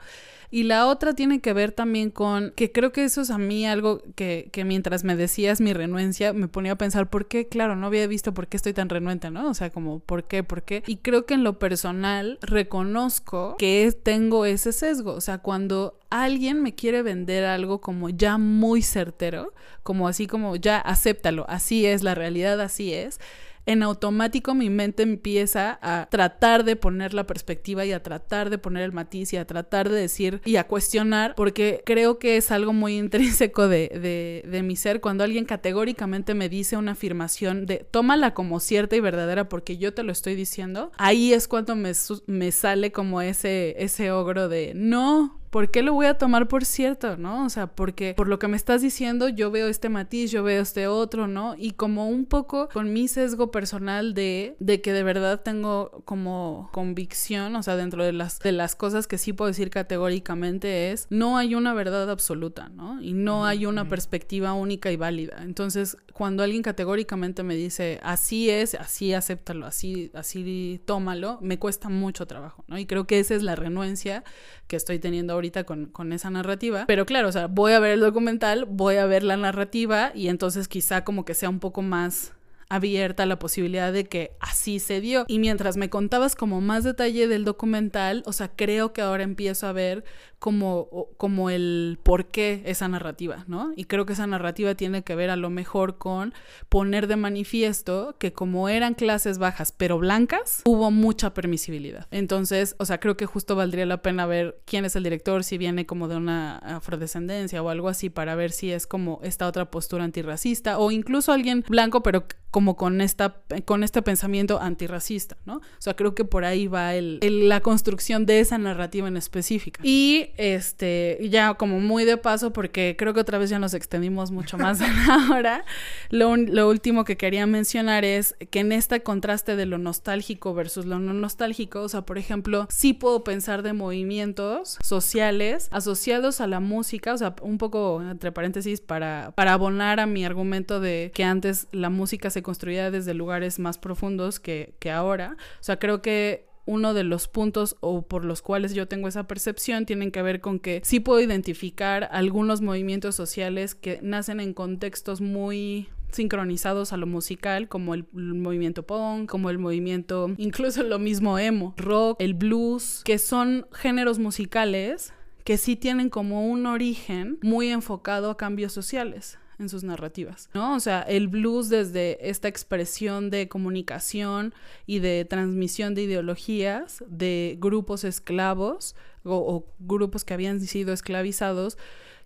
Y 0.50 0.62
la 0.62 0.86
otra 0.86 1.14
tiene 1.14 1.40
que 1.40 1.52
ver 1.52 1.72
también 1.72 2.10
con 2.10 2.52
que 2.54 2.70
creo 2.70 2.92
que 2.92 3.02
eso 3.02 3.22
es 3.22 3.30
a 3.30 3.38
mí 3.38 3.66
algo 3.66 4.02
que, 4.14 4.48
que 4.52 4.64
mientras 4.64 5.02
me 5.02 5.16
decías 5.16 5.60
mi 5.60 5.72
renuencia, 5.72 6.32
me 6.32 6.46
ponía 6.46 6.72
a 6.72 6.78
pensar 6.78 7.10
por 7.10 7.26
qué, 7.26 7.48
claro, 7.48 7.74
no 7.74 7.88
había 7.88 8.06
visto 8.06 8.32
por 8.32 8.46
qué 8.46 8.56
estoy 8.56 8.72
tan 8.72 8.88
renuente, 8.88 9.32
¿no? 9.32 9.50
O 9.50 9.54
sea, 9.54 9.70
como 9.70 9.98
por 9.98 10.24
qué, 10.24 10.44
por 10.44 10.62
qué. 10.62 10.75
Y 10.86 10.96
creo 10.96 11.26
que 11.26 11.34
en 11.34 11.44
lo 11.44 11.58
personal 11.58 12.38
reconozco 12.42 13.56
que 13.58 13.92
tengo 13.92 14.44
ese 14.44 14.72
sesgo. 14.72 15.12
O 15.12 15.20
sea, 15.20 15.38
cuando 15.38 15.98
alguien 16.10 16.62
me 16.62 16.74
quiere 16.74 17.02
vender 17.02 17.44
algo 17.44 17.80
como 17.80 18.08
ya 18.08 18.38
muy 18.38 18.82
certero, 18.82 19.52
como 19.82 20.08
así 20.08 20.26
como 20.26 20.56
ya 20.56 20.78
acéptalo, 20.78 21.46
así 21.48 21.86
es, 21.86 22.02
la 22.02 22.14
realidad 22.14 22.60
así 22.60 22.92
es 22.92 23.18
en 23.66 23.82
automático 23.82 24.54
mi 24.54 24.70
mente 24.70 25.02
empieza 25.02 25.78
a 25.82 26.08
tratar 26.10 26.64
de 26.64 26.76
poner 26.76 27.14
la 27.14 27.26
perspectiva 27.26 27.84
y 27.84 27.92
a 27.92 28.02
tratar 28.02 28.48
de 28.50 28.58
poner 28.58 28.84
el 28.84 28.92
matiz 28.92 29.32
y 29.32 29.36
a 29.36 29.46
tratar 29.46 29.88
de 29.88 30.00
decir 30.00 30.40
y 30.44 30.56
a 30.56 30.66
cuestionar, 30.66 31.34
porque 31.34 31.82
creo 31.84 32.18
que 32.18 32.36
es 32.36 32.50
algo 32.50 32.72
muy 32.72 32.96
intrínseco 32.96 33.68
de, 33.68 34.42
de, 34.44 34.62
mi 34.62 34.76
ser. 34.76 35.00
Cuando 35.00 35.22
alguien 35.22 35.44
categóricamente 35.44 36.34
me 36.34 36.48
dice 36.48 36.76
una 36.76 36.92
afirmación 36.92 37.66
de 37.66 37.86
tómala 37.90 38.34
como 38.34 38.58
cierta 38.58 38.96
y 38.96 39.00
verdadera 39.00 39.48
porque 39.48 39.76
yo 39.76 39.92
te 39.92 40.02
lo 40.02 40.12
estoy 40.12 40.34
diciendo, 40.34 40.92
ahí 40.96 41.32
es 41.32 41.46
cuando 41.46 41.76
me, 41.76 41.92
me 42.26 42.52
sale 42.52 42.92
como 42.92 43.20
ese, 43.20 43.74
ese 43.78 44.10
ogro 44.12 44.48
de 44.48 44.72
no, 44.74 45.38
¿por 45.56 45.70
qué 45.70 45.80
lo 45.80 45.94
voy 45.94 46.04
a 46.04 46.18
tomar 46.18 46.48
por 46.48 46.66
cierto, 46.66 47.16
no? 47.16 47.46
O 47.46 47.48
sea, 47.48 47.66
porque 47.66 48.12
por 48.14 48.28
lo 48.28 48.38
que 48.38 48.46
me 48.46 48.58
estás 48.58 48.82
diciendo 48.82 49.30
yo 49.30 49.50
veo 49.50 49.68
este 49.68 49.88
matiz, 49.88 50.30
yo 50.30 50.42
veo 50.42 50.60
este 50.60 50.86
otro, 50.86 51.28
¿no? 51.28 51.54
Y 51.56 51.70
como 51.70 52.10
un 52.10 52.26
poco 52.26 52.68
con 52.68 52.92
mi 52.92 53.08
sesgo 53.08 53.50
personal 53.50 54.12
de, 54.12 54.54
de 54.60 54.82
que 54.82 54.92
de 54.92 55.02
verdad 55.02 55.40
tengo 55.42 56.02
como 56.04 56.68
convicción, 56.74 57.56
o 57.56 57.62
sea, 57.62 57.76
dentro 57.76 58.04
de 58.04 58.12
las, 58.12 58.38
de 58.40 58.52
las 58.52 58.76
cosas 58.76 59.06
que 59.06 59.16
sí 59.16 59.32
puedo 59.32 59.48
decir 59.48 59.70
categóricamente 59.70 60.90
es, 60.90 61.06
no 61.08 61.38
hay 61.38 61.54
una 61.54 61.72
verdad 61.72 62.10
absoluta, 62.10 62.68
¿no? 62.68 63.00
Y 63.00 63.14
no 63.14 63.46
hay 63.46 63.64
una 63.64 63.88
perspectiva 63.88 64.52
única 64.52 64.92
y 64.92 64.96
válida. 64.96 65.38
Entonces, 65.40 65.96
cuando 66.12 66.42
alguien 66.42 66.62
categóricamente 66.62 67.42
me 67.42 67.54
dice, 67.54 67.98
así 68.02 68.50
es, 68.50 68.74
así 68.74 69.14
acéptalo, 69.14 69.64
así, 69.64 70.10
así 70.12 70.82
tómalo, 70.84 71.38
me 71.40 71.58
cuesta 71.58 71.88
mucho 71.88 72.26
trabajo, 72.26 72.62
¿no? 72.68 72.78
Y 72.78 72.84
creo 72.84 73.06
que 73.06 73.20
esa 73.20 73.34
es 73.34 73.42
la 73.42 73.56
renuencia 73.56 74.22
que 74.66 74.76
estoy 74.76 74.98
teniendo 74.98 75.32
ahorita 75.32 75.45
con, 75.64 75.86
con 75.86 76.12
esa 76.12 76.30
narrativa. 76.30 76.84
Pero 76.86 77.06
claro, 77.06 77.28
o 77.28 77.32
sea, 77.32 77.46
voy 77.46 77.72
a 77.72 77.80
ver 77.80 77.92
el 77.92 78.00
documental, 78.00 78.64
voy 78.64 78.96
a 78.96 79.06
ver 79.06 79.22
la 79.22 79.36
narrativa 79.36 80.12
y 80.14 80.28
entonces 80.28 80.68
quizá 80.68 81.04
como 81.04 81.24
que 81.24 81.34
sea 81.34 81.48
un 81.48 81.60
poco 81.60 81.82
más 81.82 82.32
abierta 82.68 83.26
la 83.26 83.38
posibilidad 83.38 83.92
de 83.92 84.04
que 84.04 84.32
así 84.40 84.78
se 84.78 85.00
dio. 85.00 85.24
Y 85.28 85.38
mientras 85.38 85.76
me 85.76 85.90
contabas 85.90 86.34
como 86.34 86.60
más 86.60 86.84
detalle 86.84 87.28
del 87.28 87.44
documental, 87.44 88.22
o 88.26 88.32
sea, 88.32 88.48
creo 88.48 88.92
que 88.92 89.02
ahora 89.02 89.22
empiezo 89.22 89.66
a 89.66 89.72
ver 89.72 90.04
como, 90.38 91.08
como 91.16 91.48
el 91.50 91.98
por 92.02 92.26
qué 92.26 92.62
esa 92.66 92.88
narrativa, 92.88 93.44
¿no? 93.48 93.72
Y 93.74 93.84
creo 93.84 94.04
que 94.04 94.12
esa 94.12 94.26
narrativa 94.26 94.74
tiene 94.74 95.02
que 95.02 95.14
ver 95.14 95.30
a 95.30 95.36
lo 95.36 95.48
mejor 95.48 95.98
con 95.98 96.34
poner 96.68 97.06
de 97.06 97.16
manifiesto 97.16 98.16
que 98.18 98.32
como 98.32 98.68
eran 98.68 98.94
clases 98.94 99.38
bajas 99.38 99.72
pero 99.72 99.98
blancas, 99.98 100.62
hubo 100.64 100.90
mucha 100.90 101.32
permisibilidad. 101.32 102.06
Entonces, 102.10 102.76
o 102.78 102.84
sea, 102.84 103.00
creo 103.00 103.16
que 103.16 103.26
justo 103.26 103.56
valdría 103.56 103.86
la 103.86 104.02
pena 104.02 104.26
ver 104.26 104.60
quién 104.66 104.84
es 104.84 104.94
el 104.96 105.04
director, 105.04 105.42
si 105.42 105.58
viene 105.58 105.86
como 105.86 106.08
de 106.08 106.16
una 106.16 106.58
afrodescendencia 106.58 107.62
o 107.62 107.68
algo 107.70 107.88
así, 107.88 108.10
para 108.10 108.34
ver 108.34 108.52
si 108.52 108.70
es 108.72 108.86
como 108.86 109.20
esta 109.22 109.46
otra 109.46 109.70
postura 109.70 110.04
antirracista 110.04 110.78
o 110.78 110.90
incluso 110.90 111.32
alguien 111.32 111.64
blanco 111.68 112.02
pero 112.02 112.26
como 112.50 112.76
con, 112.76 113.00
esta, 113.00 113.42
con 113.64 113.82
este 113.82 114.02
pensamiento 114.02 114.60
antirracista, 114.60 115.36
¿no? 115.44 115.56
O 115.56 115.80
sea, 115.80 115.94
creo 115.94 116.14
que 116.14 116.24
por 116.24 116.44
ahí 116.44 116.68
va 116.68 116.94
el, 116.94 117.18
la 117.48 117.60
construcción 117.60 118.24
de 118.24 118.40
esa 118.40 118.56
narrativa 118.56 119.08
en 119.08 119.16
específica. 119.16 119.80
Y 119.82 120.30
este, 120.38 121.18
ya 121.30 121.54
como 121.54 121.80
muy 121.80 122.04
de 122.04 122.16
paso, 122.16 122.52
porque 122.52 122.96
creo 122.98 123.12
que 123.12 123.20
otra 123.20 123.38
vez 123.38 123.50
ya 123.50 123.58
nos 123.58 123.74
extendimos 123.74 124.30
mucho 124.30 124.56
más 124.58 124.78
de 124.78 124.86
la 124.86 125.28
hora, 125.34 125.64
lo, 126.10 126.36
lo 126.36 126.68
último 126.68 127.04
que 127.04 127.16
quería 127.16 127.46
mencionar 127.46 128.04
es 128.04 128.34
que 128.50 128.60
en 128.60 128.72
este 128.72 129.02
contraste 129.02 129.56
de 129.56 129.66
lo 129.66 129.78
nostálgico 129.78 130.54
versus 130.54 130.86
lo 130.86 130.98
no 130.98 131.12
nostálgico, 131.12 131.82
o 131.82 131.88
sea, 131.88 132.02
por 132.02 132.18
ejemplo, 132.18 132.66
sí 132.70 132.92
puedo 132.92 133.24
pensar 133.24 133.62
de 133.62 133.72
movimientos 133.72 134.78
sociales 134.82 135.68
asociados 135.72 136.40
a 136.40 136.46
la 136.46 136.60
música, 136.60 137.12
o 137.12 137.18
sea, 137.18 137.34
un 137.42 137.58
poco 137.58 138.02
entre 138.02 138.32
paréntesis 138.32 138.80
para, 138.80 139.32
para 139.34 139.52
abonar 139.52 140.00
a 140.00 140.06
mi 140.06 140.24
argumento 140.24 140.80
de 140.80 141.10
que 141.14 141.24
antes 141.24 141.68
la 141.72 141.90
música 141.90 142.30
se 142.30 142.35
construida 142.42 142.90
desde 142.90 143.14
lugares 143.14 143.58
más 143.58 143.78
profundos 143.78 144.40
que, 144.40 144.74
que 144.78 144.90
ahora. 144.90 145.36
O 145.60 145.62
sea, 145.62 145.78
creo 145.78 146.02
que 146.02 146.46
uno 146.66 146.94
de 146.94 147.04
los 147.04 147.28
puntos 147.28 147.76
o 147.80 148.02
por 148.02 148.24
los 148.24 148.42
cuales 148.42 148.74
yo 148.74 148.88
tengo 148.88 149.08
esa 149.08 149.26
percepción 149.26 149.86
tienen 149.86 150.10
que 150.10 150.20
ver 150.20 150.40
con 150.40 150.58
que 150.58 150.80
sí 150.84 151.00
puedo 151.00 151.20
identificar 151.20 152.08
algunos 152.10 152.60
movimientos 152.60 153.14
sociales 153.14 153.74
que 153.74 154.00
nacen 154.02 154.40
en 154.40 154.52
contextos 154.52 155.20
muy 155.20 155.88
sincronizados 156.10 156.92
a 156.92 156.96
lo 156.96 157.06
musical, 157.06 157.68
como 157.68 157.94
el, 157.94 158.06
movimiento 158.12 158.84
punk, 158.84 159.28
como 159.28 159.50
el 159.50 159.58
movimiento, 159.58 160.30
incluso 160.38 160.82
lo 160.82 160.98
mismo 160.98 161.38
emo, 161.38 161.74
rock, 161.76 162.16
el 162.20 162.34
blues, 162.34 163.02
que 163.04 163.18
son 163.18 163.66
géneros 163.72 164.18
musicales 164.18 165.12
que 165.44 165.58
sí 165.58 165.76
tienen 165.76 166.10
como 166.10 166.48
un 166.48 166.66
origen 166.66 167.38
muy 167.42 167.68
enfocado 167.68 168.30
a 168.30 168.36
cambios 168.36 168.72
sociales 168.72 169.38
en 169.58 169.68
sus 169.68 169.84
narrativas, 169.84 170.50
¿no? 170.54 170.74
O 170.74 170.80
sea, 170.80 171.02
el 171.02 171.28
blues 171.28 171.68
desde 171.68 172.28
esta 172.28 172.48
expresión 172.48 173.30
de 173.30 173.48
comunicación 173.48 174.54
y 174.86 174.98
de 174.98 175.24
transmisión 175.24 175.94
de 175.94 176.02
ideologías 176.02 177.02
de 177.08 177.56
grupos 177.58 178.04
esclavos 178.04 178.94
o, 179.24 179.36
o 179.36 179.66
grupos 179.78 180.24
que 180.24 180.34
habían 180.34 180.60
sido 180.60 180.92
esclavizados 180.92 181.78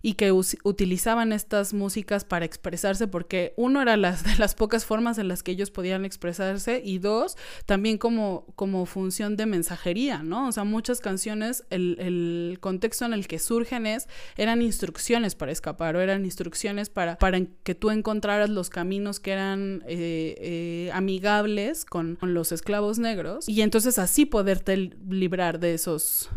y 0.03 0.14
que 0.14 0.32
utilizaban 0.32 1.32
estas 1.32 1.74
músicas 1.74 2.24
para 2.24 2.44
expresarse 2.44 3.07
porque 3.07 3.53
uno 3.57 3.82
era 3.82 3.96
las 3.96 4.24
de 4.30 4.36
las 4.36 4.55
pocas 4.55 4.84
formas 4.84 5.18
en 5.18 5.28
las 5.28 5.42
que 5.42 5.53
ellos 5.53 5.70
podían 5.70 6.05
expresarse 6.05 6.80
y 6.84 6.98
dos 6.98 7.36
también 7.66 7.98
como, 7.98 8.46
como 8.57 8.86
función 8.86 9.36
de 9.36 9.46
mensajería, 9.46 10.22
¿no? 10.22 10.48
O 10.48 10.53
sea, 10.53 10.64
muchas 10.64 11.01
canciones, 11.01 11.64
el, 11.70 11.96
el 11.98 12.59
contexto 12.61 13.05
en 13.05 13.12
el 13.12 13.26
que 13.26 13.38
surgen 13.38 13.86
es, 13.86 14.09
eran 14.36 14.62
instrucciones 14.62 15.34
para 15.34 15.53
escapar 15.53 15.96
o 15.96 16.01
eran 16.01 16.24
instrucciones 16.24 16.88
para, 16.88 17.16
para 17.18 17.40
que 17.62 17.74
tú 17.74 17.90
encontraras 17.90 18.51
los 18.51 18.70
caminos 18.70 19.20
que 19.20 19.32
eran 19.32 19.82
eh, 19.86 20.36
eh, 20.38 20.90
amigables 20.92 21.84
con, 21.84 22.16
con 22.16 22.34
los 22.34 22.53
esclavos 22.53 22.98
negros 22.98 23.48
y 23.48 23.62
entonces 23.62 23.98
así 23.98 24.26
poderte 24.26 24.76
librar 25.09 25.61
de 25.61 25.74
esos 25.74 26.30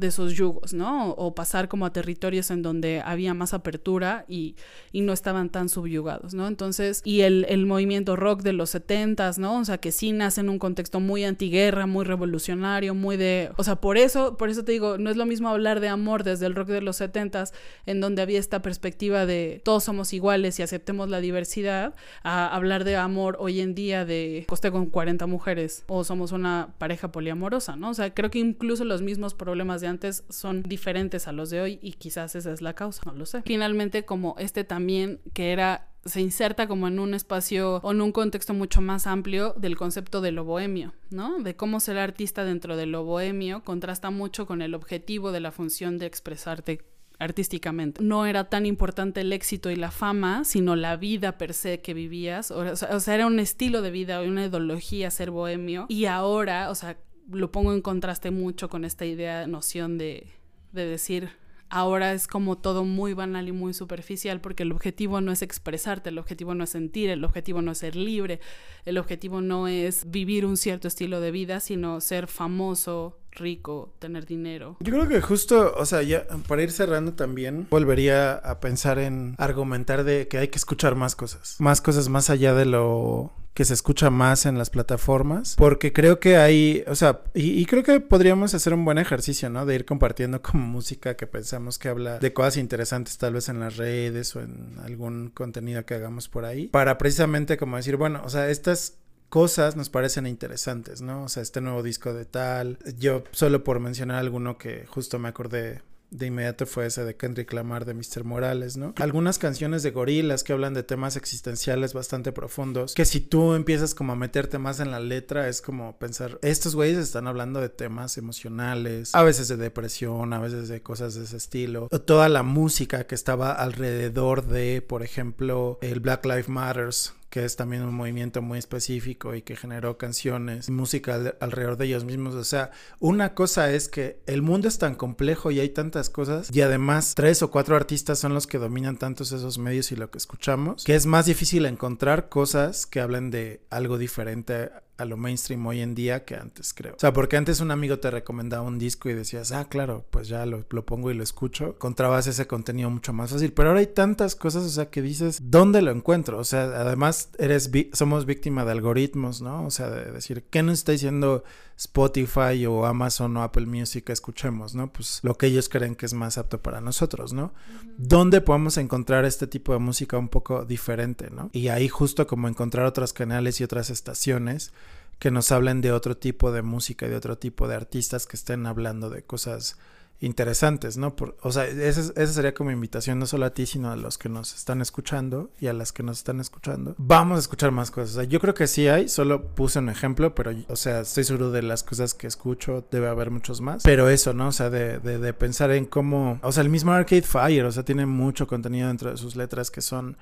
de 0.00 0.08
esos 0.08 0.32
yugos, 0.32 0.72
¿no? 0.72 1.10
O 1.12 1.34
pasar 1.34 1.68
como 1.68 1.86
a 1.86 1.92
territorios 1.92 2.50
en 2.50 2.62
donde 2.62 3.02
había 3.04 3.34
más 3.34 3.54
apertura 3.54 4.24
y, 4.28 4.56
y 4.92 5.02
no 5.02 5.12
estaban 5.12 5.50
tan 5.50 5.68
subyugados, 5.68 6.34
¿no? 6.34 6.48
Entonces, 6.48 7.02
y 7.04 7.20
el, 7.20 7.46
el, 7.48 7.66
movimiento 7.66 8.16
rock 8.16 8.42
de 8.42 8.52
los 8.52 8.70
setentas, 8.70 9.38
¿no? 9.38 9.58
O 9.58 9.64
sea, 9.64 9.78
que 9.78 9.92
sí 9.92 10.12
nace 10.12 10.40
en 10.40 10.48
un 10.48 10.58
contexto 10.58 10.98
muy 10.98 11.24
antiguerra, 11.24 11.86
muy 11.86 12.04
revolucionario, 12.04 12.94
muy 12.94 13.16
de... 13.16 13.50
O 13.56 13.64
sea, 13.64 13.76
por 13.76 13.96
eso, 13.96 14.36
por 14.36 14.48
eso 14.48 14.64
te 14.64 14.72
digo, 14.72 14.98
no 14.98 15.10
es 15.10 15.16
lo 15.16 15.26
mismo 15.26 15.48
hablar 15.48 15.80
de 15.80 15.88
amor 15.88 16.24
desde 16.24 16.46
el 16.46 16.54
rock 16.54 16.68
de 16.68 16.80
los 16.80 16.96
setentas, 16.96 17.52
en 17.86 18.00
donde 18.00 18.22
había 18.22 18.38
esta 18.38 18.62
perspectiva 18.62 19.26
de 19.26 19.60
todos 19.64 19.84
somos 19.84 20.12
iguales 20.12 20.58
y 20.58 20.62
aceptemos 20.62 21.08
la 21.08 21.20
diversidad, 21.20 21.94
a 22.22 22.54
hablar 22.54 22.84
de 22.84 22.96
amor 22.96 23.36
hoy 23.38 23.60
en 23.60 23.74
día 23.74 24.04
de 24.04 24.44
coste 24.48 24.70
con 24.70 24.86
40 24.86 25.26
mujeres 25.26 25.84
o 25.86 26.04
somos 26.04 26.32
una 26.32 26.74
pareja 26.78 27.12
poliamorosa, 27.12 27.76
¿no? 27.76 27.90
O 27.90 27.94
sea, 27.94 28.12
creo 28.14 28.30
que 28.30 28.38
incluso 28.38 28.84
los 28.84 29.02
mismos 29.02 29.34
problemas 29.34 29.80
de 29.80 29.88
antes 29.90 30.24
son 30.30 30.62
diferentes 30.62 31.28
a 31.28 31.32
los 31.32 31.50
de 31.50 31.60
hoy 31.60 31.78
y 31.82 31.92
quizás 31.92 32.34
esa 32.34 32.52
es 32.52 32.62
la 32.62 32.74
causa, 32.74 33.02
no 33.04 33.12
lo 33.12 33.26
sé. 33.26 33.42
Finalmente, 33.42 34.04
como 34.04 34.34
este 34.38 34.64
también 34.64 35.20
que 35.34 35.52
era 35.52 35.86
se 36.04 36.22
inserta 36.22 36.66
como 36.66 36.88
en 36.88 36.98
un 36.98 37.12
espacio 37.12 37.76
o 37.82 37.92
en 37.92 38.00
un 38.00 38.12
contexto 38.12 38.54
mucho 38.54 38.80
más 38.80 39.06
amplio 39.06 39.54
del 39.58 39.76
concepto 39.76 40.22
de 40.22 40.32
lo 40.32 40.44
bohemio, 40.44 40.94
¿no? 41.10 41.38
De 41.40 41.56
cómo 41.56 41.78
ser 41.78 41.98
artista 41.98 42.44
dentro 42.44 42.76
de 42.76 42.86
lo 42.86 43.04
bohemio 43.04 43.62
contrasta 43.64 44.10
mucho 44.10 44.46
con 44.46 44.62
el 44.62 44.74
objetivo 44.74 45.30
de 45.30 45.40
la 45.40 45.52
función 45.52 45.98
de 45.98 46.06
expresarte 46.06 46.80
artísticamente. 47.18 48.02
No 48.02 48.24
era 48.24 48.44
tan 48.44 48.64
importante 48.64 49.20
el 49.20 49.34
éxito 49.34 49.70
y 49.70 49.76
la 49.76 49.90
fama, 49.90 50.44
sino 50.44 50.74
la 50.74 50.96
vida 50.96 51.36
per 51.36 51.52
se 51.52 51.80
que 51.80 51.92
vivías. 51.92 52.50
O 52.50 52.76
sea, 52.76 53.14
era 53.14 53.26
un 53.26 53.38
estilo 53.38 53.82
de 53.82 53.90
vida, 53.90 54.22
una 54.22 54.46
ideología 54.46 55.10
ser 55.10 55.30
bohemio. 55.30 55.84
Y 55.90 56.06
ahora, 56.06 56.70
o 56.70 56.74
sea, 56.74 56.96
lo 57.30 57.52
pongo 57.52 57.72
en 57.72 57.82
contraste 57.82 58.30
mucho 58.30 58.68
con 58.68 58.84
esta 58.84 59.04
idea, 59.04 59.46
noción 59.46 59.98
de, 59.98 60.26
de 60.72 60.86
decir 60.86 61.30
ahora 61.70 62.12
es 62.12 62.26
como 62.26 62.58
todo 62.58 62.84
muy 62.84 63.14
banal 63.14 63.48
y 63.48 63.52
muy 63.52 63.72
superficial 63.72 64.40
porque 64.40 64.64
el 64.64 64.72
objetivo 64.72 65.20
no 65.20 65.32
es 65.32 65.40
expresarte, 65.40 66.10
el 66.10 66.18
objetivo 66.18 66.54
no 66.54 66.64
es 66.64 66.70
sentir, 66.70 67.08
el 67.08 67.24
objetivo 67.24 67.62
no 67.62 67.72
es 67.72 67.78
ser 67.78 67.96
libre, 67.96 68.40
el 68.84 68.98
objetivo 68.98 69.40
no 69.40 69.68
es 69.68 70.10
vivir 70.10 70.44
un 70.44 70.56
cierto 70.56 70.88
estilo 70.88 71.20
de 71.20 71.30
vida, 71.30 71.60
sino 71.60 72.00
ser 72.00 72.26
famoso, 72.26 73.18
rico, 73.32 73.94
tener 74.00 74.26
dinero. 74.26 74.76
Yo 74.80 74.92
creo 74.92 75.08
que 75.08 75.20
justo, 75.20 75.72
o 75.76 75.86
sea, 75.86 76.02
ya 76.02 76.26
para 76.48 76.62
ir 76.62 76.72
cerrando 76.72 77.14
también, 77.14 77.68
volvería 77.70 78.32
a 78.34 78.58
pensar 78.58 78.98
en 78.98 79.36
argumentar 79.38 80.02
de 80.02 80.26
que 80.26 80.38
hay 80.38 80.48
que 80.48 80.58
escuchar 80.58 80.96
más 80.96 81.14
cosas, 81.14 81.56
más 81.60 81.80
cosas 81.80 82.08
más 82.08 82.28
allá 82.28 82.52
de 82.54 82.66
lo 82.66 83.32
que 83.54 83.64
se 83.64 83.74
escucha 83.74 84.10
más 84.10 84.46
en 84.46 84.58
las 84.58 84.70
plataformas, 84.70 85.54
porque 85.56 85.92
creo 85.92 86.20
que 86.20 86.36
hay, 86.36 86.84
o 86.86 86.94
sea, 86.94 87.22
y, 87.34 87.64
creo 87.66 87.82
que 87.82 88.00
podríamos 88.00 88.54
hacer 88.54 88.72
un 88.74 88.84
buen 88.84 88.98
ejercicio, 88.98 89.50
¿no? 89.50 89.66
De 89.66 89.74
ir 89.74 89.84
compartiendo 89.84 90.40
como 90.42 90.66
música 90.66 91.16
que 91.16 91.26
pensamos 91.26 91.78
que 91.78 91.88
habla 91.88 92.18
de 92.18 92.32
cosas 92.32 92.56
interesantes 92.56 93.18
tal 93.18 93.34
vez 93.34 93.48
en 93.48 93.60
las 93.60 93.76
redes 93.76 94.34
o 94.36 94.40
en 94.40 94.76
algún 94.84 95.30
contenido 95.30 95.84
que 95.84 95.94
hagamos 95.94 96.28
por 96.28 96.44
ahí, 96.44 96.68
para 96.68 96.98
precisamente 96.98 97.56
como 97.56 97.76
decir, 97.76 97.96
bueno, 97.96 98.22
o 98.24 98.30
sea, 98.30 98.48
estas 98.48 98.98
cosas 99.28 99.76
nos 99.76 99.88
parecen 99.90 100.26
interesantes, 100.26 101.00
¿no? 101.00 101.24
O 101.24 101.28
sea, 101.28 101.42
este 101.42 101.60
nuevo 101.60 101.82
disco 101.82 102.12
de 102.12 102.26
tal. 102.26 102.78
Yo 102.98 103.24
solo 103.30 103.64
por 103.64 103.80
mencionar 103.80 104.18
alguno 104.18 104.58
que 104.58 104.84
justo 104.86 105.18
me 105.18 105.28
acordé 105.28 105.82
de 106.10 106.26
inmediato 106.26 106.66
fue 106.66 106.86
ese 106.86 107.04
de 107.04 107.16
Kendrick 107.16 107.52
Lamar 107.52 107.84
de 107.84 107.94
Mr. 107.94 108.24
Morales, 108.24 108.76
¿no? 108.76 108.94
Algunas 108.96 109.38
canciones 109.38 109.82
de 109.82 109.90
gorilas 109.90 110.44
que 110.44 110.52
hablan 110.52 110.74
de 110.74 110.82
temas 110.82 111.16
existenciales 111.16 111.94
bastante 111.94 112.32
profundos, 112.32 112.94
que 112.94 113.04
si 113.04 113.20
tú 113.20 113.54
empiezas 113.54 113.94
como 113.94 114.12
a 114.12 114.16
meterte 114.16 114.58
más 114.58 114.80
en 114.80 114.90
la 114.90 115.00
letra, 115.00 115.48
es 115.48 115.62
como 115.62 115.98
pensar, 115.98 116.38
estos 116.42 116.74
güeyes 116.74 116.98
están 116.98 117.26
hablando 117.26 117.60
de 117.60 117.68
temas 117.68 118.18
emocionales, 118.18 119.14
a 119.14 119.22
veces 119.22 119.48
de 119.48 119.56
depresión, 119.56 120.32
a 120.32 120.38
veces 120.38 120.68
de 120.68 120.82
cosas 120.82 121.14
de 121.14 121.24
ese 121.24 121.36
estilo, 121.36 121.88
toda 121.88 122.28
la 122.28 122.42
música 122.42 123.04
que 123.04 123.14
estaba 123.14 123.52
alrededor 123.52 124.46
de, 124.46 124.82
por 124.82 125.02
ejemplo, 125.02 125.78
el 125.82 126.00
Black 126.00 126.24
Lives 126.26 126.48
Matters, 126.48 127.14
que 127.30 127.44
es 127.44 127.56
también 127.56 127.82
un 127.82 127.94
movimiento 127.94 128.42
muy 128.42 128.58
específico 128.58 129.34
y 129.34 129.42
que 129.42 129.56
generó 129.56 129.96
canciones, 129.96 130.68
música 130.68 131.18
alrededor 131.40 131.76
de 131.76 131.86
ellos 131.86 132.04
mismos. 132.04 132.34
O 132.34 132.44
sea, 132.44 132.72
una 132.98 133.34
cosa 133.34 133.72
es 133.72 133.88
que 133.88 134.20
el 134.26 134.42
mundo 134.42 134.68
es 134.68 134.78
tan 134.78 134.96
complejo 134.96 135.50
y 135.50 135.60
hay 135.60 135.70
tantas 135.70 136.10
cosas 136.10 136.54
y 136.54 136.60
además 136.60 137.14
tres 137.14 137.42
o 137.42 137.50
cuatro 137.50 137.76
artistas 137.76 138.18
son 138.18 138.34
los 138.34 138.46
que 138.46 138.58
dominan 138.58 138.98
tantos 138.98 139.32
esos 139.32 139.58
medios 139.58 139.92
y 139.92 139.96
lo 139.96 140.10
que 140.10 140.18
escuchamos, 140.18 140.84
que 140.84 140.96
es 140.96 141.06
más 141.06 141.26
difícil 141.26 141.66
encontrar 141.66 142.28
cosas 142.28 142.86
que 142.86 143.00
hablen 143.00 143.30
de 143.30 143.60
algo 143.70 143.96
diferente 143.96 144.70
a 145.00 145.04
lo 145.06 145.16
mainstream 145.16 145.66
hoy 145.66 145.80
en 145.80 145.94
día 145.94 146.24
que 146.24 146.34
antes, 146.34 146.74
creo. 146.74 146.94
O 146.94 146.98
sea, 146.98 147.12
porque 147.12 147.36
antes 147.36 147.60
un 147.60 147.70
amigo 147.70 147.98
te 147.98 148.10
recomendaba 148.10 148.62
un 148.62 148.78
disco 148.78 149.08
y 149.08 149.14
decías, 149.14 149.50
ah, 149.52 149.66
claro, 149.68 150.04
pues 150.10 150.28
ya 150.28 150.44
lo, 150.44 150.64
pongo 150.84 151.10
y 151.10 151.14
lo 151.14 151.22
escucho. 151.22 151.68
Encontrabas 151.68 152.26
ese 152.26 152.46
contenido 152.46 152.90
mucho 152.90 153.12
más 153.12 153.30
fácil. 153.30 153.52
Pero 153.52 153.70
ahora 153.70 153.80
hay 153.80 153.86
tantas 153.86 154.36
cosas, 154.36 154.64
o 154.64 154.68
sea, 154.68 154.90
que 154.90 155.00
dices, 155.00 155.40
¿dónde 155.42 155.80
lo 155.80 155.90
encuentro? 155.90 156.38
O 156.38 156.44
sea, 156.44 156.64
además 156.64 157.30
eres 157.38 157.70
somos 157.92 158.26
víctima 158.26 158.64
de 158.64 158.72
algoritmos, 158.72 159.40
¿no? 159.40 159.64
O 159.64 159.70
sea, 159.70 159.88
de 159.88 160.12
decir, 160.12 160.44
¿qué 160.50 160.62
nos 160.62 160.78
está 160.78 160.92
diciendo 160.92 161.44
Spotify 161.80 162.66
o 162.66 162.84
Amazon 162.84 163.38
o 163.38 163.42
Apple 163.42 163.64
Music 163.64 164.10
escuchemos, 164.10 164.74
¿no? 164.74 164.92
Pues 164.92 165.20
lo 165.22 165.38
que 165.38 165.46
ellos 165.46 165.70
creen 165.70 165.94
que 165.94 166.04
es 166.04 166.12
más 166.12 166.36
apto 166.36 166.60
para 166.60 166.82
nosotros, 166.82 167.32
¿no? 167.32 167.54
¿Dónde 167.96 168.42
podemos 168.42 168.76
encontrar 168.76 169.24
este 169.24 169.46
tipo 169.46 169.72
de 169.72 169.78
música 169.78 170.18
un 170.18 170.28
poco 170.28 170.66
diferente, 170.66 171.30
¿no? 171.30 171.48
Y 171.54 171.68
ahí 171.68 171.88
justo 171.88 172.26
como 172.26 172.48
encontrar 172.48 172.84
otros 172.84 173.14
canales 173.14 173.62
y 173.62 173.64
otras 173.64 173.88
estaciones 173.88 174.74
que 175.18 175.30
nos 175.30 175.52
hablen 175.52 175.80
de 175.80 175.92
otro 175.92 176.18
tipo 176.18 176.52
de 176.52 176.60
música 176.60 177.06
y 177.06 177.08
de 177.08 177.16
otro 177.16 177.38
tipo 177.38 177.66
de 177.66 177.76
artistas 177.76 178.26
que 178.26 178.36
estén 178.36 178.66
hablando 178.66 179.08
de 179.08 179.22
cosas 179.22 179.78
interesantes, 180.20 180.98
¿no? 180.98 181.16
Por, 181.16 181.36
o 181.42 181.50
sea, 181.50 181.66
esa, 181.66 182.26
sería 182.26 182.52
como 182.54 182.70
invitación 182.70 183.18
no 183.18 183.26
solo 183.26 183.46
a 183.46 183.50
ti, 183.50 183.66
sino 183.66 183.90
a 183.90 183.96
los 183.96 184.18
que 184.18 184.28
nos 184.28 184.54
están 184.54 184.82
escuchando 184.82 185.50
y 185.58 185.66
a 185.66 185.72
las 185.72 185.92
que 185.92 186.02
nos 186.02 186.18
están 186.18 186.40
escuchando. 186.40 186.94
Vamos 186.98 187.38
a 187.38 187.40
escuchar 187.40 187.70
más 187.70 187.90
cosas. 187.90 188.28
Yo 188.28 188.38
creo 188.40 188.54
que 188.54 188.66
sí 188.66 188.86
hay, 188.86 189.08
solo 189.08 189.54
puse 189.54 189.78
un 189.78 189.88
ejemplo, 189.88 190.34
pero, 190.34 190.52
o 190.68 190.76
sea, 190.76 191.00
estoy 191.00 191.24
seguro 191.24 191.50
de 191.50 191.62
las 191.62 191.82
cosas 191.82 192.14
que 192.14 192.26
escucho, 192.26 192.84
debe 192.90 193.08
haber 193.08 193.30
muchos 193.30 193.60
más. 193.60 193.82
Pero 193.82 194.08
eso, 194.08 194.34
¿no? 194.34 194.48
O 194.48 194.52
sea, 194.52 194.68
de, 194.68 194.98
de, 194.98 195.18
de 195.18 195.32
pensar 195.32 195.70
en 195.70 195.86
cómo, 195.86 196.38
o 196.42 196.52
sea, 196.52 196.62
el 196.62 196.68
mismo 196.68 196.92
Arcade 196.92 197.22
Fire, 197.22 197.64
o 197.64 197.72
sea, 197.72 197.84
tiene 197.84 198.04
mucho 198.04 198.46
contenido 198.46 198.88
dentro 198.88 199.10
de 199.10 199.16
sus 199.16 199.36
letras 199.36 199.70
que 199.70 199.80
son 199.80 200.16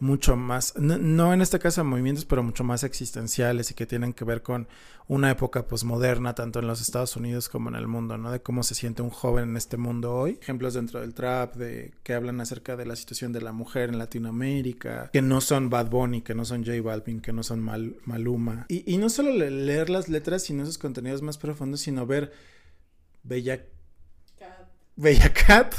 mucho 0.00 0.34
más, 0.34 0.74
no, 0.76 1.32
en 1.32 1.42
este 1.42 1.58
caso 1.58 1.84
movimientos, 1.84 2.24
pero 2.24 2.42
mucho 2.42 2.64
más 2.64 2.84
existenciales 2.84 3.70
y 3.70 3.74
que 3.74 3.86
tienen 3.86 4.14
que 4.14 4.24
ver 4.24 4.42
con 4.42 4.66
una 5.06 5.30
época 5.30 5.66
posmoderna, 5.66 6.34
tanto 6.34 6.58
en 6.58 6.66
los 6.66 6.80
Estados 6.80 7.16
Unidos 7.16 7.48
como 7.48 7.68
en 7.68 7.74
el 7.74 7.86
mundo, 7.86 8.16
¿no? 8.16 8.30
De 8.32 8.40
cómo 8.40 8.62
se 8.62 8.74
siente 8.74 9.02
un 9.02 9.10
joven 9.10 9.50
en 9.50 9.56
este 9.56 9.76
mundo 9.76 10.14
hoy. 10.14 10.38
Ejemplos 10.40 10.74
dentro 10.74 11.00
del 11.00 11.12
trap, 11.12 11.54
de 11.56 11.92
que 12.02 12.14
hablan 12.14 12.40
acerca 12.40 12.76
de 12.76 12.86
la 12.86 12.96
situación 12.96 13.32
de 13.32 13.42
la 13.42 13.52
mujer 13.52 13.90
en 13.90 13.98
Latinoamérica, 13.98 15.10
que 15.12 15.20
no 15.20 15.40
son 15.40 15.68
Bad 15.68 15.90
Bunny, 15.90 16.22
que 16.22 16.34
no 16.34 16.44
son 16.44 16.64
J 16.64 16.80
Balvin, 16.80 17.20
que 17.20 17.32
no 17.32 17.42
son 17.42 17.60
Maluma. 17.60 18.66
Y, 18.68 18.90
y 18.90 18.96
no 18.96 19.10
solo 19.10 19.32
leer 19.32 19.90
las 19.90 20.08
letras, 20.08 20.44
sino 20.44 20.62
esos 20.62 20.78
contenidos 20.78 21.20
más 21.22 21.36
profundos, 21.36 21.80
sino 21.80 22.06
ver 22.06 22.32
Bella... 23.22 23.64
Bella 24.96 25.32
Cat 25.32 25.74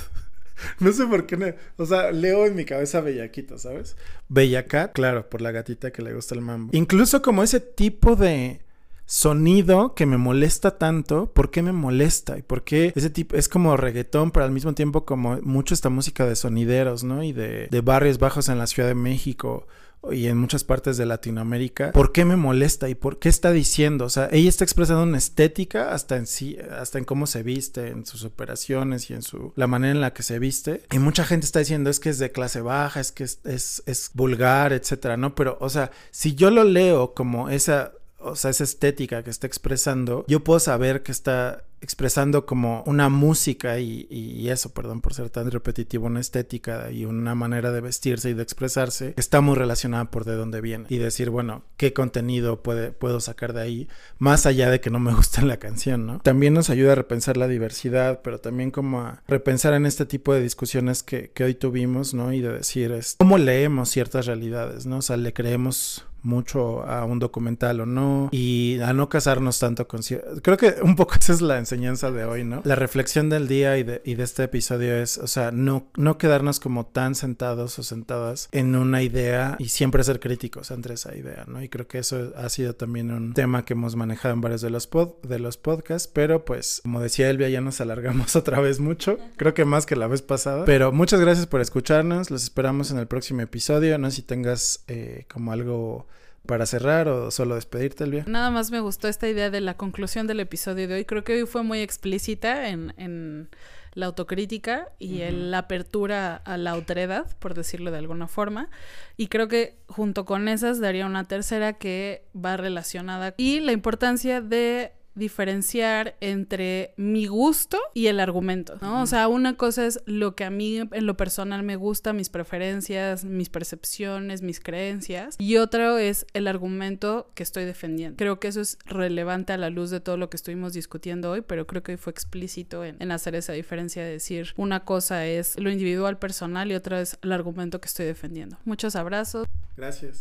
no 0.80 0.92
sé 0.92 1.06
por 1.06 1.26
qué. 1.26 1.56
o 1.78 1.86
sea, 1.86 2.12
leo 2.12 2.46
en 2.46 2.56
mi 2.56 2.66
cabeza 2.66 3.02
Bellaquita, 3.02 3.58
¿sabes? 3.58 3.96
Bellacat, 4.30 4.94
claro, 4.94 5.30
por 5.30 5.42
la 5.42 5.52
gatita 5.52 5.92
que 5.92 6.02
le 6.02 6.14
gusta 6.14 6.36
el 6.36 6.42
mambo. 6.42 6.72
Incluso 6.76 7.22
como 7.22 7.44
ese 7.44 7.60
tipo 7.60 8.16
de 8.16 8.62
sonido 9.06 9.94
que 9.94 10.06
me 10.06 10.18
molesta 10.18 10.78
tanto, 10.78 11.34
¿por 11.34 11.52
qué 11.52 11.62
me 11.62 11.74
molesta? 11.74 12.38
Y 12.38 12.44
por 12.44 12.64
qué 12.64 12.94
ese 12.96 13.10
tipo 13.10 13.36
es 13.36 13.50
como 13.50 13.76
reggaetón, 13.76 14.32
pero 14.32 14.46
al 14.46 14.52
mismo 14.52 14.74
tiempo 14.74 15.06
como 15.06 15.38
mucho 15.42 15.74
esta 15.74 15.90
música 15.90 16.26
de 16.26 16.36
sonideros, 16.36 17.04
¿no? 17.04 17.22
Y 17.22 17.34
de, 17.34 17.68
de 17.70 17.82
barrios 17.82 18.20
bajos 18.20 18.48
en 18.48 18.58
la 18.58 18.68
Ciudad 18.68 18.88
de 18.88 18.96
México 18.96 19.68
y 20.11 20.28
en 20.28 20.38
muchas 20.38 20.64
partes 20.64 20.98
de 20.98 21.06
Latinoamérica, 21.06 21.91
¿por 21.91 22.11
qué 22.11 22.26
me 22.26 22.36
molesta 22.36 22.90
y 22.90 22.95
por 22.95 23.19
qué 23.19 23.30
está 23.30 23.52
diciendo? 23.52 24.06
O 24.06 24.10
sea, 24.10 24.30
ella 24.32 24.49
está 24.49 24.64
expresando 24.64 25.03
una 25.03 25.18
estética 25.18 25.94
hasta 25.94 26.18
en 26.18 26.26
sí, 26.26 26.57
hasta 26.80 26.98
en 26.98 27.06
cómo 27.06 27.28
se 27.28 27.44
viste, 27.44 27.90
en 27.90 28.06
sus 28.06 28.23
operaciones 28.23 29.10
y 29.10 29.14
en 29.14 29.22
su 29.22 29.53
la 29.56 29.68
manera 29.68 29.91
en 29.91 30.02
la 30.02 30.14
que 30.14 30.23
se 30.23 30.40
viste. 30.40 30.84
Y 30.91 30.99
mucha 30.99 31.26
gente 31.26 31.45
está 31.45 31.60
diciendo 31.60 31.90
es 31.90 31.99
que 31.99 32.10
es 32.10 32.19
de 32.19 32.32
clase 32.32 32.61
baja, 32.61 32.99
es 32.99 33.11
que 33.11 33.23
es, 33.23 33.40
es, 33.44 33.84
es 33.86 34.11
vulgar, 34.14 34.73
etcétera, 34.73 35.18
¿no? 35.18 35.36
Pero, 35.36 35.57
o 35.61 35.69
sea, 35.69 35.91
si 36.10 36.34
yo 36.36 36.49
lo 36.49 36.64
leo 36.64 37.14
como 37.14 37.49
esa 37.49 37.94
o 38.23 38.36
sea, 38.36 38.52
esa 38.52 38.64
estética 38.64 39.23
que 39.23 39.30
está 39.30 39.48
expresando, 39.48 40.26
yo 40.28 40.44
puedo 40.44 40.60
saber 40.60 41.02
que 41.02 41.11
está 41.11 41.64
expresando 41.82 42.45
como 42.45 42.84
una 42.86 43.10
música 43.10 43.80
y, 43.80 44.08
y, 44.10 44.49
eso, 44.49 44.74
perdón 44.74 45.02
por 45.02 45.14
ser 45.14 45.30
tan 45.30 45.49
repetitivo, 45.49 46.06
una 46.06 46.20
estética 46.20 46.91
y 46.91 47.06
una 47.06 47.36
manera 47.36 47.72
de 47.72 47.82
vestirse 47.82 48.30
y 48.30 48.34
de 48.34 48.44
expresarse 48.44 49.14
está 49.18 49.41
muy 49.41 49.56
relacionada 49.56 50.12
por 50.12 50.26
de 50.26 50.36
dónde 50.36 50.62
viene 50.62 50.86
y 50.90 50.98
decir, 50.98 51.30
bueno, 51.30 51.64
qué 51.78 51.94
contenido 51.94 52.62
puede, 52.62 52.91
puedo 52.91 53.20
sacar 53.20 53.53
de 53.53 53.62
ahí, 53.62 53.88
más 54.20 54.45
allá 54.45 54.70
de 54.70 54.80
que 54.80 54.90
no 54.90 54.99
me 54.99 55.14
guste 55.16 55.41
la 55.41 55.58
canción, 55.58 56.06
¿no? 56.06 56.20
También 56.20 56.53
nos 56.53 56.70
ayuda 56.70 56.94
a 56.94 56.95
repensar 56.95 57.38
la 57.38 57.48
diversidad, 57.48 58.22
pero 58.24 58.40
también 58.40 58.72
como 58.72 59.02
a 59.02 59.24
repensar 59.28 59.74
en 59.74 59.86
este 59.86 60.06
tipo 60.06 60.34
de 60.34 60.41
discusiones 60.41 61.03
que, 61.03 61.32
que 61.32 61.44
hoy 61.44 61.56
tuvimos, 61.56 62.14
¿no? 62.14 62.32
Y 62.32 62.41
de 62.41 62.53
decir, 62.53 62.91
es, 62.91 63.16
¿cómo 63.18 63.38
leemos 63.38 63.90
ciertas 63.90 64.28
realidades, 64.28 64.86
¿no? 64.86 64.98
O 64.98 65.02
sea, 65.02 65.18
le 65.18 65.34
creemos 65.34 66.06
mucho 66.23 66.84
a 66.84 67.06
un 67.06 67.19
documental 67.19 67.81
o 67.81 67.85
no 67.85 68.30
y 68.31 68.80
a 68.81 68.93
no 68.93 69.10
casarnos 69.10 69.60
tanto 69.60 69.88
con 69.88 70.02
creo 70.41 70.57
que 70.57 70.76
un 70.81 70.95
poco 70.95 71.15
esa 71.19 71.34
es 71.34 71.41
la 71.41 71.57
enseñanza 71.57 72.11
de 72.11 72.26
hoy 72.26 72.43
no 72.43 72.61
la 72.64 72.76
reflexión 72.76 73.30
del 73.30 73.48
día 73.48 73.77
y 73.77 73.84
de, 73.84 74.02
y 74.06 74.15
de 74.15 74.23
este 74.23 74.43
episodio 74.43 74.95
es 74.95 75.18
o 75.18 75.27
sea 75.27 75.52
no 75.52 75.88
no 75.95 76.18
quedarnos 76.18 76.60
como 76.60 76.85
tan 76.85 77.15
sentados 77.15 77.77
o 77.80 77.84
sentadas 77.84 78.49
en 78.52 78.76
una 78.76 79.03
idea 79.03 79.56
y 79.60 79.69
siempre 79.69 80.03
ser 80.03 80.19
críticos 80.19 80.72
ante 80.72 80.93
esa 80.93 81.15
idea 81.15 81.45
no 81.48 81.61
y 81.61 81.69
creo 81.69 81.88
que 81.88 81.99
eso 81.99 82.34
ha 82.35 82.49
sido 82.49 82.76
también 82.76 83.11
un 83.11 83.34
tema 83.34 83.65
que 83.65 83.73
hemos 83.73 83.95
manejado 83.95 84.34
en 84.34 84.41
varios 84.41 84.61
de 84.61 84.69
los 84.69 84.88
pod, 84.88 85.14
de 85.23 85.39
los 85.39 85.57
podcasts 85.57 86.10
pero 86.11 86.45
pues 86.45 86.81
como 86.84 87.02
decía 87.02 87.30
Elvia 87.30 87.49
ya 87.49 87.61
nos 87.61 87.81
alargamos 87.81 88.35
otra 88.35 88.60
vez 88.60 88.80
mucho 88.80 89.18
creo 89.38 89.53
que 89.53 89.65
más 89.65 89.85
que 89.85 89.95
la 89.95 90.07
vez 90.07 90.22
pasada 90.22 90.65
pero 90.65 90.91
muchas 90.91 91.19
gracias 91.19 91.48
por 91.48 91.61
escucharnos 91.61 92.31
los 92.31 92.43
esperamos 92.43 92.91
en 92.91 92.98
el 92.98 93.07
próximo 93.07 93.41
episodio 93.41 93.98
no 93.98 94.10
sé 94.10 94.18
si 94.18 94.22
tengas 94.23 94.84
eh, 94.88 95.26
como 95.31 95.52
algo 95.52 96.07
para 96.52 96.65
cerrar 96.65 97.07
o 97.07 97.32
solo 97.32 97.56
despedirte, 97.56 98.03
Elvia? 98.03 98.26
Nada 98.28 98.49
más 98.49 98.72
me 98.72 98.82
gustó 98.82 99.07
esta 99.07 99.26
idea 99.30 99.49
de 99.49 99.61
la 99.61 99.78
conclusión 99.78 100.28
del 100.28 100.41
episodio 100.41 100.86
de 100.90 100.95
hoy. 100.95 101.06
Creo 101.06 101.23
que 101.23 101.36
hoy 101.36 101.48
fue 101.48 101.64
muy 101.64 101.80
explícita 101.80 102.68
en, 102.68 102.94
en 102.98 103.48
la 103.94 104.07
autocrítica 104.07 104.90
y 104.99 105.19
la 105.32 105.60
apertura 105.60 106.36
a 106.36 106.57
la 106.57 106.76
otredad, 106.76 107.26
por 107.40 107.53
decirlo 107.53 107.90
de 107.90 107.99
alguna 107.99 108.28
forma. 108.28 108.69
Y 109.15 109.28
creo 109.28 109.48
que 109.48 109.78
junto 109.88 110.26
con 110.26 110.49
esas 110.49 110.82
daría 110.82 111.06
una 111.06 111.23
tercera 111.23 111.72
que 111.72 112.26
va 112.36 112.57
relacionada 112.57 113.34
y 113.38 113.61
la 113.61 113.72
importancia 113.72 114.41
de 114.41 114.91
diferenciar 115.16 116.16
entre 116.22 116.94
mi 116.98 117.28
gusto 117.28 117.78
y 117.94 118.08
el 118.08 118.20
argumento, 118.20 118.78
¿no? 118.82 119.02
O 119.02 119.06
sea, 119.06 119.28
una 119.28 119.58
cosa 119.58 119.86
es 119.86 120.02
lo 120.06 120.36
que 120.36 120.44
a 120.44 120.50
mí 120.50 120.78
en 120.80 121.06
lo 121.06 121.18
personal 121.18 121.64
me 121.64 121.76
gusta, 121.76 122.14
mis 122.14 122.30
preferencias, 122.30 123.26
mis 123.26 123.50
percepciones, 123.50 124.42
mis 124.42 124.60
creencias, 124.60 125.36
y 125.40 125.58
otro 125.58 125.98
es 125.98 126.26
el 126.34 126.48
argumento 126.48 127.30
que 127.36 127.44
estoy 127.44 127.66
defendiendo. 127.66 128.18
Creo 128.18 128.40
que 128.40 128.48
eso 128.48 128.62
es 128.62 128.78
relevante 128.86 129.54
a 129.54 129.58
la 129.58 129.70
luz 129.70 129.90
de 129.90 130.00
todo 130.00 130.18
lo 130.18 130.30
que 130.30 130.38
estuvimos 130.38 130.74
discutiendo 130.74 131.32
hoy, 131.32 131.42
pero 131.42 131.68
creo 131.68 131.84
que 131.84 131.98
fue 131.98 132.12
explícito 132.12 132.86
en, 132.86 132.98
en 133.00 133.12
hacer 133.12 133.36
esa 133.36 133.54
diferencia 133.54 134.04
de 134.04 134.12
decir 134.12 134.54
una 134.56 134.82
cosa 134.82 135.26
es 135.26 135.60
lo 135.60 135.70
individual 135.70 136.18
personal 136.18 136.72
y 136.72 136.76
otra 136.76 137.02
es 137.02 137.18
el 137.22 137.32
argumento 137.32 137.82
que 137.82 137.88
estoy 137.88 138.06
defendiendo. 138.06 138.58
Muchos 138.66 138.96
abrazos. 138.96 139.48
Gracias. 139.76 140.20